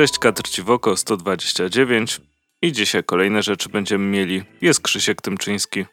Cześć 0.00 0.18
Katr 0.18 0.42
Ciwoko 0.42 0.96
129 0.96 2.20
i 2.62 2.72
dzisiaj 2.72 3.04
kolejne 3.04 3.42
rzeczy 3.42 3.68
będziemy 3.68 4.04
mieli. 4.04 4.42
Jest 4.60 4.80
Krzysiek 4.80 5.22
Tymczyński. 5.22 5.84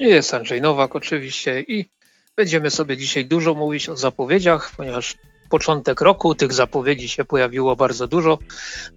Jest 0.00 0.34
Andrzej 0.34 0.60
Nowak 0.60 0.96
oczywiście 0.96 1.60
i 1.60 1.90
będziemy 2.36 2.70
sobie 2.70 2.96
dzisiaj 2.96 3.26
dużo 3.26 3.54
mówić 3.54 3.88
o 3.88 3.96
zapowiedziach, 3.96 4.72
ponieważ 4.76 5.14
początek 5.50 6.00
roku 6.00 6.34
tych 6.34 6.52
zapowiedzi 6.52 7.08
się 7.08 7.24
pojawiło 7.24 7.76
bardzo 7.76 8.08
dużo. 8.08 8.38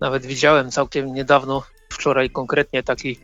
Nawet 0.01 0.25
widziałem 0.25 0.71
całkiem 0.71 1.13
niedawno, 1.13 1.63
wczoraj 1.89 2.29
konkretnie 2.29 2.83
taki 2.83 3.19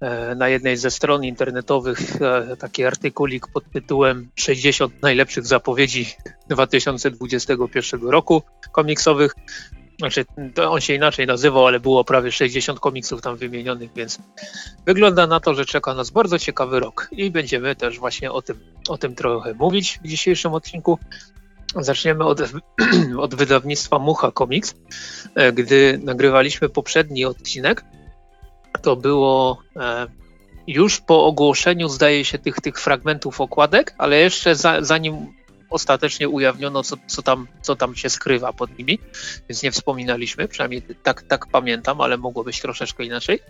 e, 0.00 0.34
na 0.34 0.48
jednej 0.48 0.76
ze 0.76 0.90
stron 0.90 1.24
internetowych 1.24 2.22
e, 2.22 2.56
taki 2.56 2.84
artykulik 2.84 3.46
pod 3.46 3.64
tytułem 3.72 4.30
60 4.36 5.02
najlepszych 5.02 5.46
zapowiedzi 5.46 6.06
2021 6.48 8.08
roku 8.08 8.42
komiksowych. 8.72 9.34
Znaczy, 10.02 10.24
on 10.68 10.80
się 10.80 10.94
inaczej 10.94 11.26
nazywał, 11.26 11.66
ale 11.66 11.80
było 11.80 12.04
prawie 12.04 12.32
60 12.32 12.80
komiksów 12.80 13.22
tam 13.22 13.36
wymienionych, 13.36 13.90
więc 13.96 14.18
wygląda 14.86 15.26
na 15.26 15.40
to, 15.40 15.54
że 15.54 15.64
czeka 15.64 15.94
nas 15.94 16.10
bardzo 16.10 16.38
ciekawy 16.38 16.80
rok 16.80 17.08
i 17.12 17.30
będziemy 17.30 17.76
też 17.76 17.98
właśnie 17.98 18.32
o 18.32 18.42
tym, 18.42 18.60
o 18.88 18.98
tym 18.98 19.14
trochę 19.14 19.54
mówić 19.54 20.00
w 20.04 20.08
dzisiejszym 20.08 20.54
odcinku. 20.54 20.98
Zaczniemy 21.76 22.24
od, 22.24 22.40
od 23.18 23.34
wydawnictwa 23.34 23.98
Mucha 23.98 24.32
Comics. 24.32 24.74
E, 25.34 25.52
gdy 25.52 26.00
nagrywaliśmy 26.02 26.68
poprzedni 26.68 27.24
odcinek, 27.24 27.84
to 28.82 28.96
było 28.96 29.62
e, 29.76 30.06
już 30.66 31.00
po 31.00 31.24
ogłoszeniu, 31.24 31.88
zdaje 31.88 32.24
się, 32.24 32.38
tych, 32.38 32.56
tych 32.56 32.80
fragmentów 32.80 33.40
okładek, 33.40 33.94
ale 33.98 34.20
jeszcze 34.20 34.54
za, 34.54 34.82
zanim 34.82 35.41
ostatecznie 35.72 36.28
ujawniono, 36.28 36.82
co, 36.82 36.96
co, 37.06 37.22
tam, 37.22 37.46
co 37.62 37.76
tam 37.76 37.96
się 37.96 38.10
skrywa 38.10 38.52
pod 38.52 38.78
nimi, 38.78 38.98
więc 39.48 39.62
nie 39.62 39.70
wspominaliśmy, 39.70 40.48
przynajmniej 40.48 40.82
tak, 41.02 41.22
tak 41.22 41.46
pamiętam, 41.46 42.00
ale 42.00 42.16
mogło 42.16 42.44
być 42.44 42.60
troszeczkę 42.60 43.04
inaczej. 43.04 43.40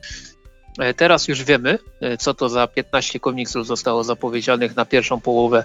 E, 0.79 0.95
teraz 0.95 1.29
już 1.29 1.45
wiemy, 1.45 1.79
e, 2.01 2.17
co 2.17 2.35
to 2.35 2.49
za 2.49 2.67
15 2.67 3.21
komiksów 3.21 3.67
zostało 3.67 4.05
zapowiedzianych 4.05 4.77
na 4.77 4.85
pierwszą 4.85 5.21
połowę 5.21 5.65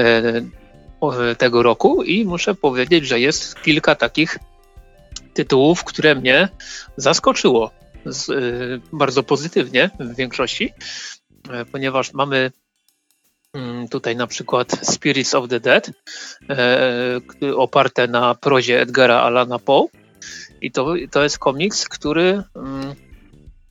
e, 0.00 0.42
tego 1.38 1.62
roku 1.62 2.02
i 2.02 2.24
muszę 2.24 2.54
powiedzieć, 2.54 3.06
że 3.06 3.20
jest 3.20 3.62
kilka 3.62 3.94
takich 3.94 4.38
tytułów, 5.34 5.84
które 5.84 6.14
mnie 6.14 6.48
zaskoczyło 6.96 7.70
bardzo 8.92 9.22
pozytywnie 9.22 9.90
w 10.00 10.16
większości, 10.16 10.72
ponieważ 11.72 12.12
mamy 12.12 12.52
tutaj 13.90 14.16
na 14.16 14.26
przykład 14.26 14.72
Spirits 14.82 15.34
of 15.34 15.48
the 15.48 15.60
Dead, 15.60 15.90
e, 16.50 17.56
oparte 17.56 18.08
na 18.08 18.34
prozie 18.34 18.80
Edgara 18.80 19.20
Alana 19.20 19.58
Poe. 19.58 19.86
I 20.60 20.70
to, 20.70 20.94
to 21.10 21.22
jest 21.22 21.38
komiks, 21.38 21.88
który 21.88 22.42
mm, 22.56 22.94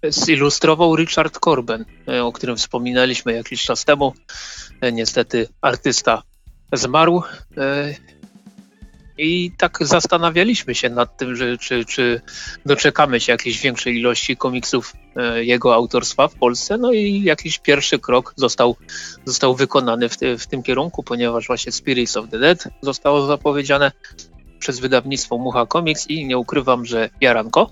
zilustrował 0.09 0.95
Richard 0.95 1.39
Corben, 1.39 1.85
e, 2.07 2.23
o 2.23 2.31
którym 2.31 2.57
wspominaliśmy 2.57 3.33
jakiś 3.33 3.63
czas 3.63 3.85
temu. 3.85 4.13
E, 4.81 4.91
niestety 4.91 5.47
artysta 5.61 6.23
zmarł 6.73 7.23
i 9.17 9.51
tak 9.57 9.77
zastanawialiśmy 9.81 10.75
się 10.75 10.89
nad 10.89 11.17
tym, 11.17 11.35
że, 11.35 11.57
czy, 11.57 11.85
czy 11.85 12.21
doczekamy 12.65 13.19
się 13.19 13.31
jakiejś 13.31 13.61
większej 13.61 13.99
ilości 13.99 14.37
komiksów 14.37 14.93
e, 15.15 15.43
jego 15.43 15.73
autorstwa 15.73 16.27
w 16.27 16.35
Polsce. 16.35 16.77
No 16.77 16.91
i 16.91 17.23
jakiś 17.23 17.59
pierwszy 17.59 17.99
krok 17.99 18.33
został, 18.35 18.75
został 19.25 19.55
wykonany 19.55 20.09
w, 20.09 20.17
ty, 20.17 20.37
w 20.37 20.47
tym 20.47 20.63
kierunku, 20.63 21.03
ponieważ 21.03 21.47
właśnie 21.47 21.71
Spirits 21.71 22.17
of 22.17 22.29
the 22.29 22.39
Dead 22.39 22.63
zostało 22.81 23.25
zapowiedziane 23.25 23.91
przez 24.59 24.79
wydawnictwo 24.79 25.37
Mucha 25.37 25.65
Comics 25.65 26.07
i 26.07 26.25
nie 26.25 26.37
ukrywam, 26.37 26.85
że 26.85 27.09
jaranko 27.21 27.69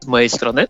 z 0.00 0.06
mojej 0.06 0.30
strony. 0.30 0.66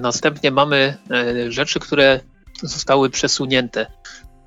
Następnie 0.00 0.50
mamy 0.50 0.96
e, 1.10 1.52
rzeczy, 1.52 1.80
które 1.80 2.20
zostały 2.62 3.10
przesunięte 3.10 3.86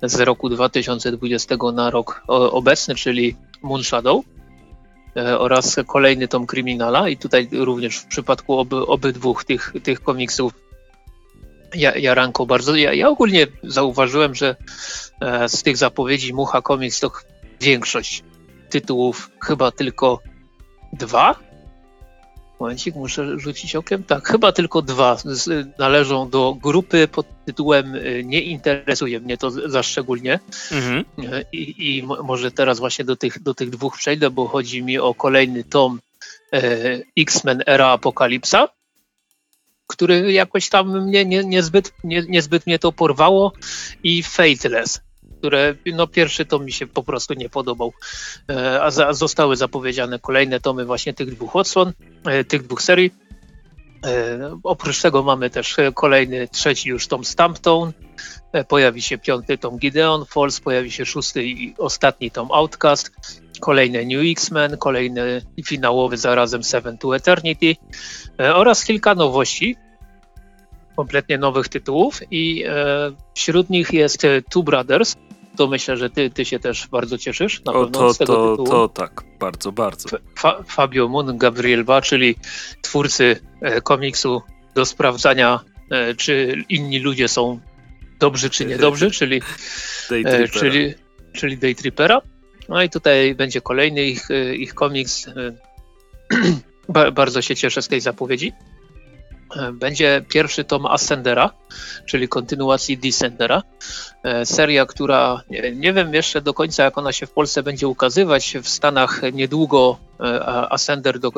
z 0.02 0.20
roku 0.20 0.48
2020 0.48 1.56
na 1.74 1.90
rok 1.90 2.22
obecny, 2.28 2.94
czyli 2.94 3.36
Moon 3.62 3.84
Shadow. 3.84 4.24
E, 5.16 5.38
oraz 5.38 5.76
kolejny 5.86 6.28
tom 6.28 6.46
Kryminala 6.46 7.08
i 7.08 7.16
tutaj 7.16 7.48
również 7.52 7.96
w 7.98 8.06
przypadku 8.06 8.58
oby, 8.58 8.86
obydwóch 8.86 9.44
tych, 9.44 9.72
tych 9.82 10.00
komiksów 10.02 10.52
ja, 11.74 11.96
Jaranko 11.96 12.46
bardzo. 12.46 12.76
Ja, 12.76 12.92
ja 12.92 13.08
ogólnie 13.08 13.46
zauważyłem, 13.62 14.34
że 14.34 14.56
e, 15.20 15.48
z 15.48 15.62
tych 15.62 15.76
zapowiedzi 15.76 16.34
Mucha 16.34 16.62
Comics 16.62 17.00
to 17.00 17.10
większość 17.60 18.24
tytułów 18.70 19.30
chyba 19.40 19.70
tylko 19.70 20.20
dwa 20.92 21.45
Momencik, 22.60 22.94
muszę 22.94 23.38
rzucić 23.38 23.76
okiem. 23.76 24.04
Tak, 24.04 24.28
chyba 24.28 24.52
tylko 24.52 24.82
dwa 24.82 25.16
należą 25.78 26.30
do 26.30 26.54
grupy 26.62 27.08
pod 27.08 27.26
tytułem 27.46 27.94
y, 27.94 28.22
Nie 28.24 28.40
interesuje 28.40 29.20
mnie 29.20 29.36
to 29.36 29.50
za 29.50 29.82
szczególnie. 29.82 30.40
Mhm. 30.72 31.04
Y, 31.34 31.44
I, 31.52 31.96
I, 31.96 32.02
może 32.02 32.50
teraz 32.50 32.78
właśnie 32.78 33.04
do 33.04 33.16
tych, 33.16 33.42
do 33.42 33.54
tych 33.54 33.70
dwóch 33.70 33.96
przejdę, 33.96 34.30
bo 34.30 34.48
chodzi 34.48 34.82
mi 34.82 34.98
o 34.98 35.14
kolejny 35.14 35.64
tom 35.64 36.00
e, 36.52 36.60
X-Men 37.18 37.62
Era 37.66 37.86
Apokalipsa, 37.86 38.68
który 39.86 40.32
jakoś 40.32 40.68
tam 40.68 41.06
mnie 41.06 41.24
nie, 41.24 41.44
niezbyt, 41.44 41.92
nie, 42.04 42.22
niezbyt 42.28 42.66
mnie 42.66 42.78
to 42.78 42.92
porwało 42.92 43.52
i 44.02 44.22
Fateless 44.22 45.05
które 45.38 45.74
no 45.86 46.06
pierwszy 46.06 46.44
tom 46.44 46.64
mi 46.64 46.72
się 46.72 46.86
po 46.86 47.02
prostu 47.02 47.34
nie 47.34 47.48
podobał, 47.48 47.92
e, 48.50 48.82
a, 48.82 49.12
zostały 49.12 49.56
zapowiedziane 49.56 50.18
kolejne 50.18 50.60
tomy 50.60 50.84
właśnie 50.84 51.14
tych 51.14 51.34
dwóch 51.34 51.56
odsłon, 51.56 51.92
e, 52.24 52.44
tych 52.44 52.62
dwóch 52.62 52.82
serii. 52.82 53.14
E, 54.06 54.58
oprócz 54.62 55.02
tego 55.02 55.22
mamy 55.22 55.50
też 55.50 55.76
kolejny, 55.94 56.48
trzeci 56.48 56.88
już 56.88 57.06
tom 57.06 57.24
Stamptone, 57.24 57.92
pojawi 58.68 59.02
się 59.02 59.18
piąty 59.18 59.58
tom 59.58 59.78
Gideon 59.78 60.24
Falls, 60.24 60.60
pojawi 60.60 60.90
się 60.90 61.06
szósty 61.06 61.44
i 61.44 61.74
ostatni 61.78 62.30
tom 62.30 62.48
Outcast, 62.52 63.10
kolejne 63.60 64.04
New 64.04 64.22
X-Men, 64.32 64.76
kolejny 64.76 65.42
finałowy 65.64 66.16
zarazem 66.16 66.64
Seven 66.64 66.98
to 66.98 67.16
Eternity 67.16 67.76
oraz 68.38 68.84
kilka 68.84 69.14
nowości, 69.14 69.76
kompletnie 70.96 71.38
nowych 71.38 71.68
tytułów 71.68 72.20
i 72.30 72.64
wśród 73.34 73.70
nich 73.70 73.92
jest 73.92 74.22
Two 74.50 74.62
Brothers, 74.62 75.16
to 75.56 75.66
myślę, 75.66 75.96
że 75.96 76.10
ty, 76.10 76.30
ty 76.30 76.44
się 76.44 76.58
też 76.58 76.86
bardzo 76.86 77.18
cieszysz 77.18 77.64
na 77.64 77.72
o, 77.72 77.84
pewno 77.84 77.98
to, 77.98 78.14
z 78.14 78.18
tego 78.18 78.34
to, 78.34 78.50
tytułu. 78.50 78.68
To 78.68 78.88
tak, 78.88 79.24
bardzo, 79.40 79.72
bardzo. 79.72 80.18
Fa 80.38 80.62
Fabio 80.66 81.08
Moon, 81.08 81.38
Gabriel 81.38 81.84
Ba, 81.84 82.02
czyli 82.02 82.34
twórcy 82.82 83.40
e, 83.60 83.80
komiksu 83.80 84.42
do 84.74 84.84
sprawdzania, 84.84 85.60
e, 85.90 86.14
czy 86.14 86.64
inni 86.68 86.98
ludzie 86.98 87.28
są 87.28 87.60
dobrzy, 88.18 88.50
czy 88.50 88.66
niedobrzy, 88.66 89.10
czyli, 89.18 89.40
e, 90.10 90.48
czyli, 90.48 90.94
czyli 91.32 91.58
Daytrippera. 91.58 92.22
No 92.68 92.82
i 92.82 92.90
tutaj 92.90 93.34
będzie 93.34 93.60
kolejny 93.60 94.04
ich, 94.04 94.30
e, 94.30 94.54
ich 94.54 94.74
komiks. 94.74 95.28
E, 95.28 95.32
bardzo 97.12 97.42
się 97.42 97.56
cieszę 97.56 97.82
z 97.82 97.88
tej 97.88 98.00
zapowiedzi. 98.00 98.52
E, 99.54 99.72
będzie 99.72 100.24
pierwszy 100.28 100.64
tom 100.64 100.86
Ascendera, 100.86 101.50
czyli 102.06 102.28
kontynuacji 102.28 102.98
Descendera. 102.98 103.62
E, 104.22 104.46
seria, 104.46 104.86
która 104.86 105.42
nie 105.74 105.92
wiem 105.92 106.14
jeszcze 106.14 106.40
do 106.40 106.54
końca, 106.54 106.84
jak 106.84 106.98
ona 106.98 107.12
się 107.12 107.26
w 107.26 107.32
Polsce 107.32 107.62
będzie 107.62 107.88
ukazywać. 107.88 108.56
W 108.62 108.68
Stanach 108.68 109.22
niedługo 109.32 109.98
e, 110.20 110.46
Ascender 110.72 111.18
do, 111.18 111.32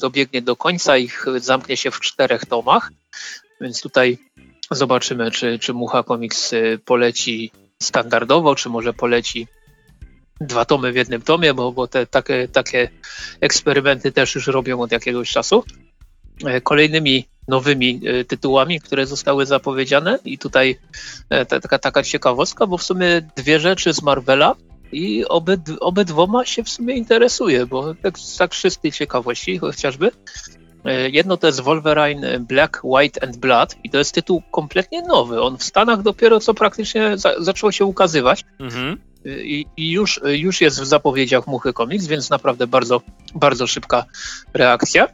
dobiegnie 0.00 0.42
do 0.42 0.56
końca, 0.56 0.96
ich 0.96 1.26
zamknie 1.36 1.76
się 1.76 1.90
w 1.90 2.00
czterech 2.00 2.46
tomach, 2.46 2.90
więc 3.60 3.80
tutaj 3.80 4.18
zobaczymy, 4.70 5.30
czy, 5.30 5.58
czy 5.58 5.74
Mucha 5.74 6.02
Comics 6.02 6.54
poleci 6.84 7.52
standardowo, 7.82 8.54
czy 8.54 8.68
może 8.68 8.92
poleci 8.92 9.46
dwa 10.40 10.64
tomy 10.64 10.92
w 10.92 10.96
jednym 10.96 11.22
tomie, 11.22 11.54
bo, 11.54 11.72
bo 11.72 11.88
te 11.88 12.06
takie, 12.06 12.48
takie 12.48 12.90
eksperymenty 13.40 14.12
też 14.12 14.34
już 14.34 14.46
robią 14.46 14.80
od 14.80 14.92
jakiegoś 14.92 15.30
czasu. 15.30 15.64
Kolejnymi 16.62 17.28
nowymi 17.48 18.00
e, 18.06 18.24
tytułami, 18.24 18.80
które 18.80 19.06
zostały 19.06 19.46
zapowiedziane 19.46 20.18
i 20.24 20.38
tutaj 20.38 20.78
e, 21.30 21.46
taka, 21.46 21.78
taka 21.78 22.02
ciekawostka, 22.02 22.66
bo 22.66 22.78
w 22.78 22.82
sumie 22.82 23.22
dwie 23.36 23.60
rzeczy 23.60 23.92
z 23.92 24.02
Marvela 24.02 24.54
i 24.92 25.24
obyd, 25.24 25.60
obydwoma 25.80 26.44
się 26.44 26.62
w 26.64 26.68
sumie 26.68 26.94
interesuje, 26.94 27.66
bo 27.66 27.94
tak, 27.94 28.14
tak 28.38 28.50
czystej 28.50 28.92
ciekawości 28.92 29.58
chociażby. 29.58 30.10
E, 30.84 31.10
jedno 31.10 31.36
to 31.36 31.46
jest 31.46 31.60
Wolverine 31.60 32.40
Black, 32.40 32.80
White 32.84 33.22
and 33.22 33.36
Blood 33.36 33.76
i 33.84 33.90
to 33.90 33.98
jest 33.98 34.14
tytuł 34.14 34.42
kompletnie 34.50 35.02
nowy. 35.02 35.42
On 35.42 35.58
w 35.58 35.64
Stanach 35.64 36.02
dopiero 36.02 36.40
co 36.40 36.54
praktycznie 36.54 37.18
za, 37.18 37.34
zaczął 37.38 37.72
się 37.72 37.84
ukazywać. 37.84 38.44
Mhm. 38.58 39.00
I, 39.24 39.66
I, 39.76 39.90
już, 39.90 40.20
już 40.24 40.60
jest 40.60 40.80
w 40.80 40.86
zapowiedziach 40.86 41.46
Muchy 41.46 41.72
Comics, 41.72 42.06
więc 42.06 42.30
naprawdę 42.30 42.66
bardzo, 42.66 43.02
bardzo 43.34 43.66
szybka 43.66 44.04
reakcja. 44.54 45.08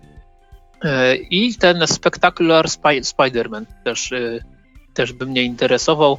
E, 0.84 1.16
I 1.16 1.54
ten 1.54 1.86
Spectacular 1.86 2.66
Spider-Man 2.66 3.64
też, 3.84 4.12
e, 4.12 4.40
też 4.94 5.12
by 5.12 5.26
mnie 5.26 5.42
interesował, 5.42 6.18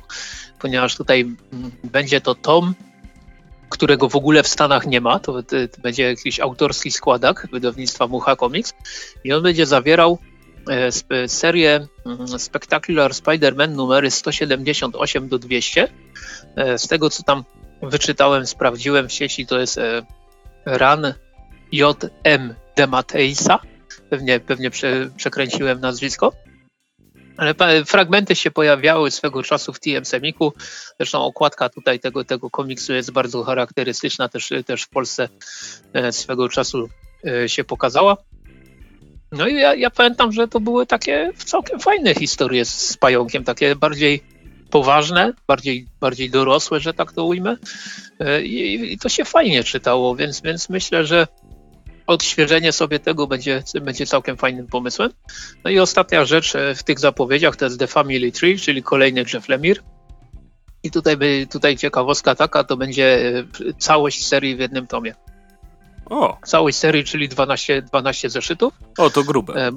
ponieważ 0.60 0.96
tutaj 0.96 1.26
będzie 1.84 2.22
to 2.22 2.36
tom, 2.36 2.74
którego 3.70 4.10
w 4.10 4.16
ogóle 4.16 4.44
w 4.44 4.48
Stanach 4.48 4.88
nie 4.88 5.02
ma. 5.02 5.20
To, 5.20 5.44
będzie 5.84 6.04
jakiś 6.04 6.40
autorski 6.40 6.92
składak 6.92 7.48
wydawnictwa 7.52 8.08
Mucha 8.08 8.36
Comics 8.36 8.74
i 9.24 9.34
on 9.34 9.44
będzie 9.44 9.66
zawierał 9.66 10.18
e, 10.70 11.28
serię 11.28 11.88
mm, 12.06 12.40
Spectacular 12.40 13.12
Spider-Man 13.12 13.70
numery 13.70 14.12
178 14.12 15.28
do 15.28 15.40
200. 15.40 15.88
E, 16.56 16.78
z 16.78 16.88
tego, 16.88 17.10
co 17.10 17.24
tam 17.24 17.44
wyczytałem, 17.82 18.48
sprawdziłem 18.48 19.10
w 19.10 19.14
sieci, 19.14 19.46
to 19.46 19.60
jest 19.60 19.80
Run 20.66 21.14
J.M. 21.72 22.54
Demateisa. 22.76 23.60
Pewnie, 24.10 24.40
pewnie 24.40 24.70
prze, 24.70 25.10
przekręciłem 25.18 25.82
nazwisko. 25.82 26.34
Ale 27.38 27.86
fragmenty 27.86 28.36
się 28.36 28.52
pojawiały 28.52 29.12
swego 29.12 29.44
czasu 29.44 29.74
w 29.74 29.80
TM 29.80 30.06
Semiku. 30.06 30.54
Zresztą 31.00 31.24
okładka 31.24 31.70
tutaj 31.70 32.00
tego, 32.00 32.24
tego 32.24 32.50
komiksu 32.50 32.94
jest 32.94 33.12
bardzo 33.12 33.44
charakterystyczna, 33.44 34.30
też, 34.30 34.50
też 34.66 34.84
w 34.84 34.90
Polsce 34.90 35.30
e, 35.94 36.12
swego 36.12 36.50
czasu 36.50 36.90
e, 37.28 37.50
się 37.50 37.64
pokazała. 37.64 38.18
No 39.32 39.48
i 39.48 39.56
ja, 39.56 39.76
ja 39.76 39.90
pamiętam, 39.90 40.32
że 40.32 40.48
to 40.48 40.60
były 40.60 40.86
takie 40.86 41.32
całkiem 41.46 41.80
fajne 41.80 42.16
historie 42.16 42.66
z 42.66 42.98
pająkiem, 42.98 43.44
takie 43.44 43.76
bardziej 43.76 44.24
poważne, 44.70 45.34
bardziej, 45.48 45.88
bardziej 46.00 46.30
dorosłe, 46.30 46.80
że 46.80 46.94
tak 46.94 47.12
to 47.12 47.26
ujmę. 47.26 47.58
E, 48.20 48.42
I, 48.42 48.94
i 48.94 48.98
to 48.98 49.10
się 49.10 49.26
fajnie 49.26 49.64
czytało, 49.64 50.16
więc, 50.16 50.42
więc 50.42 50.70
myślę, 50.70 51.06
że 51.06 51.28
odświeżenie 52.08 52.72
sobie 52.72 53.00
tego 53.00 53.28
będzie, 53.28 53.64
będzie 53.82 54.06
całkiem 54.06 54.38
fajnym 54.38 54.68
pomysłem. 54.68 55.12
No 55.64 55.70
i 55.70 55.80
ostatnia 55.80 56.26
rzecz 56.26 56.56
e, 56.56 56.76
w 56.76 56.84
tych 56.84 57.00
zapowiedziach 57.00 57.56
to 57.56 57.66
jest 57.66 57.80
The 57.80 57.88
Family 57.88 58.32
Tree, 58.32 58.60
czyli 58.60 58.84
kolejny 58.84 59.26
Jeff 59.34 59.50
Lemire. 59.50 59.82
I 60.84 60.92
tutaj, 60.92 61.18
by, 61.18 61.48
tutaj 61.52 61.78
ciekawostka 61.78 62.36
taka, 62.36 62.64
to 62.64 62.78
będzie 62.78 63.34
e, 63.40 63.74
całość 63.78 64.28
serii 64.28 64.56
w 64.56 64.60
jednym 64.60 64.88
tomie. 64.88 65.16
O! 66.06 66.38
Całość 66.46 66.78
serii, 66.78 67.04
czyli 67.04 67.30
12, 67.30 67.82
12 67.82 68.30
zeszytów. 68.30 68.74
O, 68.98 69.10
to 69.10 69.24
grube. 69.24 69.54
E, 69.54 69.72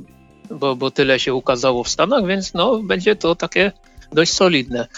bo, 0.50 0.76
bo 0.76 0.90
tyle 0.90 1.18
się 1.18 1.34
ukazało 1.34 1.84
w 1.84 1.88
Stanach, 1.88 2.26
więc 2.26 2.54
no, 2.54 2.78
będzie 2.78 3.16
to 3.16 3.34
takie 3.34 3.72
dość 4.12 4.32
solidne. 4.32 4.88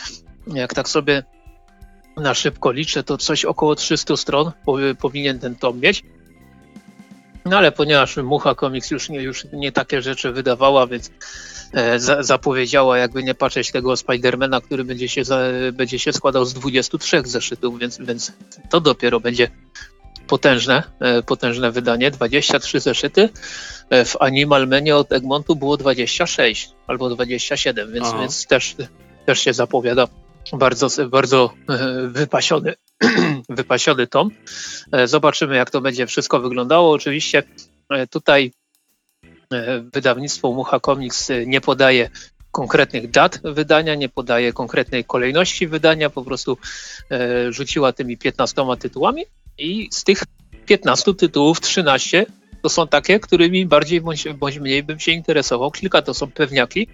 Jak 0.47 0.75
tak 0.75 0.89
sobie 0.89 1.23
na 2.17 2.35
szybko 2.35 2.73
liczę, 2.73 3.03
to 3.03 3.19
coś 3.19 3.45
około 3.45 3.75
300 3.75 4.17
stron 4.17 4.53
powinien 5.01 5.39
ten 5.39 5.57
tom 5.57 5.81
mieć. 5.81 6.03
No 7.51 7.57
ale 7.57 7.73
ponieważ 7.73 8.17
Mucha 8.17 8.55
Comics 8.55 8.91
już 8.91 9.09
nie, 9.09 9.23
już 9.23 9.45
nie 9.53 9.73
takie 9.73 10.03
rzeczy 10.03 10.33
wydawała, 10.33 10.87
więc 10.87 11.11
e, 11.73 11.99
za, 11.99 12.23
zapowiedziała 12.23 12.99
jakby 12.99 13.23
nie 13.23 13.35
patrzeć 13.35 13.73
tego 13.73 13.97
Spidermana, 13.97 14.61
który 14.61 14.85
będzie 14.85 15.09
się, 15.09 15.25
za, 15.25 15.41
będzie 15.73 15.99
się 15.99 16.13
składał 16.13 16.45
z 16.45 16.55
23 16.55 17.23
zeszytów, 17.25 17.79
więc, 17.79 17.99
więc 17.99 18.33
to 18.71 18.81
dopiero 18.81 19.21
będzie 19.21 19.51
potężne, 20.27 20.83
e, 21.01 21.23
potężne 21.23 21.71
wydanie, 21.71 22.11
23 22.11 22.81
zeszyty. 22.81 23.29
E, 23.91 24.05
w 24.05 24.17
Animal 24.21 24.69
Menie 24.69 24.97
od 24.97 25.13
Egmontu 25.13 25.57
było 25.57 25.77
26 25.77 26.71
albo 26.87 27.11
27, 27.11 27.93
więc, 27.93 28.13
więc 28.21 28.47
też, 28.47 28.77
też 29.27 29.41
się 29.41 29.53
zapowiada 29.53 30.09
bardzo, 30.53 30.89
bardzo 31.09 31.53
e, 31.69 32.09
wypasiony, 32.09 32.75
wypasiony 33.51 34.07
tom. 34.07 34.31
E, 34.93 35.09
zobaczymy, 35.09 35.57
jak 35.57 35.71
to 35.71 35.81
będzie 35.81 36.07
wszystko 36.07 36.41
wyglądało. 36.41 36.93
Oczywiście 36.93 37.43
e, 37.91 38.07
tutaj 38.07 38.53
wydawnictwo 39.93 40.53
Mucha 40.53 40.81
Comics 40.81 41.29
nie 41.47 41.61
podaje 41.61 42.11
konkretnych 42.53 43.11
dat 43.11 43.41
wydania, 43.45 43.95
nie 43.95 44.09
podaje 44.09 44.53
konkretnej 44.53 45.05
kolejności 45.05 45.67
wydania, 45.67 46.11
po 46.11 46.25
prostu 46.25 46.59
rzuciła 47.51 47.93
tymi 47.93 48.19
15 48.19 48.63
tytułami 48.81 49.25
i 49.59 49.89
z 49.93 50.05
tych 50.05 50.23
15 50.67 51.15
tytułów 51.15 51.61
13 51.61 52.27
to 52.63 52.69
są 52.69 52.89
takie, 52.89 53.21
którymi 53.21 53.67
bardziej 53.67 54.01
bądź, 54.01 54.29
bądź 54.29 54.59
mniej 54.59 54.83
bym 54.83 55.01
się 55.01 55.13
interesował. 55.13 55.71
Kilka 55.71 56.03
to 56.03 56.15
są 56.15 56.31
pewniaki, 56.31 56.89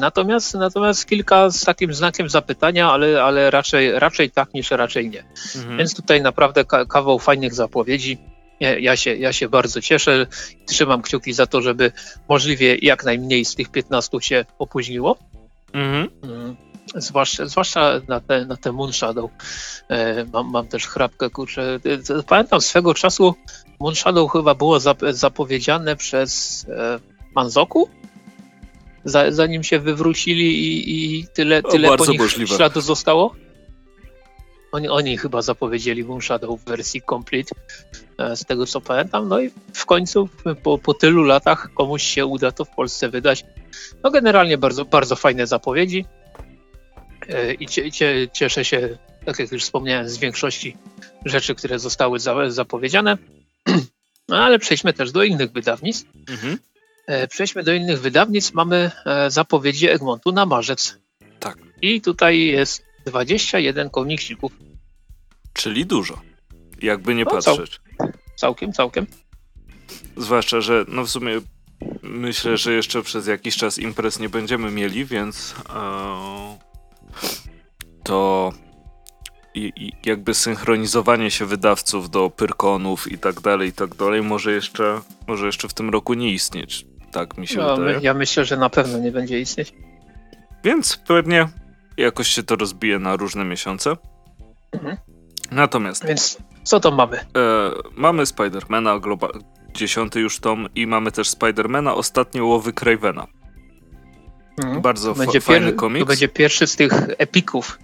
Natomiast, 0.00 0.54
natomiast 0.54 1.06
kilka 1.06 1.50
z 1.50 1.64
takim 1.64 1.94
znakiem 1.94 2.28
zapytania, 2.28 2.92
ale, 2.92 3.22
ale 3.22 3.50
raczej, 3.50 3.98
raczej 3.98 4.30
tak 4.30 4.54
niż 4.54 4.70
raczej 4.70 5.10
nie. 5.10 5.24
Mhm. 5.56 5.78
Więc 5.78 5.94
tutaj 5.94 6.22
naprawdę 6.22 6.64
kawał 6.64 7.18
fajnych 7.18 7.54
zapowiedzi. 7.54 8.18
Ja, 8.60 8.96
się, 8.96 9.16
ja 9.16 9.32
się 9.32 9.48
bardzo 9.48 9.80
cieszę. 9.80 10.26
Trzymam 10.66 11.02
kciuki 11.02 11.32
za 11.32 11.46
to, 11.46 11.62
żeby 11.62 11.92
możliwie 12.28 12.76
jak 12.82 13.04
najmniej 13.04 13.44
z 13.44 13.54
tych 13.54 13.70
15 13.70 14.18
się 14.20 14.44
opóźniło. 14.58 15.18
Mhm. 15.72 16.08
Mm, 16.22 16.56
zwłaszcza, 16.94 17.46
zwłaszcza 17.46 18.00
na 18.08 18.20
te, 18.20 18.46
na 18.46 18.56
te 18.56 18.72
Moonshadow. 18.72 19.30
E, 19.88 20.24
mam, 20.24 20.50
mam 20.50 20.68
też 20.68 20.86
chrapkę, 20.86 21.30
kurczę. 21.30 21.78
E, 22.18 22.22
pamiętam 22.22 22.60
swego 22.60 22.94
czasu 22.94 23.34
Moonshadow 23.80 24.32
chyba 24.32 24.54
było 24.54 24.80
zapowiedziane 25.12 25.96
przez 25.96 26.66
e, 26.68 26.98
Manzoku, 29.04 29.34
zanim 29.34 29.62
się 29.62 29.78
wywrócili 29.78 30.64
i, 30.64 31.20
i 31.20 31.26
tyle, 31.26 31.62
tyle 31.62 31.90
o, 31.90 31.96
po 31.96 32.06
nich 32.06 32.20
możliwe. 32.20 32.56
śladu 32.56 32.80
zostało? 32.80 33.34
Oni, 34.72 34.88
oni 34.88 35.18
chyba 35.18 35.42
zapowiedzieli 35.42 36.04
Moon 36.04 36.20
Shadow 36.20 36.60
w 36.60 36.64
wersji 36.64 37.02
complete, 37.10 37.54
e, 38.18 38.36
z 38.36 38.44
tego 38.44 38.66
co 38.66 38.80
pamiętam. 38.80 39.28
No 39.28 39.40
i 39.40 39.50
w 39.74 39.86
końcu 39.86 40.28
po, 40.62 40.78
po 40.78 40.94
tylu 40.94 41.22
latach 41.22 41.70
komuś 41.74 42.02
się 42.02 42.26
uda 42.26 42.52
to 42.52 42.64
w 42.64 42.70
Polsce 42.70 43.08
wydać. 43.08 43.44
No 44.02 44.10
generalnie 44.10 44.58
bardzo, 44.58 44.84
bardzo 44.84 45.16
fajne 45.16 45.46
zapowiedzi 45.46 46.04
e, 47.28 47.54
i 47.54 47.66
cie, 47.66 47.92
cie, 47.92 48.28
cieszę 48.32 48.64
się, 48.64 48.98
tak 49.24 49.38
jak 49.38 49.52
już 49.52 49.62
wspomniałem, 49.62 50.08
z 50.08 50.18
większości 50.18 50.76
rzeczy, 51.24 51.54
które 51.54 51.78
zostały 51.78 52.18
za, 52.18 52.50
zapowiedziane. 52.50 53.18
No 54.28 54.44
ale 54.44 54.58
przejdźmy 54.58 54.92
też 54.92 55.12
do 55.12 55.22
innych 55.22 55.52
wydawnictw. 55.52 56.10
Mhm. 56.28 56.58
E, 57.06 57.28
przejdźmy 57.28 57.62
do 57.62 57.72
innych 57.72 58.00
wydawnictw. 58.00 58.54
Mamy 58.54 58.90
e, 59.06 59.30
zapowiedzi 59.30 59.88
Egmontu 59.88 60.32
na 60.32 60.46
marzec. 60.46 60.98
Tak. 61.40 61.58
I 61.82 62.00
tutaj 62.00 62.38
jest 62.38 62.84
21 63.06 63.90
komiksików. 63.90 64.52
Czyli 65.52 65.86
dużo. 65.86 66.20
Jakby 66.82 67.14
nie 67.14 67.24
no, 67.24 67.30
patrzeć. 67.30 67.80
Cał 67.96 68.08
całkiem, 68.36 68.72
całkiem. 68.72 69.06
Zwłaszcza, 70.16 70.60
że 70.60 70.84
no 70.88 71.04
w 71.04 71.10
sumie 71.10 71.40
myślę, 72.02 72.56
że 72.56 72.72
jeszcze 72.72 73.02
przez 73.02 73.26
jakiś 73.26 73.56
czas 73.56 73.78
imprez 73.78 74.18
nie 74.18 74.28
będziemy 74.28 74.70
mieli, 74.70 75.04
więc 75.04 75.54
e, 75.74 76.58
to 78.04 78.52
jakby 80.04 80.34
synchronizowanie 80.34 81.30
się 81.30 81.46
wydawców 81.46 82.10
do 82.10 82.30
pyrkonów 82.30 83.12
i 83.12 83.18
tak 83.18 83.40
dalej, 83.40 83.68
i 83.68 83.72
tak 83.72 83.94
dalej 83.94 84.22
może 84.22 84.52
jeszcze, 84.52 85.00
może 85.26 85.46
jeszcze 85.46 85.68
w 85.68 85.74
tym 85.74 85.90
roku 85.90 86.14
nie 86.14 86.32
istnieć. 86.32 86.86
Tak 87.12 87.38
mi 87.38 87.46
się 87.46 87.58
no, 87.58 87.76
wydaje. 87.76 87.98
ja 88.02 88.14
myślę, 88.14 88.44
że 88.44 88.56
na 88.56 88.70
pewno 88.70 88.98
nie 88.98 89.12
będzie 89.12 89.40
istnieć. 89.40 89.74
Więc 90.64 90.96
pewnie 90.96 91.48
jakoś 91.96 92.28
się 92.28 92.42
to 92.42 92.56
rozbije 92.56 92.98
na 92.98 93.16
różne 93.16 93.44
miesiące. 93.44 93.96
Mhm. 94.72 94.96
Natomiast. 95.50 96.06
Więc 96.06 96.38
co 96.62 96.80
to 96.80 96.90
mamy? 96.90 97.16
E, 97.16 97.24
mamy 97.96 98.26
Spidermana, 98.26 98.98
globa- 98.98 99.38
dziesiąty 99.74 100.20
już 100.20 100.40
tom, 100.40 100.68
i 100.74 100.86
mamy 100.86 101.12
też 101.12 101.28
Spidermana, 101.28 101.94
ostatnie 101.94 102.44
łowy 102.44 102.72
Cravena. 102.72 103.26
Mhm. 104.58 104.82
Bardzo 104.82 105.14
będzie 105.14 105.40
fajny 105.40 105.72
komiks. 105.72 106.00
To 106.00 106.06
będzie 106.08 106.28
pierwszy 106.28 106.66
z 106.66 106.76
tych 106.76 106.92
epików. 107.18 107.78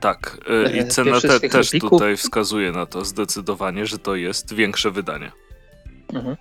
Tak, 0.00 0.38
e, 0.66 0.76
i 0.76 0.78
e, 0.78 0.86
cena 0.86 1.20
te, 1.20 1.40
też 1.40 1.68
epików. 1.68 1.90
tutaj 1.90 2.16
wskazuje 2.16 2.72
na 2.72 2.86
to 2.86 3.04
zdecydowanie, 3.04 3.86
że 3.86 3.98
to 3.98 4.14
jest 4.14 4.54
większe 4.54 4.90
wydanie. 4.90 5.32
Mhm. 6.12 6.36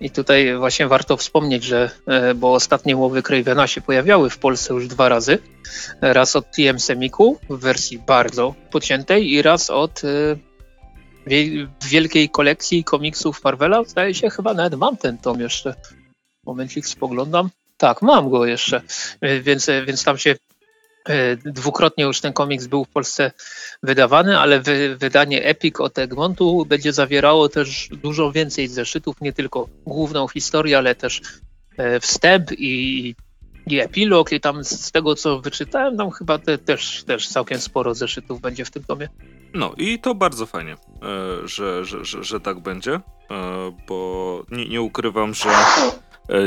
I 0.00 0.10
tutaj 0.10 0.56
właśnie 0.56 0.88
warto 0.88 1.16
wspomnieć, 1.16 1.64
że 1.64 1.90
e, 2.06 2.34
bo 2.34 2.52
ostatnie 2.52 2.96
łowy 2.96 3.22
Cravena 3.22 3.66
się 3.66 3.80
pojawiały 3.80 4.30
w 4.30 4.38
Polsce 4.38 4.74
już 4.74 4.88
dwa 4.88 5.08
razy. 5.08 5.38
Raz 6.00 6.36
od 6.36 6.50
TM 6.50 6.80
Semiku 6.80 7.38
w 7.50 7.60
wersji 7.60 7.98
bardzo 7.98 8.54
pociętej 8.70 9.30
i 9.30 9.42
raz 9.42 9.70
od 9.70 10.02
e, 10.04 10.36
wielkiej 11.88 12.28
kolekcji 12.28 12.84
komiksów 12.84 13.44
Marvela. 13.44 13.84
Zdaje 13.84 14.14
się, 14.14 14.30
chyba 14.30 14.54
nawet 14.54 14.74
mam 14.74 14.96
ten 14.96 15.18
tom 15.18 15.40
jeszcze. 15.40 15.74
Momencik 16.46 16.86
spoglądam. 16.86 17.50
Tak, 17.76 18.02
mam 18.02 18.30
go 18.30 18.46
jeszcze, 18.46 18.82
e, 19.20 19.40
więc, 19.40 19.70
więc 19.86 20.04
tam 20.04 20.18
się 20.18 20.34
dwukrotnie 21.44 22.04
już 22.04 22.20
ten 22.20 22.32
komiks 22.32 22.66
był 22.66 22.84
w 22.84 22.88
Polsce 22.88 23.32
wydawany, 23.82 24.38
ale 24.38 24.60
wy, 24.60 24.96
wydanie 24.96 25.44
Epic 25.44 25.80
od 25.80 25.98
Egmontu 25.98 26.66
będzie 26.66 26.92
zawierało 26.92 27.48
też 27.48 27.88
dużo 28.02 28.32
więcej 28.32 28.68
zeszytów, 28.68 29.20
nie 29.20 29.32
tylko 29.32 29.68
główną 29.86 30.28
historię, 30.28 30.78
ale 30.78 30.94
też 30.94 31.20
e, 31.76 32.00
wstęp 32.00 32.52
i, 32.52 33.14
i 33.66 33.80
epilog 33.80 34.32
i 34.32 34.40
tam 34.40 34.64
z 34.64 34.92
tego 34.92 35.14
co 35.14 35.40
wyczytałem, 35.40 35.96
tam 35.96 36.10
chyba 36.10 36.38
te, 36.38 36.58
też, 36.58 37.04
też 37.04 37.28
całkiem 37.28 37.60
sporo 37.60 37.94
zeszytów 37.94 38.40
będzie 38.40 38.64
w 38.64 38.70
tym 38.70 38.84
tomie. 38.84 39.08
No 39.54 39.74
i 39.76 39.98
to 39.98 40.14
bardzo 40.14 40.46
fajnie, 40.46 40.72
e, 40.72 40.76
że, 41.48 41.84
że, 41.84 42.04
że, 42.04 42.24
że 42.24 42.40
tak 42.40 42.60
będzie, 42.60 43.00
bo 43.88 44.42
nie, 44.50 44.68
nie 44.68 44.82
ukrywam, 44.82 45.34
że 45.34 45.48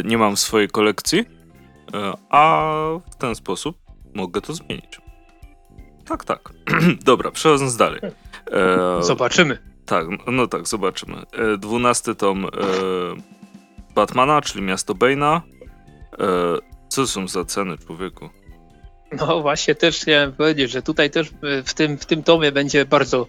nie 0.03 0.17
mam 0.17 0.37
swojej 0.37 0.67
kolekcji, 0.67 1.25
a 2.29 2.71
w 3.11 3.15
ten 3.15 3.35
sposób 3.35 3.84
mogę 4.15 4.41
to 4.41 4.53
zmienić. 4.53 5.01
Tak, 6.05 6.25
tak. 6.25 6.53
Dobra, 7.05 7.31
przechodząc 7.31 7.77
dalej. 7.77 8.01
E, 8.51 9.03
zobaczymy. 9.03 9.57
Tak, 9.85 10.07
no 10.27 10.47
tak, 10.47 10.67
zobaczymy. 10.67 11.17
E, 11.17 11.57
dwunasty 11.57 12.15
tom 12.15 12.45
e, 12.45 12.49
Batmana, 13.95 14.41
czyli 14.41 14.65
Miasto 14.65 14.93
Bane'a. 14.93 15.41
E, 15.41 15.41
co 16.89 17.07
są 17.07 17.27
za 17.27 17.45
ceny, 17.45 17.77
człowieku? 17.77 18.29
No 19.17 19.41
właśnie, 19.41 19.75
też 19.75 19.99
chciałem 19.99 20.33
powiedzieć, 20.33 20.71
że 20.71 20.81
tutaj 20.81 21.09
też 21.09 21.31
w 21.65 21.73
tym, 21.73 21.97
w 21.97 22.05
tym 22.05 22.23
tomie 22.23 22.51
będzie 22.51 22.85
bardzo, 22.85 23.27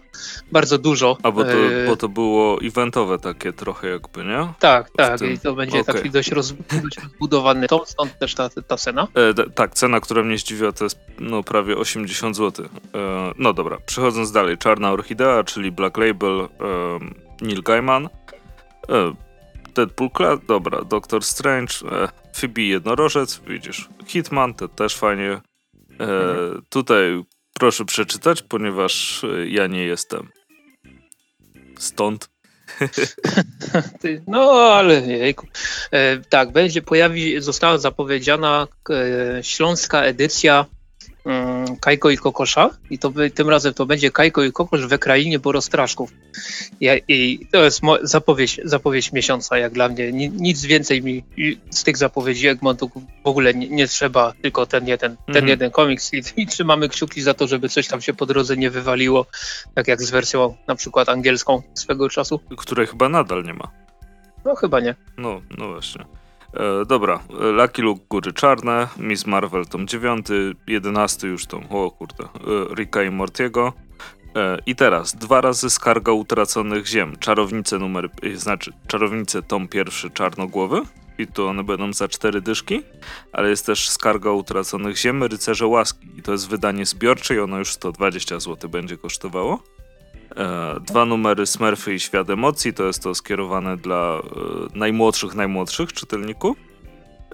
bardzo 0.52 0.78
dużo. 0.78 1.18
A 1.22 1.30
bo 1.30 1.44
to, 1.44 1.50
e, 1.50 1.86
bo 1.86 1.96
to 1.96 2.08
było 2.08 2.58
eventowe 2.62 3.18
takie 3.18 3.52
trochę 3.52 3.88
jakby, 3.88 4.24
nie? 4.24 4.48
Tak, 4.58 4.90
tak. 4.90 5.20
I 5.20 5.38
to 5.38 5.54
będzie 5.54 5.80
okay. 5.80 5.94
taki 5.94 6.10
dość, 6.10 6.30
roz, 6.30 6.52
dość 6.52 6.98
rozbudowany 7.04 7.66
tom, 7.66 7.80
stąd 7.84 8.18
też 8.18 8.34
ta, 8.34 8.48
ta 8.66 8.76
cena. 8.76 9.08
E, 9.14 9.50
tak, 9.50 9.74
cena, 9.74 10.00
która 10.00 10.22
mnie 10.22 10.38
zdziwiła, 10.38 10.72
to 10.72 10.84
jest 10.84 10.98
no, 11.20 11.42
prawie 11.42 11.76
80 11.76 12.36
zł. 12.36 12.66
E, 12.66 12.98
no 13.38 13.52
dobra, 13.52 13.78
przechodząc 13.86 14.32
dalej. 14.32 14.58
Czarna 14.58 14.92
Orchidea, 14.92 15.44
czyli 15.44 15.72
Black 15.72 15.96
Label 15.96 16.40
e, 16.40 16.48
Neil 17.40 17.62
Gaiman. 17.62 18.08
E, 18.88 19.14
Deadpool 19.76 20.10
dobra, 20.48 20.84
Doctor 20.84 21.24
Strange, 21.24 21.74
e, 21.90 22.08
Phoebe 22.32 22.62
Jednorożec, 22.62 23.40
widzisz, 23.46 23.88
Hitman, 24.06 24.54
to 24.54 24.68
też 24.68 24.96
fajnie 24.96 25.40
E, 26.00 26.06
tutaj 26.68 27.22
proszę 27.52 27.84
przeczytać, 27.84 28.42
ponieważ 28.42 29.24
e, 29.24 29.48
ja 29.48 29.66
nie 29.66 29.84
jestem. 29.84 30.28
Stąd. 31.78 32.28
No, 34.26 34.50
ale 34.52 35.00
jejku. 35.00 35.46
E, 35.90 36.18
tak, 36.18 36.52
będzie 36.52 36.82
pojawi, 36.82 37.40
została 37.40 37.78
zapowiedziana 37.78 38.66
e, 38.90 39.44
śląska 39.44 40.02
edycja 40.02 40.66
Kajko 41.80 42.10
i 42.10 42.16
Kokosza 42.16 42.70
i 42.90 42.98
to 42.98 43.10
by, 43.10 43.30
tym 43.30 43.48
razem 43.48 43.74
to 43.74 43.86
będzie 43.86 44.10
Kajko 44.10 44.42
i 44.42 44.52
Kokosz 44.52 44.86
we 44.86 44.98
krainie 44.98 45.38
Borostraszków. 45.38 46.12
I, 46.80 47.02
I, 47.08 47.46
to 47.52 47.64
jest 47.64 47.80
zapowiedź, 48.02 48.60
zapowiedź 48.64 49.12
miesiąca 49.12 49.58
jak 49.58 49.72
dla 49.72 49.88
mnie. 49.88 50.12
Nic 50.12 50.64
więcej 50.64 51.02
mi 51.02 51.24
z 51.70 51.84
tych 51.84 51.96
zapowiedzi 51.96 52.48
Egmontu 52.48 52.90
w 53.24 53.28
ogóle 53.28 53.54
nie, 53.54 53.68
nie 53.68 53.86
trzeba, 53.86 54.32
tylko 54.42 54.66
ten 54.66 54.88
jeden, 54.88 55.16
ten 55.16 55.36
mhm. 55.36 55.48
jeden 55.48 55.70
komiks 55.70 56.12
I, 56.12 56.22
i 56.36 56.46
trzymamy 56.46 56.88
kciuki 56.88 57.22
za 57.22 57.34
to, 57.34 57.46
żeby 57.46 57.68
coś 57.68 57.88
tam 57.88 58.00
się 58.00 58.14
po 58.14 58.26
drodze 58.26 58.56
nie 58.56 58.70
wywaliło, 58.70 59.26
tak 59.74 59.88
jak 59.88 60.02
z 60.02 60.10
wersją 60.10 60.56
na 60.66 60.74
przykład 60.74 61.08
angielską 61.08 61.62
swego 61.74 62.08
czasu. 62.08 62.40
Której 62.56 62.86
chyba 62.86 63.08
nadal 63.08 63.44
nie 63.44 63.54
ma. 63.54 63.70
No 64.44 64.54
chyba 64.54 64.80
nie. 64.80 64.94
No, 65.18 65.40
no 65.58 65.68
właśnie. 65.68 66.04
E, 66.54 66.84
dobra, 66.84 67.20
Lucky 67.30 67.82
Luke 67.82 68.04
Góry 68.08 68.32
Czarne, 68.32 68.88
Miss 68.96 69.26
Marvel 69.26 69.66
tom 69.66 69.86
9, 69.86 70.26
11 70.66 71.28
już 71.28 71.46
tom, 71.46 71.64
o 71.70 71.90
kurde, 71.90 72.24
e, 72.24 72.74
Ricka 72.74 73.02
i 73.02 73.10
Mortiego. 73.10 73.72
E, 74.36 74.58
I 74.66 74.76
teraz, 74.76 75.14
dwa 75.14 75.40
razy 75.40 75.70
Skarga 75.70 76.12
Utraconych 76.12 76.86
Ziem, 76.86 77.16
Czarownice 77.18 77.78
numer, 77.78 78.10
e, 78.22 78.36
znaczy 78.36 78.72
Czarownice 78.86 79.42
tom 79.42 79.68
pierwszy 79.68 80.10
Czarnogłowy. 80.10 80.82
I 81.18 81.26
tu 81.26 81.48
one 81.48 81.64
będą 81.64 81.92
za 81.92 82.08
cztery 82.08 82.40
dyszki, 82.40 82.82
ale 83.32 83.50
jest 83.50 83.66
też 83.66 83.90
Skarga 83.90 84.30
Utraconych 84.30 84.96
Ziem, 84.96 85.24
Rycerze 85.24 85.66
Łaski. 85.66 86.06
I 86.16 86.22
to 86.22 86.32
jest 86.32 86.48
wydanie 86.48 86.86
zbiorcze 86.86 87.34
i 87.34 87.38
ono 87.38 87.58
już 87.58 87.72
120 87.72 88.40
zł 88.40 88.70
będzie 88.70 88.96
kosztowało. 88.96 89.62
E, 90.36 90.80
dwa 90.80 91.04
numery 91.04 91.46
Smurfy 91.46 91.94
i 91.94 92.00
Świat 92.00 92.30
Emocji, 92.30 92.72
to 92.72 92.84
jest 92.84 93.02
to 93.02 93.14
skierowane 93.14 93.76
dla 93.76 94.18
e, 94.18 94.78
najmłodszych, 94.78 95.34
najmłodszych 95.34 95.92
czytelników. 95.92 96.56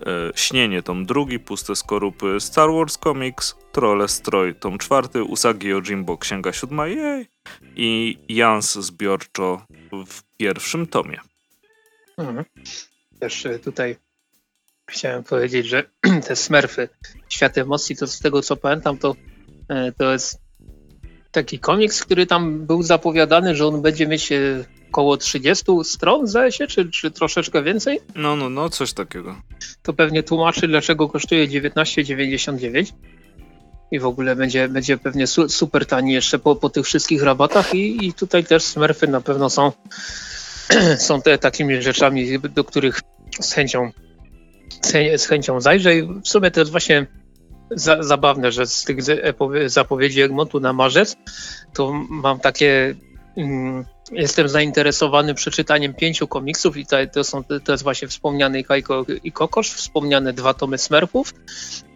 E, 0.06 0.32
Śnienie, 0.34 0.82
tom 0.82 1.06
drugi, 1.06 1.38
Puste 1.38 1.76
Skorupy, 1.76 2.40
Star 2.40 2.70
Wars 2.72 2.98
Comics, 2.98 3.56
Trolle 3.72 4.08
Stroj, 4.08 4.54
tom 4.54 4.78
czwarty, 4.78 5.22
Usagi 5.22 5.68
Jimbo, 5.68 6.18
Księga 6.18 6.52
Siódma, 6.52 6.86
jej! 6.86 7.28
I 7.76 8.18
Jans 8.28 8.74
zbiorczo 8.74 9.66
w 10.06 10.22
pierwszym 10.36 10.86
tomie. 10.86 11.20
Mhm. 12.18 12.44
Też 13.20 13.46
tutaj 13.64 13.96
chciałem 14.90 15.24
powiedzieć, 15.24 15.66
że 15.66 15.84
te 16.26 16.36
Smurfy, 16.36 16.88
Świat 17.28 17.58
Emocji, 17.58 17.96
to 17.96 18.06
z 18.06 18.18
tego 18.18 18.42
co 18.42 18.56
pamiętam, 18.56 18.98
to, 18.98 19.16
to 19.98 20.12
jest 20.12 20.41
taki 21.32 21.58
komiks, 21.58 22.04
który 22.04 22.26
tam 22.26 22.66
był 22.66 22.82
zapowiadany, 22.82 23.56
że 23.56 23.66
on 23.66 23.82
będzie 23.82 24.06
mieć 24.06 24.32
e, 24.32 24.64
około 24.90 25.16
30 25.16 25.64
stron, 25.84 26.26
zdaje 26.26 26.52
się, 26.52 26.66
czy, 26.66 26.90
czy 26.90 27.10
troszeczkę 27.10 27.62
więcej? 27.62 28.00
No, 28.14 28.36
no, 28.36 28.50
no, 28.50 28.68
coś 28.68 28.92
takiego. 28.92 29.36
To 29.82 29.92
pewnie 29.92 30.22
tłumaczy, 30.22 30.68
dlaczego 30.68 31.08
kosztuje 31.08 31.48
19,99 31.48 32.92
i 33.92 33.98
w 33.98 34.06
ogóle 34.06 34.36
będzie, 34.36 34.68
będzie 34.68 34.98
pewnie 34.98 35.26
su 35.26 35.48
super 35.48 35.86
tani 35.86 36.12
jeszcze 36.12 36.38
po, 36.38 36.56
po 36.56 36.70
tych 36.70 36.84
wszystkich 36.84 37.22
rabatach 37.22 37.74
i, 37.74 38.06
i 38.06 38.12
tutaj 38.12 38.44
też 38.44 38.62
Smurfy 38.62 39.08
na 39.08 39.20
pewno 39.20 39.50
są, 39.50 39.72
są 40.98 41.22
te 41.22 41.38
takimi 41.38 41.82
rzeczami, 41.82 42.38
do 42.40 42.64
których 42.64 43.00
z 43.40 43.52
chęcią, 43.52 43.90
z 45.16 45.26
chęcią 45.26 45.60
zajrzę 45.60 45.96
i 45.96 46.02
w 46.02 46.28
sumie 46.28 46.50
to 46.50 46.60
jest 46.60 46.72
właśnie 46.72 47.06
za, 47.74 48.02
zabawne, 48.02 48.52
że 48.52 48.66
z 48.66 48.84
tych 48.84 48.98
zapowiedzi 49.66 50.22
Egmontu 50.22 50.60
na 50.60 50.72
marzec 50.72 51.16
to 51.74 51.92
mam 52.08 52.40
takie. 52.40 52.94
Mm, 53.36 53.84
jestem 54.12 54.48
zainteresowany 54.48 55.34
przeczytaniem 55.34 55.94
pięciu 55.94 56.28
komiksów 56.28 56.76
i 56.76 56.86
to, 57.12 57.24
są, 57.24 57.44
to 57.44 57.72
jest 57.72 57.84
właśnie 57.84 58.08
wspomniany 58.08 58.64
Kajko 58.64 59.04
i 59.24 59.32
Kokosz, 59.32 59.70
wspomniane 59.70 60.32
dwa 60.32 60.54
tomy 60.54 60.78
Smurfów. 60.78 61.34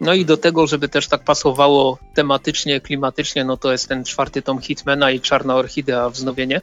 No 0.01 0.13
i 0.13 0.25
do 0.25 0.37
tego, 0.37 0.67
żeby 0.67 0.89
też 0.89 1.07
tak 1.07 1.23
pasowało 1.23 1.97
tematycznie, 2.13 2.81
klimatycznie, 2.81 3.45
no 3.45 3.57
to 3.57 3.71
jest 3.71 3.87
ten 3.87 4.03
czwarty 4.03 4.41
tom 4.41 4.61
Hitmana 4.61 5.11
i 5.11 5.19
Czarna 5.19 5.55
Orchidea 5.55 6.09
Wznowienie. 6.09 6.61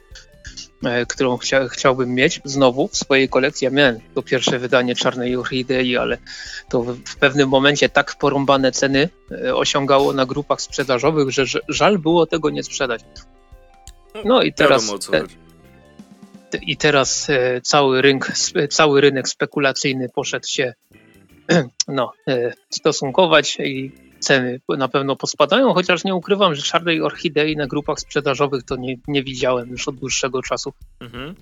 E, 0.83 1.05
którą 1.05 1.37
chcia, 1.37 1.67
chciałbym 1.67 2.13
mieć 2.13 2.41
znowu 2.43 2.87
w 2.87 2.97
swojej 2.97 3.29
kolekcji. 3.29 3.65
Ja 3.65 3.71
miałem 3.71 3.99
to 4.15 4.21
pierwsze 4.21 4.59
wydanie 4.59 4.95
Czarnej 4.95 5.35
Orchidei, 5.35 5.97
ale 5.97 6.17
to 6.69 6.81
w, 6.81 6.97
w 6.97 7.15
pewnym 7.15 7.49
momencie 7.49 7.89
tak 7.89 8.15
porąbane 8.15 8.71
ceny 8.71 9.09
e, 9.31 9.55
osiągało 9.55 10.13
na 10.13 10.25
grupach 10.25 10.61
sprzedażowych, 10.61 11.29
że 11.29 11.59
żal 11.69 11.99
było 11.99 12.25
tego 12.25 12.49
nie 12.49 12.63
sprzedać. 12.63 13.01
No 14.25 14.41
i 14.41 14.53
teraz... 14.53 14.93
Te, 16.49 16.57
I 16.61 16.77
teraz 16.77 17.29
e, 17.29 17.61
cały, 17.61 18.01
rynek, 18.01 18.31
cały 18.69 19.01
rynek 19.01 19.29
spekulacyjny 19.29 20.09
poszedł 20.09 20.47
się 20.47 20.73
no, 21.87 22.13
stosunkować 22.69 23.57
i 23.59 23.91
ceny 24.25 24.61
na 24.77 24.87
pewno 24.87 25.15
pospadają, 25.15 25.73
chociaż 25.73 26.03
nie 26.03 26.15
ukrywam, 26.15 26.55
że 26.55 26.61
czarnej 26.61 27.01
orchidei 27.01 27.55
na 27.55 27.67
grupach 27.67 27.99
sprzedażowych 27.99 28.63
to 28.63 28.75
nie, 28.75 28.95
nie 29.07 29.23
widziałem 29.23 29.69
już 29.69 29.87
od 29.87 29.95
dłuższego 29.95 30.41
czasu. 30.41 30.73
Mhm. 30.99 31.35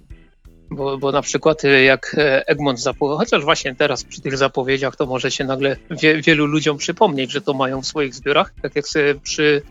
Bo, 0.71 0.97
bo 0.97 1.11
na 1.11 1.21
przykład 1.21 1.65
e, 1.65 1.83
jak 1.83 2.15
e, 2.17 2.47
Egmont 2.47 2.79
zapowiedział, 2.79 3.17
chociaż 3.17 3.43
właśnie 3.43 3.75
teraz 3.75 4.03
przy 4.03 4.21
tych 4.21 4.37
zapowiedziach 4.37 4.95
to 4.95 5.05
może 5.05 5.31
się 5.31 5.43
nagle 5.43 5.75
wie, 6.01 6.21
wielu 6.21 6.45
ludziom 6.45 6.77
przypomnieć, 6.77 7.31
że 7.31 7.41
to 7.41 7.53
mają 7.53 7.81
w 7.81 7.87
swoich 7.87 8.13
zbiorach, 8.13 8.53
tak 8.61 8.75
jak 8.75 8.87
sobie 8.87 9.15
przy, 9.15 9.61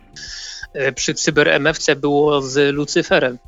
e, 0.75 0.93
przy 0.93 1.15
Cyber 1.15 1.49
MFC 1.49 1.97
było 1.97 2.43
z 2.43 2.75
Lucyferem. 2.75 3.39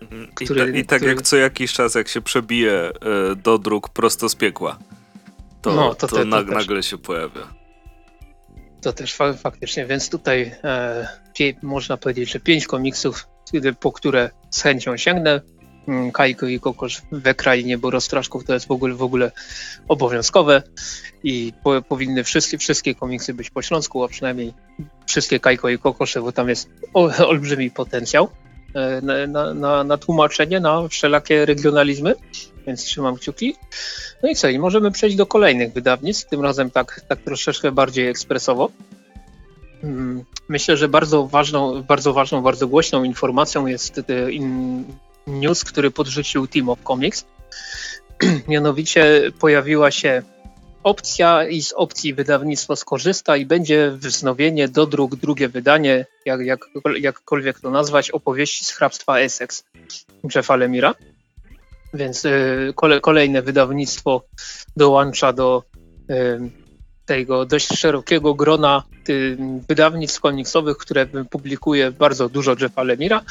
Mhm. 0.00 0.28
Który, 0.34 0.60
I, 0.60 0.72
ta, 0.72 0.78
I, 0.78 0.84
tak 0.84 0.98
który... 0.98 1.14
jak 1.14 1.22
co 1.22 1.36
jakiś 1.36 1.72
czas, 1.72 1.94
jak 1.94 2.08
się 2.08 2.20
przebije 2.20 2.90
do 3.36 3.58
dróg 3.58 3.88
prosto 3.88 4.28
z 4.28 4.34
piekła, 4.34 4.78
to, 5.62 5.72
no, 5.72 5.94
to, 5.94 6.06
to, 6.06 6.16
to 6.16 6.24
nagle 6.24 6.82
się 6.82 6.98
pojawia. 6.98 7.65
To 8.80 8.92
też 8.92 9.14
fa 9.14 9.32
faktycznie, 9.32 9.86
więc 9.86 10.10
tutaj 10.10 10.54
e, 10.64 11.08
można 11.62 11.96
powiedzieć, 11.96 12.32
że 12.32 12.40
pięć 12.40 12.66
komiksów, 12.66 13.28
po 13.80 13.92
które 13.92 14.30
z 14.50 14.62
chęcią 14.62 14.96
sięgnę. 14.96 15.40
Mm, 15.88 16.12
Kajko 16.12 16.46
i 16.46 16.60
Kokosz 16.60 17.02
we 17.12 17.34
krainie 17.34 17.78
Borostraszków 17.78 18.44
to 18.44 18.54
jest 18.54 18.66
w 18.66 18.70
ogóle, 18.70 18.94
w 18.94 19.02
ogóle 19.02 19.32
obowiązkowe 19.88 20.62
i 21.24 21.52
po, 21.62 21.82
powinny 21.82 22.24
wszystkie, 22.24 22.58
wszystkie 22.58 22.94
komiksy 22.94 23.34
być 23.34 23.50
po 23.50 23.62
śląsku, 23.62 24.04
a 24.04 24.08
przynajmniej 24.08 24.54
wszystkie 25.06 25.40
Kajko 25.40 25.68
i 25.68 25.78
Kokosze, 25.78 26.22
bo 26.22 26.32
tam 26.32 26.48
jest 26.48 26.70
olbrzymi 27.28 27.70
potencjał 27.70 28.28
e, 28.74 29.00
na, 29.28 29.54
na, 29.54 29.84
na, 29.84 29.98
tłumaczenie, 29.98 30.60
na 30.60 30.88
wszelakie 30.88 31.46
regionalizmy, 31.46 32.14
więc 32.66 32.84
trzymam 32.84 33.16
kciuki. 33.16 33.56
No 34.22 34.28
i 34.28 34.34
co, 34.34 34.48
i 34.48 34.58
możemy 34.58 34.90
przejść 34.90 35.16
do 35.16 35.26
kolejnych 35.26 35.72
wydawnictw, 35.72 36.28
tym 36.28 36.40
razem 36.40 36.70
tak, 36.70 37.00
tak 37.08 37.20
troszeczkę 37.20 37.72
bardziej 37.72 38.08
ekspresowo. 38.08 38.70
Mm, 39.82 40.24
myślę, 40.48 40.76
że 40.76 40.88
bardzo 40.88 41.26
ważną, 41.26 41.82
bardzo 41.82 42.12
ważną, 42.12 42.42
bardzo 42.42 42.68
głośną 42.68 43.04
informacją 43.04 43.66
jest 43.66 44.00
news, 45.26 45.64
który 45.64 45.90
podrzucił 45.90 46.46
Team 46.46 46.68
of 46.68 46.78
Comics. 46.86 47.24
Mianowicie 48.48 49.32
pojawiła 49.38 49.90
się 49.90 50.22
opcja 50.82 51.48
i 51.48 51.62
z 51.62 51.72
opcji 51.72 52.14
wydawnictwo 52.14 52.76
skorzysta 52.76 53.36
i 53.36 53.46
będzie 53.46 53.90
wznowienie 53.90 54.68
do 54.68 54.86
druk 54.86 55.16
drugie 55.16 55.48
wydanie, 55.48 56.06
jak, 56.24 56.40
jak, 56.40 56.60
jakkolwiek 57.00 57.60
to 57.60 57.70
nazwać, 57.70 58.10
opowieści 58.10 58.64
z 58.64 58.70
hrabstwa 58.70 59.18
Essex 59.18 59.64
Jeffa 60.34 60.56
Lemira. 60.56 60.94
Więc 61.96 62.24
y, 62.24 62.72
kole, 62.74 63.00
kolejne 63.00 63.42
wydawnictwo 63.42 64.22
dołącza 64.76 65.32
do, 65.32 65.62
y, 66.10 66.50
tego 67.06 67.46
dość 67.46 67.68
szerokiego 67.78 68.34
grona 68.34 68.82
ty, 69.04 69.36
wydawnictw 69.68 70.20
komiksowych, 70.20 70.76
które 70.76 71.06
publikuje 71.06 71.90
bardzo 71.90 72.28
dużo 72.28 72.54
Jeffa 72.60 72.82
Lemira. 72.82 73.22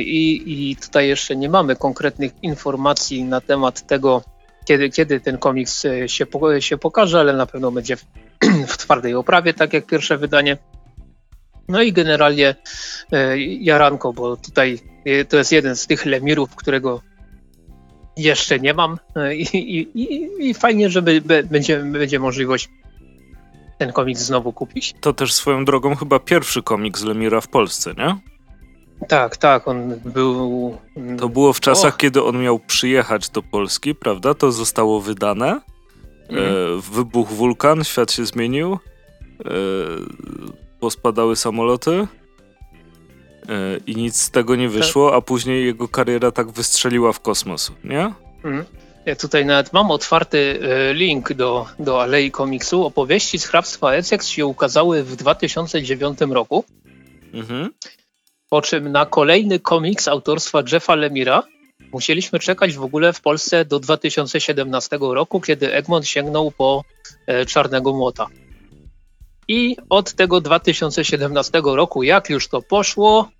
I, 0.00 0.42
I 0.46 0.76
tutaj 0.76 1.08
jeszcze 1.08 1.36
nie 1.36 1.48
mamy 1.48 1.76
konkretnych 1.76 2.32
informacji 2.42 3.24
na 3.24 3.40
temat 3.40 3.86
tego, 3.86 4.22
kiedy, 4.64 4.90
kiedy 4.90 5.20
ten 5.20 5.38
komiks 5.38 5.82
się, 6.08 6.26
się 6.60 6.76
pokaże, 6.76 7.20
ale 7.20 7.32
na 7.32 7.46
pewno 7.46 7.70
będzie 7.70 7.96
w, 7.96 8.04
w 8.72 8.76
twardej 8.76 9.14
oprawie, 9.14 9.54
tak 9.54 9.72
jak 9.72 9.86
pierwsze 9.86 10.18
wydanie. 10.18 10.58
No 11.68 11.82
i 11.82 11.92
generalnie 11.92 12.54
Jaranko, 13.60 14.12
bo 14.12 14.36
tutaj 14.36 14.78
to 15.28 15.36
jest 15.36 15.52
jeden 15.52 15.76
z 15.76 15.86
tych 15.86 16.06
lemirów, 16.06 16.56
którego 16.56 17.00
jeszcze 18.18 18.60
nie 18.60 18.74
mam 18.74 18.98
e, 19.16 19.36
i, 19.36 19.80
i, 19.94 20.48
i 20.48 20.54
fajnie, 20.54 20.90
że 20.90 21.02
będzie, 21.44 21.78
będzie 21.78 22.18
możliwość 22.18 22.68
ten 23.78 23.92
komiks 23.92 24.20
znowu 24.20 24.52
kupić. 24.52 24.94
To 25.00 25.12
też 25.12 25.32
swoją 25.32 25.64
drogą 25.64 25.96
chyba 25.96 26.18
pierwszy 26.18 26.62
komiks 26.62 27.04
Lemira 27.04 27.40
w 27.40 27.48
Polsce, 27.48 27.94
nie? 27.98 28.16
Tak, 29.08 29.36
tak, 29.36 29.68
on 29.68 30.00
był... 30.04 30.76
To 31.18 31.28
było 31.28 31.52
w 31.52 31.60
czasach, 31.60 31.96
kiedy 31.96 32.22
on 32.22 32.42
miał 32.42 32.58
przyjechać 32.58 33.28
do 33.28 33.42
Polski, 33.42 33.94
prawda? 33.94 34.34
To 34.34 34.52
zostało 34.52 35.00
wydane. 35.00 35.60
Mm. 36.28 36.44
E, 36.44 36.46
wybuchł 36.92 37.34
wulkan, 37.34 37.84
świat 37.84 38.12
się 38.12 38.26
zmienił. 38.26 38.72
E, 38.72 38.78
pospadały 40.80 41.36
samoloty. 41.36 42.06
I 43.86 43.96
nic 43.96 44.16
z 44.16 44.30
tego 44.30 44.56
nie 44.56 44.68
wyszło, 44.68 45.14
a 45.14 45.20
później 45.20 45.64
jego 45.64 45.88
kariera 45.88 46.30
tak 46.30 46.50
wystrzeliła 46.50 47.12
w 47.12 47.20
kosmos, 47.20 47.72
nie? 47.84 48.12
Mm. 48.44 48.64
Ja 49.06 49.16
tutaj 49.16 49.46
nawet 49.46 49.72
mam 49.72 49.90
otwarty 49.90 50.60
e, 50.62 50.94
link 50.94 51.32
do, 51.32 51.66
do 51.78 52.02
Alei 52.02 52.30
Komiksu. 52.30 52.84
Opowieści 52.84 53.38
z 53.38 53.46
hrabstwa 53.46 53.92
Essex 53.92 54.28
się 54.28 54.46
ukazały 54.46 55.04
w 55.04 55.16
2009 55.16 56.18
roku. 56.20 56.64
Mhm. 57.34 57.70
Po 58.50 58.62
czym 58.62 58.92
na 58.92 59.06
kolejny 59.06 59.58
komiks 59.58 60.08
autorstwa 60.08 60.62
Jeffa 60.72 60.94
Lemira 60.94 61.42
musieliśmy 61.92 62.38
czekać 62.38 62.76
w 62.76 62.82
ogóle 62.82 63.12
w 63.12 63.20
Polsce 63.20 63.64
do 63.64 63.80
2017 63.80 64.98
roku, 65.00 65.40
kiedy 65.40 65.72
Egmont 65.74 66.06
sięgnął 66.06 66.50
po 66.50 66.84
e, 67.26 67.46
Czarnego 67.46 67.92
Młota. 67.92 68.26
I 69.48 69.76
od 69.88 70.12
tego 70.12 70.40
2017 70.40 71.60
roku, 71.64 72.02
jak 72.02 72.30
już 72.30 72.48
to 72.48 72.62
poszło, 72.62 73.30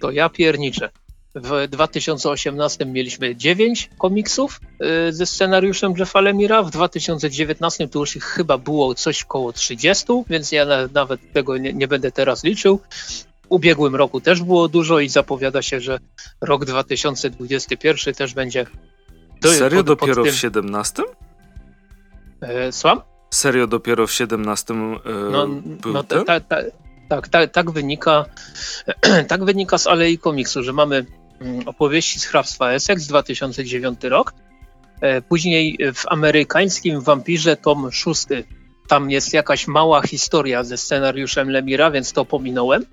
to 0.00 0.10
ja 0.10 0.28
pierniczę. 0.28 0.90
W 1.34 1.68
2018 1.68 2.86
mieliśmy 2.86 3.36
9 3.36 3.90
komiksów 3.98 4.60
y, 5.08 5.12
ze 5.12 5.26
scenariuszem 5.26 5.94
Jeffa 5.98 6.20
Lemira. 6.20 6.62
W 6.62 6.70
2019 6.70 7.88
to 7.88 7.98
już 7.98 8.16
ich 8.16 8.24
chyba 8.24 8.58
było 8.58 8.94
coś 8.94 9.24
koło 9.24 9.52
30, 9.52 10.04
więc 10.30 10.52
ja 10.52 10.66
nawet 10.94 11.32
tego 11.32 11.58
nie, 11.58 11.72
nie 11.72 11.88
będę 11.88 12.12
teraz 12.12 12.44
liczył. 12.44 12.80
W 13.42 13.46
ubiegłym 13.48 13.96
roku 13.96 14.20
też 14.20 14.42
było 14.42 14.68
dużo 14.68 15.00
i 15.00 15.08
zapowiada 15.08 15.62
się, 15.62 15.80
że 15.80 15.98
rok 16.40 16.64
2021 16.64 18.14
też 18.14 18.34
będzie. 18.34 18.66
Do, 19.40 19.52
Serio 19.52 19.78
pod, 19.78 19.86
dopiero 19.86 20.14
pod 20.14 20.24
tym... 20.24 20.32
w 20.32 20.36
17? 20.36 21.02
E, 22.40 22.72
słucham? 22.72 23.00
Serio 23.30 23.66
dopiero 23.66 24.06
w 24.06 24.12
17 24.12 24.74
e, 24.74 24.76
no, 25.32 25.46
był 25.62 25.92
no, 25.92 26.04
ten? 26.04 26.24
Ta, 26.24 26.40
ta, 26.40 26.56
tak, 27.08 27.28
ta, 27.28 27.46
tak, 27.46 27.70
wynika, 27.70 28.24
tak 29.28 29.44
wynika 29.44 29.78
z 29.78 29.86
Alei 29.86 30.18
Komiksu, 30.18 30.62
że 30.62 30.72
mamy 30.72 31.06
Mm, 31.40 31.68
opowieści 31.68 32.20
z 32.20 32.24
hrabstwa 32.24 32.72
Essex, 32.72 33.06
2009 33.06 34.04
rok. 34.04 34.32
E, 35.00 35.22
później 35.22 35.78
w 35.94 36.02
amerykańskim 36.08 37.00
Wampirze 37.00 37.56
tom 37.56 37.92
6 37.92 38.26
tam 38.88 39.10
jest 39.10 39.32
jakaś 39.32 39.66
mała 39.66 40.02
historia 40.02 40.64
ze 40.64 40.76
scenariuszem 40.76 41.50
Lemira, 41.50 41.90
więc 41.90 42.12
to 42.12 42.24
pominąłem. 42.24 42.86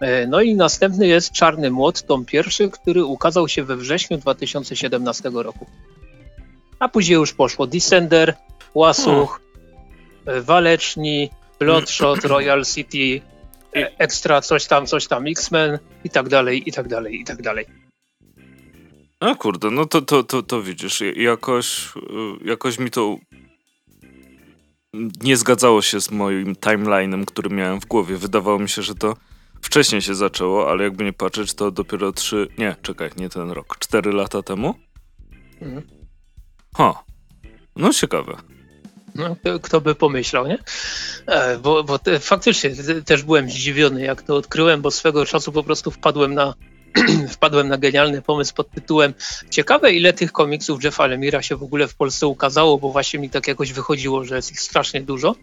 E, 0.00 0.26
no 0.26 0.40
i 0.40 0.54
następny 0.54 1.06
jest 1.06 1.32
Czarny 1.32 1.70
Młot, 1.70 2.02
tom 2.02 2.24
pierwszy, 2.24 2.70
który 2.70 3.04
ukazał 3.04 3.48
się 3.48 3.64
we 3.64 3.76
wrześniu 3.76 4.18
2017 4.18 5.30
roku. 5.34 5.66
A 6.78 6.88
później 6.88 7.14
już 7.14 7.32
poszło 7.32 7.66
Descender, 7.66 8.34
Łasuch, 8.74 9.40
hmm. 10.24 10.44
Waleczni, 10.44 11.30
Bloodshot, 11.58 12.24
Royal 12.24 12.64
City, 12.64 13.20
Extra, 13.74 14.40
coś 14.40 14.66
tam, 14.66 14.86
coś 14.86 15.06
tam, 15.06 15.26
X-Men 15.26 15.78
i 16.04 16.10
tak 16.10 16.28
dalej, 16.28 16.68
i 16.68 16.72
tak 16.72 16.88
dalej, 16.88 17.20
i 17.20 17.24
tak 17.24 17.42
dalej. 17.42 17.66
A 19.20 19.34
kurde, 19.34 19.70
no 19.70 19.86
to, 19.86 20.02
to, 20.02 20.22
to, 20.22 20.42
to 20.42 20.62
widzisz, 20.62 21.02
jakoś, 21.16 21.86
y, 21.96 22.44
jakoś 22.44 22.78
mi 22.78 22.90
to 22.90 23.16
nie 25.22 25.36
zgadzało 25.36 25.82
się 25.82 26.00
z 26.00 26.10
moim 26.10 26.54
timeline'em, 26.54 27.24
który 27.24 27.50
miałem 27.50 27.80
w 27.80 27.86
głowie. 27.86 28.16
Wydawało 28.16 28.58
mi 28.58 28.68
się, 28.68 28.82
że 28.82 28.94
to 28.94 29.16
wcześniej 29.62 30.02
się 30.02 30.14
zaczęło, 30.14 30.70
ale 30.70 30.84
jakby 30.84 31.04
nie 31.04 31.12
patrzeć, 31.12 31.54
to 31.54 31.70
dopiero 31.70 32.12
trzy, 32.12 32.48
nie, 32.58 32.76
czekaj, 32.82 33.10
nie 33.16 33.28
ten 33.28 33.50
rok, 33.50 33.78
cztery 33.78 34.12
lata 34.12 34.42
temu? 34.42 34.74
Mhm. 35.60 35.82
Ha, 36.76 37.04
no 37.76 37.92
ciekawe. 37.92 38.53
No, 39.14 39.36
kto 39.62 39.80
by 39.80 39.94
pomyślał, 39.94 40.46
nie? 40.46 40.58
E, 41.26 41.58
bo, 41.58 41.84
bo 41.84 41.98
te, 41.98 42.20
faktycznie 42.20 42.70
też 43.04 43.22
byłem 43.22 43.50
zdziwiony, 43.50 44.02
jak 44.02 44.22
to 44.22 44.36
odkryłem, 44.36 44.82
bo 44.82 44.90
swego 44.90 45.26
czasu 45.26 45.52
po 45.52 45.62
prostu 45.62 45.90
wpadłem 45.90 46.34
na 46.34 46.54
wpadłem 47.34 47.68
na 47.68 47.78
genialny 47.78 48.22
pomysł 48.22 48.54
pod 48.54 48.70
tytułem 48.70 49.14
Ciekawe, 49.50 49.92
ile 49.92 50.12
tych 50.12 50.32
komiksów 50.32 50.84
Jeffa 50.84 51.06
Lemira 51.06 51.42
się 51.42 51.56
w 51.56 51.62
ogóle 51.62 51.88
w 51.88 51.94
Polsce 51.94 52.26
ukazało, 52.26 52.78
bo 52.78 52.92
właśnie 52.92 53.20
mi 53.20 53.30
tak 53.30 53.48
jakoś 53.48 53.72
wychodziło, 53.72 54.24
że 54.24 54.36
jest 54.36 54.52
ich 54.52 54.60
strasznie 54.60 55.00
dużo. 55.00 55.34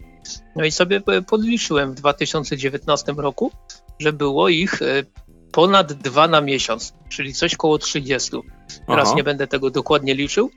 No 0.55 0.65
i 0.65 0.71
sobie 0.71 1.01
podliczyłem 1.27 1.91
w 1.91 1.95
2019 1.95 3.13
roku, 3.17 3.51
że 3.99 4.13
było 4.13 4.49
ich 4.49 4.81
e, 4.81 5.03
ponad 5.51 5.93
dwa 5.93 6.27
na 6.27 6.41
miesiąc, 6.41 6.93
czyli 7.09 7.33
coś 7.33 7.55
koło 7.55 7.77
30. 7.77 8.31
Teraz 8.87 9.07
Aha. 9.07 9.17
nie 9.17 9.23
będę 9.23 9.47
tego 9.47 9.69
dokładnie 9.69 10.15
liczył. 10.15 10.51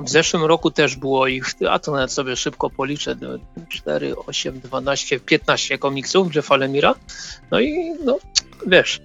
W 0.00 0.08
zeszłym 0.08 0.44
roku 0.44 0.70
też 0.70 0.96
było 0.96 1.26
ich, 1.26 1.46
a 1.70 1.78
to 1.78 1.92
nawet 1.92 2.12
sobie 2.12 2.36
szybko 2.36 2.70
policzę, 2.70 3.16
4, 3.68 4.16
8, 4.16 4.60
12, 4.60 5.20
15 5.20 5.78
komiksów 5.78 6.34
Jeffa 6.34 6.56
Lemira. 6.56 6.94
No 7.50 7.60
i 7.60 7.94
no, 8.04 8.18
wiesz, 8.66 9.00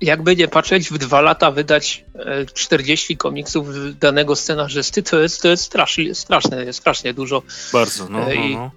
jakby 0.00 0.36
nie 0.36 0.48
patrzeć, 0.48 0.90
w 0.90 0.98
dwa 0.98 1.20
lata 1.20 1.50
wydać 1.50 2.04
40 2.54 3.12
e, 3.12 3.16
komiksów 3.16 3.66
danego 3.98 4.36
scenarzysty, 4.36 5.02
to 5.02 5.20
jest, 5.20 5.42
to 5.42 5.48
jest 5.48 5.64
strasznie, 5.64 6.14
straszne, 6.14 6.72
strasznie 6.72 7.14
dużo. 7.14 7.42
Bardzo, 7.72 8.08
no, 8.08 8.30
e, 8.30 8.34
no, 8.34 8.58
no. 8.58 8.70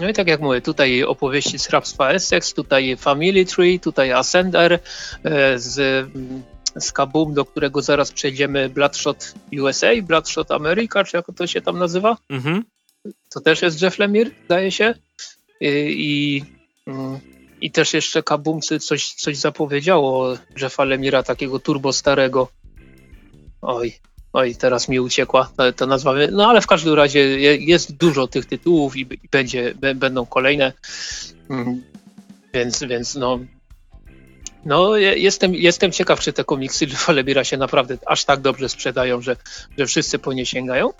No 0.00 0.08
i 0.08 0.12
tak 0.12 0.28
jak 0.28 0.40
mówię, 0.40 0.60
tutaj 0.60 1.02
opowieści 1.04 1.58
z 1.58 1.66
hrabstwa 1.66 2.10
Essex, 2.10 2.54
tutaj 2.54 2.96
Family 2.96 3.44
Tree, 3.44 3.80
tutaj 3.80 4.12
Ascender, 4.12 4.72
e, 5.24 5.58
z, 5.58 6.06
z 6.76 6.92
Kaboom, 6.92 7.34
do 7.34 7.44
którego 7.44 7.82
zaraz 7.82 8.12
przejdziemy, 8.12 8.68
Bloodshot 8.68 9.34
USA, 9.62 9.88
Bloodshot 10.02 10.50
America, 10.50 11.04
czy 11.04 11.16
jak 11.16 11.26
to 11.36 11.46
się 11.46 11.60
tam 11.60 11.78
nazywa. 11.78 12.16
Mhm. 12.30 12.64
To 13.30 13.40
też 13.40 13.62
jest 13.62 13.82
Jeff 13.82 13.98
Lemire, 13.98 14.30
zdaje 14.44 14.72
się. 14.72 14.94
I, 15.60 15.66
i 15.98 16.44
mm, 16.90 17.20
i 17.60 17.70
też 17.70 17.94
jeszcze 17.94 18.22
Kabumcy 18.22 18.78
coś, 18.78 19.14
coś 19.14 19.36
zapowiedziało 19.36 20.36
Jeffa 20.62 20.84
Lemira, 20.84 21.22
takiego 21.22 21.58
turbo 21.58 21.92
starego. 21.92 22.48
Oj, 23.62 23.94
oj, 24.32 24.56
teraz 24.56 24.88
mi 24.88 25.00
uciekła 25.00 25.50
ta, 25.56 25.72
ta 25.72 25.86
nazwa. 25.86 26.14
No 26.32 26.50
ale 26.50 26.60
w 26.60 26.66
każdym 26.66 26.94
razie 26.94 27.20
jest 27.58 27.96
dużo 27.96 28.28
tych 28.28 28.46
tytułów 28.46 28.96
i, 28.96 29.00
i 29.00 29.28
będzie, 29.30 29.74
będą 29.94 30.26
kolejne. 30.26 30.72
Mm, 31.50 31.82
więc, 32.54 32.84
więc 32.84 33.14
no, 33.14 33.38
no, 34.64 34.96
jestem, 34.96 35.54
jestem 35.54 35.92
ciekaw, 35.92 36.20
czy 36.20 36.32
te 36.32 36.44
komiksy 36.44 36.84
Jeffa 36.84 37.12
Lemira 37.12 37.44
się 37.44 37.56
naprawdę 37.56 37.98
aż 38.06 38.24
tak 38.24 38.40
dobrze 38.40 38.68
sprzedają, 38.68 39.20
że, 39.20 39.36
że 39.78 39.86
wszyscy 39.86 40.18
po 40.18 40.32
nie 40.32 40.46
sięgają. 40.46 40.92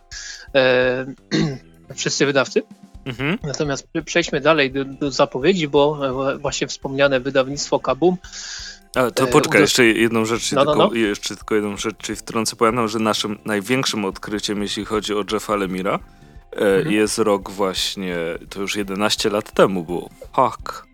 E, 0.54 1.06
wszyscy 1.96 2.26
wydawcy. 2.26 2.62
Mhm. 3.04 3.38
Natomiast 3.42 3.88
przejdźmy 4.04 4.40
dalej 4.40 4.72
do, 4.72 4.84
do, 4.84 5.10
zapowiedzi, 5.10 5.68
bo 5.68 5.98
właśnie 6.38 6.66
wspomniane 6.66 7.20
wydawnictwo 7.20 7.80
Kabum. 7.80 8.16
A, 8.94 9.10
to 9.10 9.24
e, 9.24 9.26
poczekaj, 9.26 9.60
jeszcze 9.60 9.84
jedną 9.86 10.24
rzecz, 10.24 10.52
no, 10.52 10.64
no, 10.64 10.72
tylko, 10.72 10.88
no. 10.88 10.94
jeszcze 10.94 11.36
tylko 11.36 11.54
jedną 11.54 11.76
rzecz, 11.76 11.96
czyli 11.96 12.16
wtrącę, 12.16 12.56
pamiętam, 12.56 12.88
że 12.88 12.98
naszym 12.98 13.38
największym 13.44 14.04
odkryciem, 14.04 14.62
jeśli 14.62 14.84
chodzi 14.84 15.14
o 15.14 15.24
Jeffa 15.32 15.56
Lemira, 15.56 15.98
e, 16.52 16.56
mhm. 16.56 16.94
jest 16.94 17.18
rok 17.18 17.50
właśnie, 17.50 18.16
to 18.50 18.60
już 18.60 18.76
11 18.76 19.30
lat 19.30 19.52
temu 19.52 19.84
było, 19.84 20.10
fuck, 20.36 20.86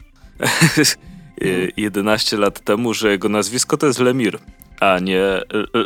11 1.77 2.37
mhm. 2.37 2.43
lat 2.43 2.65
temu, 2.65 2.95
że 2.95 3.11
jego 3.11 3.29
nazwisko 3.29 3.77
to 3.77 3.87
jest 3.87 3.99
Lemir, 3.99 4.39
a 4.81 4.99
nie 4.99 5.23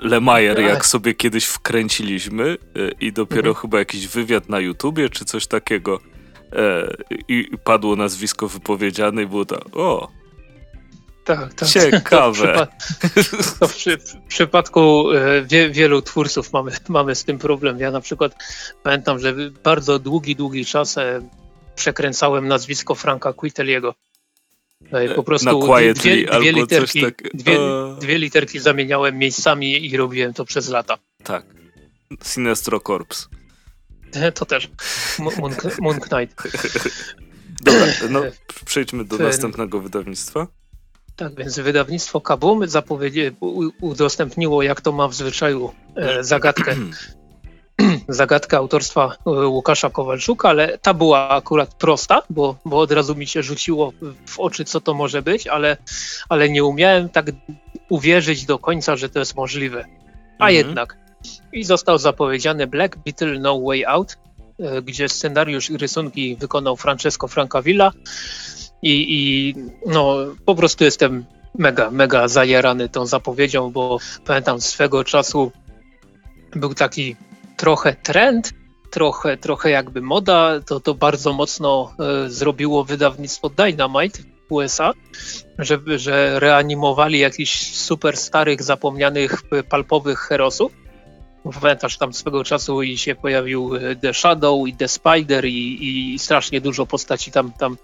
Lemajer, 0.03 0.61
jak 0.61 0.87
sobie 0.87 1.15
kiedyś 1.15 1.45
wkręciliśmy 1.45 2.45
e, 2.45 2.57
i 3.01 3.13
dopiero 3.13 3.49
mhm. 3.49 3.55
chyba 3.55 3.79
jakiś 3.79 4.09
wywiad 4.09 4.49
na 4.49 4.61
YouTubie, 4.61 5.09
czy 5.09 5.25
coś 5.25 5.47
takiego 5.47 6.01
e, 6.53 6.95
i, 7.29 7.51
padło 7.65 7.97
nazwisko 7.97 8.49
wypowiedziane 8.49 9.23
i 9.23 9.27
było 9.27 9.45
tak, 9.45 9.61
o, 9.73 10.09
tak, 11.37 11.55
tak. 11.55 11.69
Ciekawe. 11.69 12.69
To 13.61 13.69
w, 13.69 13.75
przy, 13.75 13.97
w 13.99 14.15
przypadku 14.29 15.13
e, 15.13 15.43
wie, 15.43 15.71
wielu 15.71 16.03
twórców 16.03 16.53
mamy, 16.53 16.71
mamy 16.89 17.15
z 17.15 17.25
tym 17.25 17.39
problem. 17.39 17.79
Ja 17.79 17.91
na 17.91 18.01
przykład 18.01 18.35
pamiętam, 18.83 19.19
że 19.19 19.35
bardzo 19.65 19.99
długi, 19.99 20.37
długi 20.37 20.65
czas, 20.65 20.99
e, 20.99 21.29
przekręcałem 21.75 22.49
nazwisko 22.49 22.95
Franka 22.95 23.33
Quiteliego. 23.33 23.95
E, 24.93 25.09
Po 25.09 25.17
Na 25.17 25.23
prostu 25.23 25.61
quietly 25.61 26.03
dwie, 26.27 26.39
dwie, 26.41 26.53
literki, 26.53 27.03
tak. 27.03 27.23
dwie, 27.35 27.59
dwie 28.01 28.19
literki 28.19 28.59
zamieniałem 28.59 29.19
miejscami 29.19 29.87
i 29.87 29.97
robiłem 29.97 30.35
to 30.35 30.45
przez 30.45 30.69
lata. 30.69 30.99
Tak. 31.25 31.47
Sinestro 32.25 32.81
Corps. 32.81 33.29
To 34.35 34.47
też. 34.47 34.71
Mo- 35.19 35.31
Moon, 35.39 35.55
Moon 35.81 36.01
Knight. 36.01 36.43
Dobra, 37.65 37.87
no 38.11 38.23
przejdźmy 38.65 39.05
do 39.05 39.19
następnego 39.19 39.81
wydawnictwa. 39.81 40.47
Tak, 41.19 41.35
więc 41.35 41.59
wydawnictwo 41.59 42.21
Kabum 42.21 42.67
udostępniło, 43.81 44.63
jak 44.63 44.81
to 44.81 44.93
ma 44.93 45.09
w 45.09 45.15
zwyczaju, 45.15 45.73
e, 45.97 46.25
zagadkę, 46.25 46.77
zagadkę 48.09 48.57
autorstwa 48.57 49.17
e, 49.27 49.31
Łukasza 49.31 49.91
Kowalczuka, 49.91 50.49
ale 50.49 50.79
ta 50.79 50.95
była 50.95 51.29
akurat 51.29 51.75
prosta, 51.75 52.23
bo, 52.31 52.57
bo 52.65 52.79
od 52.79 52.93
razu 52.93 53.15
mi 53.15 53.27
się 53.27 53.43
rzuciło 53.43 53.93
w 54.27 54.41
oczy, 54.41 54.65
co 54.65 54.81
to 54.81 54.95
może 54.95 55.23
być, 55.23 55.47
ale, 55.47 55.77
ale 56.29 56.49
nie 56.49 56.65
umiałem 56.65 57.09
tak 57.09 57.27
uwierzyć 57.89 58.47
do 58.47 58.59
końca, 58.59 58.97
że 58.97 59.09
to 59.09 59.19
jest 59.19 59.37
możliwe. 59.37 59.85
A 60.39 60.49
Mhm. 60.49 60.55
jednak. 60.55 60.97
I 61.53 61.65
został 61.65 61.99
zapowiedziany 61.99 62.67
Black 62.67 62.97
Beetle 62.97 63.39
No 63.41 63.61
Way 63.61 63.85
Out, 63.85 64.17
e, 64.59 64.83
gdzie 64.83 65.09
scenariusz 65.09 65.71
i 65.71 65.77
rysunki 65.77 66.37
wykonał 66.37 66.77
Francesco 66.77 67.29
Francavilla 67.29 67.93
i, 68.83 69.07
i 69.09 69.55
no 69.87 70.17
po 70.45 70.55
prostu 70.55 70.85
jestem 70.85 71.25
mega, 71.55 71.91
mega 71.91 72.29
zajarany 72.29 72.89
tą 72.89 73.07
zapowiedzią, 73.07 73.71
bo 73.71 73.99
pamiętam 74.25 74.61
swego 74.61 75.05
czasu 75.05 75.53
był 76.57 76.75
taki 76.75 77.17
trochę 77.57 77.95
trend, 77.95 78.53
trochę, 78.91 79.37
trochę 79.37 79.71
jakby 79.71 80.03
moda, 80.03 80.61
to, 80.67 80.81
to 80.81 80.95
bardzo 80.95 81.33
mocno 81.33 81.93
e, 82.01 82.31
zrobiło 82.31 82.85
wydawnictwo 82.85 83.51
Dynamite 83.51 84.19
w 84.49 84.53
USA, 84.53 84.93
że, 85.59 85.79
że 85.97 86.41
reanimowali 86.41 87.19
jakichś 87.19 87.75
super 87.75 88.17
starych, 88.17 88.63
zapomnianych, 88.63 89.43
palpowych 89.69 90.19
herosów. 90.19 90.73
Pamiętasz, 91.61 91.99
tam 91.99 92.13
swego 92.13 92.45
czasu 92.45 92.83
i 92.83 92.99
się 92.99 93.15
pojawił 93.15 93.77
e, 93.77 93.97
The 93.97 94.15
Shadow 94.15 94.69
i 94.69 94.75
The 94.75 94.89
Spider 94.89 95.45
i, 95.45 96.15
i 96.15 96.19
strasznie 96.19 96.61
dużo 96.61 96.87
postaci 96.87 97.33
tam, 97.33 97.53
tam 97.53 97.77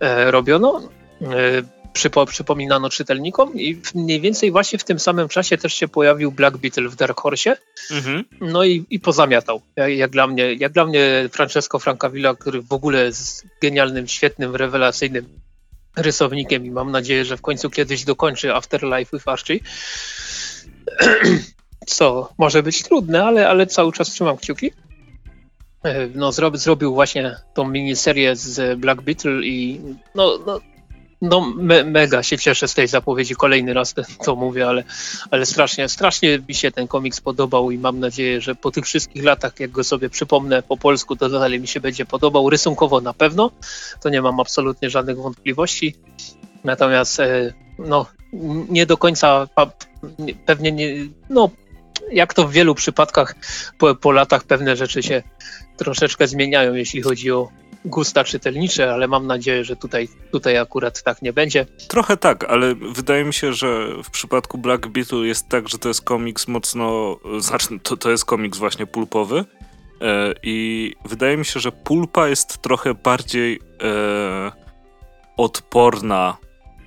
e, 0.00 0.30
robiono. 0.30 0.88
E, 1.22 1.76
przypo, 1.96 2.26
przypominano 2.26 2.90
czytelnikom 2.90 3.54
i 3.54 3.80
mniej 3.94 4.20
więcej 4.20 4.50
właśnie 4.50 4.78
w 4.78 4.84
tym 4.84 4.98
samym 4.98 5.28
czasie 5.28 5.58
też 5.58 5.74
się 5.74 5.88
pojawił 5.88 6.32
Black 6.32 6.56
Beetle 6.56 6.88
w 6.88 6.96
Dark 6.96 7.20
Horse. 7.20 7.56
Mhm. 7.90 8.24
No 8.40 8.64
i, 8.64 8.84
i 8.90 9.00
pozamiatał. 9.00 9.62
Jak, 9.76 9.92
jak, 9.92 10.10
dla 10.10 10.26
mnie, 10.26 10.54
jak 10.54 10.72
dla 10.72 10.84
mnie 10.84 11.28
Francesco 11.32 11.78
Francavilla, 11.78 12.34
który 12.34 12.62
w 12.62 12.72
ogóle 12.72 13.04
jest 13.04 13.46
genialnym, 13.62 14.08
świetnym, 14.08 14.56
rewelacyjnym 14.56 15.26
rysownikiem 15.96 16.66
i 16.66 16.70
mam 16.70 16.90
nadzieję, 16.90 17.24
że 17.24 17.36
w 17.36 17.42
końcu 17.42 17.70
kiedyś 17.70 18.04
dokończy 18.04 18.54
Afterlife 18.54 19.16
with 19.16 19.28
Archie. 19.32 19.60
Co 21.86 22.32
może 22.38 22.62
być 22.62 22.82
trudne, 22.82 23.24
ale, 23.24 23.48
ale 23.48 23.66
cały 23.66 23.92
czas 23.92 24.08
trzymam 24.08 24.36
kciuki. 24.36 24.70
E, 25.84 26.08
No, 26.14 26.32
zrobi, 26.32 26.58
zrobił 26.58 26.94
właśnie 26.94 27.36
tą 27.54 27.68
miniserię 27.68 28.36
z 28.36 28.78
Black 28.80 29.02
Beetle 29.02 29.42
i 29.42 29.80
no, 30.14 30.38
no, 30.46 30.60
no 31.22 31.40
me, 31.40 31.84
mega 31.84 32.22
się 32.22 32.38
cieszę 32.38 32.68
z 32.68 32.74
tej 32.74 32.88
zapowiedzi. 32.88 33.34
Kolejny 33.34 33.74
raz 33.74 33.94
to 34.24 34.36
mówię, 34.36 34.68
ale, 34.68 34.84
ale 35.30 35.46
strasznie, 35.46 35.88
strasznie 35.88 36.38
mi 36.48 36.54
się 36.54 36.70
ten 36.70 36.88
komiks 36.88 37.20
podobał 37.20 37.70
i 37.70 37.78
mam 37.78 38.00
nadzieję, 38.00 38.40
że 38.40 38.54
po 38.54 38.70
tych 38.70 38.84
wszystkich 38.84 39.24
latach, 39.24 39.60
jak 39.60 39.70
go 39.70 39.84
sobie 39.84 40.10
przypomnę 40.10 40.62
po 40.62 40.76
polsku, 40.76 41.16
to 41.16 41.28
dalej 41.28 41.60
mi 41.60 41.68
się 41.68 41.80
będzie 41.80 42.06
podobał. 42.06 42.50
Rysunkowo 42.50 43.00
na 43.00 43.14
pewno, 43.14 43.50
to 44.00 44.08
nie 44.08 44.22
mam 44.22 44.40
absolutnie 44.40 44.90
żadnych 44.90 45.16
wątpliwości. 45.16 45.94
Natomiast 46.64 47.20
e, 47.20 47.52
no, 47.78 48.06
nie 48.68 48.86
do 48.86 48.96
końca, 48.96 49.48
pewnie 50.46 50.72
nie, 50.72 50.94
no, 51.30 51.50
jak 52.12 52.34
to 52.34 52.48
w 52.48 52.52
wielu 52.52 52.74
przypadkach 52.74 53.34
po, 53.78 53.94
po 53.94 54.12
latach 54.12 54.44
pewne 54.44 54.76
rzeczy 54.76 55.02
się 55.02 55.22
troszeczkę 55.76 56.26
zmieniają, 56.26 56.74
jeśli 56.74 57.02
chodzi 57.02 57.30
o 57.30 57.48
gusta 57.84 58.24
czytelnicze, 58.24 58.92
ale 58.92 59.08
mam 59.08 59.26
nadzieję, 59.26 59.64
że 59.64 59.76
tutaj, 59.76 60.08
tutaj 60.32 60.58
akurat 60.58 61.02
tak 61.02 61.22
nie 61.22 61.32
będzie. 61.32 61.66
Trochę 61.88 62.16
tak, 62.16 62.44
ale 62.44 62.74
wydaje 62.74 63.24
mi 63.24 63.34
się, 63.34 63.52
że 63.52 63.88
w 64.04 64.10
przypadku 64.10 64.58
Black 64.58 64.86
Beetle 64.86 65.18
jest 65.18 65.48
tak, 65.48 65.68
że 65.68 65.78
to 65.78 65.88
jest 65.88 66.02
komiks 66.02 66.48
mocno. 66.48 67.16
Znaczy, 67.38 67.66
to, 67.82 67.96
to 67.96 68.10
jest 68.10 68.24
komiks 68.24 68.58
właśnie 68.58 68.86
pulpowy. 68.86 69.44
E, 70.00 70.34
I 70.42 70.92
wydaje 71.04 71.36
mi 71.36 71.44
się, 71.44 71.60
że 71.60 71.72
pulpa 71.72 72.28
jest 72.28 72.58
trochę 72.58 72.94
bardziej 72.94 73.60
e, 73.82 74.52
odporna 75.36 76.36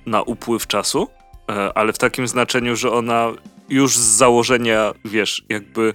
na 0.06 0.22
upływ 0.22 0.66
czasu, 0.66 1.08
e, 1.48 1.78
ale 1.78 1.92
w 1.92 1.98
takim 1.98 2.28
znaczeniu, 2.28 2.76
że 2.76 2.92
ona 2.92 3.32
już 3.70 3.96
z 3.96 4.00
założenia, 4.00 4.92
wiesz, 5.04 5.42
jakby 5.48 5.94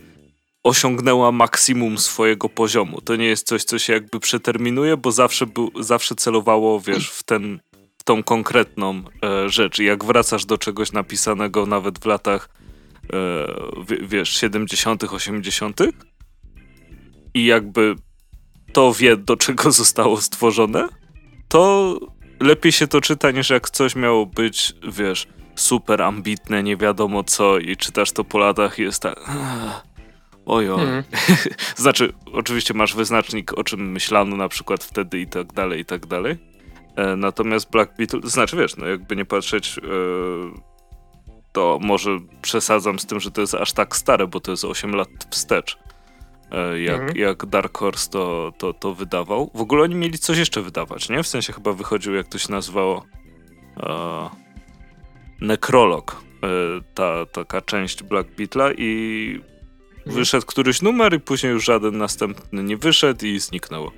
osiągnęła 0.63 1.31
maksimum 1.31 1.97
swojego 1.97 2.49
poziomu. 2.49 3.01
To 3.01 3.15
nie 3.15 3.25
jest 3.25 3.47
coś, 3.47 3.63
co 3.63 3.79
się 3.79 3.93
jakby 3.93 4.19
przeterminuje, 4.19 4.97
bo 4.97 5.11
zawsze, 5.11 5.45
był, 5.45 5.71
zawsze 5.79 6.15
celowało, 6.15 6.79
wiesz, 6.79 7.09
w 7.09 7.23
ten 7.23 7.59
w 7.97 8.03
tą 8.03 8.23
konkretną 8.23 9.01
e, 9.23 9.49
rzecz. 9.49 9.79
I 9.79 9.85
jak 9.85 10.05
wracasz 10.05 10.45
do 10.45 10.57
czegoś 10.57 10.91
napisanego 10.91 11.65
nawet 11.65 11.99
w 11.99 12.05
latach, 12.05 12.49
e, 13.13 13.47
wiesz, 14.01 14.29
70., 14.29 15.03
80., 15.03 15.79
i 17.33 17.45
jakby 17.45 17.95
to 18.73 18.93
wie, 18.93 19.17
do 19.17 19.37
czego 19.37 19.71
zostało 19.81 20.21
stworzone, 20.21 20.87
to 21.47 21.99
lepiej 22.39 22.71
się 22.71 22.87
to 22.87 23.01
czyta, 23.01 23.31
niż 23.31 23.49
jak 23.49 23.69
coś 23.69 23.95
miało 23.95 24.25
być, 24.25 24.73
wiesz, 24.91 25.27
super 25.55 26.01
ambitne, 26.01 26.63
nie 26.63 26.77
wiadomo 26.77 27.23
co, 27.23 27.57
i 27.57 27.77
czytasz 27.77 28.11
to 28.11 28.23
po 28.23 28.37
latach 28.37 28.79
i 28.79 28.81
jest 28.81 29.01
tak. 29.01 29.31
Ojoj. 30.45 30.81
Mhm. 30.81 31.03
Znaczy, 31.75 32.13
oczywiście 32.33 32.73
masz 32.73 32.95
wyznacznik, 32.95 33.53
o 33.53 33.63
czym 33.63 33.91
myślano 33.91 34.35
na 34.35 34.49
przykład 34.49 34.83
wtedy 34.83 35.19
i 35.19 35.27
tak 35.27 35.53
dalej, 35.53 35.79
i 35.79 35.85
tak 35.85 36.05
dalej. 36.05 36.37
E, 36.95 37.15
natomiast 37.15 37.71
Black 37.71 37.97
Beetle, 37.97 38.19
znaczy 38.23 38.57
wiesz, 38.57 38.77
no 38.77 38.85
jakby 38.87 39.15
nie 39.15 39.25
patrzeć, 39.25 39.77
e, 39.77 39.81
to 41.51 41.79
może 41.81 42.09
przesadzam 42.41 42.99
z 42.99 43.05
tym, 43.05 43.19
że 43.19 43.31
to 43.31 43.41
jest 43.41 43.53
aż 43.53 43.73
tak 43.73 43.95
stare, 43.95 44.27
bo 44.27 44.39
to 44.39 44.51
jest 44.51 44.65
8 44.65 44.95
lat 44.95 45.09
wstecz. 45.29 45.77
E, 46.51 46.79
jak, 46.81 46.99
Mhm. 46.99 47.17
jak 47.17 47.45
Dark 47.45 47.77
Horse 47.77 48.09
to, 48.09 48.53
to, 48.57 48.73
to 48.73 48.93
wydawał. 48.93 49.51
W 49.53 49.61
ogóle 49.61 49.83
oni 49.83 49.95
mieli 49.95 50.19
coś 50.19 50.37
jeszcze 50.37 50.61
wydawać, 50.61 51.09
nie? 51.09 51.23
W 51.23 51.27
sensie 51.27 51.53
chyba 51.53 51.73
wychodził, 51.73 52.15
jak 52.15 52.27
to 52.27 52.37
się 52.37 52.51
nazywało, 52.51 53.05
e, 53.77 54.29
Nekrolog, 55.41 56.21
e, 56.43 56.47
ta 56.93 57.25
taka 57.25 57.61
część 57.61 58.03
Black 58.03 58.29
Beetla 58.37 58.71
i 58.77 59.41
wyszedł 60.05 60.45
któryś 60.45 60.81
numer 60.81 61.13
i 61.13 61.19
później 61.19 61.51
już 61.51 61.65
żaden 61.65 61.97
następny 61.97 62.63
nie 62.63 62.77
wyszedł 62.77 63.25
i 63.25 63.39
zniknęło. 63.39 63.91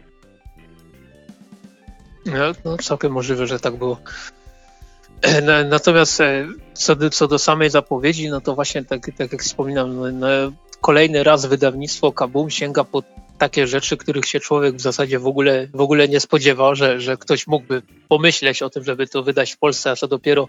No, 2.26 2.34
no, 2.66 2.78
całkiem 2.78 3.12
możliwe, 3.12 3.48
że 3.48 3.60
tak 3.60 3.76
było. 3.78 4.00
E, 5.22 5.42
na- 5.42 5.64
Natomiast 5.64 6.22
e, 6.22 6.48
co 6.74 6.96
do, 6.96 7.10
co 7.10 7.28
do 7.28 7.40
samej 7.40 7.70
zapowiedzi, 7.70 8.30
no 8.30 8.42
to 8.42 8.56
właśnie 8.56 8.84
tak, 8.86 9.12
tak 9.18 9.32
jak 9.32 9.44
wspominam, 9.44 9.96
no, 9.96 10.12
no, 10.12 10.28
kolejny 10.82 11.24
raz 11.24 11.46
wydawnictwo 11.46 12.12
Kabum 12.12 12.50
sięga 12.50 12.84
po 12.84 13.04
takie 13.38 13.68
rzeczy, 13.68 13.98
których 13.98 14.26
się 14.26 14.40
człowiek 14.40 14.76
w 14.76 14.82
zasadzie 14.82 15.20
w 15.20 15.28
ogóle, 15.28 15.68
w 15.74 15.82
ogóle 15.82 16.08
nie 16.08 16.20
spodziewał, 16.20 16.76
że, 16.76 17.02
że 17.02 17.18
ktoś 17.18 17.48
mógłby 17.48 17.82
pomyśleć 18.08 18.62
o 18.62 18.70
tym, 18.70 18.84
żeby 18.84 19.08
to 19.08 19.24
wydać 19.24 19.54
w 19.54 19.58
Polsce, 19.58 19.92
a 19.92 19.96
co 19.96 20.08
dopiero 20.08 20.48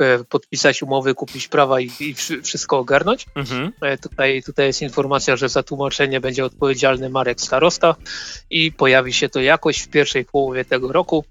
e, 0.00 0.24
podpisać 0.24 0.82
umowy, 0.82 1.14
kupić 1.14 1.48
prawa 1.48 1.80
i, 1.80 1.90
i 2.00 2.14
wszy- 2.14 2.42
wszystko 2.42 2.78
ogarnąć. 2.78 3.26
Mhm. 3.34 3.72
E, 3.82 3.98
Tutaj, 3.98 4.42
tutaj 4.42 4.66
jest 4.66 4.82
informacja, 4.82 5.36
że 5.36 5.48
za 5.48 5.62
tłumaczenie 5.62 6.20
będzie 6.20 6.44
odpowiedzialny 6.44 7.10
Marek 7.10 7.40
Starosta 7.40 7.94
i 8.50 8.72
pojawi 8.72 9.12
się 9.12 9.28
to 9.28 9.40
jakoś 9.40 9.78
w 9.78 9.88
pierwszej 9.88 10.24
połowie 10.24 10.64
tego 10.64 10.92
roku. 10.92 11.24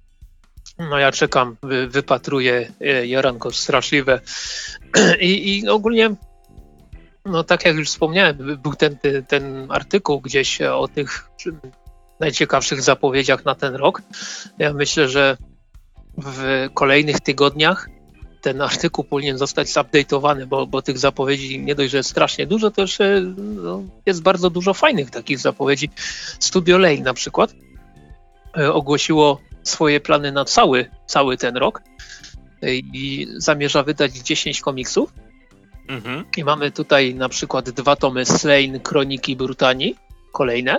No 0.90 1.00
ja 1.00 1.12
czekam, 1.12 1.58
wy, 1.64 1.88
wypatruję 1.88 2.72
e, 2.82 3.08
Jaranko 3.08 3.52
straszliwe 3.52 4.22
i, 5.20 5.58
i 5.60 5.68
ogólnie 5.70 6.16
no 7.30 7.44
tak 7.44 7.66
jak 7.66 7.76
już 7.76 7.90
wspomniałem, 7.90 8.38
by- 8.38 8.58
był 8.58 8.74
ten, 8.74 8.98
ten, 9.28 9.72
artykuł 9.72 10.22
gdzieś 10.22 10.62
o 10.62 10.88
tych 10.88 11.30
najciekawszych 12.20 12.82
zapowiedziach 12.82 13.46
na 13.46 13.56
ten 13.56 13.76
rok. 13.76 14.02
Ja 14.58 14.74
myślę, 14.74 15.10
że 15.10 15.38
w 16.18 16.68
kolejnych 16.74 17.20
tygodniach 17.20 17.90
ten 18.42 18.62
artykuł 18.62 19.04
powinien 19.04 19.38
zostać 19.38 19.68
zupdate'owany, 19.68 20.46
bo, 20.46 20.68
bo 20.68 20.82
tych 20.82 20.98
zapowiedzi 20.98 21.60
nie 21.60 21.76
dość, 21.76 21.92
że 21.92 21.98
jest 21.98 22.10
strasznie 22.10 22.48
dużo, 22.48 22.72
to 22.72 22.82
jeszcze 22.82 23.22
no, 23.38 23.84
jest 24.06 24.22
bardzo 24.22 24.50
dużo 24.50 24.74
fajnych 24.74 25.10
takich 25.10 25.40
zapowiedzi. 25.40 25.90
Studio 26.40 26.78
Lane 26.78 27.02
na 27.02 27.14
przykład 27.14 27.54
e, 28.58 28.74
ogłosiło 28.74 29.42
swoje 29.64 30.00
plany 30.00 30.32
na 30.32 30.46
cały, 30.46 30.90
cały 31.06 31.38
ten 31.38 31.58
rok 31.58 31.82
e, 32.62 32.76
i 32.76 33.28
zamierza 33.38 33.84
wydać 33.84 34.14
10 34.14 34.62
komiksów. 34.62 35.14
Mhm. 35.90 36.26
I 36.38 36.44
mamy 36.44 36.72
tutaj 36.72 37.16
na 37.16 37.30
przykład 37.30 37.70
dwa 37.70 37.96
tomy 37.96 38.26
Slain, 38.26 38.80
Kroniki 38.80 39.36
Brutanii, 39.36 39.96
kolejne. 40.32 40.78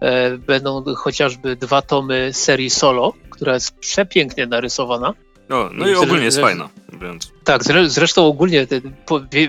e, 0.00 0.38
będą 0.38 0.84
chociażby 0.94 1.56
dwa 1.56 1.82
tomy 1.82 2.32
serii 2.32 2.70
Solo, 2.70 3.12
która 3.30 3.54
jest 3.54 3.78
przepięknie 3.78 4.46
narysowana. 4.46 5.14
No, 5.48 5.70
no 5.72 5.88
i 5.88 5.94
ogólnie 5.94 6.24
jest 6.24 6.40
fajna. 6.40 6.68
Więc. 7.00 7.32
Tak, 7.44 7.62
zresztą 7.86 8.26
ogólnie 8.26 8.66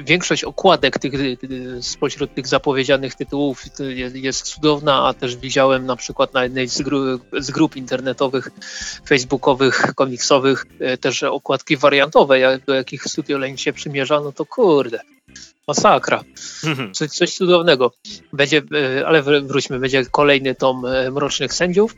większość 0.03 0.43
okładek 0.43 0.99
tych, 0.99 1.13
spośród 1.81 2.34
tych 2.34 2.47
zapowiedzianych 2.47 3.15
tytułów 3.15 3.63
jest, 4.13 4.41
cudowna, 4.41 5.08
a 5.08 5.13
też 5.13 5.38
widziałem 5.38 5.86
na 5.86 5.95
przykład 5.95 6.34
na 6.34 6.43
jednej 6.43 6.67
z, 6.67 6.81
gru, 6.81 7.19
z 7.39 7.51
grup 7.51 7.75
internetowych, 7.75 8.49
facebookowych, 9.08 9.95
komiksowych 9.95 10.65
e, 10.79 10.97
też 10.97 11.23
okładki 11.23 11.77
wariantowe, 11.77 12.60
do 12.67 12.73
jakich 12.73 13.03
Studio 13.03 13.38
Lane 13.38 13.58
się 13.58 13.73
przymierza, 13.73 14.21
no 14.21 14.31
to 14.31 14.45
kurde, 14.45 14.99
masakra. 15.67 16.23
Coś, 16.95 17.10
coś 17.10 17.34
cudownego. 17.34 17.91
Będzie, 18.34 18.62
ale 19.05 19.23
wróćmy, 19.41 19.79
będzie 19.79 20.05
kolejny 20.05 20.55
tom 20.55 20.86
Mrocznych 21.12 21.53
Sędziów, 21.53 21.95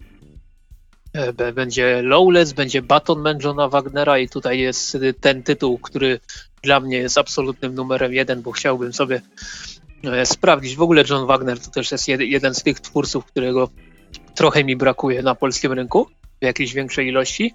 będzie 1.54 2.02
Lowless, 2.02 2.54
będzie 2.54 2.82
Batonman 2.82 3.40
Johna 3.44 3.70
Wagnera 3.70 4.20
i 4.20 4.30
tutaj 4.30 4.60
jest 4.60 4.98
ten 5.22 5.44
tytuł, 5.44 5.78
który 5.78 6.20
dla 6.64 6.80
mnie 6.80 6.98
jest 6.98 7.18
absolutnym 7.18 7.76
numerem 7.76 8.14
jeden, 8.14 8.42
bo 8.42 8.52
chciałbym 8.52 8.94
sobie 8.94 9.22
e, 10.04 10.26
sprawdzić. 10.26 10.76
W 10.76 10.82
ogóle 10.82 11.04
John 11.10 11.28
Wagner 11.28 11.60
to 11.60 11.72
też 11.72 11.92
jest 11.92 12.08
jeden 12.08 12.54
z 12.56 12.64
tych 12.64 12.80
twórców, 12.80 13.26
którego 13.26 13.70
trochę 14.36 14.64
mi 14.64 14.76
brakuje 14.76 15.24
na 15.24 15.36
polskim 15.36 15.74
rynku 15.74 16.08
w 16.42 16.46
jakiejś 16.46 16.74
większej 16.74 17.08
ilości. 17.08 17.54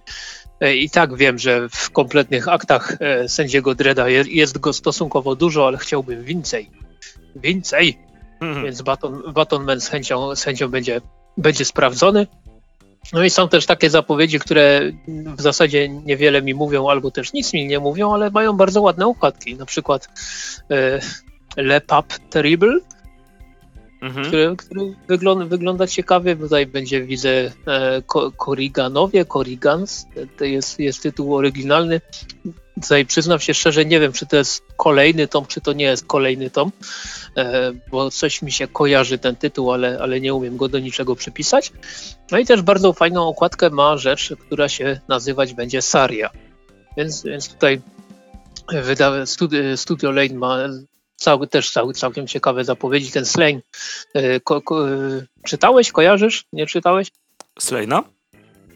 E, 0.60 0.76
I 0.76 0.90
tak 0.90 1.16
wiem, 1.16 1.38
że 1.38 1.68
w 1.68 1.90
kompletnych 1.90 2.48
aktach 2.48 2.96
sędziego 3.26 3.74
Dreda 3.74 4.08
jest 4.08 4.58
go 4.58 4.72
stosunkowo 4.72 5.36
dużo, 5.36 5.66
ale 5.66 5.78
chciałbym 5.78 6.24
więcej. 6.24 6.70
Więcej! 7.36 7.98
Mhm. 8.40 8.64
Więc 8.64 8.82
Baton, 8.82 9.32
Batonman 9.32 9.80
z 9.80 9.88
chęcią, 9.88 10.36
z 10.36 10.44
chęcią 10.44 10.68
będzie, 10.68 11.00
będzie 11.36 11.64
sprawdzony. 11.64 12.26
No 13.12 13.24
i 13.24 13.30
są 13.30 13.48
też 13.48 13.66
takie 13.66 13.90
zapowiedzi, 13.90 14.38
które 14.38 14.80
w 15.08 15.42
zasadzie 15.42 15.88
niewiele 15.88 16.42
mi 16.42 16.54
mówią, 16.54 16.88
albo 16.88 17.10
też 17.10 17.32
nic 17.32 17.52
mi 17.52 17.66
nie 17.66 17.78
mówią, 17.78 18.14
ale 18.14 18.30
mają 18.30 18.52
bardzo 18.52 18.82
ładne 18.82 19.06
układki. 19.06 19.54
Na 19.54 19.66
przykład 19.66 20.08
e, 20.70 21.00
Le 21.56 21.80
Pap 21.80 22.06
Terrible, 22.30 22.78
mhm. 24.02 24.26
który, 24.26 24.56
który 24.56 24.94
wygląda, 25.08 25.44
wygląda 25.44 25.86
ciekawie. 25.86 26.36
Tutaj 26.36 26.66
będzie, 26.66 27.02
widzę, 27.02 27.52
e, 27.66 28.02
Koriganowie, 28.36 29.24
Korigans, 29.24 30.06
to 30.36 30.44
jest, 30.44 30.78
jest 30.78 31.02
tytuł 31.02 31.34
oryginalny. 31.34 32.00
Tutaj 32.82 33.06
przyznam 33.06 33.40
się 33.40 33.54
szczerze, 33.54 33.84
nie 33.84 34.00
wiem, 34.00 34.12
czy 34.12 34.26
to 34.26 34.36
jest 34.36 34.62
kolejny 34.76 35.28
tom, 35.28 35.46
czy 35.46 35.60
to 35.60 35.72
nie 35.72 35.84
jest 35.84 36.06
kolejny 36.06 36.50
tom, 36.50 36.72
e, 37.36 37.72
bo 37.90 38.10
coś 38.10 38.42
mi 38.42 38.52
się 38.52 38.68
kojarzy 38.68 39.18
ten 39.18 39.36
tytuł, 39.36 39.72
ale, 39.72 39.98
ale 40.00 40.20
nie 40.20 40.34
umiem 40.34 40.56
go 40.56 40.68
do 40.68 40.78
niczego 40.78 41.16
przypisać. 41.16 41.72
No 42.30 42.38
i 42.38 42.46
też 42.46 42.62
bardzo 42.62 42.92
fajną 42.92 43.28
okładkę 43.28 43.70
ma 43.70 43.96
rzecz, 43.96 44.32
która 44.46 44.68
się 44.68 45.00
nazywać 45.08 45.54
będzie 45.54 45.82
Saria. 45.82 46.30
Więc, 46.96 47.22
więc 47.22 47.48
tutaj 47.48 47.80
wyda, 48.68 49.26
studio, 49.26 49.76
studio 49.76 50.10
Lane 50.10 50.34
ma 50.34 50.58
cały, 51.16 51.46
też 51.46 51.70
cały, 51.70 51.94
całkiem 51.94 52.26
ciekawe 52.26 52.64
zapowiedzi. 52.64 53.12
Ten 53.12 53.26
Slane, 53.26 53.60
e, 54.14 54.40
ko, 54.40 54.62
ko, 54.62 54.86
czytałeś, 55.46 55.92
kojarzysz, 55.92 56.44
nie 56.52 56.66
czytałeś? 56.66 57.08
Slane'a? 57.60 58.02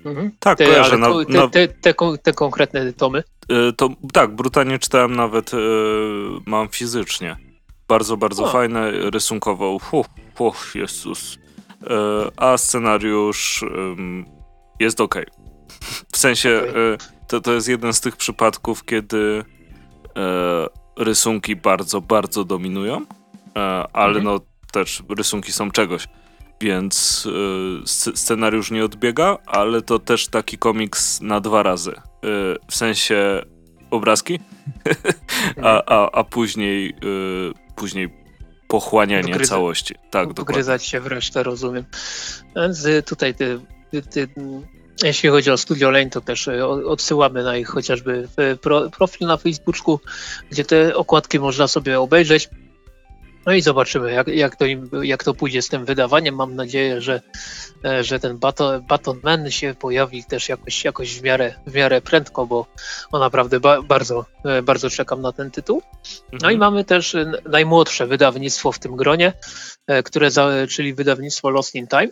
Mhm. 0.06 0.30
Tak, 0.40 0.58
te, 0.58 0.66
kojarzę. 0.66 0.98
Na, 0.98 1.08
te, 1.48 1.68
te, 1.68 1.94
te, 1.94 1.94
te, 2.22 2.32
konkretne 2.32 2.92
tomy? 2.92 3.22
E, 3.48 3.72
to, 3.72 3.88
tak, 4.12 4.34
brutalnie 4.34 4.78
czytałem 4.78 5.16
nawet, 5.16 5.54
e, 5.54 5.56
mam 6.46 6.68
fizycznie. 6.68 7.36
Bardzo, 7.88 8.16
bardzo 8.16 8.44
o. 8.44 8.48
fajne, 8.48 8.90
rysunkowo. 9.10 9.78
Uf, 9.92 10.06
uf, 10.38 10.74
Jezus. 10.74 11.38
E, 11.82 11.96
a 12.36 12.58
scenariusz 12.58 13.64
jest 14.80 15.00
ok. 15.00 15.14
W 16.12 16.16
sensie, 16.16 16.60
okay. 16.70 16.98
to, 17.28 17.40
to 17.40 17.52
jest 17.52 17.68
jeden 17.68 17.92
z 17.92 18.00
tych 18.00 18.16
przypadków, 18.16 18.84
kiedy 18.84 19.44
rysunki 20.96 21.56
bardzo, 21.56 22.00
bardzo 22.00 22.44
dominują, 22.44 23.06
ale 23.92 24.18
mhm. 24.18 24.24
no 24.24 24.40
też 24.72 25.02
rysunki 25.08 25.52
są 25.52 25.70
czegoś 25.70 26.08
więc 26.60 27.26
y, 27.86 28.16
scenariusz 28.16 28.70
nie 28.70 28.84
odbiega, 28.84 29.38
ale 29.46 29.82
to 29.82 29.98
też 29.98 30.28
taki 30.28 30.58
komiks 30.58 31.20
na 31.20 31.40
dwa 31.40 31.62
razy. 31.62 31.90
Y, 31.90 31.96
w 32.68 32.76
sensie 32.76 33.42
obrazki, 33.90 34.40
a, 35.62 35.82
a, 35.86 36.10
a 36.10 36.24
później, 36.24 36.88
y, 36.88 37.74
później 37.76 38.26
pochłanianie 38.68 39.32
Wgryza, 39.32 39.54
całości. 39.54 39.94
Tak, 40.10 40.28
Wgryzać 40.28 40.86
się 40.86 41.00
w 41.00 41.06
resztę, 41.06 41.42
rozumiem. 41.42 41.84
Więc 42.56 42.84
y, 42.84 43.02
tutaj 43.02 43.34
ty, 43.34 43.60
ty, 44.10 44.28
jeśli 45.02 45.28
chodzi 45.28 45.50
o 45.50 45.56
Studio 45.56 45.90
Lane, 45.90 46.10
to 46.10 46.20
też 46.20 46.48
y, 46.48 46.66
odsyłamy 46.66 47.42
na 47.42 47.56
ich 47.56 47.68
chociażby 47.68 48.28
profil 48.96 49.26
na 49.26 49.36
Facebooku, 49.36 50.00
gdzie 50.50 50.64
te 50.64 50.96
okładki 50.96 51.38
można 51.38 51.68
sobie 51.68 52.00
obejrzeć. 52.00 52.48
No 53.46 53.52
i 53.54 53.62
zobaczymy, 53.62 54.12
jak, 54.12 54.28
jak, 54.28 54.56
to, 54.56 54.66
im, 54.66 54.90
jak 55.02 55.24
to 55.24 55.34
pójdzie 55.34 55.62
z 55.62 55.68
tym 55.68 55.84
wydawaniem. 55.84 56.34
Mam 56.34 56.54
nadzieję, 56.54 57.00
że, 57.00 57.20
e, 57.84 58.04
że 58.04 58.20
ten 58.20 58.38
Baton, 58.38 58.82
Baton 58.82 59.20
Man 59.22 59.50
się 59.50 59.74
pojawi 59.74 60.24
też 60.24 60.48
jakoś, 60.48 60.84
jakoś 60.84 61.20
w, 61.20 61.22
miarę, 61.22 61.54
w 61.66 61.74
miarę 61.74 62.00
prędko, 62.00 62.46
bo 62.46 62.66
o 63.12 63.18
naprawdę 63.18 63.60
ba, 63.60 63.82
bardzo, 63.82 64.24
e, 64.44 64.62
bardzo 64.62 64.90
czekam 64.90 65.22
na 65.22 65.32
ten 65.32 65.50
tytuł. 65.50 65.82
No 66.32 66.36
mhm. 66.36 66.54
i 66.54 66.58
mamy 66.58 66.84
też 66.84 67.16
najmłodsze 67.48 68.06
wydawnictwo 68.06 68.72
w 68.72 68.78
tym 68.78 68.96
gronie, 68.96 69.32
e, 69.86 70.02
które 70.02 70.30
za, 70.30 70.50
czyli 70.68 70.94
wydawnictwo 70.94 71.50
Lost 71.50 71.74
in 71.74 71.86
Time, 71.86 72.08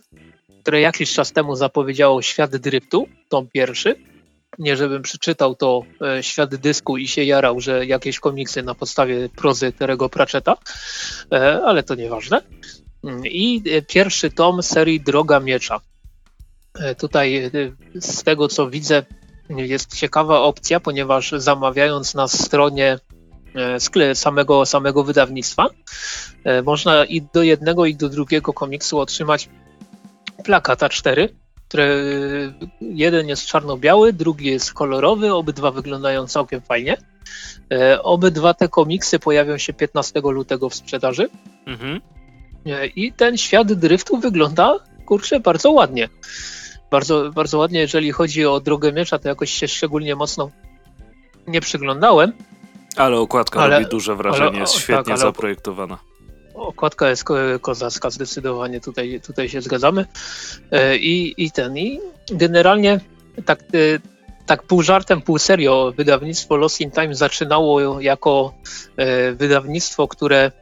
które 0.62 0.80
jakiś 0.80 1.12
czas 1.12 1.32
temu 1.32 1.56
zapowiedziało 1.56 2.22
Świat 2.22 2.56
Driftu, 2.56 3.08
tom 3.28 3.48
pierwszy 3.52 4.13
nie 4.58 4.76
żebym 4.76 5.02
przeczytał 5.02 5.54
to 5.54 5.82
e, 6.00 6.22
Świat 6.22 6.54
Dysku 6.54 6.96
i 6.96 7.08
się 7.08 7.24
jarał, 7.24 7.60
że 7.60 7.86
jakieś 7.86 8.20
komiksy 8.20 8.62
na 8.62 8.74
podstawie 8.74 9.28
prozy 9.28 9.72
Terego 9.72 10.08
Pratchetta, 10.08 10.56
e, 11.32 11.60
ale 11.64 11.82
to 11.82 11.94
nieważne. 11.94 12.40
Mm, 13.04 13.26
I 13.26 13.62
e, 13.70 13.82
pierwszy 13.82 14.30
tom 14.30 14.62
serii 14.62 15.00
Droga 15.00 15.40
Miecza. 15.40 15.80
Tutaj 16.98 17.50
z 17.94 18.22
tego 18.22 18.48
co 18.48 18.70
widzę 18.70 19.02
jest 19.48 19.96
ciekawa 19.96 20.40
opcja, 20.40 20.80
ponieważ 20.80 21.32
zamawiając 21.36 22.14
na 22.14 22.28
stronie 22.28 22.98
samego, 24.14 24.66
samego 24.66 25.04
wydawnictwa 25.04 25.70
można 26.64 27.04
i 27.04 27.22
do 27.22 27.42
jednego 27.42 27.86
i 27.86 27.96
do 27.96 28.08
drugiego 28.08 28.52
komiksu 28.52 28.98
otrzymać 28.98 29.48
plakat 30.44 30.80
A4 30.80 31.28
które 31.74 31.96
jeden 32.80 33.28
jest 33.28 33.46
czarno-biały, 33.46 34.12
drugi 34.12 34.46
jest 34.46 34.72
kolorowy, 34.72 35.34
obydwa 35.34 35.70
wyglądają 35.70 36.26
całkiem 36.26 36.60
fajnie. 36.60 36.96
E, 37.72 38.02
obydwa 38.02 38.54
te 38.54 38.68
komiksy 38.68 39.18
pojawią 39.18 39.58
się 39.58 39.72
15 39.72 40.20
lutego 40.24 40.68
w 40.68 40.74
sprzedaży. 40.74 41.28
Mhm. 41.66 42.00
E, 42.66 42.86
I 42.86 43.12
ten 43.12 43.36
świat 43.36 43.72
driftu 43.72 44.18
wygląda, 44.18 44.78
kurczę, 45.06 45.40
bardzo 45.40 45.70
ładnie. 45.70 46.08
Bardzo, 46.90 47.30
bardzo 47.30 47.58
ładnie, 47.58 47.80
jeżeli 47.80 48.12
chodzi 48.12 48.46
o 48.46 48.60
drogę 48.60 48.92
miecza, 48.92 49.18
to 49.18 49.28
jakoś 49.28 49.50
się 49.50 49.68
szczególnie 49.68 50.16
mocno 50.16 50.50
nie 51.46 51.60
przyglądałem. 51.60 52.32
Ale 52.96 53.16
okładka 53.16 53.60
ale, 53.60 53.76
robi 53.76 53.90
duże 53.90 54.16
wrażenie, 54.16 54.48
ale, 54.48 54.58
jest 54.58 54.74
świetnie 54.74 55.12
tak, 55.12 55.18
zaprojektowana. 55.18 55.98
Okładka 56.54 57.08
jest 57.08 57.24
kozacka, 57.60 58.10
zdecydowanie 58.10 58.80
tutaj, 58.80 59.20
tutaj 59.26 59.48
się 59.48 59.60
zgadzamy. 59.60 60.06
E, 60.70 60.96
I, 60.96 61.44
I 61.44 61.50
ten, 61.50 61.78
i 61.78 62.00
generalnie 62.30 63.00
tak, 63.44 63.60
e, 63.60 63.66
tak 64.46 64.62
pół 64.62 64.82
żartem, 64.82 65.22
pół 65.22 65.38
serio, 65.38 65.92
wydawnictwo 65.96 66.56
Lost 66.56 66.80
in 66.80 66.90
Time 66.90 67.14
zaczynało 67.14 68.00
jako 68.00 68.54
e, 68.96 69.32
wydawnictwo, 69.32 70.08
które 70.08 70.52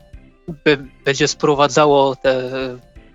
będzie 1.05 1.29
sprowadzało 1.29 2.17
te 2.17 2.51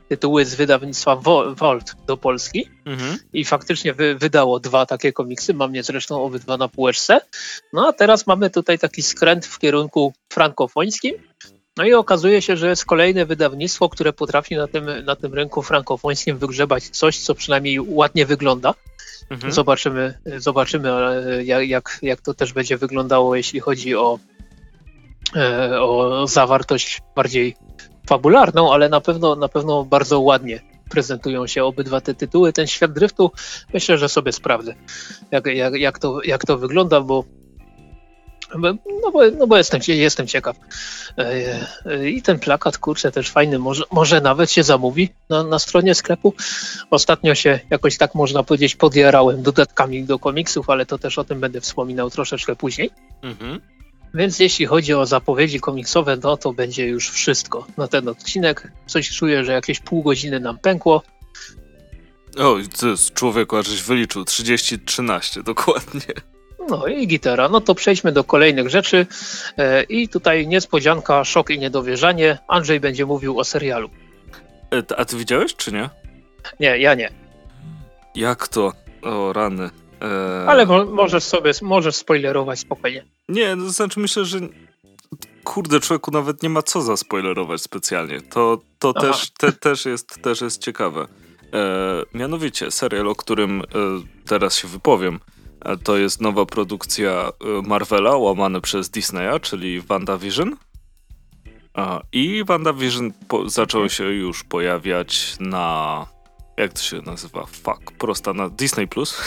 tytuły 0.10 0.46
z 0.46 0.56
wydawnictwa 0.56 1.16
Vault 1.56 1.96
do 2.06 2.18
Polski 2.18 2.70
mhm. 2.86 3.18
i 3.34 3.46
faktycznie 3.46 3.94
wy, 3.94 4.16
wydało 4.16 4.60
dwa 4.60 4.86
takie 4.86 5.14
komiksy, 5.14 5.54
mam 5.54 5.76
je 5.76 5.84
zresztą 5.84 6.24
obydwa 6.24 6.58
na 6.58 6.68
półeczce. 6.68 7.22
No 7.74 7.88
a 7.88 7.94
teraz 7.94 8.28
mamy 8.28 8.50
tutaj 8.50 8.80
taki 8.80 9.04
skręt 9.04 9.46
w 9.46 9.60
kierunku 9.60 10.14
frankofońskim, 10.30 11.16
no 11.78 11.86
i 11.86 11.94
okazuje 11.94 12.42
się, 12.42 12.58
że 12.58 12.70
jest 12.70 12.86
kolejne 12.86 13.26
wydawnictwo, 13.26 13.90
które 13.90 14.14
potrafi 14.14 14.56
na 14.56 14.68
tym, 14.68 14.86
na 15.06 15.16
tym 15.16 15.34
rynku 15.34 15.62
frankofońskim 15.62 16.38
wygrzebać 16.38 16.84
coś, 16.84 17.20
co 17.20 17.36
przynajmniej 17.36 17.80
ładnie 17.80 18.26
wygląda. 18.26 18.74
Mhm. 19.30 19.54
Zobaczymy, 19.54 20.20
zobaczymy 20.38 20.90
jak, 21.46 21.68
jak, 21.68 22.00
jak 22.02 22.22
to 22.22 22.34
też 22.34 22.54
będzie 22.54 22.78
wyglądało, 22.78 23.36
jeśli 23.36 23.60
chodzi 23.60 23.96
o, 23.96 24.20
e, 25.36 25.82
o 25.82 26.28
zawartość 26.28 27.02
bardziej 27.16 27.56
fabularną, 28.08 28.74
ale 28.74 28.90
na 28.90 29.02
pewno, 29.02 29.36
na 29.36 29.48
pewno 29.48 29.86
bardzo 29.86 30.20
ładnie 30.20 30.62
prezentują 30.90 31.48
się 31.48 31.64
obydwa 31.64 32.02
te 32.02 32.14
tytuły. 32.14 32.54
Ten 32.54 32.68
świat 32.68 32.94
driftu 32.94 33.32
myślę, 33.74 33.98
że 33.98 34.10
sobie 34.10 34.32
sprawdzę, 34.32 34.76
jak, 35.32 35.46
jak, 35.46 35.74
jak, 35.76 36.00
to, 36.00 36.20
jak 36.24 36.46
to 36.46 36.58
wygląda, 36.58 37.02
bo 37.02 37.24
No 38.56 39.12
bo, 39.12 39.32
no 39.38 39.48
bo 39.48 39.58
jestem, 39.58 39.82
jestem 39.88 40.28
ciekaw. 40.28 40.56
I 42.06 42.22
ten 42.22 42.40
plakat, 42.40 42.78
kurczę, 42.78 43.12
też 43.12 43.30
fajny. 43.30 43.60
Może, 43.60 43.84
może 43.92 44.22
nawet 44.22 44.52
się 44.52 44.64
zamówi 44.64 45.10
na, 45.30 45.44
na 45.44 45.60
stronie 45.60 45.96
sklepu. 45.96 46.34
Ostatnio 46.92 47.36
się 47.36 47.60
jakoś 47.70 47.98
tak 47.98 48.16
można 48.16 48.44
powiedzieć 48.44 48.76
podjarałem 48.76 49.44
dodatkami 49.44 50.04
do 50.04 50.20
komiksów, 50.20 50.70
ale 50.70 50.86
to 50.86 50.98
też 50.98 51.18
o 51.18 51.24
tym 51.24 51.40
będę 51.40 51.62
wspominał 51.62 52.10
troszeczkę 52.10 52.56
później. 52.56 52.90
Mhm. 53.22 53.62
Więc 54.14 54.40
jeśli 54.40 54.66
chodzi 54.66 54.94
o 54.94 55.06
zapowiedzi 55.06 55.60
komiksowe, 55.60 56.18
no 56.24 56.38
to 56.38 56.54
będzie 56.54 56.88
już 56.88 57.10
wszystko 57.10 57.68
na 57.78 57.88
ten 57.88 58.08
odcinek. 58.08 58.72
Coś 58.86 59.10
czuję, 59.10 59.44
że 59.44 59.52
jakieś 59.52 59.80
pół 59.80 60.04
godziny 60.04 60.40
nam 60.40 60.58
pękło. 60.58 61.04
O, 62.38 62.58
jest 62.58 63.14
człowieku, 63.14 63.58
aż 63.58 63.68
żeś 63.68 63.84
wyliczył. 63.84 64.24
30-13, 64.24 65.44
dokładnie. 65.44 66.14
No 66.70 66.88
i 66.88 67.08
gitara. 67.08 67.50
No 67.50 67.62
to 67.62 67.76
przejdźmy 67.76 68.12
do 68.12 68.24
kolejnych 68.24 68.70
rzeczy. 68.70 69.08
E, 69.58 69.84
I 69.84 70.10
tutaj 70.10 70.48
niespodzianka, 70.48 71.24
szok 71.24 71.50
i 71.50 71.60
niedowierzanie. 71.60 72.38
Andrzej 72.48 72.80
będzie 72.80 73.06
mówił 73.06 73.40
o 73.40 73.44
serialu. 73.44 73.90
E, 74.74 75.00
a 75.00 75.06
ty 75.06 75.18
widziałeś, 75.18 75.56
czy 75.56 75.72
nie? 75.72 75.90
Nie, 76.60 76.78
ja 76.78 76.96
nie. 76.96 77.10
Jak 78.16 78.48
to? 78.48 78.74
O, 79.02 79.34
rany. 79.34 79.70
E... 80.02 80.46
Ale 80.48 80.66
mo 80.66 80.86
możesz 80.86 81.24
sobie, 81.24 81.52
możesz 81.62 81.96
spoilerować 81.96 82.60
spokojnie. 82.60 83.06
Nie, 83.30 83.56
to 83.56 83.70
znaczy 83.70 84.00
myślę, 84.00 84.26
że 84.26 84.40
kurde, 85.44 85.80
człowieku 85.80 86.12
nawet 86.12 86.44
nie 86.44 86.50
ma 86.50 86.62
co 86.62 86.82
zaspoilerować 86.82 87.62
specjalnie. 87.62 88.22
To, 88.22 88.58
to 88.80 88.94
też, 88.94 89.32
te, 89.32 89.52
też, 89.52 89.86
jest, 89.86 90.22
też 90.22 90.42
jest 90.42 90.62
ciekawe. 90.62 91.08
E, 91.54 92.04
mianowicie, 92.14 92.72
serial, 92.72 93.08
o 93.08 93.16
którym 93.16 93.62
e, 93.62 93.64
teraz 94.26 94.56
się 94.56 94.68
wypowiem, 94.68 95.20
to 95.84 95.98
jest 95.98 96.22
nowa 96.22 96.46
produkcja 96.46 97.12
e, 97.12 97.68
Marvela 97.68 98.18
łamane 98.18 98.62
przez 98.62 98.90
Disneya, 98.90 99.40
czyli 99.42 99.82
WandaVision. 99.82 100.56
I 102.12 102.44
WandaVision 102.44 103.12
po, 103.28 103.50
zaczął 103.50 103.90
się 103.90 104.04
już 104.04 104.44
pojawiać 104.44 105.36
na... 105.40 106.06
Jak 106.58 106.74
to 106.74 106.82
się 106.82 107.02
nazywa? 107.02 107.46
Fuck, 107.46 107.92
prosta 107.98 108.34
na 108.34 108.50
Disney+. 108.50 108.88
Plus. 108.88 109.18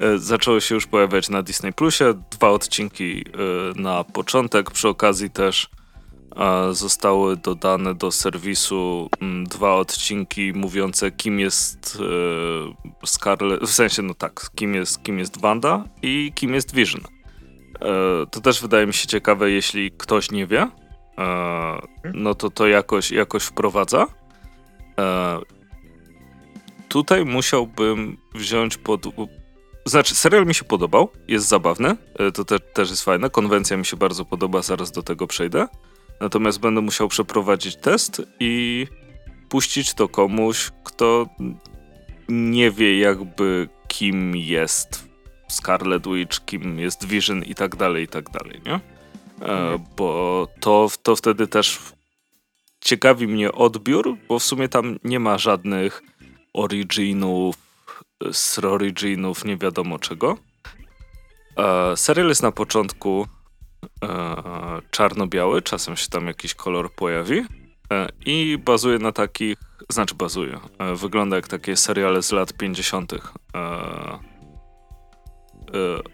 E, 0.00 0.18
zaczęły 0.18 0.60
się 0.60 0.74
już 0.74 0.86
pojawiać 0.86 1.28
na 1.28 1.42
Disney 1.42 1.72
Plusie. 1.72 2.04
Dwa 2.30 2.48
odcinki 2.48 3.24
e, 3.26 3.80
na 3.80 4.04
początek. 4.04 4.70
Przy 4.70 4.88
okazji 4.88 5.30
też 5.30 5.70
zostały 6.70 7.36
dodane 7.36 7.94
do 7.94 8.10
serwisu 8.12 9.10
dwa 9.44 9.74
odcinki 9.74 10.52
mówiące, 10.52 11.10
kim 11.10 11.40
jest 11.40 11.98
Scarlet, 13.04 13.60
w 13.60 13.70
sensie, 13.70 14.02
no 14.02 14.14
tak, 14.14 14.50
kim 14.54 14.74
jest, 14.74 15.02
kim 15.02 15.18
jest 15.18 15.40
Wanda 15.40 15.84
i 16.02 16.32
kim 16.34 16.54
jest 16.54 16.74
Vision. 16.74 17.00
To 18.30 18.40
też 18.40 18.62
wydaje 18.62 18.86
mi 18.86 18.94
się 18.94 19.06
ciekawe, 19.06 19.50
jeśli 19.50 19.90
ktoś 19.90 20.30
nie 20.30 20.46
wie, 20.46 20.70
no 22.14 22.34
to 22.34 22.50
to 22.50 22.66
jakoś, 22.66 23.10
jakoś 23.10 23.42
wprowadza. 23.42 24.06
Tutaj 26.88 27.24
musiałbym 27.24 28.16
wziąć 28.34 28.76
pod, 28.76 29.06
znaczy, 29.84 30.14
serial 30.14 30.46
mi 30.46 30.54
się 30.54 30.64
podobał, 30.64 31.08
jest 31.28 31.48
zabawny, 31.48 31.96
e, 32.14 32.32
to 32.32 32.44
te, 32.44 32.60
też 32.60 32.90
jest 32.90 33.04
fajne. 33.04 33.30
Konwencja 33.30 33.76
mi 33.76 33.86
się 33.86 33.96
bardzo 33.96 34.24
podoba, 34.24 34.62
zaraz 34.62 34.92
do 34.92 35.02
tego 35.02 35.26
przejdę. 35.26 35.68
Natomiast 36.20 36.60
będę 36.60 36.80
musiał 36.80 37.08
przeprowadzić 37.08 37.76
test 37.76 38.22
i 38.40 38.86
puścić 39.48 39.94
to 39.94 40.08
komuś, 40.08 40.70
kto 40.84 41.28
nie 42.28 42.70
wie 42.70 42.98
jakby 42.98 43.68
kim 43.88 44.36
jest 44.36 45.08
Scarlet 45.48 46.08
Witch, 46.08 46.44
kim 46.44 46.78
jest 46.78 47.04
Vision 47.04 47.42
i 47.42 47.54
tak 47.54 47.76
dalej, 47.76 48.04
i 48.04 48.08
tak 48.08 48.30
dalej, 48.30 48.60
nie? 48.66 48.74
E, 48.74 48.80
mhm. 49.40 49.84
bo 49.96 50.48
to, 50.60 50.88
to 51.02 51.16
wtedy 51.16 51.46
też 51.46 51.78
ciekawi 52.80 53.28
mnie 53.28 53.52
odbiór, 53.52 54.16
bo 54.28 54.38
w 54.38 54.42
sumie 54.42 54.68
tam 54.68 54.98
nie 55.04 55.20
ma 55.20 55.38
żadnych 55.38 56.02
originów, 56.52 57.56
z 58.32 58.58
originów 58.58 59.44
nie 59.44 59.56
wiadomo 59.56 59.98
czego. 59.98 60.38
E, 61.56 61.96
serial 61.96 62.28
jest 62.28 62.42
na 62.42 62.52
początku 62.52 63.26
czarno-biały, 64.90 65.62
czasem 65.62 65.96
się 65.96 66.08
tam 66.08 66.26
jakiś 66.26 66.54
kolor 66.54 66.92
pojawi 66.92 67.44
e, 67.92 68.08
i 68.26 68.58
bazuje 68.64 68.98
na 68.98 69.12
takich, 69.12 69.56
znaczy 69.88 70.14
bazuje, 70.14 70.58
e, 70.78 70.94
wygląda 70.94 71.36
jak 71.36 71.48
takie 71.48 71.76
seriale 71.76 72.22
z 72.22 72.32
lat 72.32 72.52
50. 72.52 73.12
E, 73.12 73.18
e, 73.18 74.18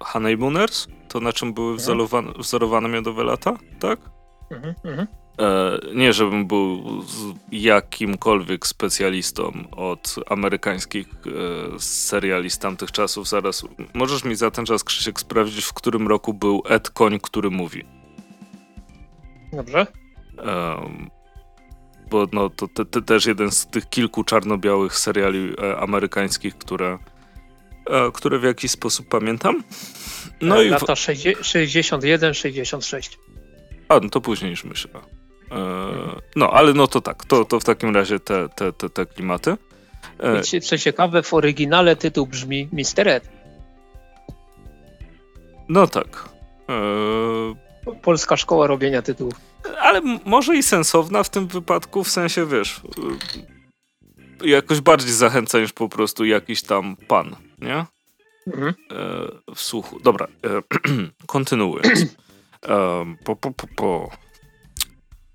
Honeymooners, 0.01 0.89
to 1.09 1.21
na 1.21 1.33
czym 1.33 1.55
były 1.55 1.67
mhm. 1.67 1.79
wzorowane, 1.79 2.33
wzorowane 2.39 2.89
miodowe 2.89 3.25
lata, 3.25 3.57
tak? 3.81 4.01
Mhm, 4.51 4.75
mhm. 4.85 5.07
E, 5.39 5.79
nie, 5.95 6.13
żebym 6.13 6.47
był 6.47 6.85
jakimkolwiek 7.53 8.67
specjalistą 8.67 9.53
od 9.77 10.15
amerykańskich 10.27 11.07
e, 11.09 11.79
seriali 11.79 12.51
z 12.51 12.59
tamtych 12.59 12.93
czasów. 12.93 13.29
Zaraz, 13.29 13.65
możesz 13.95 14.25
mi 14.25 14.35
za 14.35 14.51
ten 14.51 14.67
czas, 14.67 14.85
Krzysiek, 14.85 15.21
sprawdzić, 15.21 15.65
w 15.65 15.73
którym 15.73 16.09
roku 16.09 16.35
był 16.35 16.63
Ed 16.69 16.91
Koń, 16.91 17.21
który 17.21 17.51
mówi. 17.51 17.85
Dobrze. 19.53 19.87
bo 22.11 22.27
no, 22.33 22.51
to 22.51 22.69
te, 22.69 22.85
te 22.85 23.03
też 23.03 23.27
jeden 23.27 23.51
z 23.51 23.67
tych 23.67 23.89
kilku 23.89 24.25
czarno-białych 24.25 24.99
seriali 24.99 25.53
e, 25.63 25.77
amerykańskich, 25.77 26.59
które, 26.59 26.99
które 28.15 28.39
w 28.39 28.43
jakiś 28.43 28.71
sposób 28.71 29.09
pamiętam. 29.09 29.63
No 30.41 30.63
e, 30.63 30.67
i 30.67 30.69
lata 30.69 30.97
61, 30.97 32.35
66. 32.35 33.19
A, 33.89 34.01
no 34.01 34.09
to 34.09 34.21
później 34.21 34.51
niż 34.51 34.65
myślę. 34.65 34.91
E, 35.51 36.21
no, 36.37 36.51
ale 36.51 36.73
no 36.73 36.87
to 36.87 37.01
tak, 37.01 37.25
to, 37.25 37.45
to 37.45 37.61
w 37.61 37.65
takim 37.65 37.95
razie 37.95 38.21
te, 38.21 38.49
te, 38.49 38.73
te, 38.73 38.91
te 38.91 39.07
klimaty. 39.07 39.57
E, 40.19 40.61
co 40.61 40.79
ciekawe, 40.79 41.23
w 41.23 41.35
oryginale 41.35 41.97
tytuł 41.97 42.27
brzmi 42.27 42.69
Mister 42.73 43.09
Ed. 43.09 43.29
No 45.69 45.87
tak. 45.87 46.29
E, 46.69 47.95
Polska 48.03 48.37
szkoła 48.37 48.67
robienia 48.67 49.03
tytułów. 49.03 49.35
Ale 49.81 50.01
może 50.25 50.57
i 50.57 50.63
sensowna 50.63 51.23
w 51.23 51.31
tym 51.31 51.47
wypadku, 51.47 52.05
w 52.05 52.11
sensie 52.11 52.47
wiesz, 52.47 52.81
jakoś 54.45 54.81
bardziej 54.81 55.13
zachęca 55.13 55.59
niż 55.61 55.73
po 55.73 55.89
prostu 55.89 56.25
jakiś 56.25 56.63
tam 56.63 56.97
pan, 57.09 57.37
nie? 57.59 57.85
Mhm. 58.47 58.75
w 59.55 59.61
słuchu. 59.61 60.01
Dobra, 60.01 60.27
kontynuując. 61.27 62.07
po, 63.25 63.37
po, 63.37 63.51
po, 63.51 63.67
po 63.77 64.11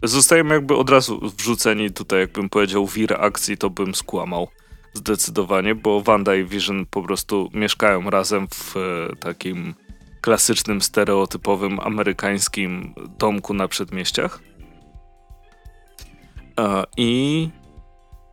zostajemy 0.04 0.54
jakby 0.54 0.76
od 0.76 0.90
razu 0.90 1.32
wrzuceni 1.38 1.92
tutaj, 1.92 2.20
jakbym 2.20 2.50
powiedział, 2.50 2.88
wir 2.88 3.22
akcji, 3.22 3.58
to 3.58 3.70
bym 3.70 3.96
skłamał 3.96 4.48
zdecydowanie, 4.94 5.76
bo 5.76 6.02
Wanda 6.02 6.36
i 6.36 6.44
Vision 6.44 6.86
po 6.86 7.04
prostu 7.04 7.50
mieszkają 7.54 8.10
razem 8.10 8.48
w 8.48 8.76
e, 8.78 9.16
takim 9.16 9.74
klasycznym, 10.22 10.82
stereotypowym 10.82 11.80
amerykańskim 11.80 12.94
domku 13.20 13.54
na 13.54 13.68
przedmieściach. 13.68 14.40
E, 16.60 16.84
I, 16.98 17.50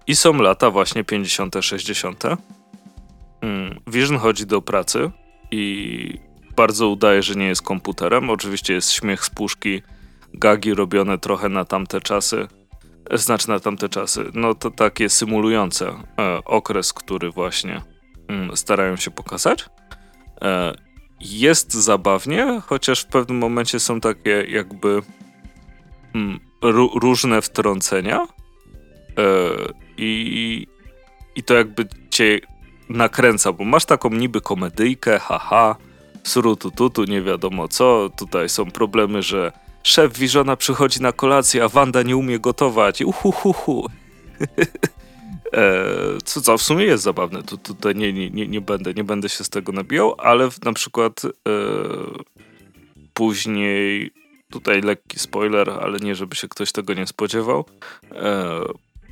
i 0.07 0.17
są 0.17 0.33
lata 0.33 0.71
właśnie 0.71 1.05
50., 1.05 1.57
60. 1.61 2.25
Mm, 3.41 3.81
Vision 3.87 4.19
chodzi 4.19 4.47
do 4.47 4.63
pracy 4.63 5.11
i 5.51 6.19
bardzo 6.57 6.89
udaje, 6.89 7.23
że 7.23 7.35
nie 7.35 7.47
jest 7.47 7.63
komputerem. 7.63 8.31
Oczywiście 8.31 8.75
jest 8.75 8.91
śmiech 8.91 9.25
z 9.25 9.31
puszki 9.31 9.83
gagi 10.35 10.75
robione 10.75 11.19
trochę 11.19 11.49
na 11.49 11.65
tamte 11.65 12.01
czasy, 12.01 12.49
znaczy 13.15 13.49
na 13.49 13.61
tamte 13.61 13.89
czasy, 13.89 14.25
no 14.35 14.55
to 14.55 14.71
takie 14.71 15.09
symulujące 15.09 15.89
e, 16.19 16.45
okres, 16.45 16.93
który 16.93 17.31
właśnie 17.31 17.83
mm, 18.29 18.57
starają 18.57 18.97
się 18.97 19.11
pokazać. 19.11 19.65
E, 20.43 20.75
jest 21.21 21.75
zabawnie, 21.75 22.61
chociaż 22.67 23.01
w 23.01 23.07
pewnym 23.07 23.39
momencie 23.39 23.81
są 23.81 24.01
takie 24.01 24.45
jakby 24.49 25.03
mm, 26.15 26.41
różne 27.03 27.43
wtrącenia 27.43 28.21
e, 28.21 28.27
i, 29.97 30.67
i 31.37 31.43
to 31.43 31.55
jakby 31.55 31.89
cię 32.11 32.41
nakręca, 32.89 33.53
bo 33.53 33.65
masz 33.65 33.85
taką 33.85 34.11
niby 34.11 34.41
komedyjkę, 34.41 35.19
haha, 35.19 35.77
surutututu, 36.23 37.05
nie 37.05 37.23
wiadomo 37.23 37.69
co, 37.69 38.11
tutaj 38.19 38.49
są 38.49 38.71
problemy, 38.71 39.23
że 39.23 39.53
szef 39.87 40.19
Wiżona 40.19 40.57
przychodzi 40.57 41.03
na 41.03 41.13
kolację, 41.13 41.65
a 41.65 41.69
Wanda 41.69 42.03
nie 42.03 42.17
umie 42.17 42.39
gotować. 42.39 43.03
Uhuhuhu. 43.03 43.87
e, 45.53 45.85
co, 46.25 46.41
co 46.41 46.59
w 46.59 46.63
sumie 46.63 46.85
jest 46.85 47.05
zabawne. 47.05 47.43
Tu, 47.43 47.59
tutaj 47.59 47.95
nie, 47.95 48.13
nie, 48.13 48.31
nie, 48.31 48.49
nie, 48.49 48.61
będę, 48.61 48.95
nie 48.95 49.05
będę 49.05 49.29
się 49.29 49.45
z 49.45 49.49
tego 49.49 49.73
nabijał, 49.73 50.15
ale 50.19 50.49
na 50.65 50.73
przykład 50.73 51.25
e, 51.25 51.31
później 53.15 54.11
tutaj 54.51 54.81
lekki 54.81 55.19
spoiler, 55.19 55.71
ale 55.71 55.99
nie 55.99 56.15
żeby 56.15 56.37
się 56.37 56.49
ktoś 56.49 56.73
tego 56.73 56.95
nie 56.95 57.07
spodziewał. 57.07 57.65
E, 58.13 58.61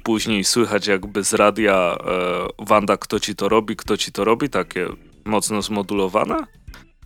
później 0.02 0.44
słychać 0.44 0.86
jakby 0.86 1.24
z 1.24 1.34
radia 1.34 1.96
e, 2.00 2.64
Wanda, 2.66 2.96
kto 2.96 3.20
ci 3.20 3.34
to 3.34 3.48
robi, 3.48 3.76
kto 3.76 3.96
ci 3.96 4.12
to 4.12 4.24
robi, 4.24 4.48
takie 4.50 4.86
mocno 5.24 5.62
zmodulowane. 5.62 6.36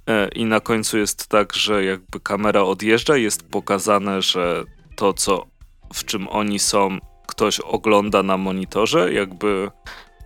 E, 0.08 0.28
i 0.28 0.44
na 0.44 0.60
końcu 0.60 0.98
jest 0.98 1.26
tak, 1.26 1.54
że 1.54 1.84
jakby 1.84 2.20
kamera 2.20 2.62
odjeżdża 2.62 3.16
jest 3.16 3.42
pokazane, 3.42 4.22
że 4.22 4.64
to, 4.96 5.12
co 5.12 5.46
w 5.94 6.04
czym 6.04 6.28
oni 6.28 6.58
są, 6.58 6.98
ktoś 7.26 7.60
ogląda 7.60 8.22
na 8.22 8.36
monitorze, 8.36 9.12
jakby 9.12 9.70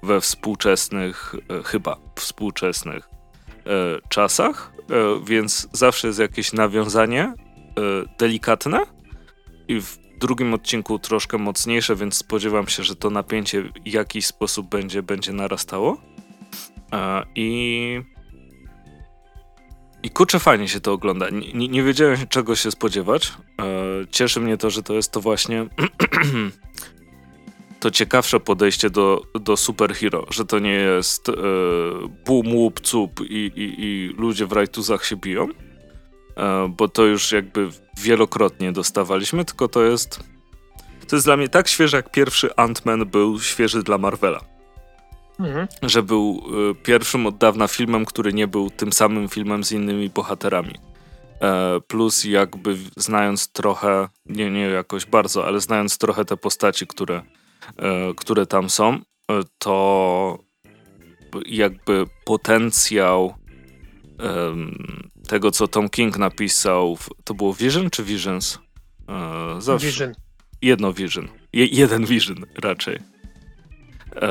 we 0.02 0.20
współczesnych, 0.20 1.34
e, 1.58 1.62
chyba 1.62 1.96
współczesnych 2.16 3.08
e, 3.66 4.08
czasach, 4.08 4.72
więc 5.24 5.68
zawsze 5.72 6.06
jest 6.06 6.18
jakieś 6.18 6.52
nawiązanie 6.52 7.34
delikatne 8.18 8.80
i 9.68 9.80
w 9.80 9.98
drugim 10.18 10.54
odcinku 10.54 10.98
troszkę 10.98 11.38
mocniejsze, 11.38 11.96
więc 11.96 12.16
spodziewam 12.16 12.66
się, 12.68 12.82
że 12.82 12.96
to 12.96 13.10
napięcie 13.10 13.62
w 13.62 13.70
jakiś 13.84 14.26
sposób 14.26 14.68
będzie, 14.68 15.02
będzie 15.02 15.32
narastało. 15.32 15.96
I. 17.34 18.02
I 20.02 20.10
kurczę, 20.10 20.38
fajnie 20.38 20.68
się 20.68 20.80
to 20.80 20.92
ogląda. 20.92 21.26
Nie, 21.30 21.68
nie 21.68 21.82
wiedziałem 21.82 22.16
czego 22.28 22.56
się 22.56 22.70
spodziewać. 22.70 23.32
E, 23.60 23.64
cieszy 24.10 24.40
mnie 24.40 24.56
to, 24.56 24.70
że 24.70 24.82
to 24.82 24.94
jest 24.94 25.12
to 25.12 25.20
właśnie 25.20 25.66
to 27.80 27.90
ciekawsze 27.90 28.40
podejście 28.40 28.90
do, 28.90 29.22
do 29.40 29.56
superhero, 29.56 30.26
że 30.30 30.44
to 30.44 30.58
nie 30.58 30.72
jest 30.72 31.28
e, 31.28 31.32
bum, 32.26 32.54
łup, 32.54 32.80
cup 32.80 33.20
i, 33.20 33.52
i, 33.56 33.74
i 33.78 34.14
ludzie 34.18 34.46
w 34.46 34.52
rajtuzach 34.52 35.04
się 35.04 35.16
biją, 35.16 35.48
e, 36.36 36.74
bo 36.76 36.88
to 36.88 37.04
już 37.04 37.32
jakby 37.32 37.68
wielokrotnie 38.00 38.72
dostawaliśmy, 38.72 39.44
tylko 39.44 39.68
to 39.68 39.82
jest 39.82 40.32
to 41.08 41.16
jest 41.16 41.26
dla 41.26 41.36
mnie 41.36 41.48
tak 41.48 41.68
świeże, 41.68 41.96
jak 41.96 42.10
pierwszy 42.10 42.48
Ant-Man 42.48 43.04
był 43.04 43.40
świeży 43.40 43.82
dla 43.82 43.98
Marvela. 43.98 44.40
Mhm. 45.44 45.66
Że 45.82 46.02
był 46.02 46.42
e, 46.70 46.74
pierwszym 46.74 47.26
od 47.26 47.36
dawna 47.36 47.68
filmem, 47.68 48.04
który 48.04 48.32
nie 48.32 48.48
był 48.48 48.70
tym 48.70 48.92
samym 48.92 49.28
filmem 49.28 49.64
z 49.64 49.72
innymi 49.72 50.10
bohaterami. 50.10 50.74
E, 51.42 51.80
plus 51.80 52.24
jakby 52.24 52.76
znając 52.96 53.52
trochę, 53.52 54.08
nie, 54.26 54.50
nie 54.50 54.60
jakoś 54.60 55.06
bardzo, 55.06 55.46
ale 55.46 55.60
znając 55.60 55.98
trochę 55.98 56.24
te 56.24 56.36
postaci, 56.36 56.86
które, 56.86 57.22
e, 57.76 58.14
które 58.16 58.46
tam 58.46 58.70
są, 58.70 58.94
e, 58.94 59.00
to 59.58 60.38
jakby 61.46 62.04
potencjał 62.24 63.34
tego, 65.28 65.50
co 65.50 65.68
Tom 65.68 65.88
King 65.88 66.18
napisał, 66.18 66.96
w, 66.96 67.08
to 67.24 67.34
było 67.34 67.54
Vision 67.54 67.90
czy 67.90 68.04
Visions? 68.04 68.58
Zawsze 69.58 69.86
Vision. 69.86 70.12
jedno 70.62 70.92
Vision. 70.92 71.28
Je, 71.52 71.66
jeden 71.66 72.06
Vision 72.06 72.44
raczej. 72.54 72.98
E, 74.16 74.28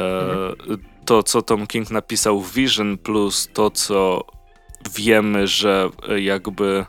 To, 1.06 1.24
co 1.24 1.42
Tom 1.42 1.68
King 1.68 1.92
napisał 1.92 2.42
w 2.42 2.54
Vision, 2.54 2.98
plus 2.98 3.50
to, 3.54 3.72
co 3.72 4.26
wiemy, 4.96 5.48
że 5.48 5.90
e, 6.10 6.22
jakby 6.22 6.86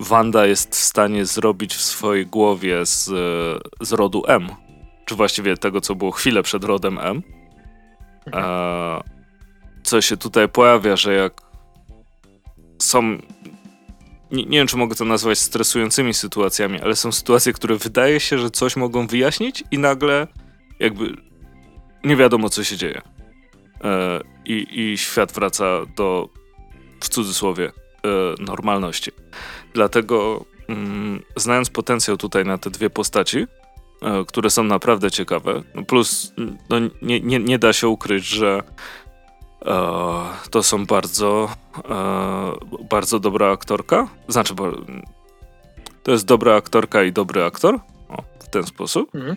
Wanda 0.00 0.46
jest 0.46 0.76
w 0.76 0.78
stanie 0.78 1.26
zrobić 1.26 1.74
w 1.74 1.82
swojej 1.82 2.26
głowie 2.26 2.86
z, 2.86 3.08
e, 3.08 3.84
z 3.86 3.92
rodu 3.92 4.22
M, 4.26 4.48
czy 5.04 5.14
właściwie 5.14 5.56
tego, 5.56 5.80
co 5.80 5.94
było 5.94 6.10
chwilę 6.10 6.42
przed 6.42 6.64
rodem 6.64 6.98
M. 6.98 7.22
E, 8.32 9.00
co 9.82 10.00
się 10.00 10.16
tutaj 10.16 10.48
pojawia, 10.48 10.96
że 10.96 11.14
jak 11.14 11.42
są 12.78 13.18
nie, 14.30 14.44
nie 14.44 14.58
wiem, 14.58 14.66
czy 14.66 14.76
mogę 14.76 14.94
to 14.94 15.04
nazwać 15.04 15.38
stresującymi 15.38 16.14
sytuacjami, 16.14 16.80
ale 16.80 16.96
są 16.96 17.12
sytuacje, 17.12 17.52
które 17.52 17.76
wydaje 17.76 18.20
się, 18.20 18.38
że 18.38 18.50
coś 18.50 18.76
mogą 18.76 19.06
wyjaśnić 19.06 19.64
i 19.70 19.78
nagle 19.78 20.26
jakby 20.80 21.16
nie 22.04 22.16
wiadomo, 22.16 22.48
co 22.48 22.64
się 22.64 22.76
dzieje. 22.76 23.02
E, 23.84 24.20
i, 24.44 24.66
I 24.80 24.98
świat 24.98 25.32
wraca 25.32 25.64
do, 25.96 26.28
w 27.00 27.08
cudzysłowie, 27.08 27.66
e, 27.66 28.42
normalności. 28.42 29.10
Dlatego, 29.74 30.44
mm, 30.68 31.22
znając 31.36 31.70
potencjał 31.70 32.16
tutaj 32.16 32.44
na 32.44 32.58
te 32.58 32.70
dwie 32.70 32.90
postaci, 32.90 33.46
e, 34.02 34.24
które 34.24 34.50
są 34.50 34.64
naprawdę 34.64 35.10
ciekawe, 35.10 35.62
no 35.74 35.82
plus 35.82 36.32
no, 36.70 36.76
nie, 37.02 37.20
nie, 37.20 37.38
nie 37.38 37.58
da 37.58 37.72
się 37.72 37.88
ukryć, 37.88 38.26
że 38.26 38.62
to 40.50 40.62
są 40.62 40.86
bardzo, 40.86 41.48
bardzo 42.90 43.20
dobra 43.20 43.52
aktorka. 43.52 44.08
Znaczy, 44.28 44.54
to 46.02 46.12
jest 46.12 46.26
dobra 46.26 46.56
aktorka 46.56 47.02
i 47.02 47.12
dobry 47.12 47.44
aktor. 47.44 47.80
O, 48.08 48.22
w 48.40 48.48
ten 48.50 48.62
sposób. 48.62 49.14
Mhm. 49.14 49.36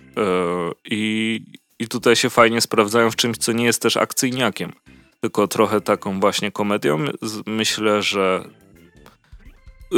I, 0.86 1.40
I 1.82 1.88
tutaj 1.88 2.16
się 2.16 2.30
fajnie 2.30 2.62
sprawdzają 2.62 3.12
w 3.12 3.16
czymś, 3.16 3.38
co 3.38 3.52
nie 3.52 3.66
jest 3.66 3.82
też 3.82 3.98
akcyjniakiem, 3.98 4.74
tylko 5.22 5.48
trochę 5.48 5.82
taką 5.82 6.20
właśnie 6.20 6.52
komedią. 6.52 7.06
Myślę, 7.46 8.02
że 8.02 8.44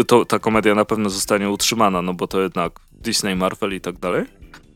to, 0.08 0.26
ta 0.26 0.40
komedia 0.40 0.76
na 0.76 0.86
pewno 0.86 1.10
zostanie 1.10 1.50
utrzymana, 1.50 2.02
no 2.02 2.14
bo 2.14 2.28
to 2.28 2.42
jednak 2.42 2.80
Disney, 2.92 3.36
Marvel 3.36 3.74
i 3.74 3.82
tak 3.82 4.00
dalej. 4.00 4.22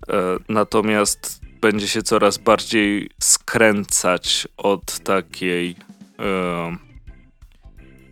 E, 0.10 0.38
Natomiast 0.50 1.42
będzie 1.62 1.88
się 1.88 2.04
coraz 2.04 2.38
bardziej 2.38 3.10
skręcać 3.22 4.48
od 4.58 5.00
takiej 5.00 5.76
e, 6.20 6.78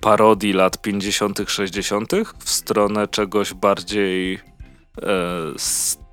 parodii 0.02 0.54
lat 0.54 0.82
50., 0.82 1.42
60. 1.48 2.12
w 2.40 2.50
stronę 2.50 3.08
czegoś 3.08 3.54
bardziej 3.54 4.34
e, 4.34 4.40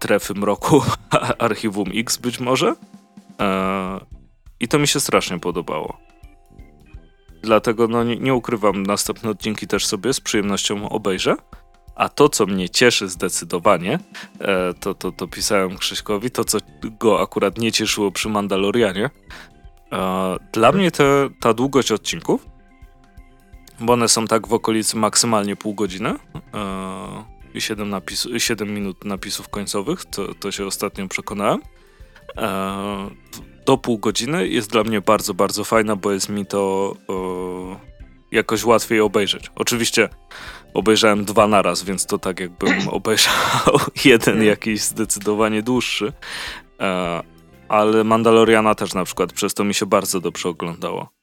strefy 0.03 0.35
mroku, 0.35 0.83
archiwum 1.47 1.89
X 1.95 2.17
być 2.17 2.41
może. 2.41 2.75
E, 3.41 4.01
I 4.61 4.69
to 4.69 4.79
mi 4.79 4.89
się 4.89 5.01
strasznie 5.01 5.39
podobało. 5.39 5.97
Dlatego 7.43 7.89
no, 7.89 8.05
nie, 8.05 8.17
nie 8.17 8.35
ukrywam, 8.35 8.83
następne 8.83 9.31
odcinki 9.31 9.67
też 9.67 9.87
sobie 9.87 10.13
z 10.13 10.21
przyjemnością 10.21 10.89
obejrzę. 10.89 11.37
A 11.95 12.09
to, 12.09 12.29
co 12.29 12.47
mnie 12.47 12.69
cieszy 12.69 13.09
zdecydowanie, 13.09 13.99
e, 14.41 14.75
to, 14.75 14.95
to, 14.95 15.13
to 15.13 15.29
pisałem 15.29 15.79
Krzyśkowi, 15.79 16.31
to, 16.31 16.45
co 16.45 16.59
go 17.01 17.21
akurat 17.21 17.59
nie 17.59 17.73
cieszyło 17.73 18.11
przy 18.11 18.29
Mandalorianie. 18.29 19.11
E, 19.93 20.37
dla 20.53 20.73
mnie 20.73 20.91
te, 20.91 21.29
ta 21.41 21.55
długość 21.55 21.93
odcinków, 21.93 22.47
bo 23.81 23.93
one 23.93 24.09
są 24.09 24.27
tak 24.27 24.49
w 24.49 24.53
okolicy 24.53 24.97
maksymalnie 24.97 25.57
pół 25.57 25.75
godziny 25.75 26.15
e, 26.55 27.32
7, 27.61 27.91
napisu, 27.91 28.41
7 28.41 28.75
minut 28.75 29.05
napisów 29.05 29.49
końcowych, 29.49 30.05
to, 30.05 30.35
to 30.35 30.53
się 30.53 30.67
ostatnio 30.67 31.09
przekonałem. 31.09 31.61
E, 32.37 33.11
do 33.67 33.77
pół 33.79 33.99
godziny 33.99 34.49
jest 34.49 34.71
dla 34.71 34.85
mnie 34.85 35.01
bardzo, 35.01 35.35
bardzo 35.35 35.65
fajna, 35.65 35.97
bo 35.97 36.13
jest 36.13 36.29
mi 36.29 36.47
to 36.47 36.93
e, 37.09 37.93
jakoś 38.37 38.65
łatwiej 38.65 39.01
obejrzeć. 39.01 39.51
Oczywiście 39.55 40.09
obejrzałem 40.75 41.25
dwa 41.25 41.47
naraz, 41.47 41.83
więc 41.83 42.07
to 42.07 42.19
tak 42.19 42.41
jakbym 42.41 42.89
obejrzał 42.99 43.35
jeden 44.05 44.43
jakiś 44.43 44.81
zdecydowanie 44.81 45.63
dłuższy. 45.63 46.13
E, 46.81 47.23
ale 47.69 48.05
Mandaloriana 48.05 48.75
też 48.75 48.95
na 48.95 49.05
przykład 49.05 49.33
przez 49.33 49.55
to 49.55 49.65
mi 49.65 49.75
się 49.75 49.87
bardzo 49.87 50.21
dobrze 50.21 50.49
oglądało. 50.49 51.22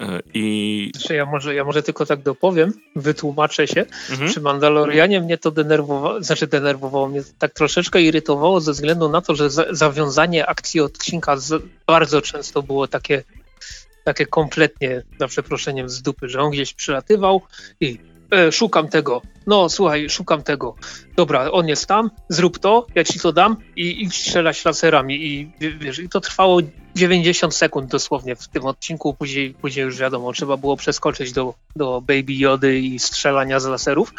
E, 0.00 0.20
I 0.34 0.92
Znaczy 0.94 1.14
ja 1.14 1.26
może, 1.26 1.54
ja 1.54 1.64
może 1.64 1.82
tylko 1.82 2.06
tak 2.06 2.22
dopowiem, 2.22 2.72
wytłumaczę 2.96 3.66
się. 3.66 3.84
mhm. 4.10 4.30
Przy 4.30 4.40
Mandalorianie 4.40 5.20
mnie 5.20 5.38
to 5.38 5.50
denerwowało, 5.50 6.22
znaczy 6.22 6.46
denerwowało 6.46 7.08
mnie, 7.08 7.22
tak 7.38 7.54
troszeczkę 7.54 8.02
irytowało 8.02 8.60
ze 8.60 8.72
względu 8.72 9.08
na 9.08 9.20
to, 9.20 9.34
że 9.34 9.50
za, 9.50 9.64
zawiązanie 9.70 10.46
akcji 10.46 10.80
odcinka 10.80 11.36
z, 11.36 11.62
bardzo 11.86 12.22
często 12.22 12.62
było 12.62 12.88
takie, 12.88 13.22
takie 14.04 14.26
kompletnie, 14.26 15.02
za 15.20 15.28
przeproszeniem, 15.28 15.88
z 15.88 16.02
dupy, 16.02 16.28
że 16.28 16.40
on 16.40 16.50
gdzieś 16.50 16.74
przylatywał 16.74 17.42
i 17.80 17.98
e, 18.32 18.52
szukam 18.52 18.88
tego, 18.88 19.22
no 19.46 19.68
słuchaj, 19.68 20.10
szukam 20.10 20.42
tego. 20.42 20.74
Dobra, 21.16 21.50
on 21.50 21.68
jest 21.68 21.86
tam, 21.86 22.10
zrób 22.28 22.58
to, 22.58 22.86
ja 22.94 23.04
ci 23.04 23.20
to 23.20 23.32
dam 23.32 23.56
i, 23.76 24.02
i 24.02 24.10
strzelać 24.10 24.64
laserami 24.64 25.26
i 25.26 25.52
wie- 25.60 25.78
wiesz, 25.78 25.98
i 25.98 26.08
to 26.08 26.20
trwało 26.20 26.60
90 26.96 27.54
sekund 27.54 27.90
dosłownie 27.90 28.36
w 28.36 28.48
tym 28.48 28.64
odcinku, 28.64 29.14
później, 29.14 29.54
później 29.54 29.84
już 29.84 29.96
wiadomo, 29.98 30.32
trzeba 30.32 30.56
było 30.56 30.76
przeskoczyć 30.76 31.32
do, 31.32 31.54
do 31.76 32.00
Baby 32.00 32.32
Jody 32.34 32.78
i 32.78 32.98
strzelania 32.98 33.60
z 33.60 33.66
laserów. 33.66 34.12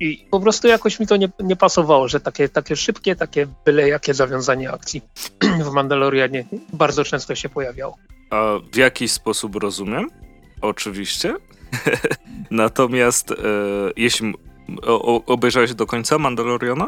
I 0.00 0.26
po 0.30 0.40
prostu 0.40 0.68
jakoś 0.68 1.00
mi 1.00 1.06
to 1.06 1.16
nie, 1.16 1.28
nie 1.40 1.56
pasowało, 1.56 2.08
że 2.08 2.20
takie, 2.20 2.48
takie 2.48 2.76
szybkie, 2.76 3.16
takie 3.16 3.46
byle 3.64 3.88
jakie 3.88 4.14
zawiązanie 4.14 4.70
akcji 4.70 5.02
w 5.66 5.70
Mandalorianie 5.70 6.44
bardzo 6.72 7.04
często 7.04 7.34
się 7.34 7.48
pojawiało. 7.48 7.96
A 8.30 8.44
w 8.72 8.76
jakiś 8.76 9.12
sposób 9.12 9.56
rozumiem, 9.56 10.10
oczywiście. 10.60 11.34
Natomiast 12.50 13.30
e, 13.30 13.34
jeśli 13.96 14.34
o, 14.82 15.24
obejrzałeś 15.24 15.74
do 15.74 15.86
końca 15.86 16.18
Mandaloriana, 16.18 16.86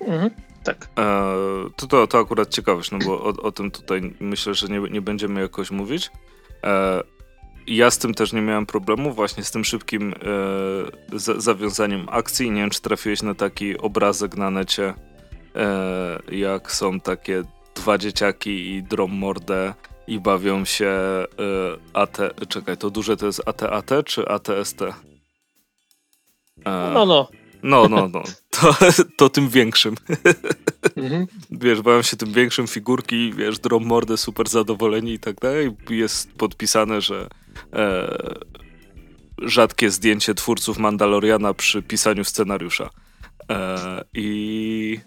Mhm, 0.00 0.30
tak. 0.64 0.88
e, 0.98 1.24
to, 1.76 1.86
to 1.86 2.06
to 2.06 2.18
akurat 2.18 2.48
ciekawość, 2.48 2.90
no 2.90 2.98
bo 2.98 3.22
o, 3.24 3.28
o 3.28 3.52
tym 3.52 3.70
tutaj 3.70 4.14
myślę, 4.20 4.54
że 4.54 4.68
nie, 4.68 4.80
nie 4.80 5.00
będziemy 5.00 5.40
jakoś 5.40 5.70
mówić. 5.70 6.10
E, 6.64 7.02
ja 7.66 7.90
z 7.90 7.98
tym 7.98 8.14
też 8.14 8.32
nie 8.32 8.42
miałem 8.42 8.66
problemu, 8.66 9.12
właśnie 9.12 9.44
z 9.44 9.50
tym 9.50 9.64
szybkim 9.64 10.14
e, 11.12 11.18
za, 11.18 11.40
zawiązaniem 11.40 12.06
akcji. 12.10 12.50
Nie 12.50 12.60
wiem, 12.60 12.70
czy 12.70 12.82
trafiłeś 12.82 13.22
na 13.22 13.34
taki 13.34 13.78
obrazek 13.78 14.36
na 14.36 14.50
necie, 14.50 14.94
e, 15.56 16.18
jak 16.32 16.72
są 16.72 17.00
takie 17.00 17.42
dwa 17.74 17.98
dzieciaki 17.98 18.74
i 18.74 18.82
drą 18.82 19.06
mordę 19.06 19.74
i 20.06 20.20
bawią 20.20 20.64
się 20.64 20.94
y, 20.94 21.78
AT. 21.92 22.18
Czekaj, 22.48 22.76
to 22.76 22.90
duże 22.90 23.16
to 23.16 23.26
jest 23.26 23.42
AT-AT 23.46 23.90
czy 24.04 24.28
ATST? 24.28 24.82
E, 24.82 24.90
no, 26.94 27.06
no. 27.06 27.28
No, 27.62 27.88
no, 27.88 28.08
no. 28.08 28.22
To, 28.50 28.76
to 29.16 29.28
tym 29.28 29.48
większym. 29.48 29.94
Mhm. 30.96 31.26
Wiesz, 31.50 31.82
bawią 31.82 32.02
się 32.02 32.16
tym 32.16 32.32
większym 32.32 32.66
figurki, 32.66 33.32
wiesz, 33.32 33.58
drą 33.58 33.80
mordę, 33.80 34.16
super 34.16 34.48
zadowoleni 34.48 35.12
i 35.12 35.18
tak 35.18 35.36
dalej. 35.40 35.70
Jest 35.90 36.32
podpisane, 36.32 37.00
że 37.00 37.28
e, 37.72 38.18
rzadkie 39.42 39.90
zdjęcie 39.90 40.34
twórców 40.34 40.78
Mandaloriana 40.78 41.54
przy 41.54 41.82
pisaniu 41.82 42.24
scenariusza. 42.24 42.90
E, 43.50 44.04
I 44.14 45.00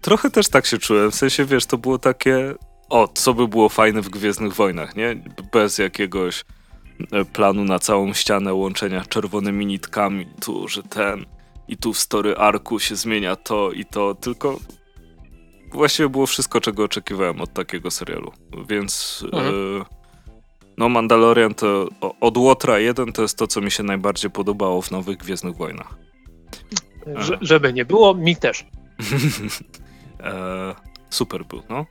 trochę 0.00 0.30
też 0.30 0.48
tak 0.48 0.66
się 0.66 0.78
czułem. 0.78 1.10
W 1.10 1.14
sensie, 1.14 1.44
wiesz, 1.44 1.66
to 1.66 1.78
było 1.78 1.98
takie 1.98 2.54
o, 2.88 3.08
co 3.08 3.34
by 3.34 3.48
było 3.48 3.68
fajne 3.68 4.02
w 4.02 4.08
Gwiezdnych 4.08 4.54
Wojnach, 4.54 4.96
nie? 4.96 5.22
Bez 5.52 5.78
jakiegoś 5.78 6.44
e, 7.12 7.24
planu 7.24 7.64
na 7.64 7.78
całą 7.78 8.12
ścianę 8.12 8.54
łączenia 8.54 9.04
czerwonymi 9.04 9.66
nitkami, 9.66 10.26
tu, 10.40 10.68
że 10.68 10.82
ten 10.82 11.26
i 11.68 11.76
tu 11.76 11.92
w 11.92 11.98
story 11.98 12.36
arku 12.36 12.78
się 12.78 12.96
zmienia 12.96 13.36
to 13.36 13.72
i 13.72 13.84
to, 13.84 14.14
tylko 14.14 14.58
właściwie 15.72 16.08
było 16.08 16.26
wszystko, 16.26 16.60
czego 16.60 16.84
oczekiwałem 16.84 17.40
od 17.40 17.52
takiego 17.52 17.90
serialu, 17.90 18.32
więc 18.68 19.24
mhm. 19.32 19.54
y, 19.54 19.84
no 20.78 20.88
Mandalorian 20.88 21.54
to 21.54 21.88
od 22.20 22.36
Łotra 22.36 22.78
1 22.78 23.12
to 23.12 23.22
jest 23.22 23.38
to, 23.38 23.46
co 23.46 23.60
mi 23.60 23.70
się 23.70 23.82
najbardziej 23.82 24.30
podobało 24.30 24.82
w 24.82 24.90
nowych 24.90 25.16
Gwiezdnych 25.16 25.56
Wojnach. 25.56 25.98
Że, 27.16 27.38
żeby 27.40 27.72
nie 27.72 27.84
było, 27.84 28.14
mi 28.14 28.36
też. 28.36 28.66
e, 30.20 30.74
super 31.10 31.44
był, 31.44 31.62
no. 31.68 31.86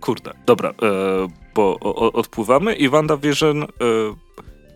Kurde, 0.00 0.34
dobra, 0.46 0.70
e, 0.70 0.74
bo 1.54 1.78
odpływamy 2.12 2.74
i 2.74 2.88
WandaVision 2.88 3.62
e, 3.62 3.66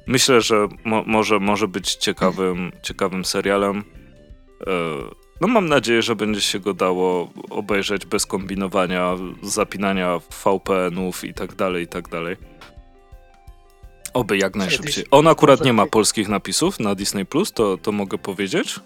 myślę, 0.07 0.41
że 0.41 0.68
mo, 0.85 1.03
może, 1.07 1.41
może 1.41 1.68
być 1.68 1.95
ciekawym, 1.95 2.72
ciekawym 2.83 3.25
serialem. 3.25 3.85
E, 4.66 4.72
no 5.41 5.49
mam 5.49 5.68
nadzieję, 5.68 6.03
że 6.03 6.16
będzie 6.16 6.41
się 6.41 6.61
go 6.61 6.75
dało 6.75 7.31
obejrzeć 7.51 8.07
bez 8.07 8.27
kombinowania, 8.27 9.16
zapinania 9.43 10.18
VPN-ów 10.45 11.25
i 11.25 11.35
tak 11.35 11.55
dalej, 11.55 11.85
i 11.85 11.89
tak 11.89 12.09
dalej. 12.09 12.37
Oby 14.14 14.39
jak 14.39 14.57
najszybciej. 14.57 15.05
On 15.11 15.27
akurat 15.27 15.64
nie 15.64 15.72
ma 15.72 15.87
polskich 15.87 16.29
napisów 16.29 16.81
na 16.81 16.95
Disney 16.95 17.27
Plus, 17.27 17.53
to, 17.53 17.79
to 17.79 17.93
mogę 17.93 18.18
powiedzieć, 18.18 18.81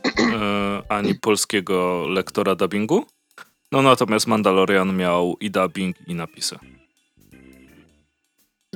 ani 0.88 1.14
polskiego 1.14 2.06
lektora 2.08 2.54
dubbingu. 2.54 3.06
No 3.72 3.82
natomiast 3.82 4.26
Mandalorian 4.26 4.96
miał 4.96 5.36
i 5.40 5.50
dubbing, 5.50 5.96
i 6.06 6.14
napisy. 6.14 6.58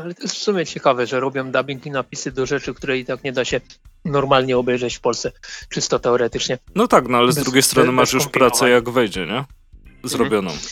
Ale 0.00 0.14
to 0.14 0.22
jest 0.22 0.34
w 0.34 0.38
sumie 0.38 0.66
ciekawe, 0.66 1.06
że 1.06 1.20
robią 1.20 1.52
dubbing 1.52 1.86
i 1.86 1.90
napisy 1.90 2.32
do 2.32 2.46
rzeczy, 2.46 2.74
które 2.74 2.98
i 2.98 3.04
tak 3.04 3.24
nie 3.24 3.32
da 3.32 3.44
się 3.44 3.60
normalnie 4.04 4.58
obejrzeć 4.58 4.96
w 4.96 5.00
Polsce, 5.00 5.32
czysto 5.68 5.98
teoretycznie. 5.98 6.58
No 6.74 6.88
tak, 6.88 7.08
no 7.08 7.18
ale 7.18 7.26
bez, 7.26 7.36
z 7.36 7.42
drugiej 7.42 7.62
strony 7.62 7.92
masz 7.92 8.12
już 8.12 8.28
pracę 8.28 8.70
jak 8.70 8.90
wejdzie, 8.90 9.26
nie? 9.26 9.44
Zrobioną. 10.04 10.50
Mhm. 10.50 10.68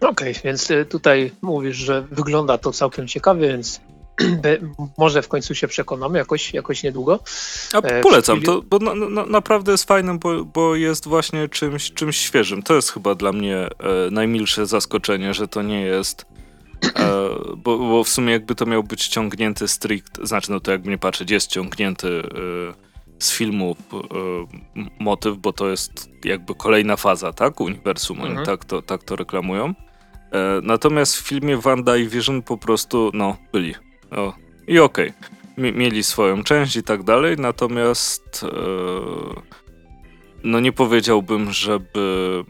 Okej, 0.00 0.30
okay, 0.30 0.42
więc 0.44 0.70
y, 0.70 0.84
tutaj 0.84 1.32
mówisz, 1.42 1.76
że 1.76 2.02
wygląda 2.02 2.58
to 2.58 2.72
całkiem 2.72 3.08
ciekawie, 3.08 3.48
więc 3.48 3.80
może 4.98 5.22
w 5.22 5.28
końcu 5.28 5.54
się 5.54 5.68
przekonamy 5.68 6.18
jakoś, 6.18 6.54
jakoś 6.54 6.82
niedługo. 6.82 7.20
A 7.72 7.78
e, 7.78 8.00
polecam 8.00 8.42
to, 8.42 8.62
bo 8.62 8.78
na, 8.78 8.94
na, 8.94 9.26
naprawdę 9.26 9.72
jest 9.72 9.84
fajne, 9.84 10.18
bo, 10.18 10.44
bo 10.44 10.76
jest 10.76 11.08
właśnie 11.08 11.48
czymś, 11.48 11.92
czymś 11.92 12.16
świeżym. 12.16 12.62
To 12.62 12.74
jest 12.74 12.92
chyba 12.92 13.14
dla 13.14 13.32
mnie 13.32 13.56
e, 13.56 13.70
najmilsze 14.10 14.66
zaskoczenie, 14.66 15.34
że 15.34 15.48
to 15.48 15.62
nie 15.62 15.80
jest 15.80 16.26
e, 16.96 17.28
bo, 17.56 17.78
bo 17.78 18.04
w 18.04 18.08
sumie 18.08 18.32
jakby 18.32 18.54
to 18.54 18.66
miał 18.66 18.82
być 18.82 19.08
ciągnięty 19.08 19.68
strict, 19.68 20.20
znaczy 20.22 20.50
no 20.50 20.60
to 20.60 20.70
jakby 20.70 20.90
nie 20.90 20.98
patrzeć, 20.98 21.30
jest 21.30 21.50
ciągnięty 21.50 22.08
e, 22.08 22.94
z 23.18 23.32
filmu 23.32 23.76
e, 23.92 23.96
motyw, 25.00 25.36
bo 25.36 25.52
to 25.52 25.68
jest 25.68 26.10
jakby 26.24 26.54
kolejna 26.54 26.96
faza, 26.96 27.32
tak? 27.32 27.60
Uniwersum, 27.60 28.16
mhm. 28.16 28.36
oni 28.36 28.46
tak 28.46 28.64
to, 28.64 28.82
tak 28.82 29.02
to 29.02 29.16
reklamują. 29.16 29.74
E, 30.32 30.60
natomiast 30.62 31.16
w 31.16 31.28
filmie 31.28 31.56
Wanda 31.56 31.96
i 31.96 32.08
Vision 32.08 32.42
po 32.42 32.58
prostu, 32.58 33.10
no, 33.14 33.36
byli 33.52 33.74
o, 34.10 34.34
I 34.66 34.78
okej. 34.78 35.08
Okay. 35.10 35.72
Mieli 35.72 36.04
swoją 36.04 36.44
część 36.44 36.76
i 36.76 36.82
tak 36.82 37.02
dalej, 37.02 37.36
natomiast 37.38 38.44
e, 38.44 38.48
no 40.44 40.60
nie 40.60 40.72
powiedziałbym, 40.72 41.52
żeby 41.52 42.44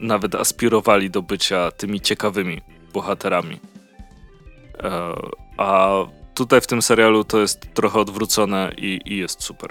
nawet 0.00 0.34
aspirowali 0.34 1.10
do 1.10 1.22
bycia 1.22 1.70
tymi 1.70 2.00
ciekawymi 2.00 2.60
bohaterami. 2.92 3.60
E, 4.82 5.12
a 5.56 5.90
tutaj 6.34 6.60
w 6.60 6.66
tym 6.66 6.82
serialu 6.82 7.24
to 7.24 7.40
jest 7.40 7.74
trochę 7.74 7.98
odwrócone 7.98 8.72
i, 8.76 9.00
i 9.04 9.16
jest 9.16 9.42
super. 9.42 9.70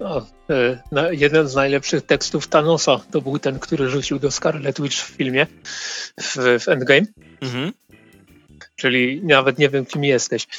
No, 0.00 0.26
e, 0.50 1.14
jeden 1.14 1.48
z 1.48 1.54
najlepszych 1.54 2.02
tekstów 2.02 2.48
Thanosa 2.48 3.00
to 3.10 3.20
był 3.20 3.38
ten, 3.38 3.58
który 3.58 3.88
rzucił 3.88 4.18
do 4.18 4.30
Scarlet 4.30 4.80
Witch 4.80 4.96
w 4.96 5.16
filmie 5.16 5.46
w, 6.20 6.36
w 6.60 6.68
Endgame. 6.68 7.06
Mhm 7.40 7.72
czyli 8.84 9.20
nawet 9.22 9.58
nie 9.58 9.68
wiem, 9.68 9.86
kim 9.86 10.04
jesteś. 10.04 10.46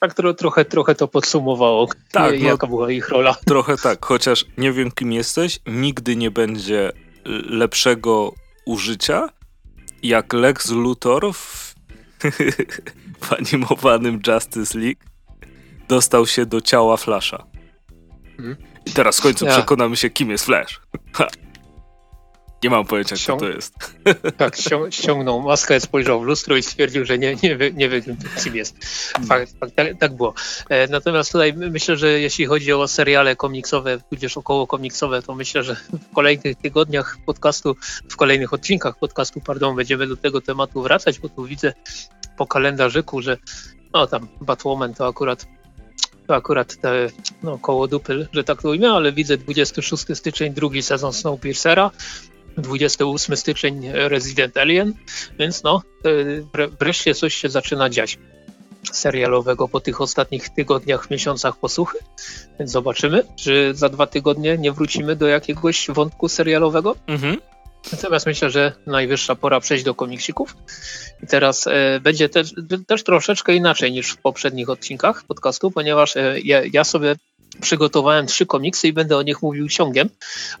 Tak 0.00 0.14
trochę, 0.14 0.64
trochę 0.64 0.94
to 0.94 1.08
podsumowało, 1.08 1.88
tak, 2.12 2.40
jaka 2.40 2.66
no, 2.66 2.70
była 2.70 2.90
ich 2.90 3.08
rola. 3.08 3.36
Trochę 3.46 3.76
tak, 3.76 4.06
chociaż 4.06 4.44
nie 4.56 4.72
wiem, 4.72 4.90
kim 4.90 5.12
jesteś, 5.12 5.60
nigdy 5.66 6.16
nie 6.16 6.30
będzie 6.30 6.92
lepszego 7.48 8.32
użycia 8.66 9.28
jak 10.02 10.32
Lex 10.32 10.70
Luthor 10.70 11.34
w, 11.34 11.74
w 13.24 13.32
animowanym 13.32 14.20
Justice 14.26 14.78
League 14.78 15.00
dostał 15.88 16.26
się 16.26 16.46
do 16.46 16.60
ciała 16.60 16.96
Flasha. 16.96 17.46
Hmm? 18.36 18.56
I 18.86 18.90
teraz 18.90 19.18
w 19.18 19.22
końcu 19.22 19.46
ja. 19.46 19.52
przekonamy 19.52 19.96
się, 19.96 20.10
kim 20.10 20.30
jest 20.30 20.44
Flash. 20.44 20.80
Nie 22.64 22.70
mam 22.70 22.84
pojęcia, 22.84 23.16
kto 23.16 23.36
to 23.36 23.48
jest. 23.48 23.74
Tak, 24.36 24.56
ściągnął 24.90 25.40
maskę, 25.40 25.80
spojrzał 25.80 26.20
w 26.20 26.24
lustro 26.24 26.56
i 26.56 26.62
stwierdził, 26.62 27.04
że 27.04 27.18
nie, 27.18 27.36
nie, 27.42 27.56
wie, 27.56 27.72
nie 27.72 27.88
wie, 27.88 28.02
kim 28.44 28.56
jest. 28.56 28.84
Fakt, 29.26 29.58
fakt, 29.60 29.74
tak, 29.74 29.98
tak, 29.98 30.16
było. 30.16 30.34
E, 30.68 30.86
natomiast 30.86 31.32
tutaj 31.32 31.52
myślę, 31.52 31.96
że 31.96 32.20
jeśli 32.20 32.46
chodzi 32.46 32.72
o 32.72 32.88
seriale 32.88 33.36
komiksowe, 33.36 33.98
tudzież 34.10 34.36
około 34.36 34.66
komiksowe, 34.66 35.22
to 35.22 35.34
myślę, 35.34 35.62
że 35.62 35.74
w 36.10 36.14
kolejnych 36.14 36.56
tygodniach 36.56 37.18
podcastu, 37.26 37.76
w 38.08 38.16
kolejnych 38.16 38.52
odcinkach 38.52 38.98
podcastu, 38.98 39.40
pardon, 39.40 39.76
będziemy 39.76 40.06
do 40.06 40.16
tego 40.16 40.40
tematu 40.40 40.82
wracać, 40.82 41.18
bo 41.18 41.28
tu 41.28 41.44
widzę 41.44 41.72
po 42.36 42.46
kalendarzyku, 42.46 43.22
że 43.22 43.36
no 43.92 44.06
tam 44.06 44.28
Batwoman 44.40 44.94
to 44.94 45.06
akurat 45.06 45.46
to 46.26 46.34
akurat 46.34 46.76
te, 46.76 47.08
no, 47.42 47.58
koło 47.58 47.88
dupy, 47.88 48.28
że 48.32 48.44
tak 48.44 48.62
to 48.62 48.68
ujmę, 48.68 48.90
ale 48.90 49.12
widzę 49.12 49.36
26 49.36 50.04
styczeń, 50.14 50.54
drugi 50.54 50.82
sezon 50.82 51.12
Snowpiercera, 51.12 51.90
28 52.58 53.36
styczeń 53.36 53.88
Resident 53.92 54.56
Alien, 54.56 54.94
więc 55.38 55.62
no, 55.62 55.82
wreszcie 56.80 57.14
coś 57.14 57.34
się 57.34 57.48
zaczyna 57.48 57.90
dziać 57.90 58.18
serialowego 58.92 59.68
po 59.68 59.80
tych 59.80 60.00
ostatnich 60.00 60.48
tygodniach, 60.48 61.10
miesiącach 61.10 61.56
posłuchy. 61.56 61.98
Więc 62.58 62.70
zobaczymy, 62.70 63.24
czy 63.36 63.74
za 63.74 63.88
dwa 63.88 64.06
tygodnie 64.06 64.58
nie 64.58 64.72
wrócimy 64.72 65.16
do 65.16 65.26
jakiegoś 65.26 65.86
wątku 65.90 66.28
serialowego. 66.28 66.96
Mhm. 67.06 67.36
Natomiast 67.92 68.26
myślę, 68.26 68.50
że 68.50 68.72
najwyższa 68.86 69.34
pora 69.34 69.60
przejść 69.60 69.84
do 69.84 69.94
komiksików. 69.94 70.56
I 71.22 71.26
teraz 71.26 71.66
e, 71.66 72.00
będzie 72.00 72.28
też, 72.28 72.54
też 72.86 73.04
troszeczkę 73.04 73.54
inaczej 73.54 73.92
niż 73.92 74.10
w 74.10 74.16
poprzednich 74.16 74.70
odcinkach 74.70 75.24
podcastu, 75.24 75.70
ponieważ 75.70 76.16
e, 76.16 76.40
ja, 76.44 76.62
ja, 76.72 76.84
sobie 76.84 77.16
przygotowałem 77.60 78.26
trzy 78.26 78.46
komiksy 78.46 78.88
i 78.88 78.92
będę 78.92 79.16
o 79.16 79.22
nich 79.22 79.42
mówił 79.42 79.68
ciągiem, 79.68 80.08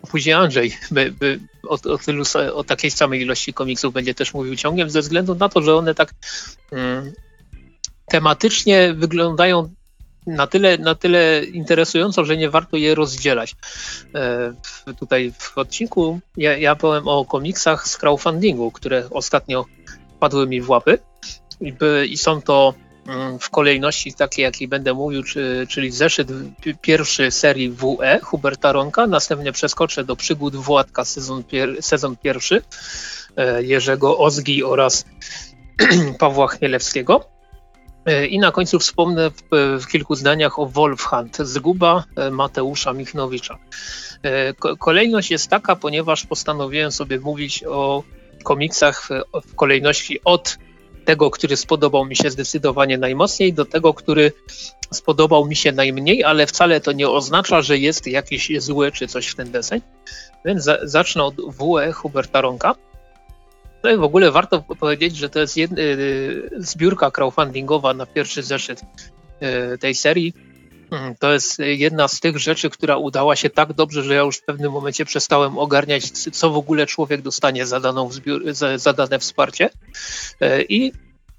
a 0.02 0.06
później 0.06 0.34
Andrzej 0.34 0.76
by, 0.90 1.12
by 1.12 1.40
o, 1.68 1.78
o, 1.92 1.98
tylu, 1.98 2.24
o 2.54 2.64
takiej 2.64 2.90
samej 2.90 3.20
ilości 3.20 3.52
komiksów 3.52 3.94
będzie 3.94 4.14
też 4.14 4.34
mówił 4.34 4.56
ciągiem, 4.56 4.90
ze 4.90 5.00
względu 5.00 5.34
na 5.34 5.48
to, 5.48 5.62
że 5.62 5.76
one 5.76 5.94
tak 5.94 6.14
mm, 6.72 7.12
tematycznie 8.08 8.94
wyglądają 8.94 9.68
na 10.26 10.46
tyle, 10.46 10.78
na 10.78 10.94
tyle 10.94 11.44
interesująco, 11.44 12.24
że 12.24 12.36
nie 12.36 12.50
warto 12.50 12.76
je 12.76 12.94
rozdzielać. 12.94 13.54
E, 14.14 14.54
tutaj 14.98 15.32
w 15.38 15.58
odcinku 15.58 16.20
ja, 16.36 16.56
ja 16.56 16.76
powiem 16.76 17.08
o 17.08 17.24
komiksach 17.24 17.88
z 17.88 17.96
crowdfundingu, 17.96 18.70
które 18.70 19.10
ostatnio 19.10 19.64
padły 20.20 20.46
mi 20.46 20.60
w 20.60 20.70
łapy 20.70 20.98
i, 21.60 21.72
by, 21.72 22.06
i 22.08 22.18
są 22.18 22.42
to 22.42 22.74
w 23.40 23.50
kolejności 23.50 24.14
takiej, 24.14 24.42
jakiej 24.42 24.68
będę 24.68 24.94
mówił, 24.94 25.22
czy, 25.22 25.66
czyli 25.70 25.90
zeszyt 25.90 26.28
pierwszy 26.80 27.30
serii 27.30 27.70
WE 27.70 28.20
Huberta 28.22 28.72
Ronka, 28.72 29.06
następnie 29.06 29.52
przeskoczę 29.52 30.04
do 30.04 30.16
przygód 30.16 30.56
Władka 30.56 31.04
sezon, 31.04 31.44
pier, 31.44 31.82
sezon 31.82 32.16
pierwszy 32.16 32.62
e, 33.36 33.62
Jerzego 33.62 34.18
Ozgi 34.18 34.64
oraz 34.64 35.04
Pawła 36.18 36.48
Chmielewskiego. 36.48 37.24
E, 38.06 38.26
I 38.26 38.38
na 38.38 38.52
końcu 38.52 38.78
wspomnę 38.78 39.30
w, 39.30 39.42
w, 39.80 39.86
kilku 39.86 40.14
zdaniach 40.14 40.58
o 40.58 40.66
Wolfhand, 40.66 41.36
zguba 41.36 42.04
e, 42.16 42.30
Mateusza 42.30 42.92
Michnowicza. 42.92 43.58
Kolejność 44.78 45.30
jest 45.30 45.50
taka, 45.50 45.76
ponieważ 45.76 46.26
postanowiłem 46.26 46.92
sobie 46.92 47.20
mówić 47.20 47.64
o 47.64 48.02
komiksach 48.44 49.08
w 49.46 49.54
kolejności 49.54 50.24
od 50.24 50.58
tego, 51.08 51.30
który 51.30 51.56
spodobał 51.56 52.04
mi 52.04 52.16
się 52.16 52.30
zdecydowanie 52.30 52.98
najmocniej, 52.98 53.52
do 53.52 53.64
tego, 53.64 53.94
który 53.94 54.32
spodobał 54.92 55.46
mi 55.46 55.56
się 55.56 55.72
najmniej, 55.72 56.24
ale 56.24 56.46
wcale 56.46 56.80
to 56.80 56.92
nie 56.92 57.08
oznacza, 57.08 57.62
że 57.62 57.78
jest 57.78 58.06
jakiś 58.06 58.52
zły 58.58 58.92
czy 58.92 59.06
coś 59.06 59.26
w 59.28 59.34
ten 59.34 59.50
deseń. 59.50 59.80
Więc 60.44 60.64
za, 60.64 60.78
zacznę 60.82 61.24
od 61.24 61.34
WE 61.34 61.92
Huberta 61.92 62.40
Ronka. 62.40 62.74
Tutaj 63.76 63.96
w 63.96 64.02
ogóle 64.02 64.30
warto 64.30 64.62
powiedzieć, 64.62 65.16
że 65.16 65.28
to 65.28 65.40
jest 65.40 65.56
y, 65.56 66.50
zbiórka 66.56 67.10
crowdfundingowa 67.10 67.94
na 67.94 68.06
pierwszy 68.06 68.42
zeszyt 68.42 68.82
y, 68.82 69.78
tej 69.78 69.94
serii. 69.94 70.34
Mm, 70.90 71.14
to 71.16 71.32
jest 71.32 71.58
jedna 71.58 72.08
z 72.08 72.20
tych 72.20 72.38
rzeczy, 72.38 72.70
która 72.70 72.96
udała 72.96 73.36
się 73.36 73.50
tak 73.50 73.72
dobrze, 73.72 74.02
że 74.02 74.14
ja 74.14 74.20
już 74.20 74.36
w 74.36 74.44
pewnym 74.44 74.72
momencie 74.72 75.04
przestałem 75.04 75.58
ogarniać, 75.58 76.10
co 76.10 76.50
w 76.50 76.56
ogóle 76.56 76.86
człowiek 76.86 77.22
dostanie 77.22 77.66
za, 77.66 77.80
daną 77.80 78.12
zbiór, 78.12 78.54
za, 78.54 78.78
za 78.78 78.92
dane 78.92 79.18
wsparcie. 79.18 79.70
Y, 80.42 80.66
I 80.68 80.92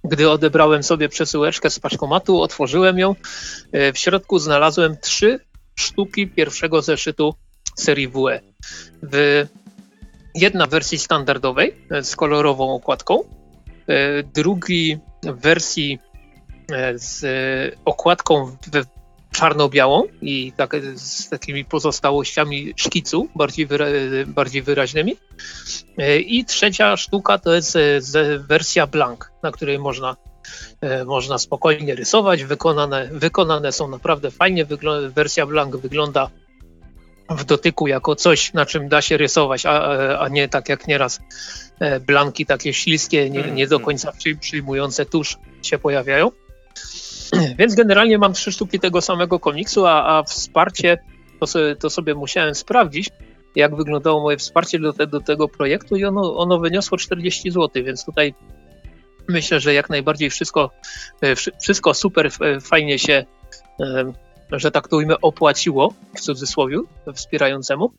gdy 0.03 0.29
odebrałem 0.29 0.83
sobie 0.83 1.09
przesyłeczkę 1.09 1.69
z 1.69 1.79
paczkomatu, 1.79 2.41
otworzyłem 2.41 2.99
ją. 2.99 3.15
W 3.73 3.97
środku 3.97 4.39
znalazłem 4.39 4.97
trzy 5.01 5.39
sztuki 5.75 6.27
pierwszego 6.27 6.81
zeszytu 6.81 7.35
serii 7.75 8.07
WE. 8.07 8.39
W 9.03 9.45
jedna 10.35 10.65
w 10.65 10.69
wersji 10.69 10.97
standardowej 10.97 11.75
e, 11.91 12.03
z 12.03 12.15
kolorową 12.15 12.73
okładką, 12.73 13.23
e, 13.87 14.23
drugi 14.23 14.97
w 15.23 15.41
wersji 15.41 15.99
e, 16.71 16.97
z 16.97 17.25
okładką 17.85 18.57
czarno-białą 19.39 20.03
i 20.21 20.53
tak, 20.57 20.75
z 20.95 21.29
takimi 21.29 21.65
pozostałościami 21.65 22.73
szkicu 22.75 23.27
bardziej, 23.35 23.65
wyra 23.65 23.85
bardziej 24.27 24.61
wyraźnymi. 24.61 25.15
I 26.25 26.45
trzecia 26.45 26.97
sztuka 26.97 27.37
to 27.37 27.53
jest 27.53 27.77
wersja 28.39 28.87
blank, 28.87 29.31
na 29.43 29.51
której 29.51 29.79
można, 29.79 30.15
można 31.05 31.37
spokojnie 31.37 31.95
rysować. 31.95 32.43
Wykonane, 32.43 33.09
wykonane 33.11 33.71
są 33.71 33.87
naprawdę 33.87 34.31
fajnie. 34.31 34.65
wersja 35.09 35.45
blank 35.45 35.77
wygląda 35.77 36.29
w 37.29 37.43
dotyku 37.43 37.87
jako 37.87 38.15
coś, 38.15 38.53
na 38.53 38.65
czym 38.65 38.89
da 38.89 39.01
się 39.01 39.17
rysować, 39.17 39.65
a, 39.65 40.19
a 40.19 40.27
nie 40.27 40.49
tak 40.49 40.69
jak 40.69 40.87
nieraz 40.87 41.19
e, 41.79 41.99
blanki 41.99 42.45
takie 42.45 42.73
śliskie, 42.73 43.29
nie, 43.29 43.43
nie 43.43 43.67
do 43.67 43.75
mhm. 43.75 43.85
końca 43.85 44.13
przyjmujące 44.39 45.05
tusz 45.05 45.37
się 45.61 45.77
pojawiają. 45.77 46.31
Więc 47.59 47.75
generalnie 47.75 48.17
mam 48.17 48.33
trzy 48.33 48.51
sztuki 48.51 48.79
tego 48.79 49.01
samego 49.01 49.39
komiksu, 49.39 49.85
a, 49.85 50.17
a 50.17 50.23
wsparcie 50.23 50.97
to 51.39 51.47
sobie, 51.47 51.75
to 51.75 51.89
sobie 51.89 52.15
musiałem 52.15 52.55
sprawdzić, 52.55 53.09
jak 53.55 53.75
wyglądało 53.75 54.21
moje 54.21 54.37
wsparcie 54.37 54.79
do, 54.79 54.93
te, 54.93 55.07
do 55.07 55.21
tego 55.21 55.47
projektu 55.47 55.95
i 55.95 56.05
ono, 56.05 56.37
ono 56.37 56.59
wyniosło 56.59 56.97
40 56.97 57.51
zł, 57.51 57.83
więc 57.83 58.05
tutaj 58.05 58.33
myślę, 59.27 59.59
że 59.59 59.73
jak 59.73 59.89
najbardziej 59.89 60.29
wszystko, 60.29 60.71
e, 61.21 61.35
wszystko 61.61 61.93
super 61.93 62.29
e, 62.41 62.59
fajnie 62.59 62.99
się 62.99 63.25
że 64.51 64.71
tak 64.71 64.87
to 64.87 64.97
ujmę, 64.97 65.21
opłaciło 65.21 65.93
w 66.15 66.19
cudzysłowie 66.19 66.77
wspierającemu. 67.13 67.93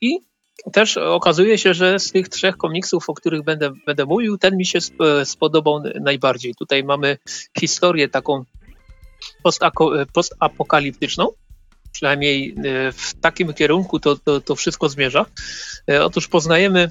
I 0.00 0.18
też 0.72 0.96
okazuje 0.96 1.58
się, 1.58 1.74
że 1.74 1.98
z 1.98 2.12
tych 2.12 2.28
trzech 2.28 2.56
komiksów, 2.56 3.10
o 3.10 3.14
których 3.14 3.42
będę, 3.42 3.70
będę 3.86 4.04
mówił, 4.04 4.38
ten 4.38 4.56
mi 4.56 4.66
się 4.66 4.78
spodobał 5.24 5.82
najbardziej. 6.00 6.54
Tutaj 6.54 6.84
mamy 6.84 7.18
historię 7.58 8.08
taką 8.08 8.44
postapokaliptyczną, 10.12 11.28
przynajmniej 11.92 12.54
y, 12.88 12.92
w 12.92 13.14
takim 13.20 13.54
kierunku 13.54 14.00
to, 14.00 14.16
to, 14.16 14.40
to 14.40 14.54
wszystko 14.54 14.88
zmierza. 14.88 15.26
Y, 15.90 16.04
otóż 16.04 16.28
poznajemy 16.28 16.90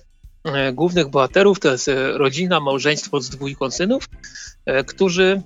głównych 0.74 1.09
bohaterów, 1.09 1.59
to 1.59 1.72
jest 1.72 1.89
rodzina, 2.13 2.59
małżeństwo 2.59 3.22
z 3.22 3.30
dwójką 3.30 3.72
synów, 3.72 4.09
którzy 4.88 5.41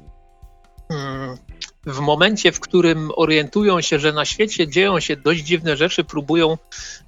mm, 0.90 1.38
w 1.86 2.00
momencie, 2.00 2.52
w 2.52 2.60
którym 2.60 3.12
orientują 3.16 3.82
się, 3.82 4.00
że 4.00 4.14
na 4.14 4.26
świecie 4.26 4.68
dzieją 4.68 5.00
się 5.00 5.16
dość 5.16 5.44
dziwne 5.44 5.78
rzeczy, 5.78 6.04
próbują 6.04 6.58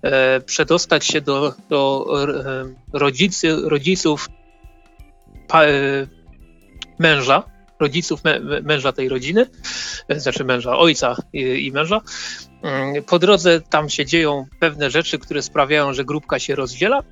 e, 0.01 0.39
przedostać 0.41 1.05
się 1.05 1.21
do, 1.21 1.53
do 1.69 2.05
e, 2.23 2.65
rodzicy, 2.93 3.55
rodziców 3.63 4.29
pa, 5.47 5.65
e, 5.65 5.69
męża, 6.99 7.43
rodziców 7.79 8.23
me, 8.23 8.39
męża 8.63 8.91
tej 8.91 9.09
rodziny, 9.09 9.45
e, 10.07 10.19
znaczy 10.19 10.43
męża, 10.43 10.77
ojca 10.77 11.15
i, 11.33 11.65
i 11.65 11.71
męża. 11.71 12.01
Mm, 12.63 13.03
po 13.03 13.19
drodze 13.19 13.61
tam 13.61 13.89
się 13.89 14.05
dzieją 14.05 14.45
pewne 14.59 14.89
rzeczy, 14.89 15.19
które 15.19 15.41
sprawiają, 15.41 15.93
że 15.93 16.05
grupka 16.05 16.39
się 16.39 16.55
rozdziela 16.55 17.03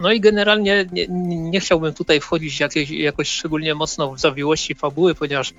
no 0.00 0.12
i 0.12 0.20
generalnie 0.20 0.86
nie, 0.92 1.06
nie 1.50 1.60
chciałbym 1.60 1.94
tutaj 1.94 2.20
wchodzić 2.20 2.60
jakieś, 2.60 2.90
jakoś 2.90 3.28
szczególnie 3.28 3.74
mocno 3.74 4.14
w 4.14 4.20
zawiłości 4.20 4.74
fabuły, 4.74 5.14
ponieważ 5.14 5.54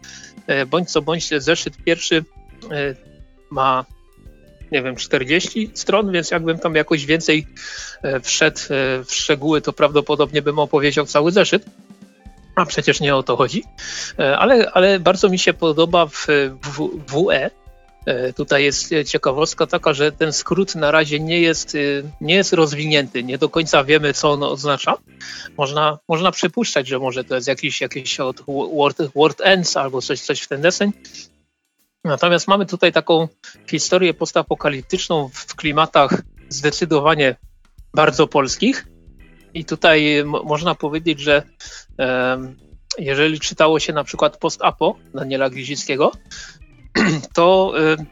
e, 0.47 0.65
bądź 0.65 0.91
co 0.91 1.01
bądź 1.01 1.29
zeszyt 1.29 1.77
pierwszy 1.85 2.23
e, 2.71 2.95
ma 3.51 3.85
nie 4.71 4.83
wiem, 4.83 4.95
40 4.95 5.71
stron, 5.73 6.11
więc 6.11 6.31
jakbym 6.31 6.59
tam 6.59 6.75
jakoś 6.75 7.05
więcej 7.05 7.47
e, 8.03 8.19
wszedł 8.19 8.59
w 9.05 9.13
szczegóły, 9.13 9.61
to 9.61 9.73
prawdopodobnie 9.73 10.41
bym 10.41 10.59
opowiedział 10.59 11.05
cały 11.05 11.31
zeszyt. 11.31 11.65
A 12.55 12.65
przecież 12.65 12.99
nie 12.99 13.15
o 13.15 13.23
to 13.23 13.37
chodzi. 13.37 13.63
Ale, 14.17 14.71
ale 14.71 14.99
bardzo 14.99 15.29
mi 15.29 15.39
się 15.39 15.53
podoba 15.53 16.05
w, 16.05 16.27
w 16.63 16.89
WE, 17.07 17.49
tutaj 18.35 18.63
jest 18.63 18.89
ciekawostka 19.05 19.67
taka, 19.67 19.93
że 19.93 20.11
ten 20.11 20.33
skrót 20.33 20.75
na 20.75 20.91
razie 20.91 21.19
nie 21.19 21.41
jest, 21.41 21.75
e, 21.75 21.79
nie 22.21 22.35
jest 22.35 22.53
rozwinięty, 22.53 23.23
nie 23.23 23.37
do 23.37 23.49
końca 23.49 23.83
wiemy, 23.83 24.13
co 24.13 24.31
on 24.31 24.43
oznacza. 24.43 24.97
Można, 25.57 25.99
można 26.07 26.31
przypuszczać, 26.31 26.87
że 26.87 26.99
może 26.99 27.23
to 27.23 27.35
jest 27.35 27.47
jakiś, 27.47 27.81
jakiś 27.81 28.19
od 28.19 28.41
word, 28.75 29.01
word 29.15 29.41
ends 29.41 29.77
albo 29.77 30.01
coś, 30.01 30.21
coś 30.21 30.41
w 30.41 30.47
ten 30.47 30.61
deseń. 30.61 30.91
Natomiast 32.03 32.47
mamy 32.47 32.65
tutaj 32.65 32.93
taką 32.93 33.27
historię 33.69 34.13
postapokaliptyczną 34.13 35.29
w 35.33 35.55
klimatach 35.55 36.21
zdecydowanie 36.49 37.35
bardzo 37.93 38.27
polskich. 38.27 38.87
I 39.53 39.65
tutaj 39.65 40.23
można 40.25 40.75
powiedzieć, 40.75 41.19
że 41.19 41.43
e, 41.99 42.37
jeżeli 42.97 43.39
czytało 43.39 43.79
się 43.79 43.93
na 43.93 44.03
przykład 44.03 44.37
post-apo 44.37 44.95
Daniela 45.13 45.49
Glizickiego, 45.49 46.11
to 47.33 47.73
y, 47.79 48.05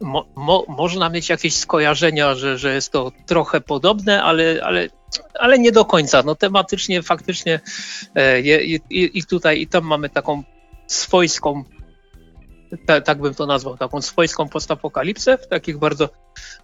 mo, 0.00 0.26
mo, 0.36 0.64
można 0.68 1.08
mieć 1.08 1.28
jakieś 1.28 1.56
skojarzenia, 1.56 2.34
że, 2.34 2.58
że 2.58 2.74
jest 2.74 2.92
to 2.92 3.12
trochę 3.26 3.60
podobne, 3.60 4.22
ale, 4.22 4.60
ale, 4.64 4.88
ale 5.38 5.58
nie 5.58 5.72
do 5.72 5.84
końca. 5.84 6.22
No 6.22 6.34
tematycznie 6.34 7.02
faktycznie 7.02 7.60
e, 8.14 8.40
i, 8.40 8.80
i 8.90 9.24
tutaj 9.24 9.60
i 9.60 9.66
tam 9.66 9.84
mamy 9.84 10.08
taką 10.08 10.42
swojską 10.86 11.64
ta, 12.86 13.00
tak 13.00 13.20
bym 13.20 13.34
to 13.34 13.46
nazwał, 13.46 13.76
taką 13.76 14.02
swojską 14.02 14.48
postapokalipsę 14.48 15.38
w 15.38 15.46
takich 15.46 15.78
bardzo, 15.78 16.08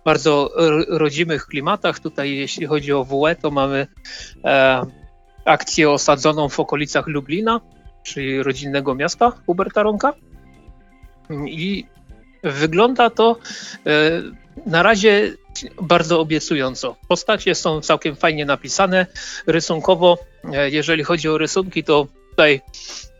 bardzo 0.04 0.50
rodzimych 0.88 1.46
klimatach. 1.46 2.00
Tutaj 2.00 2.36
jeśli 2.36 2.66
chodzi 2.66 2.92
o 2.92 3.04
WE, 3.04 3.36
to 3.36 3.50
mamy 3.50 3.86
e, 4.44 4.82
akcję 5.44 5.90
osadzoną 5.90 6.48
w 6.48 6.60
okolicach 6.60 7.06
Lublina, 7.06 7.60
czyli 8.02 8.42
rodzinnego 8.42 8.94
miasta 8.94 9.32
Huberta 9.46 9.82
Ronka. 9.82 10.12
I 11.30 11.86
wygląda 12.42 13.10
to 13.10 13.36
e, 13.86 14.22
na 14.66 14.82
razie 14.82 15.32
bardzo 15.82 16.20
obiecująco. 16.20 16.96
Postacie 17.08 17.54
są 17.54 17.80
całkiem 17.80 18.16
fajnie 18.16 18.46
napisane. 18.46 19.06
Rysunkowo, 19.46 20.18
e, 20.52 20.70
jeżeli 20.70 21.04
chodzi 21.04 21.28
o 21.28 21.38
rysunki, 21.38 21.84
to 21.84 22.06
tutaj 22.30 22.60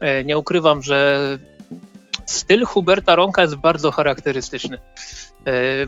e, 0.00 0.24
nie 0.24 0.38
ukrywam, 0.38 0.82
że 0.82 1.18
styl 2.26 2.64
Huberta 2.64 3.14
Ronka 3.14 3.42
jest 3.42 3.56
bardzo 3.56 3.90
charakterystyczny. 3.90 4.78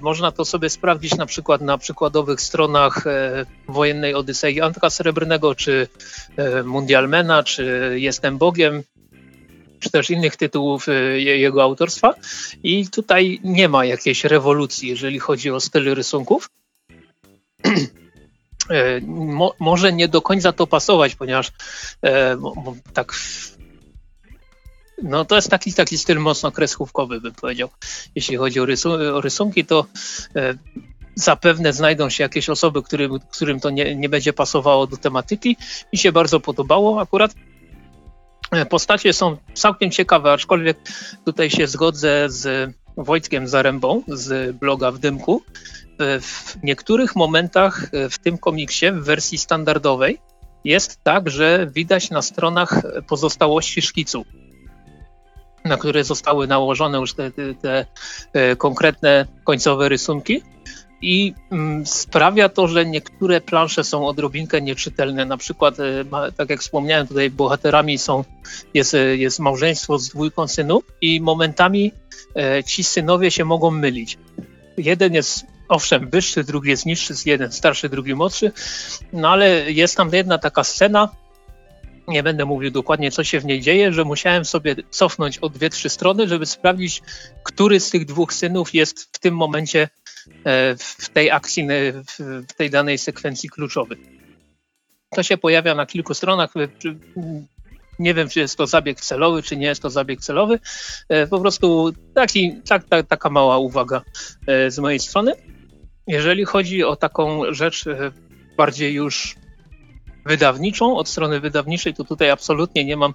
Można 0.00 0.32
to 0.32 0.44
sobie 0.44 0.70
sprawdzić 0.70 1.16
na 1.16 1.26
przykład 1.26 1.60
na 1.60 1.78
przykładowych 1.78 2.40
stronach 2.40 3.04
wojennej 3.68 4.14
Odysei 4.14 4.60
Antka 4.60 4.90
Srebrnego, 4.90 5.54
czy 5.54 5.88
Mundialmena, 6.64 7.42
czy 7.42 7.94
Jestem 7.96 8.38
Bogiem 8.38 8.82
czy 9.80 9.90
też 9.90 10.10
innych 10.10 10.36
tytułów 10.36 10.88
y, 10.88 11.20
jego 11.20 11.62
autorstwa. 11.62 12.14
I 12.62 12.88
tutaj 12.88 13.40
nie 13.44 13.68
ma 13.68 13.84
jakiejś 13.84 14.24
rewolucji, 14.24 14.88
jeżeli 14.88 15.18
chodzi 15.18 15.50
o 15.50 15.60
styl 15.60 15.94
rysunków. 15.94 16.50
E, 18.70 19.00
mo, 19.00 19.54
może 19.58 19.92
nie 19.92 20.08
do 20.08 20.22
końca 20.22 20.52
to 20.52 20.66
pasować, 20.66 21.14
ponieważ 21.14 21.52
e, 22.02 22.36
mo, 22.36 22.76
tak. 22.92 23.12
No 25.02 25.24
to 25.24 25.36
jest 25.36 25.50
taki, 25.50 25.72
taki 25.72 25.98
styl 25.98 26.18
mocno 26.18 26.52
kreskówkowy, 26.52 27.20
bym 27.20 27.34
powiedział. 27.34 27.68
Jeśli 28.14 28.36
chodzi 28.36 28.60
o, 28.60 28.66
rysu, 28.66 28.92
o 28.92 29.20
rysunki, 29.20 29.64
to 29.64 29.86
e, 30.36 30.54
zapewne 31.14 31.72
znajdą 31.72 32.10
się 32.10 32.22
jakieś 32.22 32.48
osoby, 32.48 32.82
którym, 32.82 33.18
którym 33.30 33.60
to 33.60 33.70
nie, 33.70 33.94
nie 33.94 34.08
będzie 34.08 34.32
pasowało 34.32 34.86
do 34.86 34.96
tematyki. 34.96 35.56
Mi 35.92 35.98
się 35.98 36.12
bardzo 36.12 36.40
podobało 36.40 37.00
akurat. 37.00 37.34
E, 38.50 38.66
postacie 38.66 39.12
są 39.12 39.36
całkiem 39.54 39.90
ciekawe, 39.90 40.32
aczkolwiek 40.32 40.78
tutaj 41.24 41.50
się 41.50 41.66
zgodzę 41.66 42.30
z 42.30 42.70
Wojtkiem 42.96 43.48
Zarębą 43.48 44.02
z 44.08 44.56
bloga 44.56 44.90
w 44.90 44.98
Dymku, 44.98 45.42
w 46.20 46.62
niektórych 46.62 47.16
momentach 47.16 47.90
w 48.10 48.18
tym 48.18 48.38
komiksie, 48.38 48.90
w 48.90 49.04
wersji 49.04 49.38
standardowej, 49.38 50.18
jest 50.64 51.00
tak, 51.02 51.30
że 51.30 51.66
widać 51.66 52.10
na 52.10 52.22
stronach 52.22 52.82
pozostałości 53.08 53.82
szkicu, 53.82 54.24
na 55.64 55.76
które 55.76 56.04
zostały 56.04 56.46
nałożone 56.46 56.98
już 56.98 57.14
te, 57.14 57.30
te, 57.30 57.54
te 58.32 58.56
konkretne 58.56 59.26
końcowe 59.44 59.88
rysunki 59.88 60.42
i 61.02 61.34
mm, 61.50 61.86
sprawia 61.86 62.48
to, 62.48 62.68
że 62.68 62.86
niektóre 62.86 63.40
plansze 63.40 63.84
są 63.84 64.06
odrobinkę 64.06 64.60
nieczytelne. 64.60 65.24
Na 65.24 65.36
przykład, 65.36 65.80
e, 65.80 66.04
tak 66.36 66.50
jak 66.50 66.60
wspomniałem, 66.60 67.06
tutaj 67.06 67.30
bohaterami 67.30 67.98
są, 67.98 68.24
jest, 68.74 68.94
e, 68.94 69.16
jest 69.16 69.40
małżeństwo 69.40 69.98
z 69.98 70.08
dwójką 70.08 70.48
synów 70.48 70.84
i 71.00 71.20
momentami 71.20 71.92
e, 72.36 72.64
ci 72.64 72.84
synowie 72.84 73.30
się 73.30 73.44
mogą 73.44 73.70
mylić. 73.70 74.18
Jeden 74.76 75.14
jest 75.14 75.46
owszem 75.68 76.10
wyższy, 76.10 76.44
drugi 76.44 76.70
jest 76.70 76.86
niższy, 76.86 77.14
jeden 77.26 77.52
starszy, 77.52 77.88
drugi 77.88 78.14
młodszy, 78.14 78.52
no 79.12 79.28
ale 79.28 79.72
jest 79.72 79.96
tam 79.96 80.10
jedna 80.12 80.38
taka 80.38 80.64
scena, 80.64 81.08
nie 82.08 82.22
będę 82.22 82.44
mówił 82.44 82.70
dokładnie, 82.70 83.10
co 83.10 83.24
się 83.24 83.40
w 83.40 83.44
niej 83.44 83.60
dzieje, 83.60 83.92
że 83.92 84.04
musiałem 84.04 84.44
sobie 84.44 84.76
cofnąć 84.90 85.38
o 85.38 85.48
dwie, 85.48 85.70
trzy 85.70 85.88
strony, 85.88 86.28
żeby 86.28 86.46
sprawdzić, 86.46 87.02
który 87.42 87.80
z 87.80 87.90
tych 87.90 88.04
dwóch 88.04 88.32
synów 88.32 88.74
jest 88.74 89.16
w 89.16 89.18
tym 89.18 89.36
momencie 89.36 89.88
w 90.78 91.08
tej 91.08 91.30
akcji, 91.30 91.68
w 92.48 92.52
tej 92.56 92.70
danej 92.70 92.98
sekwencji 92.98 93.48
kluczowy. 93.48 93.96
To 95.10 95.22
się 95.22 95.36
pojawia 95.36 95.74
na 95.74 95.86
kilku 95.86 96.14
stronach. 96.14 96.50
E, 96.56 96.68
nie 97.98 98.14
wiem, 98.14 98.28
czy 98.28 98.40
jest 98.40 98.56
to 98.56 98.66
zabieg 98.66 99.00
celowy, 99.00 99.42
czy 99.42 99.56
nie 99.56 99.66
jest 99.66 99.82
to 99.82 99.90
zabieg 99.90 100.20
celowy. 100.20 100.58
E, 101.08 101.26
po 101.26 101.40
prostu 101.40 101.92
taki, 102.14 102.62
tak, 102.68 102.84
tak, 102.84 103.06
taka 103.06 103.30
mała 103.30 103.58
uwaga 103.58 104.02
z 104.68 104.78
mojej 104.78 105.00
strony. 105.00 105.32
Jeżeli 106.06 106.44
chodzi 106.44 106.84
o 106.84 106.96
taką 106.96 107.54
rzecz 107.54 107.84
bardziej 108.56 108.94
już 108.94 109.36
wydawniczą, 110.26 110.96
od 110.96 111.08
strony 111.08 111.40
wydawniczej, 111.40 111.94
to 111.94 112.04
tutaj 112.04 112.30
absolutnie 112.30 112.84
nie 112.84 112.96
mam 112.96 113.14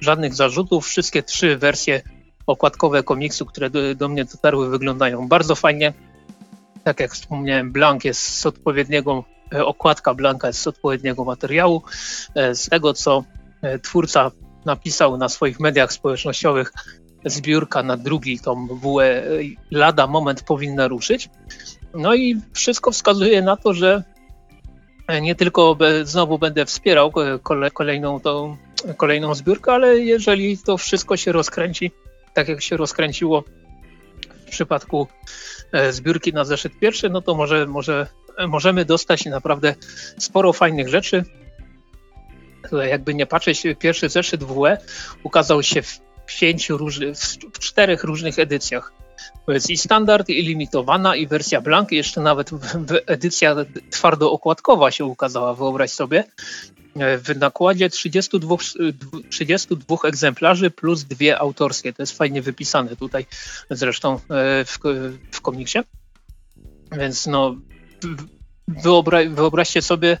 żadnych 0.00 0.34
zarzutów. 0.34 0.86
Wszystkie 0.86 1.22
trzy 1.22 1.56
wersje 1.56 2.02
okładkowe 2.46 3.02
komiksu, 3.02 3.46
które 3.46 3.70
do, 3.70 3.94
do 3.94 4.08
mnie 4.08 4.24
dotarły, 4.24 4.70
wyglądają 4.70 5.28
bardzo 5.28 5.54
fajnie 5.54 5.92
tak 6.84 7.00
jak 7.00 7.12
wspomniałem, 7.12 7.72
blank 7.72 8.04
jest 8.04 8.38
z 8.38 8.46
odpowiedniego, 8.46 9.24
e, 9.54 9.64
okładka 9.64 10.14
blanka 10.14 10.46
jest 10.46 10.60
z 10.60 10.66
odpowiedniego 10.66 11.24
materiału. 11.24 11.82
E, 12.34 12.54
z 12.54 12.68
tego, 12.68 12.94
co 12.94 13.24
e, 13.62 13.78
twórca 13.78 14.30
napisał 14.64 15.18
na 15.18 15.28
swoich 15.28 15.60
mediach 15.60 15.92
społecznościowych, 15.92 16.72
zbiórka 17.24 17.82
na 17.82 17.96
drugi 17.96 18.40
tom 18.40 18.68
WE 18.82 19.22
lada 19.70 20.06
moment 20.06 20.42
powinna 20.42 20.88
ruszyć. 20.88 21.30
No 21.94 22.14
i 22.14 22.40
wszystko 22.52 22.90
wskazuje 22.90 23.42
na 23.42 23.56
to, 23.56 23.74
że 23.74 24.02
nie 25.22 25.34
tylko 25.34 25.76
znowu 26.02 26.38
będę 26.38 26.66
wspierał 26.66 27.12
kolejną, 27.72 28.20
tą, 28.20 28.56
kolejną 28.96 29.34
zbiórkę, 29.34 29.72
ale 29.72 29.98
jeżeli 29.98 30.58
to 30.58 30.76
wszystko 30.76 31.16
się 31.16 31.32
rozkręci, 31.32 31.90
tak 32.34 32.48
jak 32.48 32.62
się 32.62 32.76
rozkręciło 32.76 33.44
przypadku 34.52 35.08
E, 35.72 35.92
zbiórki 35.92 36.32
na 36.32 36.44
zeszyt 36.44 36.78
pierwszy, 36.78 37.10
no 37.10 37.20
to 37.22 37.34
może, 37.34 37.66
może 37.66 38.06
możemy 38.48 38.84
dostać 38.84 39.26
naprawdę 39.26 39.74
sporo 40.18 40.52
fajnych 40.52 40.88
rzeczy. 40.88 41.24
Jakby 42.72 43.14
nie 43.14 43.26
patrzeć, 43.26 43.62
pierwszy 43.78 44.08
zeszyt 44.08 44.44
WE 44.44 44.78
ukazał 45.22 45.62
się 45.62 45.82
w 45.82 46.00
pięciu 46.40 46.76
różnych, 46.76 47.16
w 47.52 47.58
czterech 47.58 48.04
różnych 48.04 48.38
edycjach. 48.38 48.92
To 49.46 49.52
jest 49.52 49.70
i 49.70 49.76
standard, 49.76 50.28
i 50.28 50.42
limitowana, 50.42 51.16
i 51.16 51.26
wersja 51.26 51.60
blank, 51.60 51.92
jeszcze 51.92 52.20
nawet 52.20 52.50
edycja 53.06 53.56
twardo 53.90 54.32
okładkowa 54.32 54.90
się 54.90 55.04
ukazała, 55.04 55.54
wyobraź 55.54 55.90
sobie. 55.90 56.24
E, 56.96 57.18
w 57.18 57.36
nakładzie 57.36 57.90
32, 57.90 58.56
32 59.30 59.96
egzemplarzy 60.04 60.70
plus 60.70 61.04
dwie 61.04 61.38
autorskie. 61.38 61.92
To 61.92 62.02
jest 62.02 62.18
fajnie 62.18 62.42
wypisane 62.42 62.96
tutaj 62.96 63.26
zresztą 63.70 64.14
e, 64.14 64.64
w, 64.64 64.78
w 65.30 65.40
komiksie. 65.40 65.78
Więc 66.92 67.26
no, 67.26 67.56
Wyobra 68.68 69.18
wyobraźcie 69.30 69.82
sobie, 69.82 70.18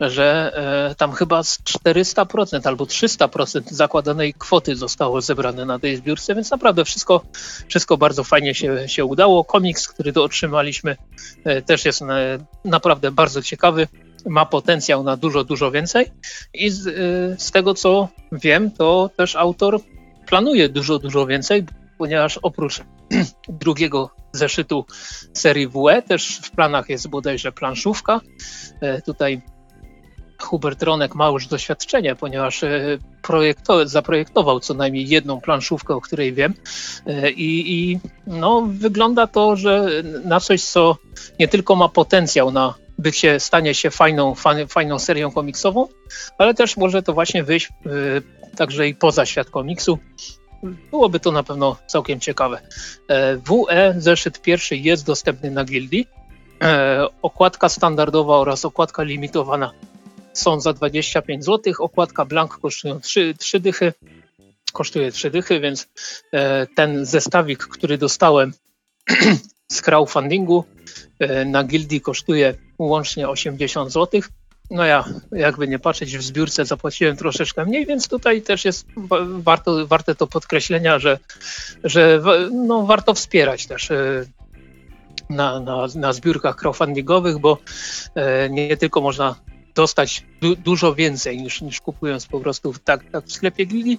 że 0.00 0.52
e, 0.90 0.94
tam 0.94 1.12
chyba 1.12 1.42
z 1.42 1.58
400% 1.58 2.68
albo 2.68 2.84
300% 2.84 3.62
zakładanej 3.70 4.34
kwoty 4.34 4.76
zostało 4.76 5.20
zebrane 5.20 5.64
na 5.64 5.78
tej 5.78 5.96
zbiórce, 5.96 6.34
więc 6.34 6.50
naprawdę 6.50 6.84
wszystko, 6.84 7.22
wszystko 7.68 7.96
bardzo 7.96 8.24
fajnie 8.24 8.54
się, 8.54 8.88
się 8.88 9.04
udało. 9.04 9.44
Komiks, 9.44 9.88
który 9.88 10.12
otrzymaliśmy, 10.14 10.96
e, 11.44 11.62
też 11.62 11.84
jest 11.84 12.02
e, 12.02 12.38
naprawdę 12.64 13.10
bardzo 13.10 13.42
ciekawy 13.42 13.88
ma 14.26 14.46
potencjał 14.46 15.02
na 15.02 15.16
dużo, 15.16 15.44
dużo 15.44 15.70
więcej 15.70 16.06
i 16.54 16.70
z, 16.70 16.86
y, 16.86 17.36
z 17.38 17.50
tego 17.50 17.74
co 17.74 18.08
wiem, 18.32 18.70
to 18.70 19.10
też 19.16 19.36
autor 19.36 19.80
planuje 20.26 20.68
dużo, 20.68 20.98
dużo 20.98 21.26
więcej, 21.26 21.64
ponieważ 21.98 22.38
oprócz 22.42 22.80
drugiego 23.48 24.10
zeszytu 24.32 24.84
serii 25.32 25.68
WE 25.68 26.02
też 26.02 26.38
w 26.42 26.50
planach 26.50 26.88
jest 26.88 27.08
bodajże 27.08 27.52
planszówka. 27.52 28.20
E, 28.80 29.02
tutaj 29.02 29.42
Hubert 30.42 30.82
Ronek 30.82 31.14
ma 31.14 31.28
już 31.28 31.46
doświadczenie, 31.46 32.14
ponieważ 32.14 32.64
e, 32.64 32.98
projekto, 33.22 33.88
zaprojektował 33.88 34.60
co 34.60 34.74
najmniej 34.74 35.08
jedną 35.08 35.40
planszówkę, 35.40 35.94
o 35.94 36.00
której 36.00 36.32
wiem. 36.32 36.54
E, 37.06 37.30
I, 37.30 37.74
I, 37.74 37.98
no, 38.26 38.62
wygląda 38.68 39.26
to, 39.26 39.56
że 39.56 39.88
na 40.24 40.40
coś, 40.40 40.62
co 40.64 40.96
nie 41.40 41.48
tylko 41.48 41.76
ma 41.76 41.88
potencjał 41.88 42.50
na 42.50 42.74
bycie, 42.98 43.40
stanie 43.40 43.74
się 43.74 43.90
fajną, 43.90 44.34
fajną 44.68 44.98
serią 44.98 45.30
komiksową, 45.30 45.88
ale 46.38 46.54
też 46.54 46.76
może 46.76 47.02
to 47.02 47.12
właśnie 47.12 47.44
wyjść 47.44 47.68
y, 47.86 48.22
także 48.56 48.88
i 48.88 48.94
poza 48.94 49.26
świat 49.26 49.50
komiksu. 49.50 49.98
Byłoby 50.62 51.20
to 51.20 51.32
na 51.32 51.42
pewno 51.42 51.76
całkiem 51.86 52.20
ciekawe. 52.20 52.60
E, 53.08 53.36
WE 53.36 53.94
zeszyt 53.98 54.42
pierwszy 54.42 54.76
jest 54.76 55.06
dostępny 55.06 55.50
na 55.50 55.64
gildii. 55.64 56.06
E, 56.62 57.06
okładka 57.22 57.68
standardowa 57.68 58.36
oraz 58.36 58.64
okładka 58.64 59.02
limitowana 59.02 59.72
są 60.32 60.60
za 60.60 60.72
25 60.72 61.44
zł. 61.44 61.74
Okładka 61.78 62.24
blank 62.24 62.58
kosztują 62.58 63.00
3, 63.00 63.34
3 63.38 63.60
dychy. 63.60 63.92
Kosztuje 64.72 65.12
3 65.12 65.30
dychy, 65.30 65.60
więc 65.60 65.88
e, 66.32 66.66
ten 66.66 67.06
zestawik, 67.06 67.66
który 67.66 67.98
dostałem 67.98 68.52
z 69.72 69.82
crowdfundingu 69.82 70.64
na 71.46 71.64
gildii 71.64 72.00
kosztuje 72.00 72.54
łącznie 72.86 73.28
80 73.28 73.92
zł. 73.92 74.20
No 74.70 74.84
ja, 74.84 75.04
jakby 75.32 75.68
nie 75.68 75.78
patrzeć, 75.78 76.18
w 76.18 76.22
zbiórce 76.22 76.64
zapłaciłem 76.64 77.16
troszeczkę 77.16 77.64
mniej, 77.64 77.86
więc 77.86 78.08
tutaj 78.08 78.42
też 78.42 78.64
jest 78.64 78.86
warto, 79.38 79.86
warte 79.86 80.14
to 80.14 80.26
podkreślenia, 80.26 80.98
że, 80.98 81.18
że 81.84 82.22
no, 82.52 82.86
warto 82.86 83.14
wspierać 83.14 83.66
też 83.66 83.90
e, 83.90 84.24
na, 85.30 85.60
na, 85.60 85.86
na 85.94 86.12
zbiórkach 86.12 86.56
crowdfundingowych, 86.56 87.38
bo 87.38 87.58
e, 88.14 88.50
nie 88.50 88.76
tylko 88.76 89.00
można 89.00 89.34
dostać 89.74 90.24
du 90.40 90.56
dużo 90.56 90.94
więcej 90.94 91.42
niż, 91.42 91.62
niż 91.62 91.80
kupując 91.80 92.26
po 92.26 92.40
prostu 92.40 92.74
tak, 92.84 93.10
tak 93.12 93.24
w 93.24 93.32
sklepie 93.32 93.64
Gili, 93.64 93.98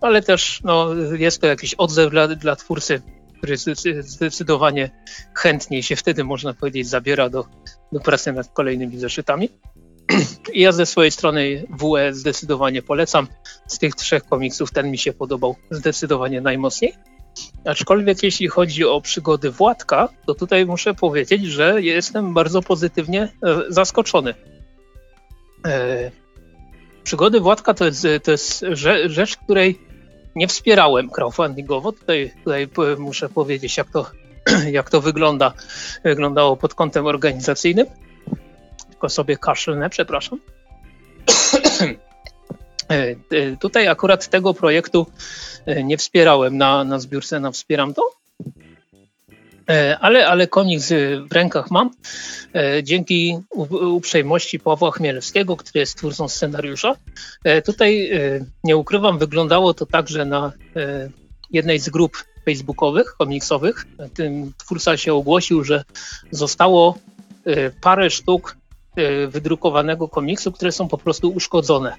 ale 0.00 0.22
też 0.22 0.60
no, 0.64 0.94
jest 0.94 1.40
to 1.40 1.46
jakiś 1.46 1.74
odzew 1.74 2.10
dla, 2.10 2.28
dla 2.28 2.56
twórcy, 2.56 3.02
który 3.38 3.56
zdecydowanie 4.00 4.90
chętniej 5.34 5.82
się 5.82 5.96
wtedy, 5.96 6.24
można 6.24 6.54
powiedzieć, 6.54 6.88
zabiera 6.88 7.28
do, 7.28 7.44
do 7.92 8.00
pracy 8.00 8.32
nad 8.32 8.48
kolejnymi 8.52 8.98
zeszytami. 8.98 9.48
Ja 10.54 10.72
ze 10.72 10.86
swojej 10.86 11.10
strony 11.10 11.66
WE 11.70 12.14
zdecydowanie 12.14 12.82
polecam. 12.82 13.26
Z 13.66 13.78
tych 13.78 13.94
trzech 13.94 14.24
komiksów 14.24 14.72
ten 14.72 14.90
mi 14.90 14.98
się 14.98 15.12
podobał 15.12 15.56
zdecydowanie 15.70 16.40
najmocniej. 16.40 16.94
Aczkolwiek 17.64 18.22
jeśli 18.22 18.48
chodzi 18.48 18.84
o 18.84 19.00
przygody 19.00 19.50
Władka, 19.50 20.08
to 20.26 20.34
tutaj 20.34 20.66
muszę 20.66 20.94
powiedzieć, 20.94 21.46
że 21.46 21.82
jestem 21.82 22.34
bardzo 22.34 22.62
pozytywnie 22.62 23.22
e, 23.22 23.28
zaskoczony. 23.68 24.34
E, 25.66 26.10
przygody 27.04 27.40
Władka 27.40 27.74
to 27.74 27.84
jest, 27.84 28.06
to 28.22 28.30
jest 28.30 28.64
rzecz, 29.06 29.36
której 29.36 29.78
nie 30.36 30.48
wspierałem 30.48 31.10
crowdfundingowo. 31.10 31.92
Tutaj, 31.92 32.32
tutaj 32.44 32.68
muszę 32.98 33.28
powiedzieć, 33.28 33.76
jak 33.76 33.90
to, 33.90 34.06
jak 34.78 34.90
to 34.90 35.00
wygląda, 35.00 35.52
wyglądało 36.04 36.56
pod 36.56 36.74
kątem 36.74 37.06
organizacyjnym. 37.06 37.86
Tylko 38.90 39.08
sobie 39.08 39.36
kaszlnę, 39.36 39.90
przepraszam. 39.90 40.40
E, 42.90 43.16
e, 43.36 43.56
tutaj 43.56 43.88
akurat 43.88 44.28
tego 44.28 44.54
projektu 44.54 45.06
e, 45.66 45.84
nie 45.84 45.98
wspierałem 45.98 46.56
na, 46.56 46.84
na 46.84 46.98
zbiórce, 46.98 47.40
na 47.40 47.50
wspieram 47.50 47.94
to. 47.94 48.02
Ale, 50.00 50.26
ale 50.26 50.46
komiks 50.46 50.92
w 51.30 51.32
rękach 51.32 51.70
mam 51.70 51.90
dzięki 52.82 53.38
uprzejmości 53.80 54.58
Pawła 54.58 54.90
Chmielewskiego, 54.90 55.56
który 55.56 55.80
jest 55.80 55.96
twórcą 55.96 56.28
scenariusza. 56.28 56.96
Tutaj 57.64 58.10
nie 58.64 58.76
ukrywam, 58.76 59.18
wyglądało 59.18 59.74
to 59.74 59.86
tak, 59.86 60.08
że 60.08 60.24
na 60.24 60.52
jednej 61.50 61.78
z 61.78 61.88
grup 61.88 62.24
facebookowych, 62.44 63.14
komiksowych. 63.18 63.86
Tym 64.14 64.52
twórca 64.58 64.96
się 64.96 65.14
ogłosił, 65.14 65.64
że 65.64 65.84
zostało 66.30 66.98
parę 67.80 68.10
sztuk 68.10 68.56
wydrukowanego 69.28 70.08
komiksu, 70.08 70.52
które 70.52 70.72
są 70.72 70.88
po 70.88 70.98
prostu 70.98 71.30
uszkodzone. 71.30 71.96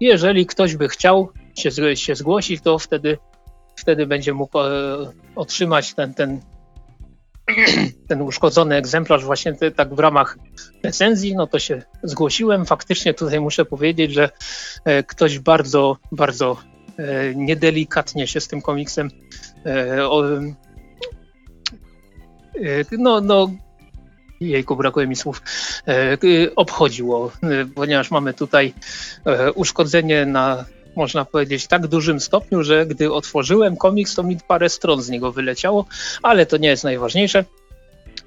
Jeżeli 0.00 0.46
ktoś 0.46 0.76
by 0.76 0.88
chciał 0.88 1.28
się, 1.58 1.96
się 1.96 2.14
zgłosić, 2.14 2.62
to 2.62 2.78
wtedy, 2.78 3.18
wtedy 3.76 4.06
będzie 4.06 4.32
mógł 4.32 4.58
otrzymać 5.36 5.94
ten, 5.94 6.14
ten 6.14 6.40
ten 8.08 8.22
uszkodzony 8.22 8.76
egzemplarz 8.76 9.24
właśnie 9.24 9.52
te, 9.52 9.70
tak 9.70 9.94
w 9.94 9.98
ramach 9.98 10.38
recenzji, 10.82 11.34
no 11.34 11.46
to 11.46 11.58
się 11.58 11.82
zgłosiłem. 12.02 12.66
Faktycznie 12.66 13.14
tutaj 13.14 13.40
muszę 13.40 13.64
powiedzieć, 13.64 14.12
że 14.12 14.30
e, 14.84 15.02
ktoś 15.02 15.38
bardzo, 15.38 15.96
bardzo 16.12 16.56
e, 16.98 17.34
niedelikatnie 17.34 18.26
się 18.26 18.40
z 18.40 18.48
tym 18.48 18.62
komiksem 18.62 19.10
e, 19.10 19.53
o, 20.08 20.22
no, 22.98 23.20
no 23.20 23.50
jejku, 24.40 24.76
brakuje 24.76 25.06
mi 25.06 25.16
słów, 25.16 25.42
obchodziło, 26.56 27.32
ponieważ 27.74 28.10
mamy 28.10 28.34
tutaj 28.34 28.74
uszkodzenie 29.54 30.26
na 30.26 30.64
można 30.96 31.24
powiedzieć, 31.24 31.66
tak 31.66 31.86
dużym 31.86 32.20
stopniu, 32.20 32.62
że 32.62 32.86
gdy 32.86 33.12
otworzyłem 33.12 33.76
komiks, 33.76 34.14
to 34.14 34.22
mi 34.22 34.38
parę 34.48 34.68
stron 34.68 35.02
z 35.02 35.10
niego 35.10 35.32
wyleciało, 35.32 35.86
ale 36.22 36.46
to 36.46 36.56
nie 36.56 36.68
jest 36.68 36.84
najważniejsze. 36.84 37.44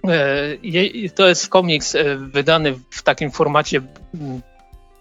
E, 0.08 1.10
to 1.16 1.28
jest 1.28 1.50
komiks 1.50 1.96
e, 1.96 2.16
wydany 2.16 2.80
w 2.92 3.04
takim 3.04 3.32
formacie, 3.32 3.82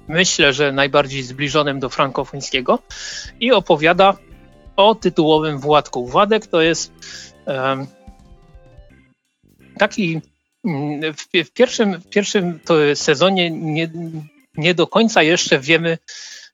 myślę, 0.08 0.52
że 0.52 0.72
najbardziej 0.72 1.22
zbliżonym 1.22 1.80
do 1.80 1.88
frankofońskiego 1.88 2.78
i 3.40 3.52
opowiada 3.52 4.16
o 4.76 4.94
tytułowym 4.94 5.58
Władku. 5.58 6.06
Władek 6.06 6.46
to 6.46 6.60
jest 6.60 6.92
taki 9.78 10.20
w 11.44 11.52
pierwszym, 11.52 12.00
w 12.00 12.08
pierwszym 12.08 12.60
sezonie 12.94 13.50
nie, 13.50 13.90
nie 14.56 14.74
do 14.74 14.86
końca 14.86 15.22
jeszcze 15.22 15.58
wiemy, 15.60 15.98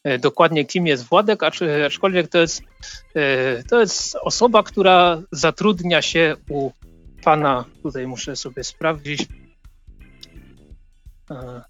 E, 0.04 0.18
dokładnie 0.18 0.64
kim 0.64 0.86
jest 0.86 1.04
Władek, 1.04 1.42
aczkolwiek 1.86 2.28
to 2.28 2.38
jest, 2.38 2.62
e, 3.14 3.62
to 3.62 3.80
jest 3.80 4.16
osoba, 4.16 4.62
która 4.62 5.22
zatrudnia 5.32 6.02
się 6.02 6.36
u 6.48 6.70
pana, 7.24 7.64
tutaj 7.82 8.06
muszę 8.06 8.36
sobie 8.36 8.64
sprawdzić, 8.64 9.26
e, 11.30 11.62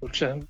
Kurczę, 0.00 0.40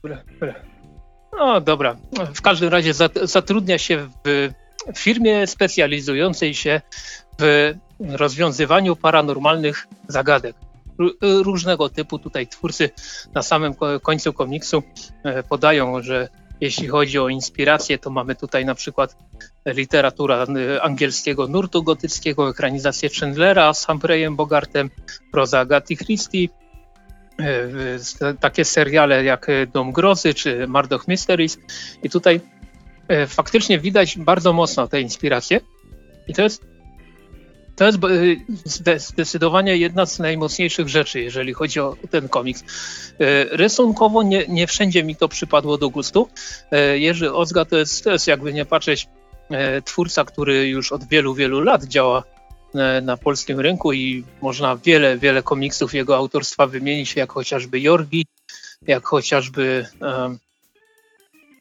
no 1.39 1.61
dobra. 1.61 1.97
W 2.35 2.43
każdym 2.43 2.69
razie 2.69 2.93
zatrudnia 3.23 3.79
się 3.79 4.09
w 4.25 4.51
firmie 4.99 5.47
specjalizującej 5.47 6.55
się 6.55 6.81
w 7.41 7.75
rozwiązywaniu 8.01 8.97
paranormalnych 8.97 9.87
zagadek 10.09 10.57
różnego 11.21 11.89
typu. 11.89 12.19
Tutaj 12.19 12.47
twórcy 12.47 12.91
na 13.35 13.43
samym 13.43 13.75
końcu 14.03 14.33
komiksu 14.33 14.83
e, 15.25 15.43
podają, 15.43 16.03
że 16.03 16.29
jeśli 16.61 16.89
chodzi 16.89 17.19
o 17.19 17.29
inspirację, 17.29 17.99
to 17.99 18.11
mamy 18.11 18.35
tutaj 18.35 18.65
na 18.65 18.75
przykład 18.75 19.17
literatura 19.67 20.45
e, 20.45 20.83
angielskiego 20.83 21.49
nurtu 21.49 21.83
gotyckiego, 21.83 22.49
ekranizację 22.49 23.09
Chandlera 23.21 23.75
z 23.75 23.87
Humphreyem 23.87 24.37
Bogartem, 24.37 24.91
proza 25.33 25.61
Agaty 25.61 25.97
Christie, 25.97 26.49
takie 28.41 28.65
seriale 28.65 29.25
jak 29.25 29.47
Dom 29.73 29.93
Grozy 29.93 30.35
czy 30.35 30.69
Murdoch 30.69 31.09
Mysteries. 31.09 31.59
I 32.03 32.11
tutaj 32.11 32.41
faktycznie 33.29 33.79
widać 33.79 34.19
bardzo 34.19 34.53
mocno 34.53 34.89
te 34.89 35.01
inspiracje. 35.01 35.61
I 36.29 36.35
to 36.35 36.43
jest 36.43 36.63
to 37.77 37.85
jest 37.85 37.99
zdecydowanie 38.97 39.77
jedna 39.77 40.07
z 40.07 40.19
najmocniejszych 40.19 40.89
rzeczy, 40.89 41.21
jeżeli 41.21 41.53
chodzi 41.53 41.81
o 41.81 41.97
ten 42.11 42.29
komiks. 42.29 42.65
Rysunkowo 43.51 44.23
nie, 44.23 44.45
nie 44.49 44.67
wszędzie 44.67 45.05
mi 45.05 45.17
to 45.17 45.29
przypadło 45.29 45.79
do 45.79 45.91
gustu. 45.91 46.29
Jerzy 46.95 47.33
Ozga 47.33 47.65
to 47.65 47.77
jest, 47.77 48.05
to 48.05 48.11
jest 48.11 48.27
jakby 48.27 48.53
nie 48.53 48.65
patrzeć 48.65 49.09
twórca, 49.85 50.25
który 50.25 50.69
już 50.69 50.93
od 50.93 51.05
wielu, 51.05 51.35
wielu 51.35 51.61
lat 51.61 51.85
działa 51.85 52.23
na 53.03 53.17
polskim 53.17 53.61
rynku 53.61 53.93
i 53.93 54.25
można 54.43 54.77
wiele, 54.77 55.19
wiele 55.19 55.43
komiksów 55.43 55.95
jego 55.95 56.17
autorstwa 56.17 56.67
wymienić, 56.67 57.17
jak 57.17 57.33
chociażby 57.33 57.81
Jorgi, 57.81 58.27
jak 58.87 59.05
chociażby 59.05 59.87
um, 60.01 60.39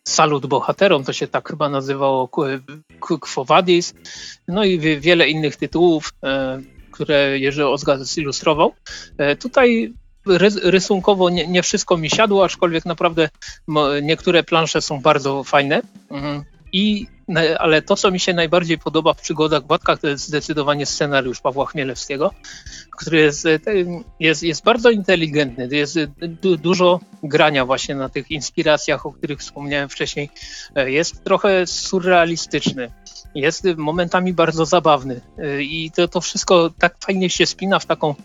Salut 0.08 0.46
Bohaterom, 0.46 1.04
to 1.04 1.14
się 1.14 1.28
tak 1.28 1.50
chyba 1.50 1.70
nazywało 1.70 2.28
Quo 3.00 3.46
Vadis, 3.46 3.94
no 4.48 4.64
i 4.64 4.80
wiele 5.00 5.30
innych 5.30 5.56
tytułów, 5.56 6.14
e, 6.24 6.62
które 6.92 7.40
Jerzy 7.40 7.68
Ozga 7.68 7.98
zilustrował. 7.98 8.74
E, 9.18 9.36
tutaj 9.36 9.94
rysunkowo 10.64 11.30
nie, 11.30 11.48
nie, 11.48 11.64
wszystko 11.64 11.98
mi 11.98 12.10
siadło, 12.10 12.46
aczkolwiek 12.46 12.86
naprawdę 12.86 13.30
niektóre 14.02 14.44
plansze 14.44 14.82
są 14.82 15.02
bardzo 15.02 15.44
fajne. 15.44 15.82
Mhm. 16.10 16.44
I, 16.74 17.08
ale 17.60 17.82
to, 17.82 17.96
co 17.96 18.12
mi 18.12 18.20
się 18.20 18.34
najbardziej 18.34 18.78
podoba 18.78 19.14
w 19.14 19.22
przygodach 19.22 19.68
Władka, 19.68 19.98
to 19.98 20.08
jest 20.08 20.28
zdecydowanie 20.28 20.86
scenariusz 20.86 21.42
Pawła 21.42 21.66
Chmielewskiego, 21.66 22.34
który 22.92 23.18
jest, 23.18 23.46
e, 23.46 23.60
jest, 24.20 24.44
jest 24.44 24.64
bardzo 24.64 24.90
inteligentny. 24.90 25.68
Jest 25.72 26.00
du, 26.22 26.58
dużo 26.58 27.00
grania 27.24 27.66
właśnie 27.66 27.96
na 27.96 28.10
tych 28.10 28.32
inspiracjach, 28.32 29.06
o 29.06 29.12
których 29.12 29.40
wspomniałem 29.40 29.90
wcześniej. 29.90 30.30
E, 30.76 30.92
jest 30.92 31.24
trochę 31.24 31.68
surrealistyczny. 31.68 32.92
Jest 33.36 33.66
momentami 33.78 34.34
bardzo 34.34 34.66
zabawny 34.66 35.22
e, 35.38 35.62
i 35.62 35.92
to, 35.92 36.08
to 36.08 36.22
wszystko 36.22 36.70
tak 36.80 36.96
fajnie 37.06 37.30
się 37.30 37.46
spina 37.46 37.80
w 37.80 37.86
taką 37.86 38.16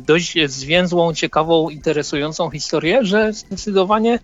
dość 0.00 0.38
zwięzłą, 0.46 1.14
ciekawą, 1.14 1.68
interesującą 1.68 2.50
historię, 2.50 3.04
że 3.04 3.32
zdecydowanie 3.32 4.18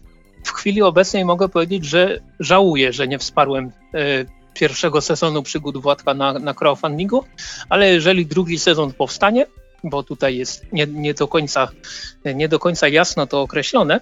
w 0.44 0.52
chwili 0.52 0.82
obecnej 0.82 1.24
mogę 1.24 1.48
powiedzieć, 1.48 1.84
że 1.84 2.20
żałuję, 2.40 2.92
że 2.92 3.08
nie 3.08 3.18
wsparłem 3.18 3.72
e, 3.94 4.24
pierwszego 4.54 5.00
sezonu 5.00 5.42
przygód 5.42 5.76
Władka 5.76 6.14
na, 6.14 6.32
na 6.32 6.54
crowdfundingu, 6.54 7.24
ale 7.68 7.92
jeżeli 7.92 8.26
drugi 8.26 8.58
sezon 8.58 8.92
powstanie, 8.92 9.46
bo 9.84 10.02
tutaj 10.02 10.36
jest 10.36 10.72
nie, 10.72 10.86
nie, 10.86 11.14
do 11.14 11.28
końca, 11.28 11.68
nie 12.34 12.48
do 12.48 12.58
końca 12.58 12.88
jasno 12.88 13.26
to 13.26 13.40
określone, 13.40 14.00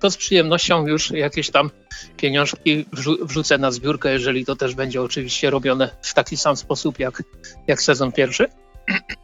to 0.00 0.10
z 0.10 0.16
przyjemnością 0.16 0.86
już 0.86 1.10
jakieś 1.10 1.50
tam 1.50 1.70
pieniążki 2.16 2.86
wrzu 2.92 3.26
wrzucę 3.26 3.58
na 3.58 3.70
zbiórkę, 3.70 4.12
jeżeli 4.12 4.44
to 4.44 4.56
też 4.56 4.74
będzie 4.74 5.02
oczywiście 5.02 5.50
robione 5.50 5.90
w 6.02 6.14
taki 6.14 6.36
sam 6.36 6.56
sposób 6.56 6.98
jak, 6.98 7.22
jak 7.66 7.82
sezon 7.82 8.12
pierwszy. 8.12 8.46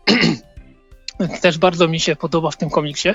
też 1.43 1.59
bardzo 1.59 1.89
mi 1.89 2.01
się 2.01 2.17
podoba 2.17 2.51
w 2.51 2.57
tym 2.57 2.71
komiksie 2.71 3.09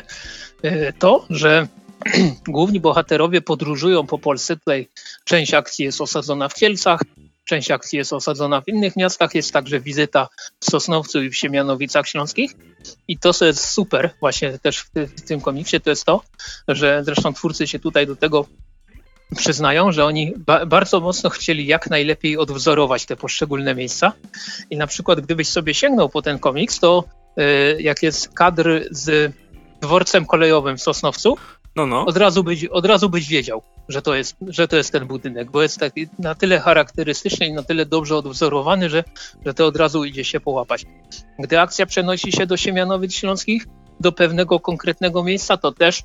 e, 0.64 0.93
to, 0.93 1.26
że 1.30 1.68
główni 2.47 2.80
bohaterowie 2.80 3.41
podróżują 3.41 4.08
po 4.08 4.20
Polsce. 4.20 4.58
Tutaj 4.58 4.88
część 5.26 5.54
akcji 5.54 5.86
jest 5.86 6.02
osadzona 6.02 6.49
w 6.49 6.54
Kielcach, 6.54 7.02
część 7.45 7.72
akcji 7.72 7.97
jest 7.97 8.14
osadzona 8.14 8.62
w 8.62 8.68
innych 8.68 8.95
miastach. 8.95 9.36
Jest 9.36 9.54
także 9.54 9.80
wizyta 9.80 10.28
w 10.60 10.66
Sosnowcu 10.66 11.24
i 11.24 11.30
w 11.30 11.36
Siemianowicach 11.36 12.08
Śląskich. 12.08 12.52
I 13.08 13.18
to, 13.18 13.34
co 13.34 13.45
jest 13.45 13.70
super 13.70 14.10
właśnie 14.20 14.60
też 14.60 14.80
w, 14.80 14.89
w 15.18 15.22
tym 15.22 15.41
komiksie, 15.41 15.82
to 15.82 15.89
jest 15.89 16.06
to, 16.06 16.22
że 16.68 17.02
zresztą 17.06 17.34
twórcy 17.34 17.68
się 17.68 17.80
tutaj 17.80 18.08
do 18.08 18.16
tego 18.16 18.45
przyznają, 19.38 19.91
że 19.91 20.06
oni 20.06 20.34
ba 20.38 20.66
bardzo 20.66 20.99
mocno 20.99 21.30
chcieli 21.30 21.68
jak 21.68 21.89
najlepiej 21.89 22.38
odwzorować 22.38 23.06
te 23.06 23.16
poszczególne 23.16 23.76
miejsca. 23.76 24.14
I 24.70 24.78
na 24.78 24.88
przykład, 24.88 25.22
gdybyś 25.22 25.49
sobie 25.49 25.74
sięgnął 25.74 26.10
po 26.10 26.22
ten 26.22 26.39
komiks, 26.39 26.80
to 26.80 27.04
y, 27.39 27.82
jak 27.82 28.04
jest 28.04 28.34
kadr 28.34 28.88
z 28.91 29.34
dworcem 29.82 30.26
kolejowym 30.26 30.78
w 30.78 30.82
Sosnowcu, 30.82 31.38
no, 31.76 31.88
no. 31.88 32.05
Od, 32.05 32.17
razu 32.17 32.43
byś, 32.43 32.65
od 32.65 32.86
razu 32.86 33.09
byś 33.09 33.28
wiedział, 33.28 33.61
że 33.89 34.01
to, 34.01 34.15
jest, 34.15 34.36
że 34.47 34.67
to 34.67 34.76
jest 34.76 34.91
ten 34.91 35.07
budynek, 35.07 35.51
bo 35.51 35.61
jest 35.61 35.80
taki 35.80 36.07
na 36.19 36.36
tyle 36.36 36.59
charakterystyczny 36.59 37.45
i 37.47 37.53
na 37.53 37.63
tyle 37.63 37.86
dobrze 37.86 38.15
odwzorowany, 38.17 38.89
że, 38.89 39.03
że 39.45 39.53
to 39.53 39.65
od 39.65 39.78
razu 39.78 40.05
idzie 40.05 40.24
się 40.24 40.39
połapać. 40.39 40.86
Gdy 41.39 41.59
akcja 41.59 41.86
przenosi 41.86 42.32
się 42.32 42.45
do 42.45 42.57
Siemianowic 42.57 43.13
Śląskich, 43.13 43.65
do 43.99 44.11
pewnego 44.11 44.59
konkretnego 44.59 45.24
miejsca, 45.24 45.57
to 45.57 45.72
też 45.72 46.03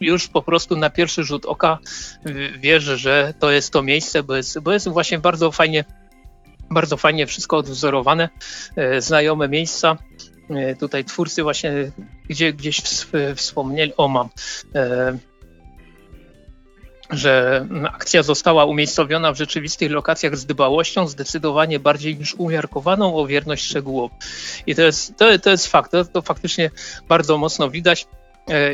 już 0.00 0.28
po 0.28 0.42
prostu 0.42 0.76
na 0.76 0.90
pierwszy 0.90 1.24
rzut 1.24 1.46
oka 1.46 1.78
wiesz, 2.58 2.84
że 2.84 3.34
to 3.38 3.50
jest 3.50 3.72
to 3.72 3.82
miejsce, 3.82 4.22
bo 4.22 4.36
jest, 4.36 4.58
bo 4.58 4.72
jest 4.72 4.88
właśnie 4.88 5.18
bardzo 5.18 5.52
fajnie, 5.52 5.84
bardzo 6.70 6.96
fajnie 6.96 7.26
wszystko 7.26 7.56
odwzorowane, 7.56 8.28
e, 8.76 9.00
znajome 9.00 9.48
miejsca. 9.48 9.96
E, 10.56 10.76
tutaj 10.76 11.04
twórcy 11.04 11.42
właśnie 11.42 11.72
gdzie, 12.28 12.52
gdzieś 12.52 12.82
wspomnieli, 13.36 13.92
o 13.96 14.08
mam, 14.08 14.28
e, 14.74 15.18
że 17.10 17.66
akcja 17.92 18.22
została 18.22 18.64
umiejscowiona 18.64 19.32
w 19.32 19.36
rzeczywistych 19.36 19.90
lokacjach 19.90 20.36
z 20.36 20.46
dbałością 20.46 21.08
zdecydowanie 21.08 21.78
bardziej 21.78 22.16
niż 22.16 22.34
umiarkowaną 22.34 23.16
o 23.16 23.26
wierność 23.26 23.64
szczegółom. 23.64 24.10
I 24.66 24.74
to 24.74 24.82
jest, 24.82 25.16
to, 25.16 25.38
to 25.38 25.50
jest 25.50 25.66
fakt, 25.66 25.90
to, 25.90 26.04
to 26.04 26.22
faktycznie 26.22 26.70
bardzo 27.08 27.38
mocno 27.38 27.70
widać. 27.70 28.06
E, 28.48 28.72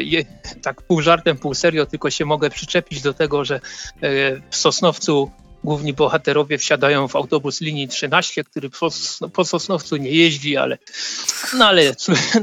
tak 0.62 0.82
pół 0.82 1.02
żartem, 1.02 1.38
pół 1.38 1.54
serio, 1.54 1.86
tylko 1.86 2.10
się 2.10 2.24
mogę 2.24 2.50
przyczepić 2.50 3.02
do 3.02 3.14
tego, 3.14 3.44
że 3.44 3.60
w 4.50 4.56
Sosnowcu 4.56 5.30
główni 5.64 5.92
bohaterowie 5.92 6.58
wsiadają 6.58 7.08
w 7.08 7.16
autobus 7.16 7.60
linii 7.60 7.88
13, 7.88 8.44
który 8.44 8.70
po, 8.70 8.88
po 9.32 9.44
Sosnowcu 9.44 9.96
nie 9.96 10.10
jeździ, 10.10 10.56
ale 10.56 10.78
no 11.58 11.66
ale, 11.66 11.82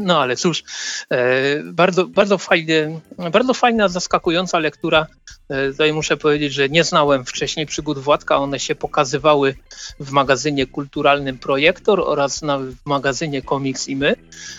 no 0.02 0.22
ale 0.22 0.36
cóż, 0.36 0.64
e, 1.10 1.64
bardzo, 1.64 2.06
bardzo, 2.06 2.38
fajnie, 2.38 3.00
bardzo 3.32 3.54
fajna, 3.54 3.88
zaskakująca 3.88 4.60
lektura. 4.60 5.08
E, 5.50 5.72
tutaj 5.72 5.94
muszę 5.94 6.18
powiedzieć, 6.18 6.54
że 6.54 6.70
nie 6.70 6.84
znałem 6.84 7.26
wcześniej 7.26 7.66
przygód 7.66 8.00
Władka, 8.00 8.38
one 8.38 8.60
się 8.60 8.76
pokazywały 8.76 9.56
w 10.00 10.12
magazynie 10.12 10.68
kulturalnym 10.68 11.38
Projektor 11.38 12.02
oraz 12.06 12.42
na, 12.42 12.58
w 12.58 12.76
magazynie 12.86 13.42
Komiks 13.42 13.88
i 13.88 13.96
My. 13.96 14.16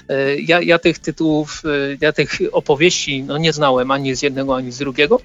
E, 0.09 0.36
ja, 0.36 0.61
ja 0.61 0.78
tych 0.78 0.98
tytułów, 0.98 1.62
ja 2.00 2.12
tych 2.12 2.38
opowieści 2.52 3.22
no, 3.22 3.38
nie 3.38 3.52
znałem 3.52 3.90
ani 3.90 4.14
z 4.14 4.22
jednego, 4.22 4.57
ani 4.57 4.72
z 4.72 4.78
drugiego. 4.78 5.20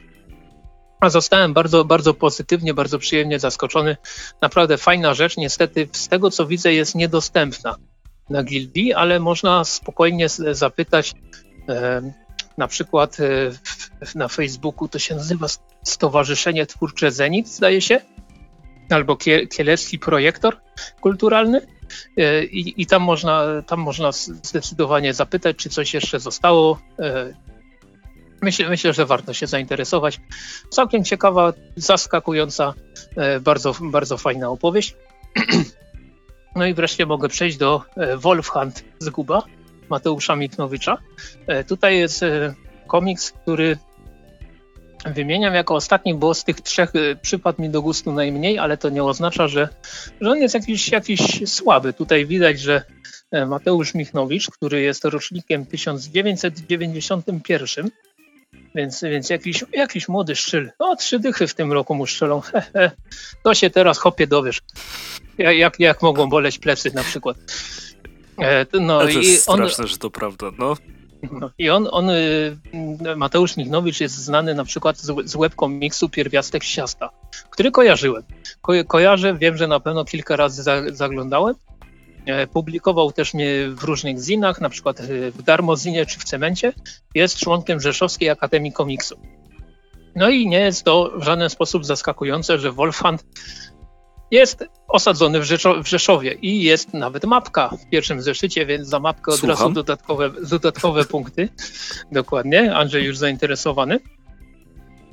A 1.02 1.10
zostałem 1.10 1.54
bardzo, 1.54 1.86
bardzo 1.86 2.14
pozytywnie, 2.14 2.74
bardzo 2.74 3.00
przyjemnie 3.00 3.40
zaskoczony. 3.40 3.98
Naprawdę 4.42 4.78
fajna 4.78 5.14
rzecz. 5.14 5.38
Niestety, 5.38 5.90
z 5.92 6.08
tego 6.08 6.32
co 6.32 6.46
widzę, 6.46 6.74
jest 6.74 6.96
niedostępna 6.96 7.76
na 8.30 8.44
Gildi, 8.44 8.94
ale 8.94 9.20
można 9.20 9.64
spokojnie 9.64 10.30
zapytać. 10.52 11.14
E, 11.70 12.02
na 12.58 12.68
przykład 12.68 13.18
e, 13.20 13.26
na 14.16 14.28
Facebooku 14.28 14.88
to 14.88 15.00
się 15.00 15.16
nazywa 15.16 15.48
Stowarzyszenie 15.84 16.66
Twórcze 16.66 17.12
Zenit, 17.12 17.48
zdaje 17.48 17.82
się, 17.82 18.02
albo 18.90 19.18
Kielecki 19.50 20.00
Projektor 20.00 20.58
Kulturalny. 21.02 21.68
E, 22.18 22.44
I, 22.44 22.82
I, 22.82 22.86
tam, 22.86 23.02
można, 23.02 23.46
tam 23.68 23.80
można 23.80 24.12
zdecydowanie 24.12 25.14
zapytać, 25.14 25.56
czy 25.58 25.70
coś 25.70 25.94
jeszcze 25.94 26.20
zostało. 26.20 26.80
Myślę, 28.42 28.70
myślę, 28.70 28.94
że 28.94 29.06
warto 29.06 29.34
się 29.34 29.48
zainteresować. 29.48 30.20
Całkiem 30.70 31.04
ciekawa, 31.04 31.54
zaskakująca, 31.76 32.74
e, 33.18 33.40
bardzo, 33.40 33.76
bardzo 33.82 34.18
fajna 34.18 34.50
opowieść. 34.50 34.96
No 36.56 36.66
i 36.66 36.74
wreszcie 36.74 37.06
mogę 37.06 37.30
przejść 37.30 37.58
do 37.58 37.82
e, 37.98 38.18
Wolfhand 38.18 38.84
Zguba 39.00 39.44
Mateusza 39.90 40.36
Miknowicza. 40.36 40.98
E, 41.48 41.64
tutaj 41.64 41.98
jest 41.98 42.26
komiks, 42.88 43.32
który 43.32 43.78
wymieniam 45.06 45.54
jako 45.54 45.76
ostatni, 45.76 46.16
bo 46.16 46.34
z 46.34 46.44
tych 46.44 46.62
trzech 46.62 46.94
przypadł 47.22 47.62
mi 47.62 47.70
do 47.70 47.82
gustu 47.82 48.14
najmniej, 48.14 48.60
ale 48.60 48.78
to 48.78 48.90
nie 48.90 49.04
oznacza, 49.04 49.48
że, 49.48 49.70
że 50.22 50.30
on 50.30 50.38
jest 50.38 50.54
jakiś, 50.54 50.92
jakiś 50.92 51.50
słaby. 51.50 51.94
Tutaj 51.94 52.26
widać, 52.26 52.60
że 52.60 52.82
Mateusz 53.48 53.94
Michnowicz, 53.94 54.50
który 54.50 54.82
jest 54.82 55.06
rocznikiem 55.06 55.66
1991, 55.66 57.90
więc, 58.76 59.02
więc 59.02 59.30
jakiś, 59.30 59.66
jakiś 59.74 60.08
młody 60.08 60.36
szczyl. 60.36 60.72
No, 60.80 60.96
trzy 60.96 61.20
dychy 61.20 61.48
w 61.48 61.54
tym 61.54 61.72
roku 61.72 61.96
mu 61.96 62.06
szczelą. 62.06 62.42
To 63.44 63.54
się 63.54 63.70
teraz 63.70 63.98
chopie 63.98 64.28
dowiesz. 64.28 64.62
Jak, 65.38 65.80
jak 65.80 66.02
mogą 66.02 66.30
boleć 66.30 66.60
plecy 66.60 66.92
na 66.94 67.04
przykład. 67.04 67.38
E, 68.38 68.66
no, 68.80 69.00
to 69.00 69.10
i 69.10 69.16
jest 69.16 69.50
on, 69.50 69.58
straszne, 69.58 69.88
że 69.88 69.98
to 69.98 70.10
prawda, 70.10 70.48
no. 70.60 70.78
no. 71.32 71.50
I 71.58 71.70
on, 71.70 71.88
on, 71.92 72.10
y, 72.10 72.58
Mateusz 73.16 73.58
Michnowicz 73.58 74.00
jest 74.00 74.16
znany 74.16 74.56
na 74.56 74.66
przykład 74.66 74.98
z, 74.98 75.30
z 75.30 75.38
webkomiksu 75.38 76.10
Pierwiastek 76.10 76.64
Siasta, 76.64 77.10
który 77.50 77.72
kojarzyłem. 77.72 78.24
Ko, 78.62 78.74
kojarzę, 78.88 79.38
wiem, 79.38 79.58
że 79.58 79.68
na 79.68 79.80
pewno 79.80 80.06
kilka 80.06 80.36
razy 80.36 80.64
za, 80.64 80.82
zaglądałem 80.92 81.56
publikował 82.54 83.12
też 83.12 83.34
mnie 83.34 83.70
w 83.70 83.84
różnych 83.84 84.20
zinach, 84.20 84.62
na 84.62 84.70
przykład 84.70 85.00
e, 85.00 85.32
w 85.32 85.44
Darmozinie 85.44 86.06
czy 86.06 86.20
w 86.20 86.24
Cemencie. 86.24 86.74
Jest 87.16 87.38
członkiem 87.38 87.80
Rzeszowskiej 87.80 88.30
Akademii 88.30 88.72
Komiksu. 88.72 89.20
No 90.16 90.30
i 90.30 90.48
nie 90.48 90.60
jest 90.60 90.84
to 90.84 91.12
w 91.16 91.24
żaden 91.24 91.50
sposób 91.50 91.86
zaskakujące, 91.86 92.60
że 92.60 92.72
Wolfhand 92.72 93.26
jest 94.32 94.66
osadzony 94.88 95.40
w, 95.40 95.44
Rzeszo 95.44 95.84
w 95.84 95.88
Rzeszowie 95.88 96.34
i 96.34 96.64
jest 96.64 96.94
nawet 96.94 97.26
mapka 97.26 97.70
w 97.70 97.90
pierwszym 97.90 98.22
zeszycie, 98.22 98.66
więc 98.66 98.88
za 98.88 99.00
mapkę 99.00 99.32
od 99.32 99.40
Słucham? 99.40 99.58
razu 99.58 99.70
dodatkowe, 99.70 100.30
dodatkowe 100.50 101.06
punkty. 101.06 101.50
Dokładnie, 102.12 102.76
Andrzej 102.76 103.04
już 103.04 103.18
zainteresowany. 103.18 104.00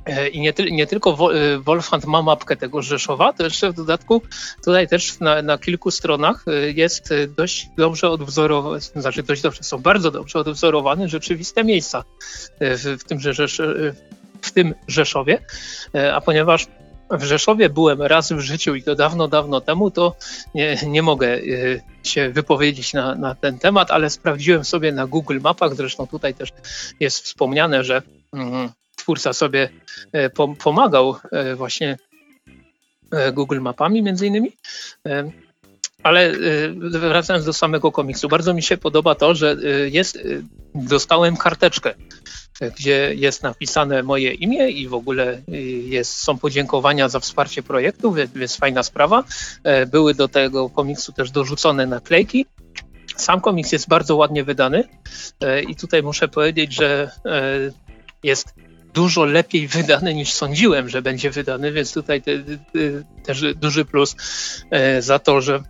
E, 0.05 0.27
I 0.27 0.39
nie, 0.39 0.53
nie, 0.71 0.87
tylko 0.87 1.33
e, 1.33 1.59
Wolfhand 1.59 2.05
ma 2.05 2.21
mapkę 2.21 2.55
tego 2.55 2.81
Rzeszowa, 2.81 3.33
to 3.33 3.43
jeszcze 3.43 3.71
w 3.71 3.73
dodatku 3.73 4.21
tutaj 4.65 4.87
też 4.87 5.19
na, 5.19 5.41
na 5.41 5.57
kilku 5.57 5.91
stronach 5.91 6.45
e, 6.47 6.71
jest 6.71 7.13
dość 7.37 7.69
dobrze 7.77 8.09
odwzorowane, 8.09 8.79
znaczy 8.79 9.23
dość 9.23 9.41
dobrze, 9.41 9.63
są 9.63 9.77
bardzo 9.77 10.11
dobrze 10.11 10.39
odwzorowane 10.39 11.09
rzeczywiste 11.09 11.63
miejsca 11.63 12.03
w, 12.61 12.97
w, 12.99 13.03
tym, 13.03 13.19
Rzesz, 13.19 13.61
w 14.41 14.51
tym 14.51 14.73
Rzeszowie, 14.87 15.39
a 16.13 16.21
ponieważ 16.21 16.67
w 17.11 17.23
Rzeszowie 17.23 17.69
byłem 17.69 18.01
raz 18.01 18.31
w 18.31 18.39
życiu 18.39 18.75
i 18.75 18.83
to 18.83 18.95
dawno, 18.95 19.27
dawno 19.27 19.61
temu, 19.61 19.91
to 19.91 20.15
nie, 20.55 20.77
nie 20.87 21.01
mogę 21.01 21.39
się 22.03 22.29
wypowiedzieć 22.29 22.93
na, 22.93 23.15
na 23.15 23.35
ten 23.35 23.59
temat, 23.59 23.91
ale 23.91 24.09
sprawdziłem 24.09 24.65
sobie 24.65 24.91
na 24.91 25.07
Google 25.07 25.39
Mapach, 25.41 25.75
zresztą 25.75 26.07
tutaj 26.07 26.33
też 26.33 26.49
jest 26.99 27.23
wspomniane, 27.23 27.83
że 27.83 28.01
mm, 28.33 28.69
twórca 29.09 29.33
sobie 29.33 29.69
e, 30.11 30.29
pomagał 30.59 31.15
e, 31.31 31.55
właśnie 31.55 31.97
e, 33.11 33.31
Google 33.31 33.59
Mapami 33.59 34.01
między 34.01 34.27
innymi. 34.27 34.51
Ale 36.03 36.33
wracając 36.89 37.45
do 37.45 37.53
samego 37.53 37.91
komiksu, 37.91 38.29
bardzo 38.29 38.53
mi 38.53 38.63
się 38.63 38.77
podoba 38.77 39.15
to, 39.15 39.35
że 39.35 39.57
jest, 39.91 40.19
dostałem 40.75 41.37
karteczkę, 41.37 41.93
gdzie 42.77 43.13
jest 43.15 43.43
napisane 43.43 44.03
moje 44.03 44.33
imię 44.33 44.69
i 44.69 44.87
w 44.87 44.93
ogóle 44.93 45.41
jest, 45.85 46.17
są 46.17 46.37
podziękowania 46.37 47.09
za 47.09 47.19
wsparcie 47.19 47.63
projektu, 47.63 48.15
więc 48.35 48.55
fajna 48.57 48.83
sprawa. 48.83 49.23
Były 49.87 50.13
do 50.13 50.27
tego 50.27 50.69
komiksu 50.69 51.11
też 51.11 51.31
dorzucone 51.31 51.85
naklejki. 51.85 52.45
Sam 53.15 53.41
komiks 53.41 53.71
jest 53.71 53.87
bardzo 53.87 54.15
ładnie 54.15 54.43
wydany 54.43 54.83
i 55.67 55.75
tutaj 55.75 56.03
muszę 56.03 56.27
powiedzieć, 56.27 56.73
że 56.73 57.11
jest 58.23 58.53
dużo 58.99 59.25
lepiej 59.25 59.67
wydany 59.67 60.13
niż 60.13 60.33
sądziłem, 60.33 60.89
że 60.89 61.01
będzie 61.01 61.31
wydany, 61.31 61.71
więc 61.71 61.93
tutaj 61.93 62.21
te, 62.21 62.31
te, 62.39 62.53
też 63.23 63.55
duży 63.55 63.85
plus 63.85 64.15
e, 64.71 65.01
za 65.01 65.19
to, 65.19 65.41
że 65.41 65.63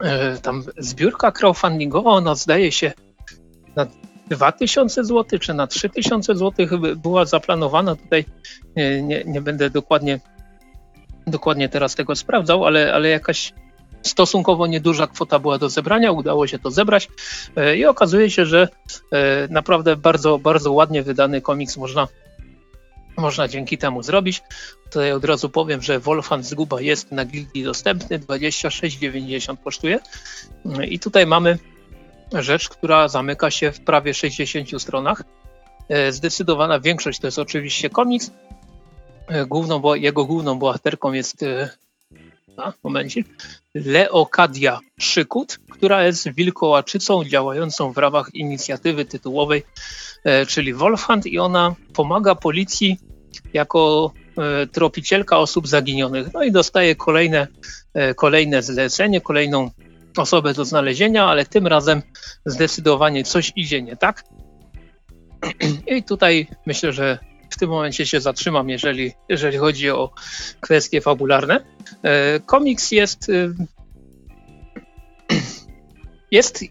e, 0.00 0.38
tam 0.38 0.64
zbiórka 0.78 1.32
crowdfundingowa, 1.32 2.10
ona 2.10 2.34
zdaje 2.34 2.72
się 2.72 2.92
na 3.76 3.86
2000 4.30 5.04
zł 5.04 5.38
czy 5.38 5.54
na 5.54 5.66
3000 5.66 6.34
zł 6.36 6.66
była 6.96 7.24
zaplanowana. 7.24 7.96
Tutaj 7.96 8.24
nie, 8.76 9.02
nie, 9.02 9.24
nie 9.26 9.40
będę 9.40 9.70
dokładnie, 9.70 10.20
dokładnie 11.26 11.68
teraz 11.68 11.94
tego 11.94 12.16
sprawdzał, 12.16 12.66
ale, 12.66 12.94
ale 12.94 13.08
jakaś 13.08 13.52
stosunkowo 14.02 14.66
nieduża 14.66 15.06
kwota 15.06 15.38
była 15.38 15.58
do 15.58 15.68
zebrania, 15.68 16.12
udało 16.12 16.46
się 16.46 16.58
to 16.58 16.70
zebrać 16.70 17.08
e, 17.56 17.76
i 17.76 17.86
okazuje 17.86 18.30
się, 18.30 18.46
że 18.46 18.68
naprawdę 19.50 19.96
bardzo, 19.96 20.38
bardzo 20.38 20.72
ładnie 20.72 21.02
wydany 21.02 21.40
komiks 21.40 21.76
można 21.76 22.08
można 23.16 23.48
dzięki 23.48 23.78
temu 23.78 24.02
zrobić. 24.02 24.42
Tutaj 24.84 25.12
od 25.12 25.24
razu 25.24 25.48
powiem, 25.48 25.82
że 25.82 26.00
Wolfhand 26.00 26.46
Zguba 26.46 26.80
jest 26.80 27.12
na 27.12 27.24
gildii 27.24 27.64
dostępny, 27.64 28.18
26,90 28.18 29.56
kosztuje. 29.64 29.98
I 30.88 30.98
tutaj 30.98 31.26
mamy 31.26 31.58
rzecz, 32.32 32.68
która 32.68 33.08
zamyka 33.08 33.50
się 33.50 33.72
w 33.72 33.80
prawie 33.80 34.14
60 34.14 34.82
stronach. 34.82 35.22
E, 35.88 36.12
zdecydowana 36.12 36.80
większość 36.80 37.20
to 37.20 37.26
jest 37.26 37.38
oczywiście 37.38 37.90
komiks. 37.90 38.30
E, 39.28 39.46
główną, 39.46 39.94
jego 39.94 40.24
główną 40.24 40.58
bohaterką 40.58 41.12
jest 41.12 41.44
e, 42.58 42.62
a, 42.62 42.72
momencik, 42.84 43.26
Leokadia 43.74 44.80
Szykut, 45.00 45.58
która 45.70 46.04
jest 46.04 46.28
wilkołaczycą 46.32 47.24
działającą 47.24 47.92
w 47.92 47.98
ramach 47.98 48.30
inicjatywy 48.34 49.04
tytułowej, 49.04 49.62
e, 50.24 50.46
czyli 50.46 50.74
Wolfhand 50.74 51.26
i 51.26 51.38
ona 51.38 51.74
pomaga 51.92 52.34
policji 52.34 52.98
jako 53.52 54.12
e, 54.38 54.66
tropicielka 54.66 55.38
osób 55.38 55.68
zaginionych. 55.68 56.32
No 56.34 56.42
i 56.42 56.52
dostaje 56.52 56.94
kolejne, 56.96 57.46
e, 57.94 58.14
kolejne 58.14 58.62
zlecenie, 58.62 59.20
kolejną 59.20 59.70
osobę 60.16 60.54
do 60.54 60.64
znalezienia, 60.64 61.26
ale 61.26 61.46
tym 61.46 61.66
razem 61.66 62.02
zdecydowanie 62.46 63.24
coś 63.24 63.52
idzie 63.56 63.82
nie 63.82 63.96
tak. 63.96 64.24
I 65.96 66.02
tutaj 66.02 66.46
myślę, 66.66 66.92
że 66.92 67.18
w 67.54 67.58
tym 67.58 67.70
momencie 67.70 68.06
się 68.06 68.20
zatrzymam, 68.20 68.68
jeżeli, 68.68 69.12
jeżeli 69.28 69.58
chodzi 69.58 69.90
o 69.90 70.10
kwestie 70.60 71.00
fabularne. 71.00 71.64
E, 72.02 72.40
komiks 72.40 72.90
jest, 72.90 73.28
e, 73.28 73.54
jest, 76.30 76.64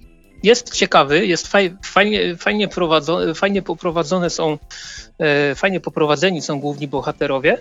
jest 0.44 0.74
ciekawy, 0.74 1.28
jest 1.28 1.48
faj, 1.48 1.78
fajnie, 1.86 2.38
fajnie, 2.38 2.70
fajnie 3.36 3.62
poprowadzone 3.62 4.30
są, 4.30 4.58
e, 5.20 5.56
fajnie 5.56 5.80
poprowadzeni 5.80 6.42
są 6.42 6.60
główni 6.60 6.88
bohaterowie. 6.88 7.58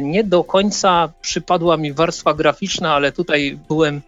Nie 0.00 0.24
do 0.24 0.44
końca 0.44 1.12
przypadła 1.20 1.76
mi 1.76 1.92
warstwa 1.92 2.34
graficzna, 2.34 2.94
ale 2.94 3.12
tutaj 3.12 3.58
byłem 3.68 4.02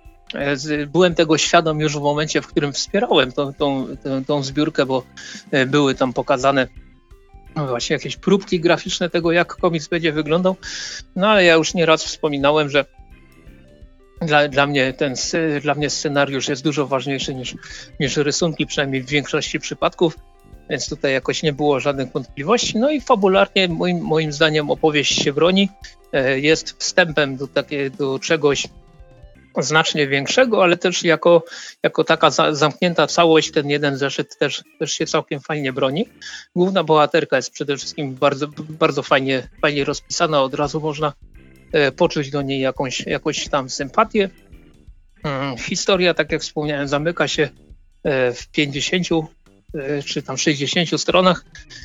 byłem 0.92 1.14
tego 1.14 1.38
świadom 1.38 1.80
już 1.80 1.96
w 1.96 2.01
momencie, 2.01 2.42
w 2.42 2.46
którym 2.46 2.72
wspierałem 2.72 3.32
tą, 3.32 3.55
tą, 3.55 3.86
tą, 4.05 4.24
tą 4.24 4.42
zbiórkę, 4.42 4.86
bo 4.86 5.03
były 5.66 5.94
tam 5.94 6.12
pokazane 6.12 6.66
właśnie 7.57 7.94
jakieś 7.94 8.16
próbki 8.16 8.61
graficzne 8.61 9.11
tego, 9.11 9.32
jak 9.32 9.57
komiks 9.57 9.88
będzie 9.88 10.12
wyglądał. 10.12 10.57
No 11.16 11.28
ale 11.28 11.44
ja 11.44 11.55
już 11.55 11.74
nieraz 11.74 12.05
wspominałem, 12.05 12.70
że 12.70 12.84
dla, 14.20 14.48
dla, 14.48 14.66
mnie 14.66 14.92
ten, 14.92 15.14
dla 15.62 15.74
mnie 15.74 15.90
scenariusz 15.90 16.48
jest 16.48 16.64
dużo 16.64 16.86
ważniejszy 16.86 17.34
niż, 17.34 17.55
niż 18.01 18.16
rysunki, 18.16 18.66
przynajmniej 18.66 19.03
w 19.03 19.09
większości 19.09 19.61
przypadków, 19.61 20.16
więc 20.70 20.88
tutaj 20.88 21.12
jakoś 21.12 21.42
nie 21.42 21.53
było 21.53 21.80
żadnych 21.80 22.12
wątpliwości. 22.12 22.78
No 22.78 22.90
i 22.90 23.01
fabularnie 23.01 23.68
moim, 23.68 24.01
moim 24.01 24.32
zdaniem 24.32 24.70
opowieść 24.70 25.22
się 25.22 25.32
broni. 25.32 25.68
E, 26.12 26.40
jest 26.40 26.70
wstępem 26.78 27.36
do, 27.36 27.48
takie, 27.48 27.90
do 27.90 28.18
czegoś 28.18 28.68
znacznie 29.59 30.07
większego, 30.07 30.62
ale 30.62 30.76
też 30.76 31.03
jako, 31.03 31.44
jako 31.82 32.05
taka 32.05 32.30
za, 32.30 32.55
zamknięta 32.55 33.07
całość, 33.07 33.51
ten 33.51 33.70
jeden 33.70 33.96
zeszyt 33.96 34.38
też, 34.38 34.64
też 34.78 34.92
się 34.92 35.07
całkiem 35.07 35.40
fajnie 35.40 35.72
broni. 35.72 36.09
Główna 36.57 36.84
bohaterka 36.84 37.36
jest 37.36 37.51
przede 37.51 37.76
wszystkim 37.76 38.14
bardzo, 38.14 38.48
bardzo 38.59 39.03
fajnie, 39.03 39.48
fajnie 39.62 39.84
rozpisana, 39.84 40.42
od 40.42 40.55
razu 40.55 40.80
można 40.80 41.12
e, 41.72 41.92
poczuć 41.92 42.30
do 42.30 42.42
niej 42.42 42.61
jakąś, 42.61 43.01
jakąś 43.01 43.48
tam 43.48 43.70
sympatię. 43.70 44.30
Hmm, 45.22 45.59
historia, 45.59 46.14
tak 46.14 46.32
jak 46.32 46.42
wspomniałem, 46.42 46.88
zamyka 46.88 47.28
się 47.28 47.48
e, 48.05 48.32
w 48.32 48.48
50 48.48 49.07
e, 49.74 50.03
czy 50.03 50.22
tam 50.22 50.38
60 50.38 51.01
stronach 51.01 51.44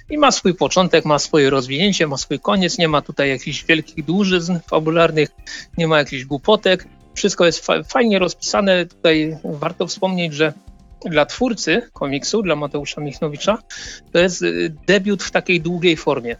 i 0.09 0.17
ma 0.17 0.31
swój 0.31 0.53
początek, 0.53 1.05
ma 1.05 1.19
swoje 1.19 1.49
rozwinięcie, 1.49 2.07
ma 2.07 2.17
swój 2.17 2.39
koniec, 2.39 2.77
nie 2.77 2.87
ma 2.87 3.01
tutaj 3.01 3.29
jakichś 3.29 3.65
wielkich 3.65 4.05
dłużyzn 4.05 4.57
fabularnych, 4.69 5.29
nie 5.77 5.87
ma 5.87 5.97
jakichś 5.97 6.25
głupotek, 6.25 6.87
wszystko 7.15 7.45
jest 7.45 7.65
fa 7.65 7.83
fajnie 7.83 8.19
rozpisane. 8.19 8.85
Tutaj 8.85 9.37
warto 9.43 9.87
wspomnieć, 9.87 10.33
że 10.33 10.53
dla 11.05 11.25
twórcy 11.25 11.81
komiksu, 11.93 12.41
dla 12.41 12.55
Mateusza 12.55 13.01
Michnowicza, 13.01 13.57
to 14.11 14.19
jest 14.19 14.41
y, 14.41 14.75
debiut 14.87 15.23
w 15.23 15.31
takiej 15.31 15.61
długiej 15.61 15.97
formie. 15.97 16.35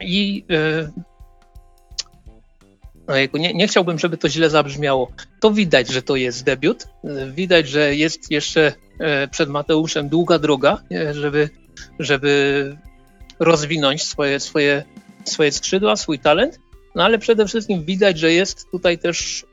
I 0.00 0.44
yy, 0.48 0.90
nie, 3.34 3.54
nie, 3.54 3.68
chciałbym, 3.68 3.98
żeby 3.98 4.16
to 4.16 4.28
źle 4.28 4.50
zabrzmiało. 4.50 5.10
To 5.40 5.50
widać, 5.50 5.88
że 5.88 6.02
to 6.02 6.16
jest 6.16 6.44
debiut. 6.44 6.88
Widać, 7.30 7.68
że 7.68 7.94
jest 7.94 8.30
jeszcze 8.30 8.72
y, 9.24 9.28
przed 9.28 9.48
Mateuszem 9.48 10.08
długa 10.08 10.38
droga, 10.38 10.82
żeby, 11.12 11.50
żeby 11.98 12.76
rozwinąć 13.38 14.02
swoje, 14.02 14.40
swoje, 14.40 14.84
swoje 15.24 15.52
skrzydła, 15.52 15.96
swój 15.96 16.18
talent. 16.18 16.58
No 16.96 17.04
ale 17.04 17.18
przede 17.18 17.46
wszystkim 17.46 17.84
widać, 17.84 18.18
że 18.18 18.32
jest 18.32 18.70
tutaj 18.70 18.98
też, 18.98 19.46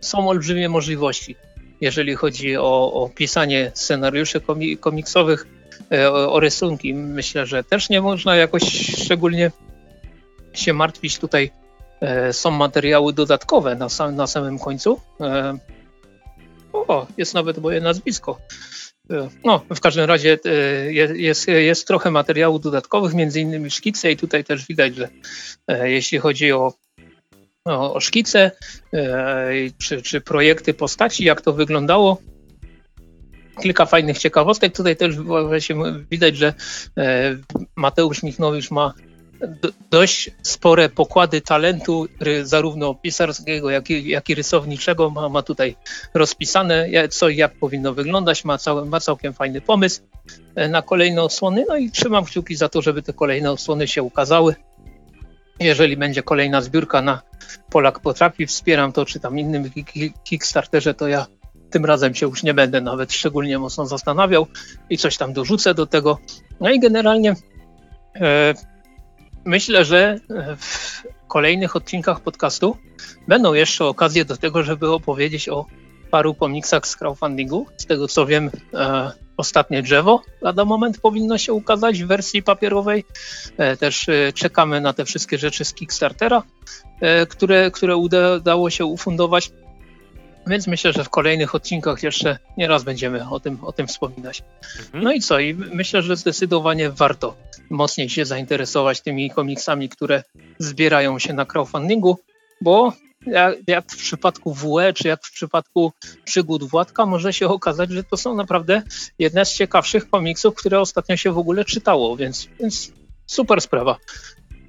są 0.00 0.28
olbrzymie 0.28 0.68
możliwości, 0.68 1.36
jeżeli 1.80 2.14
chodzi 2.14 2.56
o, 2.56 2.92
o 2.92 3.08
pisanie 3.08 3.72
scenariuszy 3.74 4.40
komiksowych, 4.80 5.46
e, 5.92 6.12
o, 6.12 6.32
o 6.32 6.40
rysunki. 6.40 6.94
Myślę, 6.94 7.46
że 7.46 7.64
też 7.64 7.90
nie 7.90 8.00
można 8.00 8.36
jakoś 8.36 8.62
szczególnie 9.04 9.50
się 10.52 10.72
martwić. 10.72 11.18
Tutaj 11.18 11.50
e, 12.00 12.32
są 12.32 12.50
materiały 12.50 13.12
dodatkowe 13.12 13.74
na, 13.74 13.88
sam, 13.88 14.16
na 14.16 14.26
samym 14.26 14.58
końcu. 14.58 15.00
E, 15.20 15.58
o, 16.72 17.06
jest 17.16 17.34
nawet 17.34 17.58
moje 17.58 17.80
nazwisko. 17.80 18.38
No, 19.44 19.62
w 19.74 19.80
każdym 19.80 20.04
razie 20.04 20.38
e, 20.44 20.92
jest, 21.16 21.48
jest 21.48 21.86
trochę 21.86 22.10
materiałów 22.10 22.62
dodatkowych, 22.62 23.14
między 23.14 23.40
innymi 23.40 23.70
szkice 23.70 24.12
i 24.12 24.16
tutaj 24.16 24.44
też 24.44 24.66
widać, 24.66 24.96
że 24.96 25.08
e, 25.68 25.90
jeśli 25.90 26.18
chodzi 26.18 26.52
o, 26.52 26.72
o 27.64 28.00
szkice 28.00 28.50
e, 28.94 29.50
czy, 29.78 30.02
czy 30.02 30.20
projekty 30.20 30.74
postaci, 30.74 31.24
jak 31.24 31.40
to 31.40 31.52
wyglądało, 31.52 32.22
kilka 33.62 33.86
fajnych 33.86 34.18
ciekawostek. 34.18 34.76
Tutaj 34.76 34.96
też 34.96 35.14
widać, 36.10 36.36
że 36.36 36.54
Mateusz 37.76 38.22
Michnowicz 38.22 38.70
ma 38.70 38.94
dość 39.90 40.30
spore 40.42 40.88
pokłady 40.88 41.40
talentu, 41.40 42.06
zarówno 42.42 42.94
pisarskiego, 42.94 43.70
jak 43.70 43.90
i, 43.90 44.08
jak 44.08 44.30
i 44.30 44.34
rysowniczego. 44.34 45.10
Ma, 45.10 45.28
ma 45.28 45.42
tutaj 45.42 45.76
rozpisane, 46.14 46.88
co 47.10 47.28
i 47.28 47.36
jak 47.36 47.54
powinno 47.54 47.94
wyglądać. 47.94 48.44
Ma, 48.44 48.58
cał, 48.58 48.86
ma 48.86 49.00
całkiem 49.00 49.32
fajny 49.32 49.60
pomysł 49.60 50.00
e, 50.54 50.68
na 50.68 50.82
kolejne 50.82 51.22
odsłony. 51.22 51.64
No 51.68 51.76
i 51.76 51.90
trzymam 51.90 52.24
kciuki 52.24 52.56
za 52.56 52.68
to, 52.68 52.82
żeby 52.82 53.02
te 53.02 53.12
kolejne 53.12 53.50
odsłony 53.50 53.88
się 53.88 54.02
ukazały. 54.02 54.54
Jeżeli 55.60 55.96
będzie 55.96 56.22
kolejna 56.22 56.62
zbiórka 56.62 57.02
na 57.02 57.22
Polak 57.70 58.00
Potrafi, 58.00 58.46
wspieram 58.46 58.92
to, 58.92 59.04
czy 59.04 59.20
tam 59.20 59.38
innym 59.38 59.70
Kickstarterze, 60.24 60.94
to 60.94 61.08
ja 61.08 61.26
tym 61.70 61.84
razem 61.84 62.14
się 62.14 62.26
już 62.26 62.42
nie 62.42 62.54
będę 62.54 62.80
nawet 62.80 63.12
szczególnie 63.12 63.58
mocno 63.58 63.86
zastanawiał 63.86 64.46
i 64.90 64.98
coś 64.98 65.16
tam 65.16 65.32
dorzucę 65.32 65.74
do 65.74 65.86
tego. 65.86 66.18
No 66.60 66.70
i 66.70 66.80
generalnie 66.80 67.34
e, 68.16 68.54
myślę, 69.50 69.84
że 69.84 70.18
w 70.58 71.02
kolejnych 71.28 71.76
odcinkach 71.76 72.20
podcastu 72.20 72.76
będą 73.28 73.54
jeszcze 73.54 73.84
okazje 73.84 74.24
do 74.24 74.36
tego, 74.36 74.62
żeby 74.62 74.92
opowiedzieć 74.92 75.48
o 75.48 75.66
paru 76.10 76.34
komiksach 76.34 76.86
z 76.86 76.96
crowdfundingu. 76.96 77.66
Z 77.76 77.86
tego 77.86 78.08
co 78.08 78.26
wiem, 78.26 78.50
e, 78.74 79.12
ostatnie 79.36 79.82
drzewo 79.82 80.22
lada 80.40 80.64
moment 80.64 81.00
powinno 81.00 81.38
się 81.38 81.52
ukazać 81.52 82.02
w 82.02 82.06
wersji 82.06 82.42
papierowej. 82.42 83.04
E, 83.58 83.76
też 83.76 84.08
e, 84.08 84.32
czekamy 84.32 84.80
na 84.80 84.92
te 84.92 85.04
wszystkie 85.04 85.38
rzeczy 85.38 85.64
z 85.64 85.74
Kickstartera, 85.74 86.42
e, 87.00 87.26
które, 87.26 87.70
które 87.70 87.96
udało 87.96 88.70
się 88.70 88.84
ufundować. 88.84 89.50
Więc 90.46 90.66
myślę, 90.66 90.92
że 90.92 91.04
w 91.04 91.10
kolejnych 91.10 91.54
odcinkach 91.54 92.02
jeszcze 92.02 92.38
nieraz 92.56 92.84
będziemy 92.84 93.28
o 93.28 93.40
tym, 93.40 93.58
o 93.64 93.72
tym 93.72 93.86
wspominać. 93.86 94.42
Mhm. 94.78 95.04
No 95.04 95.12
i 95.12 95.20
co? 95.20 95.38
I 95.38 95.54
myślę, 95.54 96.02
że 96.02 96.16
zdecydowanie 96.16 96.90
warto 96.90 97.36
mocniej 97.70 98.08
się 98.08 98.24
zainteresować 98.24 99.00
tymi 99.00 99.30
komiksami, 99.30 99.88
które 99.88 100.22
zbierają 100.58 101.18
się 101.18 101.32
na 101.32 101.44
crowdfundingu, 101.46 102.18
bo 102.60 102.92
jak, 103.66 103.92
w 103.92 103.96
przypadku 103.96 104.54
WE, 104.54 104.92
czy 104.92 105.08
jak 105.08 105.24
w 105.24 105.32
przypadku 105.32 105.92
przygód 106.24 106.64
Władka, 106.64 107.06
może 107.06 107.32
się 107.32 107.48
okazać, 107.48 107.90
że 107.90 108.04
to 108.04 108.16
są 108.16 108.34
naprawdę 108.34 108.82
jedne 109.18 109.44
z 109.44 109.54
ciekawszych 109.54 110.10
komiksów, 110.10 110.54
które 110.54 110.80
ostatnio 110.80 111.16
się 111.16 111.32
w 111.32 111.38
ogóle 111.38 111.64
czytało, 111.64 112.16
więc, 112.16 112.48
więc 112.60 112.92
super 113.26 113.60
sprawa. 113.60 113.96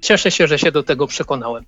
Cieszę 0.00 0.30
się, 0.30 0.46
że 0.46 0.58
się 0.58 0.72
do 0.72 0.82
tego 0.82 1.06
przekonałem. 1.06 1.64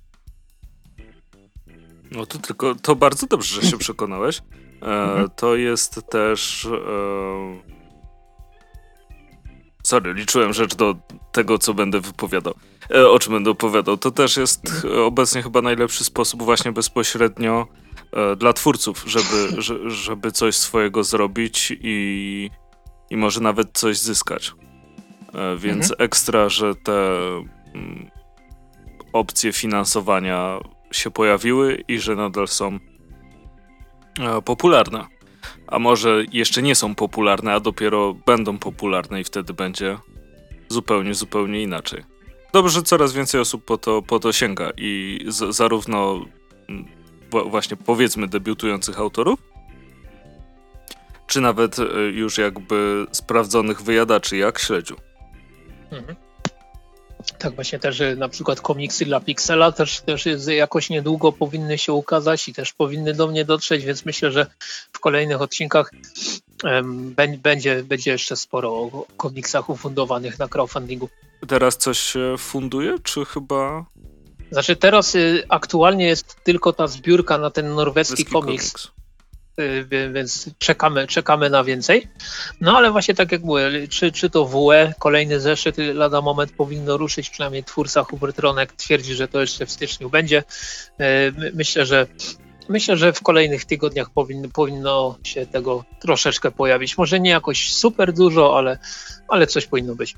No 2.11 2.25
to 2.25 2.37
tylko, 2.37 2.75
to 2.75 2.95
bardzo 2.95 3.27
dobrze, 3.27 3.61
że 3.61 3.67
się 3.67 3.77
przekonałeś. 3.77 4.37
E, 4.37 4.85
mhm. 4.85 5.29
to 5.35 5.55
jest 5.55 6.01
też... 6.09 6.65
E... 6.65 7.74
Sorry, 9.85 10.13
liczyłem 10.13 10.53
rzecz 10.53 10.75
do 10.75 10.95
tego, 11.31 11.57
co 11.57 11.73
będę 11.73 11.99
wypowiadał. 11.99 12.53
E, 12.91 13.09
o 13.09 13.19
czym 13.19 13.33
będę 13.33 13.51
opowiadał. 13.51 13.97
To 13.97 14.11
też 14.11 14.37
jest 14.37 14.69
mhm. 14.69 15.03
obecnie 15.03 15.43
chyba 15.43 15.61
najlepszy 15.61 16.03
sposób 16.03 16.43
właśnie 16.43 16.71
bezpośrednio 16.71 17.67
e, 18.11 18.35
dla 18.35 18.53
twórców, 18.53 19.03
żeby, 19.07 19.61
że, 19.61 19.89
żeby 19.89 20.31
coś 20.31 20.55
swojego 20.55 21.03
zrobić 21.03 21.73
i, 21.81 22.49
i 23.09 23.17
może 23.17 23.41
nawet 23.41 23.67
coś 23.73 23.97
zyskać. 23.97 24.53
E, 25.33 25.57
więc 25.57 25.91
mhm. 25.91 26.05
ekstra, 26.05 26.49
że 26.49 26.75
te 26.75 27.17
mm, 27.75 28.09
opcje 29.13 29.53
finansowania 29.53 30.59
się 30.91 31.11
pojawiły 31.11 31.83
i 31.87 31.99
że 31.99 32.15
nadal 32.15 32.47
są 32.47 32.79
e, 34.19 34.41
popularne. 34.41 35.14
A 35.67 35.79
może 35.79 36.23
jeszcze 36.31 36.61
nie 36.61 36.75
są 36.75 36.95
popularne, 36.95 37.53
a 37.53 37.59
dopiero 37.59 38.13
będą 38.13 38.57
popularne 38.57 39.21
i 39.21 39.23
wtedy 39.23 39.53
będzie 39.53 39.97
zupełnie, 40.69 41.13
zupełnie 41.13 41.61
inaczej. 41.61 42.03
Dobrze, 42.53 42.73
że 42.73 42.83
coraz 42.83 43.13
więcej 43.13 43.41
osób 43.41 43.65
po 43.65 43.77
to, 43.77 44.01
po 44.01 44.19
to 44.19 44.33
sięga 44.33 44.71
i 44.77 45.19
z, 45.27 45.55
zarówno 45.55 46.25
mm, 46.69 46.85
właśnie 47.49 47.77
powiedzmy 47.77 48.27
debiutujących 48.27 48.99
autorów, 48.99 49.39
czy 51.27 51.41
nawet 51.41 51.79
e, 51.79 51.83
już 52.13 52.37
jakby 52.37 53.07
sprawdzonych 53.11 53.81
wyjadaczy 53.81 54.37
jak 54.37 54.59
śledziu. 54.59 54.95
Mhm. 55.91 56.24
Tak 57.39 57.55
właśnie 57.55 57.79
też 57.79 58.01
na 58.17 58.29
przykład 58.29 58.61
komiksy 58.61 59.05
dla 59.05 59.19
Pixela 59.19 59.71
też, 59.71 60.01
też 60.01 60.25
jakoś 60.47 60.89
niedługo 60.89 61.31
powinny 61.31 61.77
się 61.77 61.93
ukazać 61.93 62.47
i 62.47 62.53
też 62.53 62.73
powinny 62.73 63.13
do 63.13 63.27
mnie 63.27 63.45
dotrzeć, 63.45 63.85
więc 63.85 64.05
myślę, 64.05 64.31
że 64.31 64.45
w 64.93 64.99
kolejnych 64.99 65.41
odcinkach 65.41 65.91
um, 66.63 67.15
będzie, 67.37 67.83
będzie 67.83 68.11
jeszcze 68.11 68.35
sporo 68.35 68.71
o 68.73 69.05
komiksach 69.17 69.69
ufundowanych 69.69 70.39
na 70.39 70.47
crowdfundingu. 70.47 71.09
Teraz 71.47 71.77
coś 71.77 71.99
się 71.99 72.35
funduje, 72.37 72.99
czy 73.03 73.25
chyba... 73.25 73.85
Znaczy 74.51 74.75
teraz 74.75 75.15
y, 75.15 75.43
aktualnie 75.49 76.05
jest 76.05 76.35
tylko 76.43 76.73
ta 76.73 76.87
zbiórka 76.87 77.37
na 77.37 77.49
ten 77.49 77.75
norweski 77.75 78.25
komiks. 78.25 78.71
komiks. 78.71 78.91
Y, 79.59 80.11
więc 80.13 80.49
czekamy, 80.57 81.07
czekamy 81.07 81.49
na 81.49 81.63
więcej. 81.63 82.07
No 82.61 82.77
ale 82.77 82.91
właśnie 82.91 83.13
tak 83.13 83.31
jak 83.31 83.43
mówię, 83.43 83.87
czy, 83.89 84.11
czy 84.11 84.29
to 84.29 84.45
WE, 84.45 84.93
kolejny 84.99 85.39
zeszyt 85.39 85.77
lada 85.77 86.21
moment 86.21 86.51
powinno 86.51 86.97
ruszyć, 86.97 87.29
przynajmniej 87.29 87.63
twórca 87.63 88.03
Hubert 88.03 88.39
Ronek 88.39 88.73
twierdzi, 88.73 89.13
że 89.13 89.27
to 89.27 89.41
jeszcze 89.41 89.65
w 89.65 89.71
styczniu 89.71 90.09
będzie. 90.09 90.43
Y, 91.01 91.53
myślę, 91.53 91.85
że 91.85 92.07
myślę, 92.69 92.97
że 92.97 93.13
w 93.13 93.21
kolejnych 93.21 93.65
tygodniach 93.65 94.09
powinno, 94.09 94.49
powinno 94.49 95.17
się 95.23 95.45
tego 95.45 95.83
troszeczkę 96.01 96.51
pojawić. 96.51 96.97
Może 96.97 97.19
nie 97.19 97.29
jakoś 97.29 97.73
super 97.73 98.13
dużo, 98.13 98.57
ale, 98.57 98.77
ale 99.27 99.47
coś 99.47 99.67
powinno 99.67 99.95
być. 99.95 100.15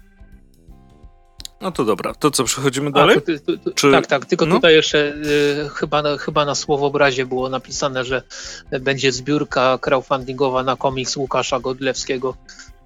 No 1.62 1.72
to 1.72 1.86
dobra, 1.86 2.14
to 2.14 2.32
co, 2.32 2.44
przechodzimy 2.44 2.92
dalej? 2.92 3.18
A, 3.18 3.22
to, 3.22 3.32
to, 3.46 3.64
to, 3.64 3.72
Czy... 3.72 3.92
Tak, 3.92 4.08
tak, 4.08 4.26
tylko 4.26 4.46
no? 4.46 4.56
tutaj 4.56 4.74
jeszcze 4.74 5.14
y, 5.16 5.70
chyba, 5.76 6.02
na, 6.02 6.18
chyba 6.18 6.46
na 6.46 6.56
słowobrazie 6.56 7.26
było 7.26 7.50
napisane, 7.50 8.04
że 8.04 8.22
będzie 8.82 9.12
zbiórka 9.12 9.78
crowdfundingowa 9.78 10.64
na 10.64 10.76
komiks 10.76 11.18
Łukasza 11.18 11.60
Godlewskiego, 11.60 12.36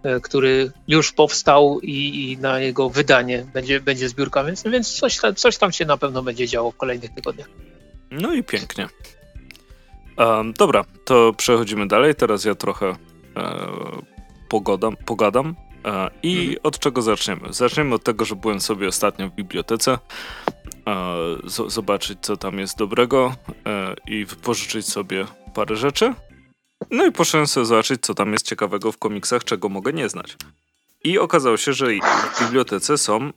y, 0.05 0.21
który 0.21 0.71
już 0.87 1.11
powstał 1.11 1.79
i, 1.79 2.31
i, 2.31 2.37
na 2.37 2.59
jego 2.59 2.89
wydanie 2.89 3.45
będzie, 3.53 3.79
będzie 3.79 4.09
zbiórka, 4.09 4.43
więc, 4.43 4.63
więc 4.63 4.93
coś, 4.93 5.19
coś 5.35 5.57
tam 5.57 5.71
się 5.71 5.85
na 5.85 5.97
pewno 5.97 6.23
będzie 6.23 6.47
działo 6.47 6.71
w 6.71 6.77
kolejnych 6.77 7.13
tygodniach. 7.13 7.47
No 8.11 8.33
i 8.33 8.43
pięknie. 8.43 8.87
Um, 10.17 10.53
dobra, 10.53 10.85
to 11.05 11.33
przechodzimy 11.37 11.87
dalej. 11.87 12.15
Teraz 12.15 12.45
ja 12.45 12.55
trochę 12.55 12.85
e, 12.87 12.95
pogadam. 14.49 14.95
pogadam. 15.05 15.55
E, 15.85 16.09
I 16.23 16.39
mhm. 16.39 16.57
od 16.63 16.79
czego 16.79 17.01
zaczniemy? 17.01 17.53
Zaczniemy 17.53 17.95
od 17.95 18.03
tego, 18.03 18.25
że 18.25 18.35
byłem 18.35 18.61
sobie 18.61 18.87
ostatnio 18.87 19.29
w 19.29 19.35
bibliotece. 19.35 19.97
E, 20.87 21.15
zobaczyć, 21.67 22.19
co 22.21 22.37
tam 22.37 22.59
jest 22.59 22.77
dobrego 22.77 23.35
e, 23.65 23.95
i 24.07 24.25
wypożyczyć 24.25 24.85
sobie 24.87 25.25
parę 25.53 25.75
rzeczy. 25.75 26.13
No 26.91 27.05
i 27.05 27.11
poszedłem 27.11 27.47
sobie 27.47 27.65
zobaczyć, 27.65 28.01
co 28.01 28.13
tam 28.13 28.33
jest 28.33 28.47
ciekawego 28.47 28.91
w 28.91 28.97
komiksach, 28.97 29.43
czego 29.43 29.69
mogę 29.69 29.93
nie 29.93 30.09
znać. 30.09 30.37
I 31.03 31.19
okazało 31.19 31.57
się, 31.57 31.73
że 31.73 31.85
w 32.35 32.41
bibliotece 32.41 32.97
są 32.97 33.31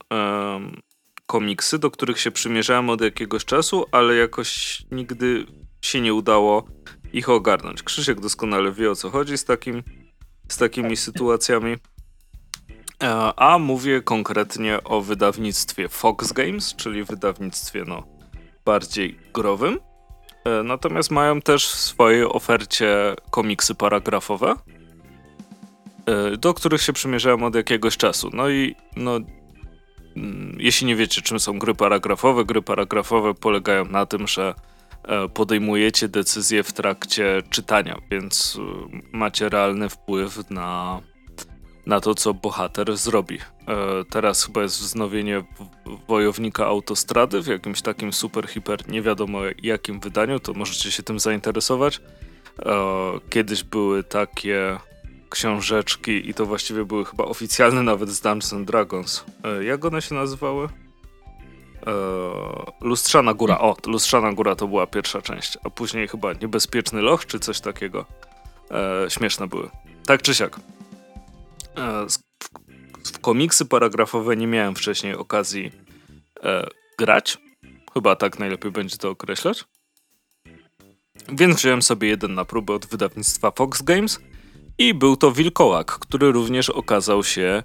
komiksy, 1.27 1.79
do 1.79 1.91
których 1.91 2.21
się 2.21 2.31
przymierzałem 2.31 2.91
od 2.91 3.01
jakiegoś 3.01 3.45
czasu, 3.45 3.87
ale 3.93 4.15
jakoś 4.15 4.83
nigdy 4.91 5.47
się 5.83 6.01
nie 6.01 6.15
udało 6.15 6.67
ich 7.13 7.29
ogarnąć. 7.29 7.83
Krzysiek 7.83 8.21
doskonale 8.21 8.73
wie 8.73 8.91
o 8.91 8.95
co 8.95 9.11
chodzi 9.11 9.39
z, 9.39 9.45
takim, 9.45 9.83
z 10.49 10.57
takimi 10.57 10.97
sytuacjami. 10.97 11.77
E, 13.05 13.33
a 13.37 13.59
mówię 13.59 14.03
konkretnie 14.03 14.85
o 14.85 15.01
wydawnictwie 15.01 15.89
Fox 15.89 16.33
Games, 16.33 16.75
czyli 16.77 17.05
wydawnictwie 17.05 17.85
no, 17.87 18.03
bardziej 18.65 19.19
growym. 19.35 19.79
E, 20.45 20.63
natomiast 20.63 21.11
mają 21.11 21.41
też 21.41 21.67
w 21.67 21.79
swojej 21.79 22.25
ofercie 22.25 23.15
komiksy 23.31 23.75
paragrafowe, 23.75 24.55
e, 26.07 26.37
do 26.37 26.55
których 26.55 26.83
się 26.83 26.93
przymierzałem 26.93 27.43
od 27.43 27.55
jakiegoś 27.55 27.97
czasu. 27.97 28.31
No 28.33 28.49
i 28.49 28.75
no, 28.97 29.21
mm, 30.17 30.57
jeśli 30.59 30.87
nie 30.87 30.97
wiecie, 30.97 31.23
czym 31.23 31.41
są 31.41 31.59
gry 31.59 31.75
paragrafowe, 31.75 32.45
gry 32.45 32.63
paragrafowe 32.63 33.35
polegają 33.35 33.85
na 33.85 34.07
tym, 34.07 34.29
że 34.29 34.55
podejmujecie 35.35 36.09
decyzje 36.09 36.63
w 36.63 36.73
trakcie 36.73 37.43
czytania, 37.51 37.99
więc 38.11 38.59
macie 39.13 39.49
realny 39.49 39.89
wpływ 39.89 40.51
na, 40.51 41.01
na 41.87 42.01
to, 42.01 42.15
co 42.15 42.35
bohater 42.35 42.97
zrobi. 42.97 43.39
E, 43.39 44.05
teraz 44.11 44.47
chyba 44.47 44.63
jest 44.63 44.81
wznowienie 44.81 45.45
Wojownika 46.09 46.67
Autostrady 46.67 47.43
w 47.43 47.47
jakimś 47.47 47.83
takim 47.83 48.13
super, 48.13 48.49
hiper, 48.49 48.89
nie 48.89 49.03
wiadomo 49.03 49.41
jakim 49.63 50.01
wydaniu, 50.01 50.41
to 50.41 50.53
możecie 50.53 50.93
się 50.93 51.03
tym 51.03 51.21
zainteresować. 51.21 52.01
Kiedyś 53.31 53.63
były 53.63 54.05
takie 54.05 54.79
książeczki 55.31 56.31
i 56.31 56.35
to 56.35 56.47
właściwie 56.47 56.85
były 56.85 57.05
chyba 57.05 57.25
oficjalne 57.25 57.83
nawet 57.83 58.11
z 58.11 58.21
Dungeons 58.21 58.67
Dragons. 58.67 59.25
Jak 59.61 59.85
one 59.85 60.03
się 60.03 60.15
nazywały? 60.15 60.69
Lustrzana 62.81 63.35
Góra. 63.35 63.59
O, 63.59 63.77
Lustrzana 63.87 64.33
Góra 64.33 64.57
to 64.57 64.69
była 64.69 64.87
pierwsza 64.87 65.23
część, 65.23 65.59
a 65.65 65.71
później 65.71 66.09
chyba 66.09 66.33
Niebezpieczny 66.33 67.03
Loch 67.03 67.27
czy 67.27 67.41
coś 67.41 67.61
takiego. 67.61 68.05
Śmieszne 69.09 69.47
były. 69.47 69.69
Tak 70.07 70.23
czy 70.23 70.35
siak. 70.35 70.61
Eee, 71.77 72.07
w 73.13 73.19
komiksy 73.19 73.65
paragrafowe 73.65 74.37
nie 74.37 74.47
miałem 74.47 74.75
wcześniej 74.75 75.15
okazji 75.15 75.73
e, 76.43 76.67
grać. 76.99 77.39
Chyba 77.95 78.17
tak 78.17 78.39
najlepiej 78.39 78.71
będzie 78.71 78.97
to 78.97 79.11
określać. 79.11 79.65
Więc 81.29 81.57
wziąłem 81.57 81.83
sobie 81.83 82.09
jeden 82.09 82.35
na 82.35 82.45
próbę 82.45 82.75
od 82.75 82.87
wydawnictwa 82.87 83.51
Fox 83.51 83.83
Games 83.83 84.21
i 84.79 84.95
był 84.95 85.17
to 85.17 85.33
Wilkołak, 85.33 85.87
który 85.87 86.33
również 86.33 86.71
okazał 86.71 87.25
się 87.25 87.63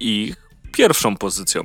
ich 0.00 0.36
pierwszą 0.72 1.16
pozycją, 1.16 1.64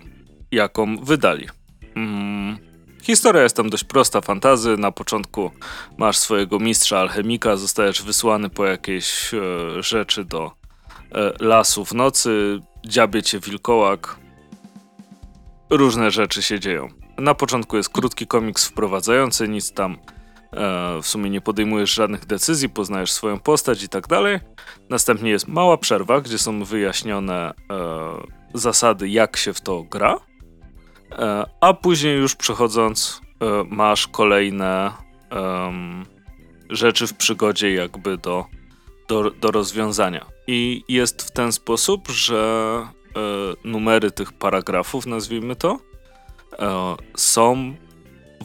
jaką 0.52 0.98
wydali. 0.98 1.48
Mm, 1.95 2.58
historia 3.02 3.44
jest 3.44 3.56
tam 3.56 3.70
dość 3.70 3.84
prosta, 3.84 4.22
fantazy. 4.22 4.78
Na 4.78 4.91
początku 4.91 5.52
masz 5.98 6.18
swojego 6.18 6.60
mistrza 6.60 6.99
alchemika, 6.99 7.56
zostajesz 7.56 8.03
wysłany 8.03 8.49
po 8.49 8.66
jakieś 8.66 9.34
e, 9.34 9.40
rzeczy 9.84 10.26
do 10.26 10.45
e, 10.45 10.61
lasu 11.40 11.86
w 11.86 11.94
nocy, 11.94 12.60
dziabie 12.86 13.24
cię 13.24 13.40
wilkołak. 13.40 14.20
Różne 15.70 16.12
rzeczy 16.12 16.42
się 16.42 16.60
dzieją. 16.60 16.88
Na 17.18 17.36
początku 17.36 17.78
jest 17.78 17.90
krótki 17.90 18.28
komiks 18.28 18.66
wprowadzający, 18.66 19.48
nic 19.48 19.74
tam 19.74 19.98
e, 20.54 21.02
w 21.02 21.08
sumie 21.08 21.30
nie 21.30 21.42
podejmujesz 21.42 21.94
żadnych 21.94 22.26
decyzji, 22.26 22.70
poznajesz 22.70 23.12
swoją 23.12 23.40
postać 23.40 23.84
i 23.84 23.90
tak 23.90 24.08
dalej. 24.08 24.40
Następnie 24.90 25.30
jest 25.30 25.48
mała 25.48 25.78
przerwa, 25.78 26.22
gdzie 26.22 26.38
są 26.38 26.64
wyjaśnione 26.64 27.52
e, 27.52 27.54
zasady, 28.54 29.10
jak 29.10 29.38
się 29.38 29.54
w 29.54 29.62
to 29.62 29.84
gra. 29.84 30.20
E, 31.12 31.46
a 31.62 31.74
później 31.74 32.18
już 32.18 32.36
przechodząc 32.36 33.22
e, 33.42 33.46
masz 33.70 34.08
kolejne 34.08 34.92
rzeczy 36.70 37.08
w 37.08 37.14
przygodzie 37.14 37.74
jakby 37.74 38.18
do, 38.18 38.46
do, 39.12 39.32
do 39.32 39.52
rozwiązania. 39.52 40.26
I 40.48 40.84
jest 40.88 41.22
w 41.22 41.32
ten 41.32 41.52
sposób, 41.52 42.08
że 42.08 42.42
e, 42.86 43.20
numery 43.64 44.12
tych 44.12 44.34
paragrafów, 44.34 45.06
nazwijmy 45.06 45.56
to, 45.56 45.80
są 47.16 47.76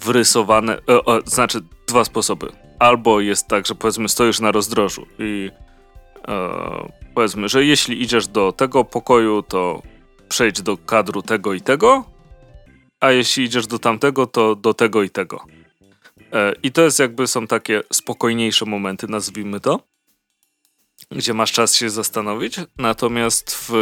wrysowane, 0.01 0.79
znaczy 1.25 1.61
dwa 1.87 2.05
sposoby. 2.05 2.53
Albo 2.79 3.21
jest 3.21 3.49
tak, 3.49 3.67
że 3.67 3.75
powiedzmy 3.75 4.09
stoisz 4.09 4.41
na 4.41 4.53
rozdrożu 4.53 5.07
i 5.19 5.51
powiedzmy, 7.15 7.49
że 7.49 7.65
jeśli 7.65 8.03
idziesz 8.03 8.29
do 8.29 8.53
tego 8.53 8.85
pokoju, 8.85 9.43
to 9.43 9.83
przejdź 10.29 10.63
do 10.63 10.77
kadru 10.77 11.23
tego 11.23 11.55
i 11.55 11.61
tego, 11.61 12.05
a 13.01 13.11
jeśli 13.11 13.45
idziesz 13.45 13.67
do 13.67 13.79
tamtego, 13.79 14.27
to 14.27 14.55
do 14.55 14.75
tego 14.75 15.03
i 15.03 15.11
tego. 15.11 15.45
E, 16.33 16.53
I 16.63 16.73
to 16.73 16.83
jest 16.83 16.99
jakby 16.99 17.27
są 17.27 17.47
takie 17.47 17.83
spokojniejsze 17.93 18.65
momenty, 18.65 19.07
nazwijmy 19.09 19.61
to, 19.61 19.81
gdzie 21.11 21.35
masz 21.35 21.53
czas 21.53 21.75
się 21.75 21.91
zastanowić. 21.91 22.57
Natomiast 22.79 23.69
w. 23.69 23.73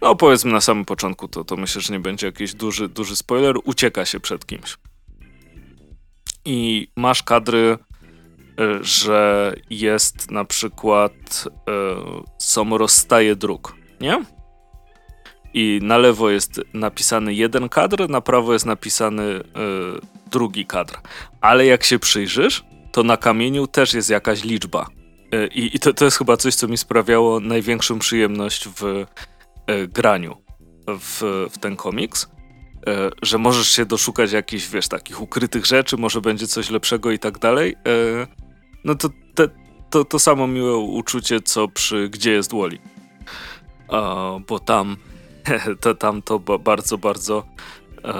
No, 0.00 0.16
powiedzmy 0.16 0.52
na 0.52 0.60
samym 0.60 0.84
początku, 0.84 1.28
to, 1.28 1.44
to 1.44 1.56
myślę, 1.56 1.80
że 1.80 1.92
nie 1.92 2.00
będzie 2.00 2.26
jakiś 2.26 2.54
duży, 2.54 2.88
duży 2.88 3.16
spoiler. 3.16 3.56
Ucieka 3.64 4.04
się 4.04 4.20
przed 4.20 4.46
kimś. 4.46 4.76
I 6.44 6.88
masz 6.96 7.22
kadry, 7.22 7.78
e, 8.60 8.84
że 8.84 9.54
jest 9.70 10.30
na 10.30 10.44
przykład. 10.44 11.12
E, 11.68 12.26
są 12.38 12.78
rozstaje 12.78 13.36
dróg, 13.36 13.76
nie? 14.00 14.24
i 15.56 15.78
na 15.82 15.98
lewo 15.98 16.30
jest 16.30 16.60
napisany 16.74 17.34
jeden 17.34 17.68
kadr, 17.68 18.08
na 18.08 18.20
prawo 18.20 18.52
jest 18.52 18.66
napisany 18.66 19.22
y, 19.22 19.42
drugi 20.30 20.66
kadr. 20.66 20.94
Ale 21.40 21.66
jak 21.66 21.84
się 21.84 21.98
przyjrzysz, 21.98 22.64
to 22.92 23.02
na 23.02 23.16
kamieniu 23.16 23.66
też 23.66 23.94
jest 23.94 24.10
jakaś 24.10 24.44
liczba. 24.44 24.86
Y, 25.34 25.46
I 25.46 25.78
to, 25.78 25.92
to 25.92 26.04
jest 26.04 26.18
chyba 26.18 26.36
coś, 26.36 26.54
co 26.54 26.68
mi 26.68 26.76
sprawiało 26.76 27.40
największą 27.40 27.98
przyjemność 27.98 28.68
w 28.68 28.84
y, 28.84 29.88
graniu 29.88 30.36
w, 30.88 31.46
w 31.50 31.58
ten 31.58 31.76
komiks. 31.76 32.28
Że 33.22 33.38
możesz 33.38 33.68
się 33.68 33.86
doszukać 33.86 34.32
jakichś, 34.32 34.68
wiesz, 34.68 34.88
takich 34.88 35.22
ukrytych 35.22 35.66
rzeczy, 35.66 35.96
może 35.96 36.20
będzie 36.20 36.46
coś 36.46 36.70
lepszego 36.70 37.10
i 37.10 37.18
tak 37.18 37.38
dalej. 37.38 37.76
No 38.84 38.94
to, 38.94 39.08
te, 39.34 39.48
to 39.90 40.04
to 40.04 40.18
samo 40.18 40.46
miłe 40.46 40.76
uczucie, 40.76 41.40
co 41.40 41.68
przy 41.68 42.08
Gdzie 42.08 42.32
jest 42.32 42.50
Woli. 42.50 42.78
Bo 44.48 44.58
tam 44.58 44.96
to 45.82 45.94
tam 45.94 46.22
to 46.22 46.38
bardzo, 46.38 46.98
bardzo 46.98 47.44
e, 48.04 48.14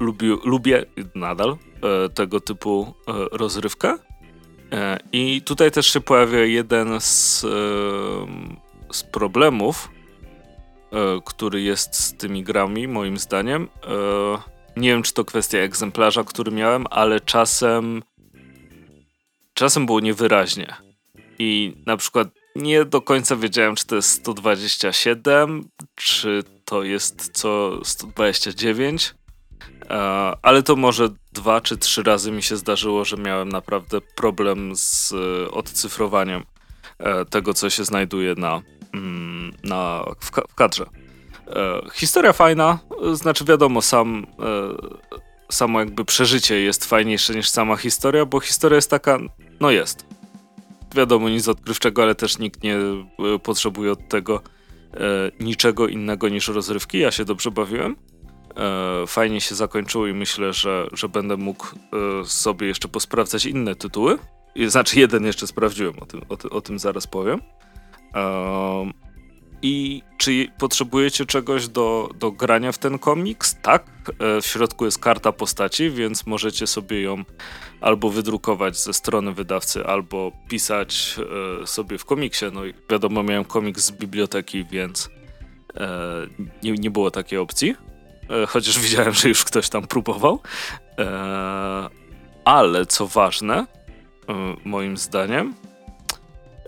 lubi, 0.00 0.26
lubię 0.44 0.84
nadal 1.14 1.50
e, 1.82 2.08
tego 2.08 2.40
typu 2.40 2.94
e, 3.08 3.12
rozrywkę. 3.32 3.98
E, 4.72 4.98
I 5.12 5.42
tutaj 5.42 5.70
też 5.70 5.86
się 5.92 6.00
pojawia 6.00 6.44
jeden 6.44 7.00
z, 7.00 7.44
e, 7.44 7.48
z 8.92 9.02
problemów, 9.02 9.90
e, 10.92 11.20
który 11.24 11.62
jest 11.62 11.94
z 11.94 12.16
tymi 12.16 12.42
grami, 12.42 12.88
moim 12.88 13.18
zdaniem. 13.18 13.68
nie 14.76 14.88
wiem, 14.88 15.02
czy 15.02 15.14
to 15.14 15.24
kwestia 15.24 15.58
egzemplarza, 15.58 16.24
który 16.24 16.52
miałem, 16.52 16.84
ale 16.90 17.20
czasem 17.20 18.02
czasem 19.54 19.86
było 19.86 20.00
niewyraźnie. 20.00 20.76
I 21.38 21.74
na 21.86 21.96
przykład 21.96 22.28
nie 22.56 22.84
do 22.84 23.02
końca 23.02 23.36
wiedziałem, 23.36 23.76
czy 23.76 23.86
to 23.86 23.96
jest 23.96 24.10
127, 24.10 25.68
czy 25.94 26.44
to 26.64 26.82
jest 26.82 27.30
co 27.32 27.80
129, 27.84 29.14
e, 29.14 29.17
ale 30.42 30.62
to 30.62 30.76
może 30.76 31.08
dwa 31.32 31.60
czy 31.60 31.76
trzy 31.76 32.02
razy 32.02 32.32
mi 32.32 32.42
się 32.42 32.56
zdarzyło, 32.56 33.04
że 33.04 33.16
miałem 33.16 33.48
naprawdę 33.48 34.00
problem 34.00 34.76
z 34.76 35.12
e, 35.12 35.50
odcyfrowaniem 35.50 36.44
e, 36.98 37.24
tego, 37.24 37.54
co 37.54 37.70
się 37.70 37.84
znajduje 37.84 38.34
na, 38.34 38.62
mm, 38.94 39.52
na, 39.64 40.04
w 40.48 40.54
kadrze. 40.54 40.84
E, 41.46 41.80
historia 41.94 42.32
fajna, 42.32 42.78
znaczy 43.12 43.44
wiadomo, 43.44 43.82
sam, 43.82 44.26
samo 45.50 45.80
jakby 45.80 46.04
przeżycie 46.04 46.60
jest 46.60 46.84
fajniejsze 46.84 47.34
niż 47.34 47.48
sama 47.48 47.76
historia, 47.76 48.26
bo 48.26 48.40
historia 48.40 48.76
jest 48.76 48.90
taka, 48.90 49.18
no 49.60 49.70
jest. 49.70 50.06
Wiadomo, 50.94 51.28
nic 51.28 51.48
odkrywczego, 51.48 52.02
ale 52.02 52.14
też 52.14 52.38
nikt 52.38 52.62
nie 52.62 52.76
potrzebuje 53.42 53.92
od 53.92 54.08
tego 54.08 54.40
niczego 55.40 55.88
innego 55.88 56.28
niż 56.28 56.48
rozrywki. 56.48 56.98
Ja 56.98 57.10
się 57.10 57.24
dobrze 57.24 57.50
bawiłem. 57.50 57.96
E, 58.58 59.06
fajnie 59.06 59.40
się 59.40 59.54
zakończyło 59.54 60.06
i 60.06 60.12
myślę, 60.12 60.52
że, 60.52 60.86
że 60.92 61.08
będę 61.08 61.36
mógł 61.36 61.66
e, 61.66 62.24
sobie 62.24 62.66
jeszcze 62.66 62.88
posprawdzać 62.88 63.46
inne 63.46 63.74
tytuły. 63.74 64.18
Znaczy, 64.66 65.00
jeden 65.00 65.24
jeszcze 65.24 65.46
sprawdziłem, 65.46 65.98
o 65.98 66.06
tym, 66.06 66.22
o, 66.28 66.56
o 66.56 66.60
tym 66.60 66.78
zaraz 66.78 67.06
powiem. 67.06 67.40
I 69.62 70.02
czy 70.18 70.48
potrzebujecie 70.58 71.26
czegoś 71.26 71.68
do, 71.68 72.10
do 72.18 72.32
grania 72.32 72.72
w 72.72 72.78
ten 72.78 72.98
komiks? 72.98 73.56
Tak. 73.62 73.86
E, 74.18 74.40
w 74.40 74.46
środku 74.46 74.84
jest 74.84 74.98
karta 74.98 75.32
postaci, 75.32 75.90
więc 75.90 76.26
możecie 76.26 76.66
sobie 76.66 77.02
ją 77.02 77.24
albo 77.80 78.10
wydrukować 78.10 78.78
ze 78.78 78.92
strony 78.92 79.32
wydawcy, 79.32 79.86
albo 79.86 80.32
pisać 80.48 81.16
e, 81.62 81.66
sobie 81.66 81.98
w 81.98 82.04
komiksie. 82.04 82.44
No 82.52 82.64
i 82.64 82.74
wiadomo, 82.90 83.22
miałem 83.22 83.44
komiks 83.44 83.84
z 83.84 83.90
biblioteki, 83.90 84.64
więc 84.64 85.10
e, 85.74 86.26
nie, 86.62 86.72
nie 86.72 86.90
było 86.90 87.10
takiej 87.10 87.38
opcji. 87.38 87.74
Chociaż 88.48 88.78
widziałem, 88.78 89.12
że 89.12 89.28
już 89.28 89.44
ktoś 89.44 89.68
tam 89.68 89.86
próbował. 89.86 90.40
Ale 92.44 92.86
co 92.86 93.06
ważne, 93.06 93.66
moim 94.64 94.96
zdaniem, 94.96 95.54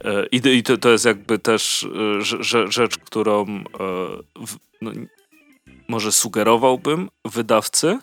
E, 0.05 0.27
I, 0.32 0.62
to, 0.62 0.89
jest 0.89 1.05
jakby 1.05 1.39
też 1.39 1.87
e, 2.23 2.70
rzecz, 2.70 2.99
którą 2.99 3.47
e, 3.47 3.62
no, 4.82 4.91
może 5.89 6.12
sugerowałbym 6.12 7.09
wydawcy, 7.24 7.99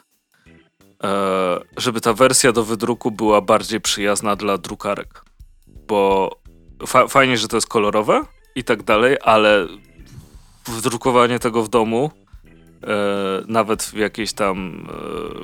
żeby 1.78 2.02
ta 2.02 2.14
wersja 2.14 2.52
do 2.52 2.64
wydruku 2.64 3.12
była 3.12 3.42
bardziej 3.42 3.82
przyjazna 3.82 4.36
dla 4.36 4.58
drukarek. 4.58 5.24
Bo 5.68 6.32
fa 6.88 7.08
fajnie, 7.08 7.38
że 7.38 7.48
to 7.48 7.58
jest 7.58 7.68
kolorowe 7.68 8.26
i 8.56 8.64
tak 8.64 8.84
dalej, 8.84 9.18
ale 9.22 9.68
wydrukowanie 10.68 11.40
tego 11.40 11.64
w 11.64 11.70
domu, 11.70 12.12
nawet 13.48 13.84
w 13.84 13.94
jakiejś 13.94 14.34
tam 14.34 14.88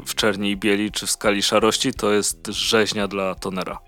w 0.06 0.16
czerni 0.16 0.52
i 0.52 0.58
bieli, 0.58 0.92
czy 0.92 1.08
w 1.08 1.12
skali 1.12 1.44
szarości, 1.44 1.94
to 1.94 2.12
jest 2.12 2.48
rzeźnia 2.48 3.08
dla 3.08 3.36
tonera. 3.36 3.80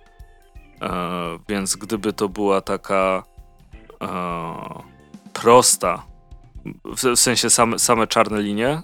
E, 0.81 1.39
więc 1.49 1.75
gdyby 1.75 2.13
to 2.13 2.29
była 2.29 2.61
taka 2.61 3.23
e, 4.01 4.07
prosta, 5.33 6.03
w, 6.85 7.15
sensie 7.15 7.49
same, 7.49 7.79
same 7.79 8.07
czarne 8.07 8.41
linie, 8.41 8.67
e, 8.67 8.81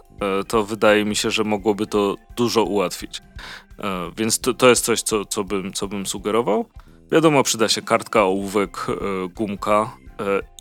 to 0.48 0.64
wydaje 0.64 1.06
mi 1.06 1.16
się, 1.16 1.32
że 1.32 1.44
mogłoby 1.44 1.88
to 1.88 2.16
dużo 2.36 2.64
ułatwić. 2.64 3.22
Więc 4.18 4.40
to, 4.40 4.54
to 4.54 4.70
jest 4.70 4.86
coś, 4.86 5.02
co, 5.02 5.26
co, 5.26 5.44
bym, 5.44 5.74
co 5.74 5.88
bym 5.88 6.06
sugerował. 6.06 6.66
Wiadomo, 7.12 7.44
przyda 7.44 7.70
się 7.70 7.82
kartka, 7.82 8.24
ołówek, 8.24 8.88
gumka 9.36 9.98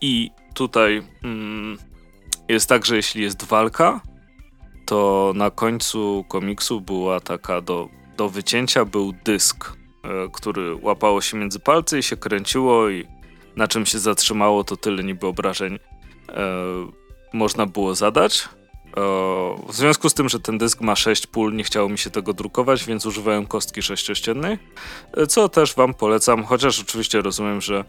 i 0.02 0.30
tutaj 0.54 1.02
mm, 1.22 1.78
jest 2.52 2.68
tak, 2.68 2.86
że 2.86 2.96
jeśli 2.96 3.22
jest 3.22 3.44
walka, 3.44 4.00
to 4.86 5.32
na 5.36 5.50
końcu 5.50 6.24
komiksu 6.28 6.80
była 6.80 7.20
taka 7.20 7.60
do, 7.60 7.88
do 8.16 8.28
wycięcia 8.28 8.84
był 8.84 9.12
dysk 9.24 9.80
E, 10.04 10.28
który 10.32 10.74
łapało 10.74 11.20
się 11.20 11.36
między 11.36 11.60
palce 11.60 11.98
i 11.98 12.02
się 12.02 12.16
kręciło 12.16 12.90
i 12.90 13.06
na 13.56 13.68
czym 13.68 13.86
się 13.86 13.98
zatrzymało, 13.98 14.64
to 14.64 14.76
tyle 14.76 15.04
niby 15.04 15.26
obrażeń 15.26 15.74
e, 15.74 15.78
można 17.32 17.66
było 17.66 17.94
zadać. 17.94 18.42
E, 18.42 19.00
w 19.68 19.74
związku 19.74 20.08
z 20.08 20.14
tym, 20.14 20.28
że 20.28 20.40
ten 20.40 20.58
dysk 20.58 20.80
ma 20.80 20.96
6 20.96 21.26
pól, 21.26 21.54
nie 21.54 21.64
chciało 21.64 21.88
mi 21.88 21.98
się 21.98 22.10
tego 22.10 22.32
drukować, 22.32 22.84
więc 22.84 23.06
używałem 23.06 23.46
kostki 23.46 23.82
sześciościennej, 23.82 24.58
co 25.28 25.48
też 25.48 25.74
wam 25.74 25.94
polecam, 25.94 26.44
chociaż 26.44 26.80
oczywiście 26.80 27.22
rozumiem, 27.22 27.60
że 27.60 27.84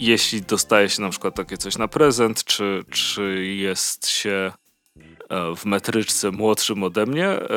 jeśli 0.00 0.42
dostaje 0.42 0.88
się 0.88 1.02
na 1.02 1.10
przykład 1.10 1.34
takie 1.34 1.56
coś 1.56 1.78
na 1.78 1.88
prezent, 1.88 2.44
czy, 2.44 2.84
czy 2.90 3.44
jest 3.44 4.08
się 4.08 4.52
E, 5.30 5.56
w 5.56 5.64
metryczce 5.64 6.30
młodszym 6.30 6.82
ode 6.82 7.06
mnie, 7.06 7.26
e, 7.26 7.48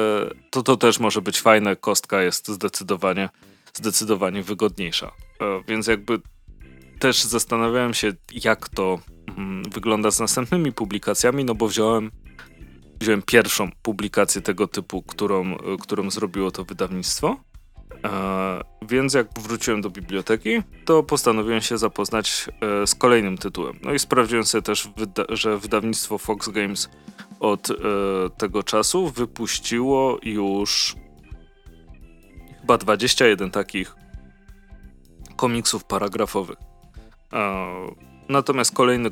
to 0.50 0.64
to 0.64 0.78
też 0.78 1.00
może 1.00 1.22
być 1.22 1.42
fajne. 1.42 1.76
Kostka 1.76 2.22
jest 2.22 2.48
zdecydowanie, 2.48 3.30
zdecydowanie 3.74 4.44
wygodniejsza. 4.44 5.12
E, 5.42 5.64
więc 5.68 5.88
jakby 5.88 6.20
też 7.00 7.24
zastanawiałem 7.24 7.94
się, 7.94 8.14
jak 8.44 8.70
to 8.70 9.00
mm, 9.38 9.64
wygląda 9.64 10.12
z 10.12 10.20
następnymi 10.20 10.72
publikacjami, 10.72 11.46
no 11.46 11.56
bo 11.56 11.68
wziąłem, 11.68 12.12
wziąłem 13.02 13.22
pierwszą 13.22 13.70
publikację 13.82 14.42
tego 14.42 14.68
typu, 14.68 15.04
którą, 15.04 15.58
którą 15.82 16.10
zrobiło 16.10 16.52
to 16.52 16.64
wydawnictwo. 16.64 17.38
Więc 18.90 19.14
jak 19.14 19.28
wróciłem 19.40 19.82
do 19.82 19.90
biblioteki, 19.90 20.62
to 20.86 21.04
postanowiłem 21.04 21.62
się 21.62 21.78
zapoznać 21.78 22.50
z 22.86 22.96
kolejnym 22.96 23.38
tytułem. 23.38 23.80
No 23.84 23.94
i 23.94 24.00
sprawdziłem 24.00 24.44
sobie 24.44 24.62
też, 24.62 24.90
że 25.30 25.58
wydawnictwo 25.58 26.18
Fox 26.18 26.50
Games 26.50 26.90
od 27.44 27.70
e, 27.70 27.74
tego 28.38 28.64
czasu 28.64 29.10
wypuściło 29.10 30.20
już 30.24 30.96
chyba 32.62 32.78
21 32.78 33.52
takich 33.52 33.96
komiksów 35.36 35.84
paragrafowych. 35.84 36.58
E, 37.34 37.66
natomiast 38.30 38.76
kolejny, 38.76 39.10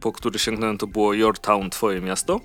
po 0.00 0.12
który 0.12 0.38
sięgnąłem, 0.38 0.78
to 0.78 0.86
było 0.86 1.14
Your 1.14 1.38
Town, 1.38 1.70
Twoje 1.70 2.00
miasto. 2.00 2.40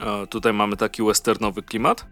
E, 0.00 0.26
tutaj 0.26 0.52
mamy 0.52 0.76
taki 0.76 1.02
westernowy 1.02 1.62
klimat. 1.62 2.06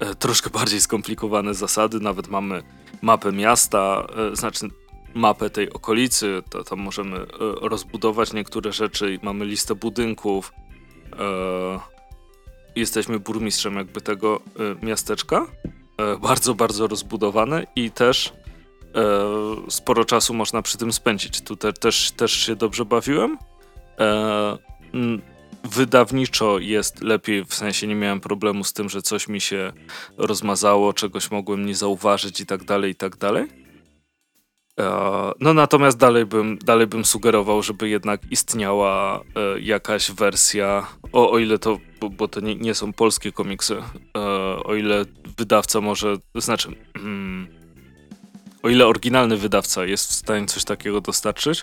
E, 0.00 0.14
troszkę 0.14 0.50
bardziej 0.58 0.80
skomplikowane 0.80 1.54
zasady, 1.54 2.00
nawet 2.00 2.28
mamy 2.28 2.62
mapę 3.02 3.32
miasta, 3.32 4.06
e, 4.32 4.36
znaczy 4.36 4.68
mapę 5.14 5.50
tej 5.50 5.72
okolicy, 5.72 6.42
to 6.50 6.64
tam 6.64 6.78
możemy 6.78 7.16
e, 7.16 7.26
rozbudować 7.60 8.32
niektóre 8.32 8.72
rzeczy, 8.72 9.18
mamy 9.22 9.44
listę 9.44 9.74
budynków, 9.74 10.52
jesteśmy 12.76 13.18
burmistrzem 13.18 13.76
jakby 13.76 14.00
tego 14.00 14.40
miasteczka, 14.82 15.46
bardzo, 16.20 16.54
bardzo 16.54 16.86
rozbudowane 16.86 17.66
i 17.76 17.90
też 17.90 18.32
sporo 19.68 20.04
czasu 20.04 20.34
można 20.34 20.62
przy 20.62 20.78
tym 20.78 20.92
spędzić. 20.92 21.40
Tu 21.40 21.56
te, 21.56 21.72
też, 21.72 22.10
też 22.10 22.32
się 22.32 22.56
dobrze 22.56 22.84
bawiłem. 22.84 23.38
Wydawniczo 25.64 26.58
jest 26.58 27.02
lepiej, 27.02 27.44
w 27.44 27.54
sensie 27.54 27.86
nie 27.86 27.94
miałem 27.94 28.20
problemu 28.20 28.64
z 28.64 28.72
tym, 28.72 28.88
że 28.88 29.02
coś 29.02 29.28
mi 29.28 29.40
się 29.40 29.72
rozmazało, 30.16 30.92
czegoś 30.92 31.30
mogłem 31.30 31.66
nie 31.66 31.74
zauważyć 31.74 32.40
i 32.40 32.46
tak 32.46 32.64
dalej, 32.64 32.90
i 32.90 32.94
tak 32.94 33.16
dalej. 33.16 33.48
E, 34.80 35.32
no 35.40 35.54
natomiast 35.54 35.98
dalej 35.98 36.26
bym, 36.26 36.58
dalej 36.58 36.86
bym 36.86 37.04
sugerował, 37.04 37.62
żeby 37.62 37.88
jednak 37.88 38.20
istniała 38.30 39.20
e, 39.20 39.60
jakaś 39.60 40.10
wersja, 40.10 40.86
o, 41.12 41.30
o 41.30 41.38
ile 41.38 41.58
to, 41.58 41.78
bo, 42.00 42.10
bo 42.10 42.28
to 42.28 42.40
nie, 42.40 42.54
nie, 42.54 42.74
są 42.74 42.92
polskie 42.92 43.32
komiksy, 43.32 43.76
e, 44.16 44.20
o 44.64 44.74
ile 44.74 45.04
wydawca 45.38 45.80
może, 45.80 46.16
znaczy, 46.34 46.68
mm, 46.96 47.46
o 48.62 48.68
ile 48.68 48.86
oryginalny 48.86 49.36
wydawca 49.36 49.84
jest 49.84 50.10
w 50.10 50.12
stanie 50.12 50.46
coś 50.46 50.64
takiego 50.64 51.00
dostarczyć, 51.00 51.62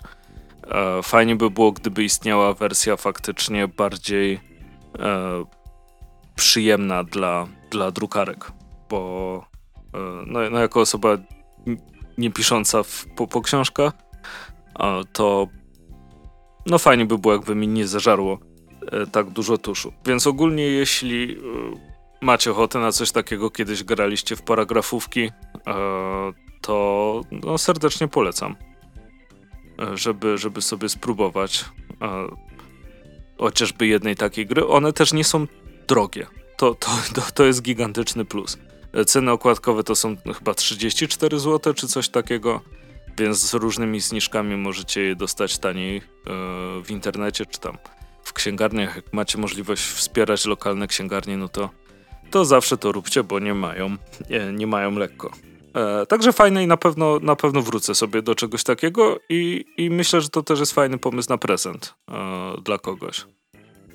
fajnie 1.04 1.36
by 1.36 1.50
było, 1.50 1.72
gdyby 1.72 2.04
istniała 2.04 2.54
wersja 2.54 2.98
faktycznie 2.98 3.68
bardziej 3.68 4.40
przyjemna 6.36 7.04
dla, 7.04 7.48
dla 7.72 7.92
drukarek, 7.92 8.52
bo 8.90 9.46
no, 10.28 10.50
no 10.50 10.60
jako 10.60 10.82
osoba 10.82 11.18
nie 12.18 12.32
pisząca 12.32 12.84
w, 12.84 13.06
po, 13.16 13.28
po 13.28 13.42
książkach, 13.42 13.94
to 15.14 15.48
no 16.68 16.78
fajnie 16.78 17.06
by 17.06 17.18
było, 17.18 17.34
jakby 17.34 17.56
mi 17.56 17.68
nie 17.68 17.88
zażarło 17.88 18.40
e, 18.92 19.08
tak 19.08 19.30
dużo 19.30 19.58
tuszu. 19.58 19.94
Więc 20.06 20.28
ogólnie, 20.28 20.64
jeśli 20.64 21.34
e, 21.34 21.42
macie 22.22 22.52
ochotę 22.52 22.80
na 22.80 22.92
coś 22.92 23.12
takiego, 23.12 23.50
kiedyś 23.50 23.84
graliście 23.84 24.36
w 24.36 24.42
paragrafówki, 24.42 25.22
e, 25.22 25.32
to 26.62 27.22
no, 27.32 27.58
serdecznie 27.58 28.08
polecam, 28.08 28.56
żeby, 29.98 30.38
żeby 30.38 30.62
sobie 30.62 30.90
spróbować 30.90 31.66
chociażby 33.38 33.88
jednej 33.88 34.16
takiej 34.16 34.46
gry. 34.46 34.68
One 34.68 34.94
też 34.94 35.14
nie 35.14 35.24
są 35.24 35.48
drogie. 35.88 36.28
To, 36.58 36.76
to, 36.76 36.90
to, 37.14 37.22
to 37.34 37.46
jest 37.46 37.62
gigantyczny 37.62 38.26
plus. 38.26 38.58
Ceny 39.08 39.32
okładkowe 39.32 39.84
to 39.84 39.96
są 39.96 40.16
chyba 40.38 40.54
34 40.54 41.40
zł 41.40 41.74
czy 41.74 41.88
coś 41.88 42.10
takiego, 42.10 42.62
więc 43.18 43.38
z 43.38 43.54
różnymi 43.54 44.00
zniżkami 44.00 44.56
możecie 44.56 45.02
je 45.02 45.16
dostać 45.16 45.58
taniej 45.58 45.98
e, 45.98 46.02
w 46.84 46.86
internecie 46.90 47.46
czy 47.46 47.60
tam 47.60 47.78
w 48.24 48.34
księgarniach. 48.34 48.96
Jak 48.96 49.14
macie 49.14 49.38
możliwość 49.38 49.84
wspierać 49.84 50.46
lokalne 50.46 50.88
księgarnie, 50.88 51.38
no 51.38 51.48
to, 51.48 51.70
to 52.32 52.46
zawsze 52.46 52.78
to 52.78 52.92
róbcie, 52.92 53.24
bo 53.24 53.40
nie 53.40 53.54
mają, 53.54 53.98
nie, 54.30 54.52
nie 54.54 54.68
mają 54.68 54.92
lekko. 54.92 55.32
E, 55.74 56.06
także 56.06 56.34
fajne 56.34 56.64
i 56.64 56.68
na 56.68 56.78
pewno, 56.78 57.20
na 57.20 57.36
pewno 57.36 57.62
wrócę 57.62 57.96
sobie 57.96 58.22
do 58.22 58.36
czegoś 58.36 58.64
takiego 58.64 59.20
i, 59.30 59.66
i 59.78 59.90
myślę, 59.90 60.22
że 60.22 60.30
to 60.30 60.44
też 60.44 60.60
jest 60.60 60.74
fajny 60.74 60.98
pomysł 60.98 61.30
na 61.30 61.38
prezent 61.38 61.96
e, 62.12 62.62
dla 62.62 62.78
kogoś. 62.78 63.26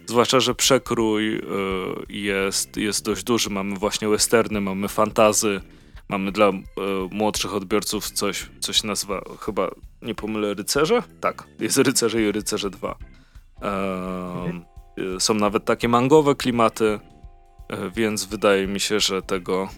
Zwłaszcza, 0.06 0.40
że 0.40 0.54
przekrój 0.54 1.36
e, 1.36 1.42
jest, 2.08 2.76
jest 2.76 3.04
dość 3.04 3.24
duży. 3.24 3.50
Mamy 3.50 3.76
właśnie 3.76 4.08
westerny, 4.08 4.60
mamy 4.60 4.88
fantazy, 4.88 5.60
mamy 6.08 6.32
dla 6.32 6.50
młodszych 7.10 7.54
odbiorców 7.54 8.10
coś, 8.10 8.50
coś 8.60 8.82
nazywa, 8.82 9.22
chyba 9.40 9.70
nie 10.02 10.14
pomylę, 10.14 10.54
rycerze? 10.54 11.02
Tak, 11.20 11.44
jest 11.60 11.78
rycerze 11.78 12.22
i 12.22 12.32
rycerze 12.32 12.70
2. 12.70 12.96
Mhm. 13.62 14.64
Są 15.18 15.34
nawet 15.34 15.64
takie 15.64 15.88
mangowe 15.88 16.34
klimaty, 16.34 17.00
więc 17.94 18.24
wydaje 18.24 18.66
mi 18.66 18.80
się, 18.80 19.00
że 19.00 19.22
tego 19.22 19.68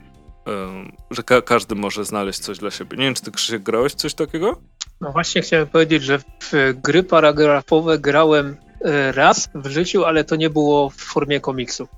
że 1.10 1.22
ka 1.22 1.42
każdy 1.42 1.74
może 1.74 2.04
znaleźć 2.04 2.38
coś 2.38 2.58
dla 2.58 2.70
siebie. 2.70 2.96
Nie 2.96 3.04
wiem, 3.04 3.14
czy 3.14 3.22
ty 3.22 3.30
Krzysiek 3.30 3.62
grałeś 3.62 3.94
coś 3.94 4.14
takiego? 4.14 4.60
No 5.00 5.12
właśnie 5.12 5.42
chciałem 5.42 5.66
powiedzieć, 5.66 6.02
że 6.02 6.18
w 6.18 6.52
gry 6.82 7.02
paragrafowe 7.02 7.98
grałem 7.98 8.56
e, 8.80 9.12
raz 9.12 9.48
w 9.54 9.66
życiu, 9.66 10.04
ale 10.04 10.24
to 10.24 10.36
nie 10.36 10.50
było 10.50 10.90
w 10.90 10.96
formie 10.96 11.40
komiksu. 11.40 11.88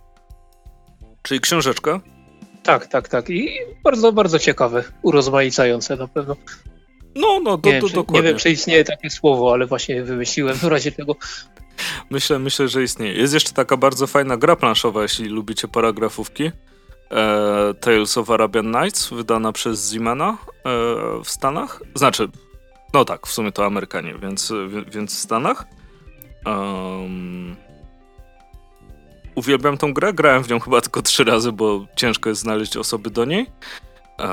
Czyli 1.23 1.41
książeczka? 1.41 2.01
Tak, 2.63 2.87
tak, 2.87 3.09
tak. 3.09 3.31
I 3.31 3.59
bardzo, 3.85 4.13
bardzo 4.13 4.39
ciekawe, 4.39 4.85
urozmaicające 5.03 5.97
na 5.97 6.09
pewno. 6.09 6.37
No, 7.15 7.41
no, 7.41 7.57
do, 7.57 7.71
nie, 7.71 7.81
do, 7.81 7.89
czy, 7.89 7.95
dokładnie. 7.95 8.23
Nie 8.23 8.29
wiem, 8.29 8.39
czy 8.39 8.51
istnieje 8.51 8.85
takie 8.85 9.11
słowo, 9.11 9.53
ale 9.53 9.67
właśnie 9.67 10.03
wymyśliłem 10.03 10.57
w 10.57 10.65
razie 10.65 10.93
tego. 10.93 11.17
Myślę, 12.11 12.39
myślę, 12.39 12.69
że 12.69 12.83
istnieje. 12.83 13.15
Jest 13.15 13.35
jeszcze 13.35 13.53
taka 13.53 13.77
bardzo 13.77 14.07
fajna 14.07 14.37
gra 14.37 14.57
planszowa, 14.57 15.03
jeśli 15.03 15.29
lubicie 15.29 15.69
paragrafówki 15.69 16.51
e, 17.11 17.75
Tales 17.75 18.19
of 18.19 18.31
Arabian 18.31 18.71
Nights, 18.71 19.09
wydana 19.09 19.53
przez 19.53 19.91
Zimana 19.91 20.29
e, 20.29 20.37
w 21.25 21.31
Stanach. 21.31 21.83
Znaczy, 21.95 22.29
no 22.95 23.05
tak, 23.05 23.27
w 23.27 23.33
sumie 23.33 23.53
to 23.53 23.67
Amerykanie, 23.67 24.15
więc, 24.23 24.53
więc 24.89 25.17
w 25.17 25.19
Stanach. 25.19 25.65
Um, 26.47 27.57
uwielbiam 29.35 29.79
tą 29.79 29.95
grę, 29.95 30.13
grałem 30.13 30.45
w 30.45 30.49
nią 30.49 30.61
chyba 30.61 30.81
tylko 30.81 31.03
trzy 31.03 31.25
razy, 31.25 31.53
bo 31.53 31.87
ciężko 31.97 32.29
jest 32.29 32.41
znaleźć 32.41 32.77
osoby 32.77 33.11
do 33.11 33.25
niej. 33.25 33.47
E, 34.21 34.27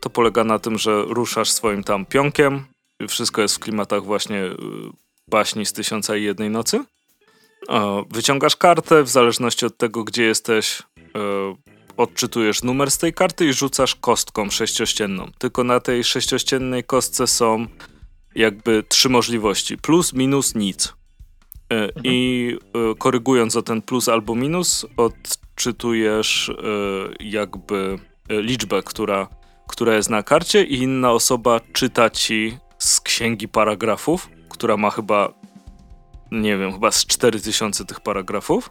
to 0.00 0.10
polega 0.10 0.44
na 0.44 0.58
tym, 0.58 0.78
że 0.78 1.02
ruszasz 1.02 1.50
swoim 1.50 1.84
tam 1.84 2.06
pionkiem, 2.06 2.64
wszystko 3.08 3.42
jest 3.42 3.56
w 3.56 3.58
klimatach 3.58 4.04
właśnie 4.04 4.44
y, 4.44 4.56
baśni 5.28 5.66
z 5.66 5.72
Tysiąca 5.72 6.16
i 6.16 6.22
Jednej 6.22 6.50
Nocy. 6.50 6.84
E, 7.68 8.04
wyciągasz 8.10 8.56
kartę, 8.56 9.02
w 9.02 9.08
zależności 9.08 9.66
od 9.66 9.76
tego, 9.76 10.04
gdzie 10.04 10.24
jesteś, 10.24 10.82
e, 10.98 11.56
odczytujesz 11.96 12.62
numer 12.62 12.90
z 12.90 12.98
tej 12.98 13.12
karty 13.12 13.46
i 13.46 13.52
rzucasz 13.52 13.94
kostką 13.94 14.50
sześciościenną. 14.50 15.30
Tylko 15.38 15.64
na 15.64 15.80
tej 15.80 16.04
sześciościennej 16.04 16.84
kostce 16.84 17.26
są 17.26 17.66
jakby 18.34 18.84
trzy 18.88 19.08
możliwości: 19.08 19.78
plus, 19.78 20.12
minus, 20.12 20.54
nic. 20.54 20.94
E, 21.70 21.82
mhm. 21.82 22.02
I 22.04 22.58
e, 22.90 22.94
korygując 22.94 23.56
o 23.56 23.62
ten 23.62 23.82
plus 23.82 24.08
albo 24.08 24.34
minus, 24.34 24.86
odczytujesz 24.96 26.48
e, 26.48 26.54
jakby 27.20 27.98
liczbę, 28.30 28.82
która, 28.82 29.28
która 29.68 29.94
jest 29.94 30.10
na 30.10 30.22
karcie, 30.22 30.64
i 30.64 30.82
inna 30.82 31.12
osoba 31.12 31.60
czyta 31.72 32.10
ci 32.10 32.58
z 32.78 33.00
księgi 33.00 33.48
paragrafów, 33.48 34.28
która 34.48 34.76
ma 34.76 34.90
chyba, 34.90 35.32
nie 36.32 36.58
wiem, 36.58 36.72
chyba 36.72 36.90
z 36.90 37.06
4000 37.06 37.84
tych 37.84 38.00
paragrafów. 38.00 38.70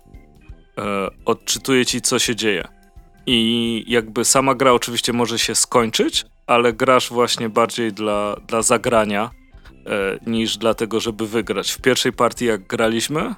Odczytuje 1.25 1.85
ci, 1.85 2.01
co 2.01 2.19
się 2.19 2.35
dzieje. 2.35 2.67
I 3.25 3.83
jakby 3.87 4.25
sama 4.25 4.55
gra 4.55 4.71
oczywiście 4.71 5.13
może 5.13 5.39
się 5.39 5.55
skończyć, 5.55 6.25
ale 6.47 6.73
grasz 6.73 7.09
właśnie 7.09 7.49
bardziej 7.49 7.93
dla, 7.93 8.35
dla 8.47 8.61
zagrania 8.61 9.29
e, 9.85 10.19
niż 10.29 10.57
dlatego, 10.57 10.99
żeby 10.99 11.27
wygrać. 11.27 11.71
W 11.71 11.81
pierwszej 11.81 12.13
partii, 12.13 12.45
jak 12.45 12.67
graliśmy, 12.67 13.35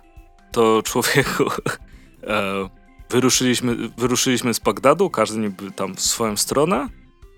to 0.52 0.82
człowieku 0.84 1.44
e, 2.24 2.70
wyruszyliśmy, 3.10 3.76
wyruszyliśmy 3.98 4.54
z 4.54 4.60
Bagdadu, 4.60 5.10
każdy 5.10 5.40
niby 5.40 5.72
tam 5.72 5.96
w 5.96 6.02
swoją 6.02 6.38
stronę. 6.38 6.88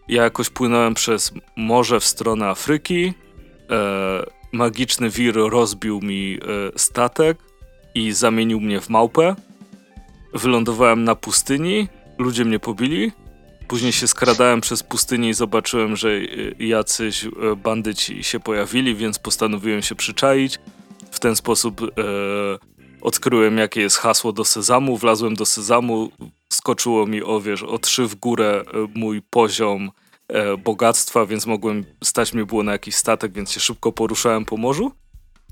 Ja 0.08 0.24
jakoś 0.24 0.50
płynąłem 0.50 0.94
przez 0.94 1.34
morze 1.56 2.00
w 2.00 2.06
stronę 2.06 2.48
Afryki. 2.48 3.14
E, 3.72 4.26
magiczny 4.52 5.10
wir 5.10 5.36
rozbił 5.36 6.02
mi 6.02 6.40
e, 6.42 6.80
statek 6.80 7.38
i 7.96 8.12
zamienił 8.12 8.60
mnie 8.60 8.82
w 8.82 8.90
małpę. 8.90 9.36
Wylądowałem 10.34 11.04
na 11.04 11.16
pustyni 11.16 11.88
ludzie 12.18 12.46
mnie 12.46 12.60
pobili. 12.60 13.12
Później 13.68 13.92
się 13.92 14.08
skradałem 14.08 14.62
przez 14.62 14.84
pustynię 14.84 15.30
i 15.30 15.34
zobaczyłem, 15.34 15.96
że 15.96 16.10
e, 16.10 16.64
jacyś 16.66 17.26
e, 17.26 17.30
bandyci 17.56 18.24
się 18.24 18.40
pojawili, 18.40 18.96
więc 18.96 19.20
postanowiłem 19.20 19.82
się 19.82 19.96
przyczaić. 19.96 20.60
W 21.12 21.20
ten 21.20 21.36
sposób 21.36 21.82
e, 21.82 21.88
odkryłem, 23.02 23.58
jakie 23.58 23.82
jest 23.82 23.98
hasło 23.98 24.34
do 24.34 24.46
sezamu. 24.46 24.98
Wlazłem 24.98 25.36
do 25.36 25.46
sezamu, 25.46 26.12
skoczyło 26.50 27.06
mi 27.06 27.24
o, 27.24 27.42
wiesz, 27.42 27.64
o 27.64 27.80
trzy 27.80 28.08
w 28.08 28.16
górę 28.16 28.64
e, 28.68 28.88
mój 28.96 29.22
poziom 29.22 29.92
e, 30.28 30.58
bogactwa, 30.58 31.26
więc 31.26 31.46
mogłem, 31.46 31.86
stać 32.04 32.34
mnie 32.34 32.46
było 32.46 32.64
na 32.64 32.72
jakiś 32.72 32.96
statek, 32.96 33.34
więc 33.34 33.52
się 33.52 33.60
szybko 33.60 33.92
poruszałem 33.92 34.46
po 34.46 34.58
morzu. 34.58 34.92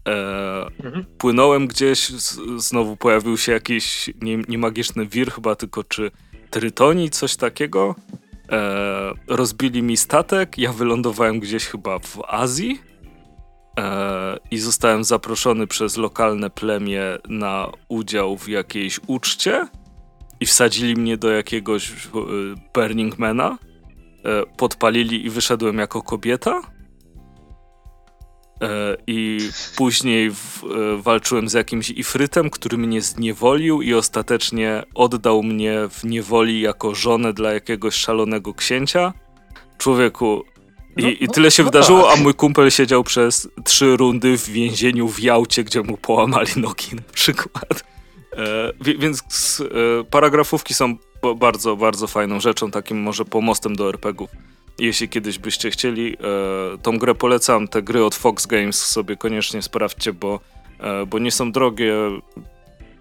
E, 0.08 0.66
mhm. 0.84 1.06
Płynąłem 1.18 1.68
gdzieś, 1.68 2.10
z, 2.10 2.40
znowu 2.58 2.98
pojawił 2.98 3.38
się 3.38 3.52
jakiś 3.52 4.10
nie, 4.22 4.38
nie 4.38 4.58
magiczny 4.58 5.06
wir 5.06 5.32
chyba, 5.32 5.56
tylko 5.56 5.84
czy 5.84 6.12
Trytonii, 6.50 7.10
coś 7.10 7.36
takiego. 7.36 7.96
E, 8.52 9.12
rozbili 9.28 9.84
mi 9.84 9.98
statek, 9.98 10.58
ja 10.58 10.74
wylądowałem 10.74 11.40
gdzieś 11.40 11.66
chyba 11.66 12.00
w 12.00 12.22
Azji. 12.28 12.82
E, 13.80 14.38
i 14.52 14.58
zostałem 14.58 15.04
zaproszony 15.04 15.68
przez 15.68 15.98
lokalne 15.98 16.50
plemię 16.50 17.02
na 17.30 17.72
udział 17.88 18.38
w 18.38 18.48
jakiejś 18.48 19.00
uczcie. 19.08 19.68
I 20.40 20.46
wsadzili 20.46 20.96
mnie 20.96 21.18
do 21.18 21.32
jakiegoś 21.32 21.92
e, 21.92 21.94
Burning 22.74 23.20
Mana, 23.20 23.58
e, 24.24 24.46
podpalili 24.58 25.26
i 25.26 25.30
wyszedłem 25.30 25.78
jako 25.78 26.02
kobieta 26.02 26.62
I 29.08 29.50
później 29.78 30.32
w, 30.32 30.64
e, 30.64 31.02
walczyłem 31.02 31.50
z 31.50 31.54
jakimś 31.54 31.90
ifrytem, 31.90 32.50
który 32.50 32.78
mnie 32.78 33.02
zniewolił 33.02 33.82
i 33.82 33.94
ostatecznie 33.94 34.84
oddał 34.94 35.44
mnie 35.44 35.80
w 35.90 36.04
niewoli 36.04 36.62
jako 36.62 36.96
żonę 36.96 37.34
dla 37.34 37.54
jakiegoś 37.54 37.96
szalonego 37.96 38.54
księcia. 38.54 39.14
Człowieku, 39.78 40.44
i, 40.98 41.04
no, 41.04 41.10
i 41.10 41.28
tyle 41.28 41.52
się 41.52 41.64
no, 41.64 41.70
wydarzyło, 41.70 42.04
tak. 42.04 42.20
a 42.20 42.22
mój 42.22 42.34
kumpel 42.34 42.72
siedział 42.72 43.04
przez 43.04 43.48
trzy 43.64 43.98
rundy 43.98 44.38
w 44.38 44.50
więzieniu 44.50 45.08
w 45.08 45.20
Jałcie, 45.20 45.64
gdzie 45.64 45.82
mu 45.82 45.98
połamali 45.98 46.52
nogi 46.56 46.96
na 46.96 47.14
przykład. 47.14 47.84
E, 48.38 48.72
więc 49.00 49.24
e, 49.62 50.04
paragrafówki 50.04 50.74
są 50.74 50.98
bardzo, 51.38 51.76
bardzo 51.76 52.08
fajną 52.08 52.40
rzeczą, 52.40 52.72
takim 52.72 53.02
może 53.02 53.26
pomostem 53.26 53.76
do 53.76 53.90
RPGów. 53.90 54.30
Jeśli 54.80 55.10
kiedyś 55.10 55.40
byście 55.40 55.72
chcieli, 55.72 56.14
e, 56.14 56.78
tą 56.78 56.98
grę 56.98 57.16
polecam. 57.16 57.68
Te 57.68 57.82
gry 57.82 58.04
od 58.04 58.16
Fox 58.16 58.46
Games 58.46 58.86
sobie 58.86 59.16
koniecznie 59.16 59.62
sprawdźcie, 59.62 60.14
bo, 60.14 60.40
e, 60.80 61.06
bo 61.06 61.20
nie 61.20 61.32
są 61.32 61.52
drogie. 61.52 61.94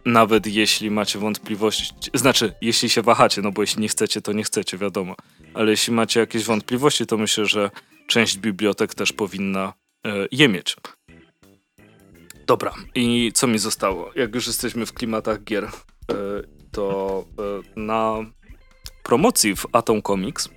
Nawet 0.05 0.47
jeśli 0.47 0.91
macie 0.91 1.19
wątpliwości, 1.19 1.93
znaczy, 2.15 2.53
jeśli 2.61 2.89
się 2.91 3.03
wahacie, 3.03 3.43
no 3.43 3.53
bo 3.53 3.63
jeśli 3.63 3.83
nie 3.83 3.89
chcecie, 3.89 4.21
to 4.21 4.33
nie 4.33 4.45
chcecie, 4.45 4.79
wiadomo. 4.79 5.15
Ale 5.55 5.71
jeśli 5.71 5.93
macie 5.93 6.21
jakieś 6.21 6.45
wątpliwości, 6.45 7.07
to 7.07 7.17
myślę, 7.17 7.47
że 7.47 7.71
część 8.07 8.39
bibliotek 8.39 8.95
też 8.95 9.13
powinna 9.13 9.73
e, 10.07 10.27
je 10.33 10.49
mieć. 10.49 10.77
Dobra, 12.47 12.75
i 12.95 13.31
co 13.35 13.47
mi 13.47 13.59
zostało? 13.59 14.11
Jak 14.15 14.35
już 14.35 14.47
jesteśmy 14.47 14.87
w 14.87 14.93
klimatach 14.93 15.45
gier, 15.45 15.65
e, 15.65 15.71
to 16.73 17.25
e, 17.39 17.81
na 17.81 18.25
promocji 19.03 19.57
w 19.57 19.67
Atom 19.73 20.03
Comics 20.03 20.49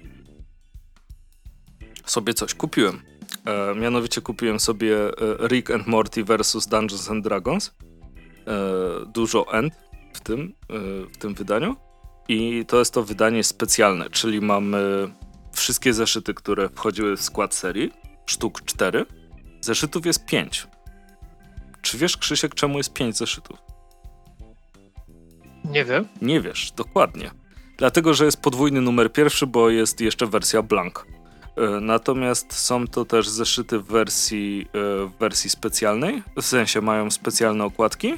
sobie 2.08 2.34
coś 2.34 2.54
kupiłem. 2.54 3.02
E, 3.46 3.76
mianowicie 3.76 4.22
kupiłem 4.22 4.60
sobie 4.60 4.96
e, 5.08 5.48
Rick 5.48 5.72
and 5.72 5.88
Morty 5.88 6.24
vs 6.24 6.68
Dungeons 6.68 7.10
and 7.12 7.24
Dragons. 7.24 7.76
E, 8.48 8.52
dużo 9.06 9.54
end 9.54 9.74
w 10.14 10.20
tym, 10.20 10.54
e, 10.70 10.74
w 11.14 11.18
tym 11.18 11.34
wydaniu. 11.34 11.76
I 12.28 12.66
to 12.68 12.80
jest 12.80 12.94
to 12.94 13.04
wydanie 13.04 13.44
specjalne, 13.44 14.10
czyli 14.10 14.42
mamy 14.42 15.10
wszystkie 15.54 15.94
zeszyty, 15.94 16.34
które 16.34 16.70
wchodziły 16.70 17.18
w 17.18 17.22
skład 17.22 17.56
serii, 17.56 17.92
sztuk 18.26 18.62
4. 18.66 19.06
Zeszytów 19.62 20.06
jest 20.06 20.26
5. 20.26 20.68
Czy 21.82 21.98
wiesz, 21.98 22.18
Krzysiek, 22.18 22.56
czemu 22.56 22.78
jest 22.78 22.94
5 22.94 23.18
zeszytów? 23.18 23.58
Nie 25.66 25.86
wiem. 25.86 26.08
Nie 26.22 26.42
wiesz, 26.42 26.72
dokładnie. 26.72 27.32
Dlatego, 27.78 28.14
że 28.14 28.26
jest 28.26 28.42
podwójny 28.42 28.82
numer 28.82 29.14
pierwszy, 29.14 29.48
bo 29.48 29.70
jest 29.70 30.02
jeszcze 30.02 30.28
wersja 30.28 30.62
blank. 30.62 31.06
E, 31.58 31.80
natomiast 31.82 32.54
są 32.54 32.88
to 32.88 33.06
też 33.06 33.30
zeszyty 33.30 33.80
w 33.80 33.86
wersji, 33.86 34.66
e, 34.68 35.06
w 35.08 35.12
wersji 35.20 35.50
specjalnej, 35.50 36.24
w 36.36 36.46
sensie 36.46 36.82
mają 36.82 37.12
specjalne 37.12 37.66
okładki, 37.66 38.14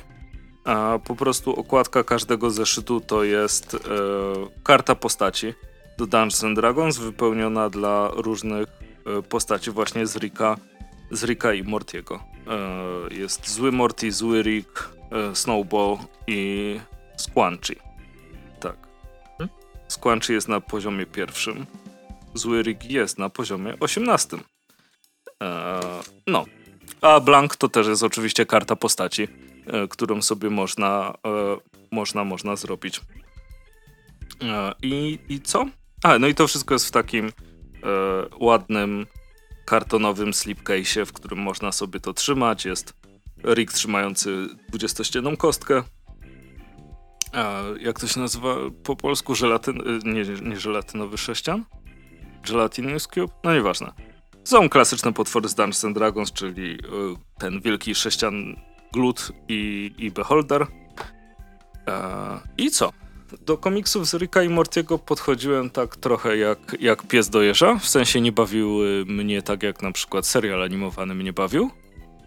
a 0.66 1.00
po 1.06 1.16
prostu 1.16 1.56
okładka 1.56 2.04
każdego 2.04 2.50
zeszytu 2.50 3.02
to 3.02 3.24
jest 3.24 3.76
e, 3.76 3.80
karta 4.64 4.96
postaci. 4.96 5.54
do 5.98 6.08
Dungeons 6.08 6.44
and 6.44 6.56
Dragons, 6.56 6.98
wypełniona 6.98 7.70
dla 7.70 8.12
różnych 8.16 8.68
postaci 9.30 9.72
właśnie 9.72 10.08
z 10.08 10.16
Rika, 10.16 10.58
z 11.12 11.24
Rika 11.24 11.54
i 11.54 11.64
Mortiego. 11.64 12.20
Jest 13.12 13.50
zły 13.50 13.72
Morty, 13.72 14.12
zły 14.12 14.42
Rick, 14.42 14.90
Snowball 15.34 15.98
i 16.28 16.80
Squanchy. 17.18 17.76
Tak. 18.60 18.78
Hmm? 19.38 19.56
Squanchy 19.88 20.34
jest 20.34 20.48
na 20.48 20.62
poziomie 20.62 21.06
pierwszym. 21.06 21.66
Zły 22.40 22.62
Rick 22.62 22.84
jest 22.84 23.18
na 23.18 23.30
poziomie 23.30 23.78
osiemnastym. 23.80 24.40
E, 25.44 25.80
no. 26.28 26.46
A 27.02 27.20
Blank 27.20 27.56
to 27.56 27.70
też 27.70 27.88
jest 27.88 28.04
oczywiście 28.04 28.46
karta 28.46 28.76
postaci, 28.76 29.28
e, 29.68 29.88
którą 29.88 30.22
sobie 30.22 30.50
można, 30.50 31.14
e, 31.26 31.58
można, 31.92 32.24
można 32.24 32.56
zrobić. 32.56 33.02
E, 34.42 34.74
I, 34.82 35.20
I 35.30 35.42
co? 35.42 35.66
A, 36.04 36.20
no 36.20 36.28
i 36.28 36.36
to 36.36 36.48
wszystko 36.48 36.76
jest 36.76 36.88
w 36.88 36.92
takim 36.92 37.26
e, 37.26 37.32
ładnym, 38.40 39.06
kartonowym 39.66 40.32
slipcase'ie, 40.32 41.06
w 41.06 41.14
którym 41.14 41.40
można 41.40 41.72
sobie 41.72 42.00
to 42.00 42.14
trzymać. 42.14 42.66
Jest 42.66 42.94
Rick 43.44 43.74
trzymający 43.74 44.48
20-ścienną 44.74 45.38
kostkę. 45.38 45.84
A 47.34 47.62
jak 47.80 48.00
to 48.00 48.08
się 48.08 48.20
nazywa 48.20 48.56
po 48.84 48.96
polsku? 48.96 49.36
Żelatyn... 49.36 49.82
y, 49.82 50.00
Nie, 50.04 50.50
nie 50.50 50.60
żelatynowy 50.60 51.18
sześcian? 51.18 51.66
Gelatinous 52.48 53.08
Cube? 53.08 53.34
No 53.44 53.54
nieważne. 53.54 53.92
Są 54.44 54.70
klasyczne 54.70 55.14
potwory 55.14 55.50
z 55.50 55.56
Dungeons 55.56 55.86
and 55.86 55.98
Dragons, 55.98 56.32
czyli 56.32 56.72
y, 56.72 56.78
ten 57.38 57.62
wielki 57.62 57.96
sześcian 57.96 58.56
glut 58.94 59.32
i, 59.48 59.92
i 59.98 60.12
beholder. 60.12 60.68
E, 61.88 62.40
I 62.58 62.72
co? 62.72 62.92
Do 63.46 63.58
komiksów 63.58 64.08
z 64.08 64.14
Ricka 64.14 64.44
i 64.44 64.50
Mortiego 64.50 65.00
podchodziłem 65.00 65.70
tak 65.70 65.96
trochę 65.96 66.38
jak, 66.38 66.78
jak 66.80 67.08
pies 67.08 67.30
do 67.30 67.42
jeża. 67.42 67.76
W 67.76 67.88
sensie 67.88 68.22
nie 68.22 68.32
bawiły 68.32 69.06
mnie 69.06 69.42
tak 69.42 69.64
jak 69.64 69.82
na 69.82 69.92
przykład 69.92 70.28
serial 70.28 70.64
animowany 70.64 71.16
mnie 71.16 71.34
bawił. 71.34 71.70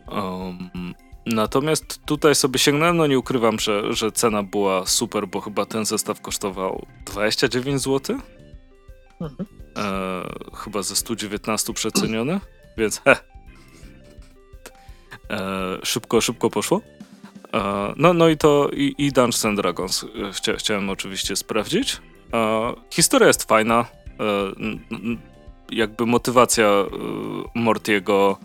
Um, 0.09 0.95
natomiast 1.27 2.05
tutaj 2.05 2.35
sobie 2.35 2.59
sięgnąłem, 2.59 2.97
no 2.97 3.07
nie 3.07 3.19
ukrywam, 3.19 3.59
że, 3.59 3.93
że 3.93 4.13
cena 4.13 4.43
była 4.43 4.87
super, 4.87 5.29
bo 5.29 5.41
chyba 5.41 5.67
ten 5.67 5.85
zestaw 5.85 6.21
kosztował 6.21 6.87
29 7.05 7.83
zł. 7.83 8.19
Mhm. 9.23 9.47
E, 9.77 10.23
chyba 10.65 10.83
ze 10.83 10.97
119 10.97 11.73
przeceniony, 11.73 12.41
więc 12.79 13.01
he. 13.01 13.17
E, 15.31 15.79
szybko, 15.83 16.21
szybko 16.21 16.51
poszło. 16.51 16.81
E, 17.55 17.93
no, 17.97 18.13
no 18.13 18.29
i 18.29 18.37
to 18.37 18.71
i, 18.73 18.95
i 18.99 19.13
Dungeons 19.13 19.45
and 19.45 19.57
Dragons 19.57 20.05
e, 20.05 20.33
chcia, 20.33 20.57
chciałem 20.57 20.91
oczywiście 20.91 21.37
sprawdzić. 21.37 22.01
E, 22.35 22.73
historia 22.91 23.29
jest 23.29 23.49
fajna. 23.49 23.85
E, 24.21 24.25
n, 24.61 24.81
n, 24.91 25.19
jakby 25.71 26.07
motywacja 26.07 26.69
Mortiego 27.55 28.39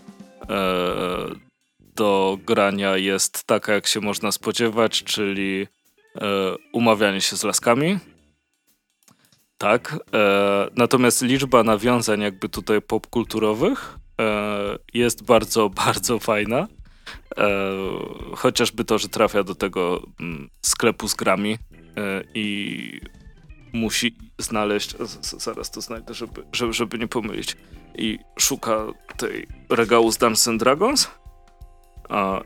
do 1.96 2.38
grania 2.46 2.98
jest 2.98 3.44
taka, 3.44 3.74
jak 3.74 3.88
się 3.88 4.02
można 4.02 4.32
spodziewać, 4.32 5.04
czyli 5.04 5.68
umawianie 6.74 7.22
się 7.22 7.36
z 7.36 7.44
laskami. 7.44 8.00
Tak. 9.58 10.00
E, 10.14 10.68
natomiast 10.76 11.22
liczba 11.22 11.64
nawiązań 11.64 12.22
jakby 12.22 12.50
tutaj 12.50 12.82
popkulturowych 12.82 14.00
e, 14.22 14.78
jest 14.94 15.24
bardzo, 15.24 15.70
bardzo 15.86 16.20
fajna. 16.20 16.68
E, 17.38 17.48
chociażby 18.36 18.86
to, 18.86 18.98
że 18.98 19.10
trafia 19.10 19.44
do 19.44 19.56
tego 19.56 20.04
mm, 20.20 20.50
sklepu 20.62 21.08
z 21.08 21.16
grami 21.16 21.54
e, 21.54 21.58
i 22.34 23.02
musi 23.74 24.16
znaleźć, 24.40 24.96
zaraz 25.22 25.72
to 25.72 25.82
znajdę, 25.82 26.14
żeby, 26.14 26.44
żeby, 26.52 26.74
żeby 26.74 26.98
nie 26.98 27.08
pomylić, 27.08 27.56
i 27.98 28.20
szuka 28.40 28.86
tej 29.18 29.48
regału 29.70 30.12
z 30.12 30.18
Dungeons 30.18 30.60
Dragons 30.60 31.12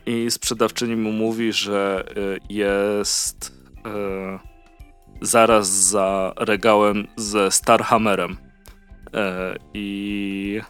i 0.06 0.32
sprzedawczyni 0.32 0.96
mu 0.96 1.12
mówi, 1.12 1.54
że 1.54 2.06
e, 2.10 2.38
jest 2.50 3.54
e, 3.86 4.51
zaraz 5.22 5.68
za 5.70 6.34
regałem 6.38 7.08
ze 7.16 7.52
Starhammerem 7.52 8.38
e, 9.14 9.56
i 9.74 10.62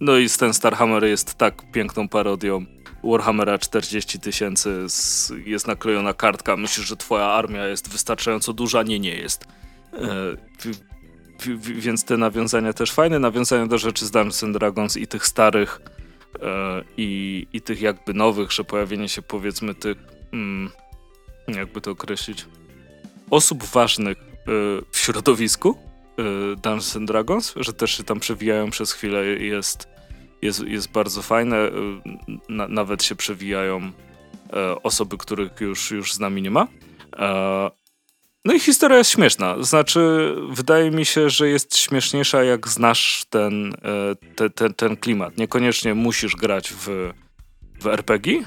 no 0.00 0.16
i 0.16 0.28
ten 0.38 0.54
Starhammer 0.54 1.04
jest 1.04 1.34
tak 1.34 1.72
piękną 1.72 2.08
parodią 2.08 2.64
Warhammera 3.04 3.58
40 3.58 4.20
tysięcy, 4.20 4.86
jest 5.44 5.66
naklejona 5.66 6.14
kartka, 6.14 6.56
myślisz, 6.56 6.86
że 6.86 6.96
twoja 6.96 7.24
armia 7.24 7.66
jest 7.66 7.88
wystarczająco 7.88 8.52
duża? 8.52 8.82
Nie, 8.82 9.00
nie 9.00 9.14
jest. 9.14 9.44
E, 9.92 10.36
wi- 10.64 10.74
wi- 11.42 11.56
wi- 11.56 11.80
więc 11.80 12.04
te 12.04 12.16
nawiązania 12.16 12.72
też 12.72 12.92
fajne, 12.92 13.18
nawiązania 13.18 13.66
do 13.66 13.78
rzeczy 13.78 14.06
z 14.06 14.10
Dungeons 14.10 14.44
and 14.44 14.58
Dragons 14.58 14.96
i 14.96 15.06
tych 15.06 15.26
starych 15.26 15.80
e, 16.42 16.82
i, 16.96 17.46
i 17.52 17.60
tych 17.60 17.80
jakby 17.80 18.14
nowych, 18.14 18.52
że 18.52 18.64
pojawienie 18.64 19.08
się 19.08 19.22
powiedzmy 19.22 19.74
tych, 19.74 19.98
mm, 20.32 20.70
jakby 21.48 21.80
to 21.80 21.90
określić, 21.90 22.46
osób 23.30 23.64
ważnych 23.64 24.18
e, 24.18 24.22
w 24.90 24.98
środowisku 24.98 25.78
e, 26.18 26.22
Dungeons 26.56 26.96
and 26.96 27.08
Dragons, 27.08 27.54
że 27.56 27.72
też 27.72 27.96
się 27.96 28.04
tam 28.04 28.20
przewijają 28.20 28.70
przez 28.70 28.92
chwilę 28.92 29.26
jest, 29.26 29.88
jest, 30.42 30.60
jest 30.66 30.92
bardzo 30.92 31.22
fajne. 31.22 31.70
Na, 32.48 32.68
nawet 32.68 33.02
się 33.02 33.16
przewijają 33.16 33.92
osoby, 34.82 35.16
których 35.18 35.60
już, 35.60 35.90
już 35.90 36.14
z 36.14 36.20
nami 36.20 36.42
nie 36.42 36.50
ma. 36.50 36.66
E, 37.16 37.70
No 38.44 38.54
i 38.54 38.60
historia 38.60 38.98
jest 38.98 39.10
śmieszna. 39.10 39.62
Znaczy, 39.62 40.34
wydaje 40.48 40.90
mi 40.90 41.04
się, 41.04 41.30
że 41.30 41.48
jest 41.48 41.76
śmieszniejsza, 41.76 42.44
jak 42.44 42.68
znasz 42.68 43.24
ten, 43.30 43.74
e, 43.74 44.34
te, 44.34 44.50
te, 44.50 44.70
ten 44.70 44.96
klimat. 44.96 45.36
Niekoniecznie 45.38 45.94
musisz 45.94 46.36
grać 46.36 46.72
w, 46.72 47.12
w 47.80 47.86
RPG, 47.86 48.38
e, 48.38 48.44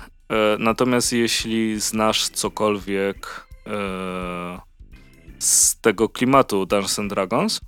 natomiast 0.59 1.13
jeśli 1.13 1.79
znasz 1.79 2.29
cokolwiek 2.29 3.47
z 5.43 5.81
tego 5.81 6.09
klimatu 6.09 6.65
Dungeons 6.65 6.99
and 6.99 7.09
Dragons, 7.09 7.61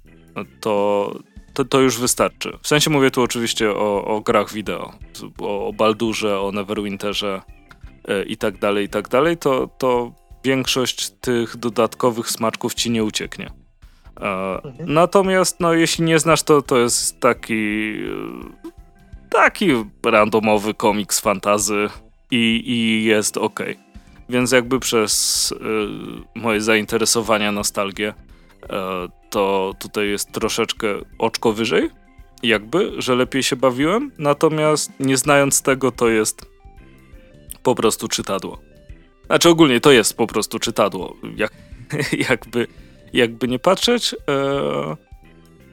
to, 0.61 1.15
to, 1.53 1.65
to 1.65 1.79
już 1.79 1.99
wystarczy. 1.99 2.57
W 2.61 2.67
sensie 2.67 2.89
mówię 2.89 3.11
tu 3.11 3.21
oczywiście 3.21 3.71
o, 3.71 4.05
o 4.05 4.21
grach 4.21 4.53
wideo, 4.53 4.93
o, 5.41 5.67
o 5.67 5.73
Baldurze, 5.73 6.39
o 6.39 6.51
Neverwinterze 6.51 7.41
e, 8.07 8.23
i 8.23 8.37
tak 8.37 8.57
dalej, 8.59 8.85
i 8.85 8.89
tak 8.89 9.09
dalej, 9.09 9.37
to, 9.37 9.69
to 9.77 10.11
większość 10.43 11.09
tych 11.09 11.57
dodatkowych 11.57 12.29
smaczków 12.29 12.73
ci 12.73 12.91
nie 12.91 13.03
ucieknie. 13.03 13.51
E, 14.21 14.55
Mhm. 14.63 14.93
Natomiast, 14.93 15.59
no, 15.59 15.73
jeśli 15.73 16.03
nie 16.03 16.19
znasz, 16.19 16.43
to 16.43 16.61
to 16.61 16.77
jest 16.77 17.19
taki 17.19 17.93
taki 19.29 19.67
randomowy 20.05 20.73
komiks 20.73 21.19
fantazy 21.19 21.89
i, 22.31 22.63
i 22.65 23.03
jest 23.03 23.37
ok. 23.37 23.59
Więc 24.29 24.51
jakby 24.51 24.79
przez 24.79 25.53
e, 26.35 26.39
moje 26.39 26.61
zainteresowania, 26.61 27.51
nostalgię, 27.51 28.13
e, 28.63 29.07
to 29.29 29.73
tutaj 29.79 30.07
jest 30.09 30.31
troszeczkę 30.31 30.87
oczko 31.17 31.53
wyżej, 31.53 31.89
jakby, 32.43 32.91
że 32.97 33.15
lepiej 33.15 33.43
się 33.43 33.55
bawiłem. 33.55 34.11
Natomiast 34.17 34.91
nie 34.99 35.17
znając 35.17 35.61
tego, 35.61 35.91
to 35.91 36.09
jest 36.09 36.45
po 37.63 37.75
prostu 37.75 38.07
czytadło. 38.07 38.59
Znaczy 39.25 39.49
ogólnie 39.49 39.79
to 39.79 39.91
jest 39.91 40.17
po 40.17 40.27
prostu 40.27 40.59
czytadło. 40.59 41.15
Jak, 41.35 41.51
jakby, 42.29 42.67
jakby 43.13 43.47
nie 43.47 43.59
patrzeć, 43.59 44.13
e, 44.13 44.95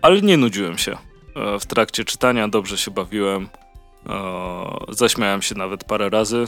ale 0.03 0.23
nie 0.23 0.37
nudziłem 0.37 0.79
się. 0.79 0.97
E, 1.37 1.59
w 1.59 1.67
trakcie 1.67 2.05
czytania 2.05 2.49
dobrze 2.49 2.79
się 2.79 2.91
bawiłem. 2.91 3.49
Zaśmiałem 4.89 5.43
się 5.43 5.55
nawet 5.55 5.85
parę 5.85 6.11
razy. 6.11 6.45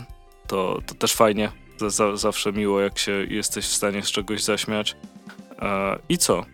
To, 0.47 0.81
to 0.87 0.95
też 0.95 1.15
fajnie. 1.15 1.64
Za, 1.79 2.17
zawsze 2.17 2.53
miło, 2.53 2.81
jak 2.81 2.99
się 2.99 3.13
jesteś 3.31 3.65
w 3.65 3.73
stanie 3.75 4.03
z 4.03 4.11
czegoś 4.11 4.43
zaśmiać. 4.43 4.97
E, 5.59 5.99
I 6.09 6.19
co? 6.19 6.45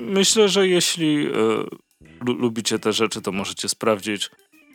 Myślę, 0.00 0.48
że 0.48 0.68
jeśli 0.68 1.26
e, 1.26 1.30
lu- 2.26 2.34
lubicie 2.38 2.78
te 2.78 2.92
rzeczy, 2.92 3.20
to 3.22 3.32
możecie 3.32 3.68
sprawdzić. 3.68 4.30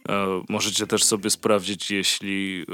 E, 0.09 0.43
Możecie 0.49 0.87
też 0.87 1.03
sobie 1.03 1.29
sprawdzić, 1.29 1.91
jeśli 1.91 2.65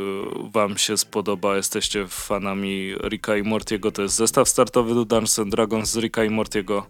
wam 0.54 0.78
się 0.78 0.98
spodoba, 0.98 1.56
jesteście 1.56 2.08
fanami 2.08 2.94
Ricka 3.10 3.38
i 3.38 3.44
Mortiego, 3.44 3.92
to 3.92 4.02
jest 4.02 4.16
zestaw 4.16 4.50
startowy 4.50 4.94
do 4.96 5.06
Dungeons 5.06 5.40
Dragons 5.50 5.90
z 5.90 5.98
Ricka 5.98 6.24
i 6.24 6.30
Mortiego, 6.30 6.88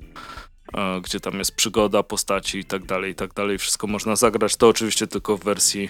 gdzie 1.04 1.20
tam 1.20 1.38
jest 1.40 1.56
przygoda, 1.56 2.04
postaci 2.04 2.60
i 2.60 2.66
tak 2.66 2.86
dalej, 2.86 3.12
i 3.12 3.16
tak 3.16 3.34
dalej. 3.34 3.58
Wszystko 3.58 3.88
można 3.88 4.16
zagrać, 4.16 4.56
to 4.56 4.68
oczywiście 4.68 5.08
tylko 5.08 5.38
w 5.38 5.44
wersji, 5.44 5.90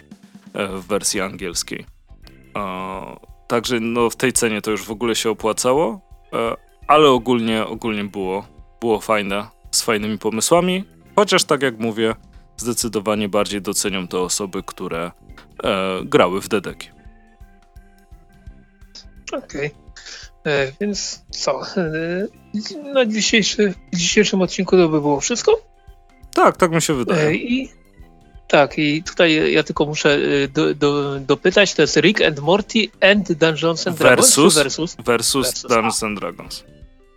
w 0.54 0.88
wersji 0.88 1.22
angielskiej. 1.22 1.86
Także 3.53 3.80
no, 3.80 4.09
w 4.09 4.15
tej 4.15 4.34
cenie 4.34 4.61
to 4.61 4.71
już 4.71 4.84
w 4.84 4.91
ogóle 4.91 5.15
się 5.15 5.30
opłacało, 5.30 6.01
e, 6.34 6.55
ale 6.88 7.09
ogólnie, 7.09 7.65
ogólnie 7.65 8.03
było, 8.03 8.47
było 8.81 8.99
fajne, 8.99 9.47
z 9.71 9.81
fajnymi 9.81 10.17
pomysłami, 10.17 10.84
chociaż 11.15 11.43
tak 11.43 11.61
jak 11.61 11.80
mówię, 11.80 12.15
zdecydowanie 12.57 13.30
bardziej 13.30 13.61
docenią 13.61 14.07
to 14.07 14.23
osoby, 14.23 14.63
które 14.63 15.11
e, 15.63 15.99
grały 16.05 16.41
w 16.41 16.47
Dedeki. 16.47 16.89
Okej. 19.34 19.71
E, 20.45 20.71
więc 20.81 21.25
co? 21.30 21.61
E, 21.77 22.27
na 22.93 23.05
dzisiejszy, 23.05 23.73
w 23.93 23.95
dzisiejszym 23.95 24.41
odcinku 24.41 24.77
to 24.77 24.89
by 24.89 25.01
było 25.01 25.19
wszystko. 25.19 25.61
Tak, 26.34 26.57
tak 26.57 26.71
mi 26.71 26.81
się 26.81 26.93
wydaje. 26.93 27.27
E, 27.27 27.35
I 27.35 27.82
tak, 28.48 28.78
i 28.80 29.03
tutaj 29.03 29.53
ja 29.53 29.64
tylko 29.64 29.86
muszę 29.86 30.14
e, 30.44 30.48
do, 30.48 30.74
do, 30.76 31.20
dopytać, 31.20 31.74
to 31.74 31.82
jest 31.82 31.98
Rick 31.98 32.22
and 32.22 32.40
Morty 32.40 32.80
and 33.02 33.34
Dungeons 33.34 33.88
and 33.88 33.98
Dragons 33.98 34.28
Versus? 34.36 34.56
versus? 34.56 34.95
Versus, 35.06 35.48
Versus, 35.48 35.61
Dungeons 35.70 36.03
and 36.03 36.20
Dragons. 36.20 36.64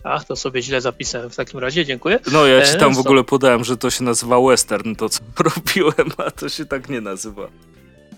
A, 0.05 0.21
to 0.21 0.37
sobie 0.37 0.63
źle 0.63 0.81
zapisałem 0.81 1.31
w 1.31 1.37
takim 1.37 1.61
razie, 1.61 1.85
dziękuję. 1.85 2.19
No 2.33 2.47
ja 2.47 2.63
ci 2.63 2.75
E, 2.77 2.79
tam 2.79 2.95
w 2.95 2.99
ogóle 2.99 3.25
podałem, 3.25 3.65
że 3.65 3.77
to 3.77 3.91
się 3.91 4.05
nazywa 4.05 4.41
western, 4.41 4.95
to 4.95 5.09
co 5.09 5.21
robiłem, 5.57 6.11
a 6.27 6.31
to 6.31 6.49
się 6.49 6.65
tak 6.67 6.89
nie 6.89 7.01
nazywa. 7.01 7.49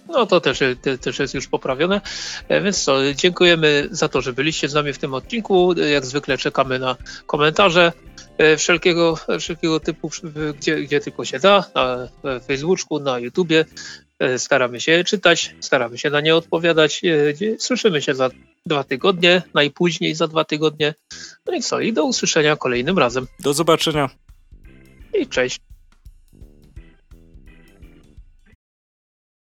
No 0.09 0.26
to 0.26 0.40
też, 0.40 0.59
te, 0.82 0.98
też 0.98 1.18
jest 1.18 1.35
już 1.35 1.47
poprawione. 1.48 2.01
E, 2.48 2.60
Więc 2.62 2.85
co, 2.85 3.14
dziękujemy 3.14 3.89
za 3.90 4.09
to, 4.09 4.20
że 4.20 4.32
byliście 4.32 4.68
z 4.68 4.74
nami 4.74 4.93
w 4.93 4.98
tym 4.98 5.14
odcinku. 5.14 5.72
E, 5.72 5.90
Jak 5.90 6.06
zwykle 6.06 6.39
czekamy 6.39 6.78
na 6.78 6.97
komentarze 7.26 7.93
wszelkiego, 8.59 9.19
wszelkiego 9.40 9.81
typu, 9.81 10.10
gdzie, 10.59 10.82
gdzie 10.82 11.01
tylko 11.01 11.24
się 11.24 11.39
da, 11.39 11.65
na 11.74 12.09
e, 12.24 12.40
Facebooku, 12.40 13.01
na 13.01 13.19
YouTubie. 13.19 13.65
E, 14.19 14.39
Staramy 14.39 14.81
się 14.81 14.93
je 14.93 15.05
czytać, 15.05 15.55
staramy 15.60 15.98
się 15.98 16.10
na 16.10 16.20
nie 16.20 16.36
odpowiadać. 16.36 17.02
E, 17.05 17.59
Słyszymy 17.59 18.02
się 18.02 18.15
za 18.15 18.31
dwa 18.66 18.85
tygodnie, 18.85 19.43
najpóźniej 19.55 20.15
za 20.15 20.28
dwa 20.28 20.44
tygodnie. 20.44 20.94
No 21.47 21.55
i 21.55 21.62
co, 21.62 21.81
i 21.81 21.93
do 21.93 22.05
usłyszenia 22.05 22.56
kolejnym 22.56 22.98
razem. 22.98 23.27
Do 23.40 23.55
zobaczenia. 23.55 24.10
I 25.20 25.27
cześć. 25.27 25.60